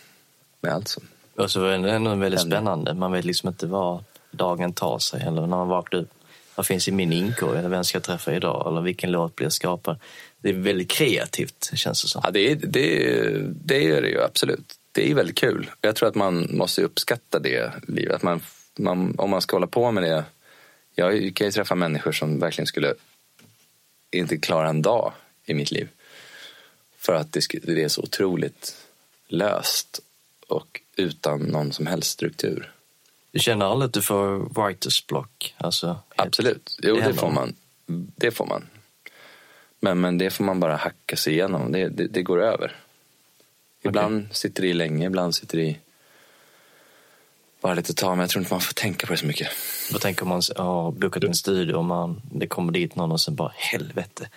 med 0.61 0.73
allt 0.73 0.87
som 0.87 1.03
Och 1.35 1.51
så 1.51 1.65
är 1.65 1.77
det 1.77 1.91
ändå 1.91 2.15
väldigt 2.15 2.39
Händer. 2.39 2.57
spännande. 2.57 2.93
Man 2.93 3.11
vet 3.11 3.25
liksom 3.25 3.49
inte 3.49 3.67
vad, 3.67 4.03
dagen 4.31 4.73
tar 4.73 4.99
sig 4.99 5.21
eller 5.21 5.41
när 5.41 5.47
man 5.47 5.67
vaknar 5.67 5.99
upp. 5.99 6.09
Vad 6.55 6.65
finns 6.65 6.87
i 6.87 6.91
min 6.91 7.13
inkorg? 7.13 7.59
Eller 7.59 7.69
vem 7.69 7.83
ska 7.83 7.95
jag 7.95 8.03
träffa 8.03 8.35
idag? 8.35 8.67
Eller 8.67 8.81
vilken 8.81 9.11
låt 9.11 9.35
blir 9.35 9.49
skapad? 9.49 9.99
Det 10.37 10.49
är 10.49 10.53
väldigt 10.53 10.91
kreativt 10.91 11.71
känns 11.73 12.01
det 12.03 12.07
som. 12.07 12.21
Ja, 12.23 12.31
det, 12.31 12.51
är, 12.51 12.55
det, 12.55 12.87
det 13.65 13.89
är 13.89 14.01
det 14.01 14.07
ju 14.07 14.21
absolut. 14.21 14.75
Det 14.91 15.11
är 15.11 15.15
väldigt 15.15 15.37
kul. 15.37 15.71
Jag 15.81 15.95
tror 15.95 16.09
att 16.09 16.15
man 16.15 16.47
måste 16.49 16.83
uppskatta 16.83 17.39
det 17.39 17.71
livet. 17.87 18.15
Att 18.15 18.23
man, 18.23 18.41
man, 18.77 19.15
om 19.17 19.29
man 19.29 19.41
ska 19.41 19.55
hålla 19.55 19.67
på 19.67 19.91
med 19.91 20.03
det. 20.03 20.25
Jag 20.95 21.35
kan 21.35 21.47
ju 21.47 21.51
träffa 21.51 21.75
människor 21.75 22.11
som 22.11 22.39
verkligen 22.39 22.67
skulle 22.67 22.93
inte 24.11 24.37
klara 24.37 24.69
en 24.69 24.81
dag 24.81 25.13
i 25.45 25.53
mitt 25.53 25.71
liv. 25.71 25.87
För 26.97 27.13
att 27.13 27.31
det, 27.31 27.83
är 27.83 27.87
så 27.87 28.01
otroligt 28.01 28.75
löst 29.27 29.99
och 30.47 30.81
utan 30.95 31.41
någon 31.41 31.71
som 31.71 31.87
helst 31.87 32.09
struktur. 32.11 32.71
Du 33.31 33.39
känner 33.39 33.65
aldrig 33.65 33.87
att 33.87 33.93
du 33.93 34.01
får 34.01 34.49
writers 34.61 35.07
block? 35.07 35.55
Alltså, 35.57 35.99
Absolut, 36.15 36.77
jo 36.81 36.95
Det 36.95 37.01
det, 37.01 37.13
får 37.13 37.31
man. 37.31 37.55
Det 38.15 38.31
får 38.31 38.45
man. 38.45 38.67
Men, 39.79 40.01
men 40.01 40.17
det 40.17 40.29
får 40.29 40.43
man 40.43 40.59
bara 40.59 40.75
hacka 40.75 41.15
sig 41.15 41.33
igenom. 41.33 41.71
Det, 41.71 41.89
det, 41.89 42.07
det 42.07 42.23
går 42.23 42.41
över. 42.43 42.75
Ibland 43.81 44.27
sitter 44.31 44.61
det 44.61 44.67
i 44.67 44.73
länge, 44.73 45.05
ibland 45.05 45.35
sitter 45.35 45.57
det 45.57 45.63
i 45.63 45.79
bara 47.61 47.73
lite 47.73 47.93
tag. 47.93 48.09
Men 48.09 48.19
jag 48.19 48.29
tror 48.29 48.41
inte 48.41 48.53
man 48.53 48.61
får 48.61 48.73
tänka 48.73 49.07
på 49.07 49.13
det 49.13 49.17
så 49.17 49.25
mycket. 49.25 49.47
Vad 49.91 50.01
tänker 50.01 50.25
man 50.25 50.41
har 50.55 50.91
bokat 50.91 51.23
en 51.23 51.35
studio 51.35 51.73
och 51.73 51.85
man, 51.85 52.21
det 52.31 52.47
kommer 52.47 52.73
dit 52.73 52.95
någon 52.95 53.11
och 53.11 53.21
sen 53.21 53.35
bara 53.35 53.51
helvete. 53.55 54.29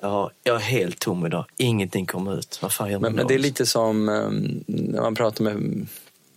Ja, 0.00 0.30
jag 0.42 0.56
är 0.56 0.60
helt 0.60 0.98
tom 0.98 1.26
idag. 1.26 1.44
Ingenting 1.56 2.06
kommer 2.06 2.38
ut. 2.38 2.58
Vad 2.62 2.72
fan 2.72 2.90
gör 2.90 2.98
man 2.98 3.02
Men, 3.02 3.16
men 3.16 3.26
det 3.26 3.34
är 3.34 3.38
lite 3.38 3.66
som 3.66 4.08
um, 4.08 4.64
när 4.66 5.00
man 5.00 5.14
pratar 5.14 5.44
med 5.44 5.86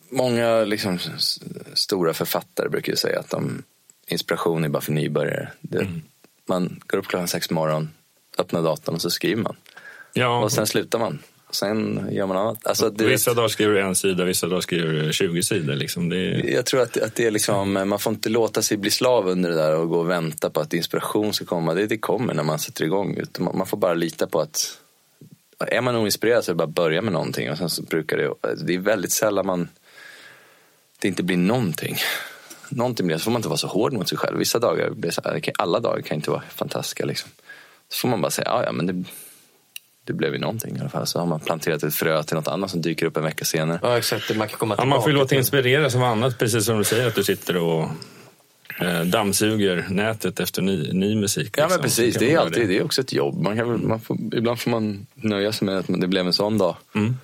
många 0.09 0.63
liksom, 0.63 0.99
stora 1.73 2.13
författare 2.13 2.69
brukar 2.69 2.91
ju 2.91 2.97
säga 2.97 3.19
att 3.19 3.29
de, 3.29 3.63
inspiration 4.07 4.63
är 4.63 4.69
bara 4.69 4.81
för 4.81 4.91
nybörjare. 4.91 5.51
Det, 5.61 5.88
Man 6.47 6.81
går 6.88 6.97
upp 6.97 7.07
klockan 7.07 7.27
sex 7.27 7.47
på 7.47 7.53
morgonen, 7.53 7.89
öppnar 8.38 8.61
datorn 8.61 8.95
och 8.95 9.01
så 9.01 9.09
skriver 9.09 9.41
man. 9.41 9.55
Ja, 10.13 10.43
Och 10.43 10.51
sen 10.51 10.67
slutar 10.67 10.99
man. 10.99 11.19
Och 11.56 11.60
sen 11.60 12.10
gör 12.12 12.28
man 12.28 12.38
annat. 12.38 12.68
Alltså, 12.68 12.89
du 12.89 13.08
vissa 13.08 13.32
vet, 13.32 13.38
dagar 13.38 13.47
skriver 13.47 13.74
du 13.74 13.82
en 13.82 13.95
sida, 13.95 14.26
vissa 14.26 14.47
dagar 14.47 14.62
skriver 14.62 14.93
du 14.93 15.14
20 15.14 15.43
sidor. 15.43 15.76
Liksom. 15.76 16.10
Det 16.10 16.18
är, 16.18 16.53
jag 16.53 16.66
tror 16.66 16.82
att, 16.82 16.97
att 16.97 17.16
det 17.16 17.26
är 17.26 17.32
liksom, 17.32 17.74
man 17.74 17.99
får 17.99 18.14
inte 18.14 18.30
låta 18.30 18.62
sig 18.62 18.78
bli 18.78 18.91
slav 18.91 19.28
under 19.28 19.49
det 19.49 19.56
där 19.56 19.76
och 19.76 19.89
gå 19.89 19.99
och 19.99 20.10
vänta 20.10 20.49
på 20.49 20.60
att 20.60 20.74
inspiration 20.74 21.34
ska 21.34 21.45
komma. 21.45 21.74
Det, 21.74 21.88
det 21.88 21.97
kommer 21.97 22.34
när 22.34 22.43
man 22.43 22.60
sätter 22.60 22.84
igång. 22.84 23.18
Man, 23.39 23.68
får 23.68 23.78
bara 23.78 23.93
lita 23.93 24.28
på 24.28 24.39
att 24.39 24.78
är 25.60 25.82
man 25.82 25.95
oinspirerad 25.95 26.43
så 26.43 26.51
är 26.51 26.53
det 26.53 26.58
bara 26.58 26.64
att 26.64 26.76
börja 26.76 27.01
med 27.01 27.14
någonting. 27.14 27.51
Och 27.51 27.58
sen 27.58 27.70
så 27.70 27.82
brukar 27.82 28.18
det, 28.18 28.34
det 28.66 28.76
är 28.76 28.80
väldigt 28.80 29.12
sällan 29.12 29.45
man, 29.45 29.70
det 30.99 31.08
inte 31.08 31.24
blir 31.24 31.38
någonting. 31.38 31.97
Någonting 32.70 33.08
blir, 33.08 33.18
så 33.18 33.24
får 33.24 33.32
man 33.32 33.39
inte 33.39 33.49
vara 33.49 33.58
så 33.58 33.68
hård 33.68 33.93
mot 33.93 34.10
sig 34.10 34.18
själv. 34.18 34.38
Vissa 34.38 34.60
dagar, 34.60 34.93
alla 35.58 35.80
dagar 35.80 36.01
kan 36.01 36.16
inte 36.16 36.32
vara 36.32 36.43
fantastiska. 36.49 37.06
Liksom. 37.06 37.30
Så 37.89 37.99
får 37.99 38.08
man 38.08 38.22
bara 38.22 38.32
säga, 38.32 38.47
ja, 38.47 38.64
ja 38.66 38.72
men 38.72 38.86
det, 38.86 39.03
det 40.06 40.14
blev 40.14 40.34
ju 40.34 40.39
någonting 40.39 40.78
i 40.78 40.80
alla 40.80 40.89
fall. 40.89 41.08
Så 41.08 41.20
har 41.20 41.26
man 41.26 41.39
planterat 41.39 41.84
ett 41.84 41.95
frö 41.95 42.24
till 42.24 42.36
något 42.36 42.47
annat 42.47 42.72
som 42.72 42.82
dyker 42.82 43.06
upp 43.06 43.18
en 43.18 43.24
vecka 43.24 43.45
senare. 43.45 43.80
Ja, 43.82 43.97
exakt. 43.97 44.36
Man 44.36 44.47
kan 44.47 44.60
komma 44.60 44.76
Ja, 44.78 44.86
man 44.86 45.01
får 45.01 45.12
ju 45.12 45.18
låta 45.18 45.36
inspireras 45.36 45.95
av 45.95 46.03
annat, 46.03 46.39
precis 46.39 46.66
som 46.66 46.78
du 46.78 46.84
säger 46.84 47.08
att 47.08 47.16
du 47.16 47.24
sitter 47.24 47.58
och 47.58 47.89
eh, 48.82 49.01
dammsuger 49.01 49.86
nätet 49.89 50.39
efter 50.39 50.62
ny, 50.62 50.91
ny 50.91 51.16
musik. 51.16 51.53
Ja 51.58 51.62
men 51.62 51.68
liksom. 51.68 51.84
precis, 51.84 52.16
det 52.16 52.34
är 52.34 52.38
alltid 52.38 52.68
det 52.68 52.78
är 52.78 52.84
också 52.84 53.01
ett 53.01 53.14
jobb. 53.14 53.41
Man 53.41 53.58
kan, 53.58 53.88
man 53.88 53.99
får, 53.99 54.18
ibland 54.34 54.60
får 54.60 54.72
man 54.72 55.08
nöja 55.14 55.51
sig 55.51 55.66
med 55.66 55.78
att 55.78 55.86
det 55.88 56.08
blev 56.08 56.26
en 56.26 56.34
sån 56.34 56.58
dag. 56.58 56.76
Mm. 56.95 57.18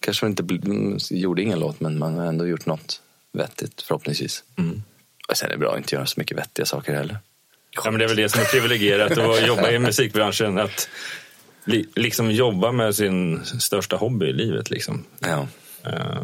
Kanske 0.00 0.24
man 0.24 0.30
inte 0.30 1.14
gjorde 1.14 1.42
ingen 1.42 1.60
låt 1.60 1.80
men 1.80 1.98
man 1.98 2.14
har 2.14 2.26
ändå 2.26 2.46
gjort 2.46 2.66
något 2.66 3.00
vettigt 3.32 3.82
förhoppningsvis. 3.82 4.44
Mm. 4.58 4.82
Och 5.28 5.36
sen 5.36 5.48
är 5.48 5.52
det 5.52 5.58
bra 5.58 5.72
att 5.72 5.78
inte 5.78 5.94
göra 5.94 6.06
så 6.06 6.20
mycket 6.20 6.38
vettiga 6.38 6.66
saker 6.66 6.94
heller. 6.94 7.18
Ja, 7.70 7.90
men 7.90 7.98
det 7.98 8.04
är 8.04 8.08
väl 8.08 8.16
det 8.16 8.28
som 8.28 8.40
är 8.40 8.44
privilegierat 8.44 9.18
att 9.18 9.46
jobba 9.46 9.70
i 9.70 9.78
musikbranschen. 9.78 10.58
Att 10.58 10.88
liksom 11.96 12.30
jobba 12.30 12.72
med 12.72 12.94
sin 12.94 13.44
största 13.44 13.96
hobby 13.96 14.26
i 14.26 14.32
livet. 14.32 14.70
Liksom. 14.70 15.04
Ja. 15.20 15.46
Eh, 15.84 16.22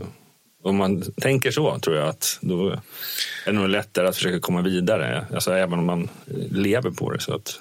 om 0.63 0.77
man 0.77 1.03
tänker 1.03 1.51
så 1.51 1.79
tror 1.79 1.97
jag 1.97 2.09
att 2.09 2.39
då 2.41 2.69
är 2.69 2.81
det 3.47 3.53
nog 3.53 3.69
lättare 3.69 4.09
att 4.09 4.17
försöka 4.17 4.41
komma 4.41 4.63
vidare. 4.63 5.27
Alltså, 5.35 5.53
även 5.53 5.79
om 5.79 5.87
man 5.87 6.09
lever 6.51 6.91
på 6.91 7.13
det. 7.13 7.21
Så 7.21 7.35
att, 7.35 7.61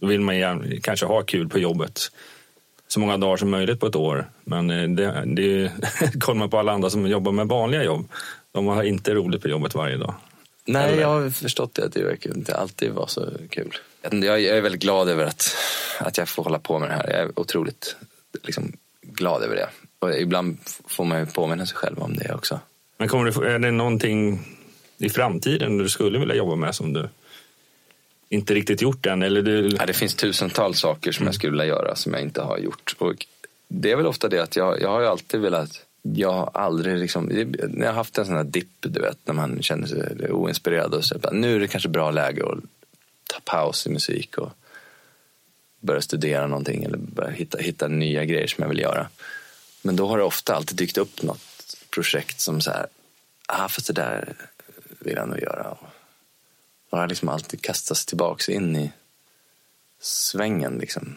då 0.00 0.06
vill 0.06 0.20
man 0.20 0.36
gärna, 0.36 0.64
kanske 0.82 1.06
ha 1.06 1.22
kul 1.22 1.48
på 1.48 1.58
jobbet 1.58 2.10
så 2.88 3.00
många 3.00 3.16
dagar 3.16 3.36
som 3.36 3.50
möjligt 3.50 3.80
på 3.80 3.86
ett 3.86 3.96
år. 3.96 4.30
Men 4.44 4.70
eh, 4.70 4.88
det, 4.88 5.24
det 5.26 5.72
kollar 6.20 6.38
man 6.38 6.50
på 6.50 6.58
alla 6.58 6.72
andra 6.72 6.90
som 6.90 7.06
jobbar 7.06 7.32
med 7.32 7.48
vanliga 7.48 7.84
jobb. 7.84 8.08
De 8.52 8.66
har 8.66 8.82
inte 8.82 9.14
roligt 9.14 9.42
på 9.42 9.48
jobbet 9.48 9.74
varje 9.74 9.96
dag. 9.96 10.14
Nej, 10.66 10.92
Eller? 10.92 11.02
jag 11.02 11.08
har 11.08 11.30
förstått 11.30 11.74
det 11.74 11.84
att 11.84 11.92
det 11.92 12.04
verkar 12.04 12.36
inte 12.36 12.54
alltid 12.54 12.92
vara 12.92 13.06
så 13.06 13.30
kul. 13.50 13.74
Jag, 14.02 14.24
jag 14.24 14.42
är 14.42 14.60
väldigt 14.60 14.82
glad 14.82 15.08
över 15.08 15.24
att, 15.24 15.56
att 16.00 16.18
jag 16.18 16.28
får 16.28 16.44
hålla 16.44 16.58
på 16.58 16.78
med 16.78 16.88
det 16.88 16.94
här. 16.94 17.10
Jag 17.10 17.20
är 17.20 17.40
otroligt 17.40 17.96
liksom, 18.42 18.72
glad 19.02 19.42
över 19.42 19.56
det. 19.56 19.68
Och 19.98 20.14
ibland 20.14 20.58
får 20.86 21.04
man 21.04 21.20
ju 21.20 21.26
påminna 21.26 21.66
sig 21.66 21.76
själv 21.76 21.98
om 21.98 22.16
det 22.16 22.34
också. 22.34 22.60
Men 22.98 23.08
kommer 23.08 23.30
du, 23.30 23.46
är 23.46 23.58
det 23.58 23.70
någonting 23.70 24.40
i 24.98 25.08
framtiden 25.08 25.78
du 25.78 25.88
skulle 25.88 26.18
vilja 26.18 26.34
jobba 26.34 26.56
med 26.56 26.74
som 26.74 26.92
du 26.92 27.08
inte 28.28 28.54
riktigt 28.54 28.82
gjort 28.82 29.06
än? 29.06 29.22
Eller 29.22 29.42
du, 29.42 29.68
Ja, 29.78 29.86
det 29.86 29.92
finns 29.92 30.14
tusentals 30.14 30.78
saker 30.78 31.12
som 31.12 31.26
jag 31.26 31.34
skulle 31.34 31.50
vilja 31.50 31.66
göra 31.66 31.96
som 31.96 32.12
jag 32.12 32.22
inte 32.22 32.42
har 32.42 32.58
gjort. 32.58 32.94
Och 32.98 33.26
det 33.68 33.90
är 33.90 33.96
väl 33.96 34.06
ofta 34.06 34.28
det 34.28 34.38
att 34.38 34.56
jag, 34.56 34.80
jag 34.80 34.88
har 34.88 35.00
ju 35.00 35.06
alltid 35.06 35.40
velat 35.40 35.82
jag 36.14 36.32
har 36.32 36.50
aldrig 36.54 36.98
liksom, 36.98 37.24
när 37.24 37.80
jag 37.80 37.86
har 37.86 37.92
haft 37.92 38.18
en 38.18 38.26
sån 38.26 38.36
här 38.36 38.44
dipp, 38.44 38.68
du 38.80 39.00
vet, 39.00 39.18
när 39.24 39.34
man 39.34 39.62
känner 39.62 39.86
sig 39.86 40.30
oinspirerad 40.30 40.94
och 40.94 41.04
så, 41.04 41.18
nu 41.32 41.56
är 41.56 41.60
det 41.60 41.68
kanske 41.68 41.88
bra 41.88 42.10
läge 42.10 42.42
att 42.42 42.58
ta 43.26 43.40
paus 43.44 43.86
i 43.86 43.90
musik 43.90 44.38
och 44.38 44.50
börja 45.80 46.02
studera 46.02 46.46
någonting 46.46 46.84
eller 46.84 46.98
börja 46.98 47.30
hitta, 47.30 47.58
hitta 47.58 47.88
nya 47.88 48.24
grejer 48.24 48.46
som 48.46 48.62
jag 48.62 48.68
vill 48.68 48.78
göra. 48.80 49.08
Men 49.82 49.96
då 49.96 50.08
har 50.08 50.18
det 50.18 50.24
ofta 50.24 50.54
alltid 50.54 50.76
dykt 50.76 50.98
upp 50.98 51.22
något 51.22 51.76
projekt 51.90 52.40
som 52.40 52.60
så 52.60 52.70
här, 52.70 52.86
ah 53.48 53.68
fast 53.68 53.86
det 53.86 53.92
där 53.92 54.34
vill 54.98 55.14
jag 55.16 55.28
nog 55.28 55.40
göra. 55.40 55.70
Och 55.70 55.86
då 56.90 56.96
har 56.96 57.02
jag 57.02 57.08
liksom 57.08 57.28
alltid 57.28 57.62
kastats 57.62 58.06
tillbaks 58.06 58.48
in 58.48 58.76
i 58.76 58.92
svängen 60.00 60.78
liksom. 60.78 61.16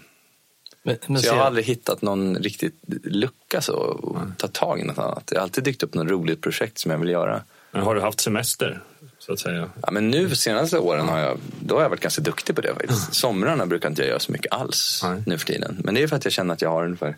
Men, 0.84 0.98
men 1.08 1.22
Så 1.22 1.28
jag 1.28 1.34
har 1.34 1.40
ser- 1.40 1.46
aldrig 1.46 1.66
hittat 1.66 2.02
någon 2.02 2.36
riktigt 2.38 2.76
lucka 3.04 3.62
så 3.62 3.74
och 3.76 4.18
ta 4.38 4.48
tag 4.48 4.80
i 4.80 4.84
något 4.84 4.98
annat. 4.98 5.28
Det 5.28 5.36
har 5.36 5.44
alltid 5.44 5.64
dykt 5.64 5.84
upp 5.84 5.94
något 5.94 6.08
roligt 6.10 6.42
projekt 6.42 6.78
som 6.78 6.92
jag 6.92 6.98
vill 6.98 7.10
göra. 7.10 7.44
men 7.72 7.82
har 7.84 7.96
du 7.96 8.02
haft 8.02 8.20
semester? 8.20 8.82
Så 9.30 9.34
att 9.34 9.40
säga. 9.40 9.70
Ja, 9.82 9.92
men 9.92 10.10
nu 10.10 10.36
senaste 10.36 10.80
åren 10.80 11.08
har 11.08 11.20
jag, 11.20 11.40
då 11.60 11.76
har 11.76 11.82
jag 11.82 11.90
varit 11.90 12.02
ganska 12.02 12.22
duktig 12.22 12.56
på 12.56 12.62
det 12.62 12.74
faktiskt. 12.74 13.14
Somrarna 13.14 13.66
brukar 13.66 13.90
inte 13.90 14.02
jag 14.02 14.10
göra 14.10 14.20
så 14.20 14.32
mycket 14.32 14.54
alls 14.54 15.02
Nej. 15.04 15.24
nu 15.26 15.38
för 15.38 15.46
tiden. 15.46 15.78
Men 15.84 15.96
det 15.96 16.04
är 16.04 16.08
för 16.08 16.16
att 16.16 16.26
jag 16.26 16.34
känner 16.34 16.54
att 16.54 16.62
jag 16.62 16.70
har 16.70 16.86
ungefär 16.86 17.16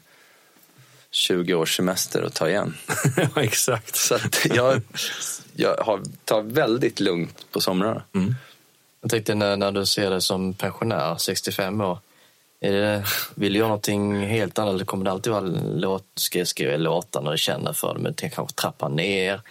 20 1.12 1.54
års 1.54 1.78
semester 1.78 2.24
att 2.24 2.34
ta 2.34 2.50
igen. 2.50 2.74
ja, 3.36 3.42
exakt. 3.42 3.96
Så 3.96 4.16
att 4.16 4.46
jag, 4.56 4.82
jag 5.56 5.76
har, 5.78 6.02
tar 6.26 6.42
väldigt 6.42 7.00
lugnt 7.00 7.46
på 7.52 7.62
somrarna. 7.62 8.04
Jag 9.02 9.12
tänkte 9.12 9.36
när, 9.36 9.58
när 9.58 9.72
du 9.72 9.86
ser 9.86 10.10
det 10.10 10.22
som 10.22 10.54
pensionär, 10.54 11.16
65 11.18 11.82
år. 11.82 12.00
Är 12.62 12.72
det, 12.72 13.06
vill 13.36 13.54
du 13.54 13.60
göra 13.60 13.68
någonting 13.68 14.28
helt 14.28 14.60
annat 14.60 14.74
eller 14.74 14.86
kommer 14.86 15.06
det 15.06 15.12
alltid 15.12 15.34
vara 15.34 15.44
låt, 15.76 16.06
ska 16.16 16.40
jag 16.40 16.48
skriva 16.48 16.78
låtar 16.78 17.22
när 17.22 17.32
du 17.32 17.38
känner 17.38 17.74
för 17.74 17.94
det 17.94 18.00
men 18.00 18.14
tänk 18.14 18.34
kanske 18.34 18.56
trappa 18.56 18.90
ner? 18.90 19.42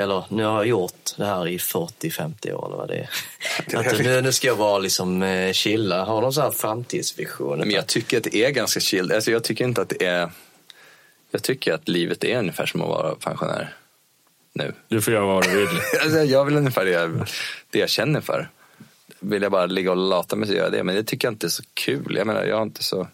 Eller 0.00 0.24
nu 0.28 0.44
har 0.44 0.56
jag 0.56 0.66
gjort 0.66 1.10
det 1.16 1.24
här 1.24 1.48
i 1.48 1.56
40-50 1.56 2.52
år 2.52 2.66
eller 2.66 2.76
vad 2.76 2.88
det 2.88 2.94
är. 2.94 3.10
Att 3.78 3.98
nu, 3.98 4.20
nu 4.20 4.32
ska 4.32 4.46
jag 4.46 4.58
bara 4.58 4.78
liksom 4.78 5.22
eh, 5.22 5.52
chilla. 5.52 6.04
Har 6.04 6.22
de 6.22 6.32
så 6.32 6.40
här 6.40 6.50
framtidsvisioner? 6.50 7.64
Men 7.64 7.70
jag 7.70 7.86
tycker 7.86 8.16
att 8.16 8.24
det 8.24 8.36
är 8.36 8.50
ganska 8.50 8.80
chill. 8.80 9.12
Alltså 9.12 9.30
jag 9.30 9.44
tycker 9.44 9.64
inte 9.64 9.82
att 9.82 9.88
det 9.88 10.06
är... 10.06 10.30
Jag 11.30 11.42
tycker 11.42 11.72
att 11.72 11.88
livet 11.88 12.24
är 12.24 12.38
ungefär 12.38 12.66
som 12.66 12.82
att 12.82 12.88
vara 12.88 13.14
pensionär 13.14 13.74
nu. 14.52 14.72
Du 14.88 15.02
får 15.02 15.12
göra 15.12 15.26
vad 15.26 15.44
du 15.44 15.56
vill. 15.56 15.68
Alltså 16.02 16.18
jag 16.18 16.26
gör 16.26 16.44
väl 16.44 16.56
ungefär 16.56 16.84
det 16.84 16.90
jag, 16.90 17.26
det 17.70 17.78
jag 17.78 17.88
känner 17.90 18.20
för. 18.20 18.48
Vill 19.20 19.42
jag 19.42 19.52
bara 19.52 19.66
ligga 19.66 19.90
och 19.90 19.96
lata 19.96 20.36
mig 20.36 20.48
så 20.48 20.54
gör 20.54 20.62
jag 20.62 20.72
det. 20.72 20.84
Men 20.84 20.94
det 20.94 21.04
tycker 21.04 21.28
jag 21.28 21.32
inte 21.32 21.46
är 21.46 21.48
så 21.48 21.62
kul. 21.74 22.14
Jag 22.16 22.26
menar, 22.26 22.44
jag 22.44 22.56
har 22.56 22.62
inte 22.62 22.82
så... 22.82 23.08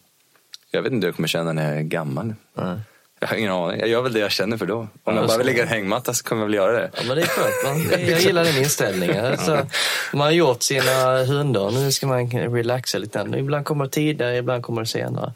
Jag 0.71 0.83
vet 0.83 0.93
inte 0.93 1.05
hur 1.05 1.09
jag 1.09 1.17
kommer 1.17 1.29
känna 1.29 1.53
när 1.53 1.69
jag 1.69 1.79
är 1.79 1.83
gammal. 1.83 2.35
Nej. 2.55 2.81
Jag 3.21 3.29
har 3.29 3.37
ingen 3.37 3.53
aning. 3.53 3.81
Jag 3.81 3.89
gör 3.89 4.03
väl 4.03 4.13
det 4.13 4.19
jag 4.19 4.31
känner 4.31 4.57
för 4.57 4.67
då. 4.67 4.79
Om 4.79 4.89
Ja, 5.05 5.15
jag 5.15 5.27
bara 5.27 5.39
vill 5.39 5.47
ligga 5.47 5.59
i 5.59 5.63
en 5.63 5.69
hängmatta 5.69 6.15
så 6.15 6.25
kommer 6.25 6.43
jag 6.43 6.47
väl 6.47 6.55
göra 6.55 6.73
det. 6.73 6.91
Ja, 6.97 7.03
men 7.07 7.17
det 7.17 7.23
är 7.23 7.27
skönt. 7.27 7.91
Man. 7.91 8.01
Jag 8.11 8.21
gillar 8.21 8.45
den 8.45 8.57
inställningen. 8.57 9.25
Alltså, 9.27 9.67
man 10.13 10.21
har 10.21 10.31
gjort 10.31 10.63
sina 10.63 11.25
hundar, 11.25 11.71
nu 11.71 11.93
ska 11.93 12.07
man 12.07 12.31
relaxa 12.31 12.99
lite. 12.99 13.27
Ibland 13.37 13.65
kommer 13.67 13.85
det 13.85 13.91
tidigare, 13.91 14.37
ibland 14.37 14.63
kommer 14.63 14.81
det 14.81 14.87
senare. 14.87 15.33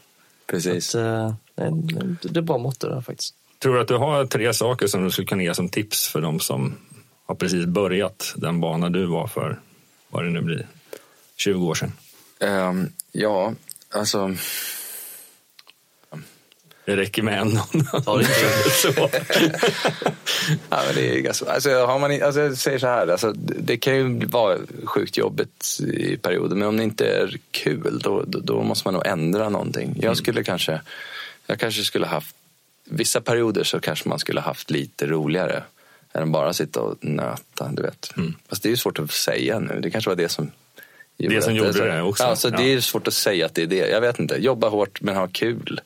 Precis. 0.47 0.87
Så, 0.87 0.99
eh, 0.99 1.33
det, 1.55 2.15
det 2.21 2.39
är 2.39 2.41
bra 2.41 2.57
motto 2.57 2.89
där 2.89 3.01
faktiskt. 3.01 3.35
Tror 3.59 3.75
du 3.75 3.81
att 3.81 3.87
du 3.87 3.97
har 3.97 4.25
tre 4.25 4.53
saker 4.53 4.87
som 4.87 5.03
du 5.03 5.11
skulle 5.11 5.27
kunna 5.27 5.43
ge 5.43 5.53
som 5.53 5.69
tips 5.69 6.07
för 6.07 6.21
de 6.21 6.39
som 6.39 6.77
har 7.25 7.35
precis 7.35 7.65
börjat 7.65 8.33
den 8.35 8.59
bana 8.59 8.89
du 8.89 9.05
var 9.05 9.27
för, 9.27 9.59
vad 10.09 10.23
det 10.23 10.29
nu 10.29 10.41
blir, 10.41 10.67
20 11.37 11.67
år 11.67 11.75
sedan? 11.75 11.91
Ehm, 12.39 12.89
ja, 13.11 13.53
alltså... 13.89 14.35
Det 16.85 16.95
räcker 16.95 17.23
med 17.23 17.39
en. 17.41 17.59
Ja, 18.05 18.17
det 18.17 18.23
är 18.25 18.69
så. 18.93 19.09
Ja, 20.69 20.81
men 20.85 20.95
det 20.95 21.09
är 21.17 21.19
ganska, 21.19 21.51
alltså, 21.51 21.69
har 21.85 21.99
man, 21.99 22.11
i- 22.11 22.21
alltså, 22.21 22.41
jag 22.41 22.57
säger 22.57 22.79
så 22.79 22.87
här, 22.87 23.07
alltså, 23.07 23.31
det 23.37 23.77
kan 23.77 23.95
ju 23.95 24.25
vara 24.25 24.57
sjukt 24.83 25.17
jobbigt 25.17 25.77
i 25.93 26.17
perioder, 26.17 26.55
men 26.55 26.67
om 26.67 26.77
det 26.77 26.83
inte 26.83 27.07
är 27.07 27.37
kul 27.51 27.99
då, 28.03 28.23
då, 28.27 28.39
då 28.39 28.63
måste 28.63 28.87
man 28.87 28.93
nog 28.93 29.05
ändra 29.07 29.49
någonting. 29.49 29.97
Jag 30.01 30.17
skulle 30.17 30.43
kanske, 30.43 30.81
jag 31.47 31.59
kanske 31.59 31.83
skulle 31.83 32.05
haft, 32.05 32.35
vissa 32.85 33.21
perioder 33.21 33.63
så 33.63 33.79
kanske 33.79 34.09
man 34.09 34.19
skulle 34.19 34.41
haft 34.41 34.69
lite 34.71 35.05
roligare 35.07 35.63
än 36.13 36.31
bara 36.31 36.53
sitta 36.53 36.81
och 36.81 36.97
nöta, 37.01 37.69
du 37.73 37.81
vet. 37.81 38.13
Fast 38.49 38.63
det 38.63 38.69
är 38.69 38.71
ju 38.71 38.77
svårt 38.77 38.99
att 38.99 39.11
säga 39.11 39.59
nu, 39.59 39.79
det 39.81 39.91
kanske 39.91 40.09
var 40.09 40.15
det 40.15 40.29
som 40.29 40.51
Det 41.17 41.41
som 41.43 41.51
att 41.53 41.57
gjorde 41.57 41.85
det 41.95 42.01
också. 42.01 42.23
Ja, 42.23 42.35
så 42.35 42.49
det 42.49 42.63
Ja. 42.63 42.77
är 42.77 42.79
svårt 42.79 43.07
att 43.07 43.13
säga 43.13 43.45
att 43.45 43.55
det 43.55 43.61
är 43.63 43.67
det. 43.67 43.87
Jag 43.89 44.01
vet 44.01 44.19
inte, 44.19 44.35
jobba 44.35 44.69
hårt 44.69 45.01
men 45.01 45.15
ha 45.15 45.27
kul 45.27 45.81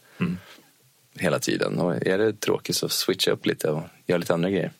hela 1.19 1.39
tiden. 1.39 1.79
Och 1.79 2.07
är 2.07 2.17
det 2.17 2.39
tråkigt 2.39 2.75
så 2.75 2.89
switcha 2.89 3.31
upp 3.31 3.45
lite 3.45 3.69
och 3.69 3.81
göra 4.07 4.17
lite 4.19 4.33
andra 4.33 4.49
grejer. 4.49 4.71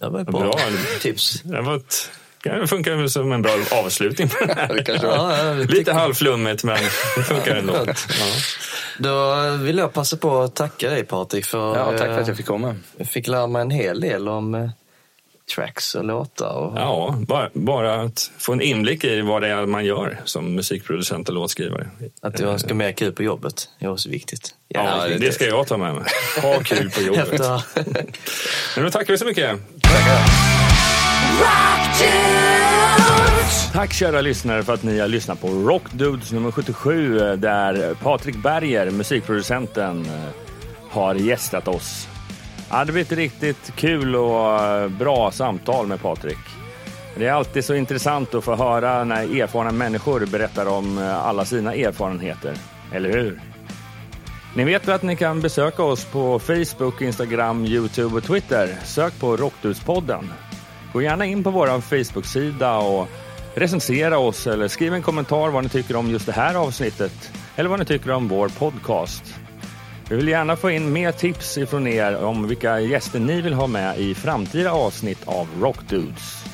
Det 0.00 0.08
var 0.08 0.20
ett 0.20 0.26
bra, 0.26 0.40
Bra. 0.40 0.58
tips. 1.00 1.42
Det, 1.42 1.60
var 1.60 1.76
ett, 1.76 2.10
det 2.42 2.66
funkar 2.66 2.94
väl 2.94 3.10
som 3.10 3.32
en 3.32 3.42
bra 3.42 3.52
avslutning 3.72 4.28
på 4.38 4.44
det 4.44 4.54
här. 4.54 4.68
Det. 4.68 4.98
Ja, 5.02 5.52
Lite 5.54 5.72
tycker- 5.74 5.92
halvflummigt, 5.92 6.64
men 6.64 6.78
det 7.16 7.22
funkar 7.22 7.56
ändå. 7.56 7.74
Ja. 7.86 7.94
Då 8.98 9.34
vill 9.56 9.78
jag 9.78 9.92
passa 9.92 10.16
på 10.16 10.40
att 10.40 10.54
tacka 10.56 10.90
dig 10.90 11.04
Patrik 11.04 11.44
för 11.44 11.76
Ja, 11.76 11.84
tack 11.90 11.98
för 11.98 12.08
att 12.12 12.20
eh, 12.20 12.28
jag 12.28 12.36
fick 12.36 12.46
komma. 12.46 12.76
jag 12.96 13.06
fick 13.08 13.26
lära 13.28 13.46
mig 13.46 13.62
en 13.62 13.70
hel 13.70 14.00
del 14.00 14.28
om 14.28 14.70
tracks 15.54 15.94
och 15.94 16.04
låtar. 16.04 16.52
Och, 16.54 16.72
Ja, 16.78 17.14
bara, 17.28 17.50
bara 17.52 17.94
att 18.02 18.30
få 18.38 18.52
en 18.52 18.60
inblick 18.60 19.04
i 19.04 19.20
vad 19.20 19.42
det 19.42 19.48
är 19.48 19.66
man 19.66 19.84
gör 19.84 20.18
som 20.24 20.54
musikproducent 20.54 21.28
och 21.28 21.34
låtskrivare. 21.34 21.90
Att 22.22 22.36
du 22.36 22.44
önskar 22.44 22.74
mer 22.74 22.92
kul 22.92 23.12
på 23.12 23.22
jobbet. 23.22 23.68
Är 23.78 23.88
också 23.92 24.08
viktigt. 24.08 24.54
Ja, 24.68 25.08
Ja, 25.08 25.18
det- 25.18 25.32
ska 25.32 25.46
jag 25.46 25.66
ta 25.66 25.76
med 25.76 25.94
mig. 25.94 26.04
Ha 26.42 26.60
kul 26.60 26.90
på 26.90 27.00
jobbet. 27.00 27.32
Efter, 27.32 27.62
Men 28.76 28.84
då 28.84 28.90
tackar 28.90 29.12
vi 29.12 29.18
så 29.18 29.24
mycket. 29.24 29.58
Tack 33.72 33.92
kära 33.92 34.20
lyssnare 34.20 34.62
för 34.62 34.74
att 34.74 34.82
ni 34.82 34.98
har 34.98 35.08
lyssnat 35.08 35.40
på 35.40 35.48
Rockdudes 35.48 36.32
nummer 36.32 36.50
77 36.50 37.20
eh, 37.20 37.32
där 37.32 37.94
Patrik 37.94 38.36
Berger, 38.36 38.90
musikproducenten, 38.90 40.04
eh, 40.06 40.28
har 40.90 41.14
gästat 41.14 41.68
oss. 41.68 42.08
Ja, 42.70 42.84
det 42.84 42.92
blir 42.92 43.02
ett 43.02 43.12
riktigt 43.12 43.72
kul 43.76 44.16
och 44.16 44.62
eh, 44.62 44.88
bra 44.88 45.30
samtal 45.30 45.86
med 45.86 46.02
Patrik. 46.02 46.38
Det 47.16 47.26
är 47.26 47.32
alltid 47.32 47.64
så 47.64 47.74
intressant 47.74 48.34
att 48.34 48.44
få 48.44 48.54
höra 48.54 49.04
när 49.04 49.40
erfarna 49.42 49.72
människor 49.72 50.26
berättar 50.26 50.66
om 50.66 50.98
eh, 50.98 51.26
alla 51.26 51.44
sina 51.44 51.74
erfarenheter. 51.74 52.54
Eller 52.92 53.12
hur? 53.12 53.40
Ni 54.54 54.64
vet 54.64 54.88
väl 54.88 54.94
att 54.94 55.02
ni 55.02 55.16
kan 55.16 55.40
besöka 55.40 55.82
oss 55.82 56.04
på 56.04 56.38
Facebook, 56.38 57.00
Instagram, 57.00 57.64
Youtube 57.64 58.16
och 58.16 58.24
Twitter. 58.24 58.76
Sök 58.84 59.20
på 59.20 59.36
Rockduspodden. 59.36 60.32
Gå 60.92 61.02
gärna 61.02 61.24
in 61.26 61.44
på 61.44 61.50
vår 61.50 61.80
Facebook-sida 61.80 62.78
och 62.78 63.08
recensera 63.54 64.18
oss 64.18 64.46
eller 64.46 64.68
skriv 64.68 64.94
en 64.94 65.02
kommentar 65.02 65.48
vad 65.48 65.62
ni 65.62 65.68
tycker 65.68 65.96
om 65.96 66.10
just 66.10 66.26
det 66.26 66.32
här 66.32 66.54
avsnittet 66.54 67.32
eller 67.56 67.70
vad 67.70 67.78
ni 67.78 67.84
tycker 67.84 68.10
om 68.10 68.28
vår 68.28 68.48
podcast. 68.48 69.34
Vi 70.10 70.16
vill 70.16 70.28
gärna 70.28 70.56
få 70.56 70.70
in 70.70 70.92
mer 70.92 71.12
tips 71.12 71.58
ifrån 71.58 71.86
er 71.86 72.24
om 72.24 72.48
vilka 72.48 72.80
gäster 72.80 73.20
ni 73.20 73.40
vill 73.40 73.52
ha 73.52 73.66
med 73.66 73.98
i 73.98 74.14
framtida 74.14 74.72
avsnitt 74.72 75.28
av 75.28 75.48
Rockdudes. 75.60 76.44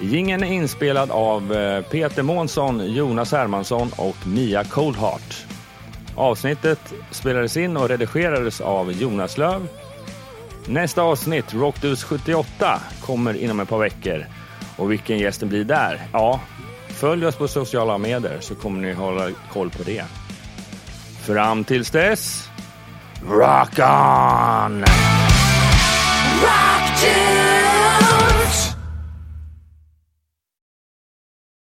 Gingen 0.00 0.42
är 0.42 0.52
inspelad 0.52 1.10
av 1.10 1.52
eh, 1.52 1.82
Peter 1.82 2.22
Månsson, 2.22 2.94
Jonas 2.94 3.32
Hermansson 3.32 3.90
och 3.96 4.26
Mia 4.26 4.64
Coldheart. 4.64 5.46
Avsnittet 6.16 6.92
spelades 7.10 7.56
in 7.56 7.76
och 7.76 7.88
redigerades 7.88 8.60
av 8.60 8.92
Jonas 8.92 9.38
Löv. 9.38 9.68
Nästa 10.66 11.02
avsnitt, 11.02 11.54
Rockdudes 11.54 12.04
78, 12.04 12.80
kommer 13.00 13.34
inom 13.34 13.60
ett 13.60 13.68
par 13.68 13.78
veckor. 13.78 14.26
Och 14.76 14.92
vilken 14.92 15.18
gästen 15.18 15.48
blir 15.48 15.64
där? 15.64 16.00
Ja, 16.12 16.40
följ 16.88 17.26
oss 17.26 17.36
på 17.36 17.48
sociala 17.48 17.98
medier 17.98 18.38
så 18.40 18.54
kommer 18.54 18.80
ni 18.80 18.92
hålla 18.92 19.30
koll 19.52 19.70
på 19.70 19.82
det. 19.82 20.04
Fram 21.22 21.64
tills 21.64 21.88
dess, 21.88 22.48
rock 23.22 23.78
on! 23.78 24.80
Rock 26.42 26.98
tunes! 26.98 28.81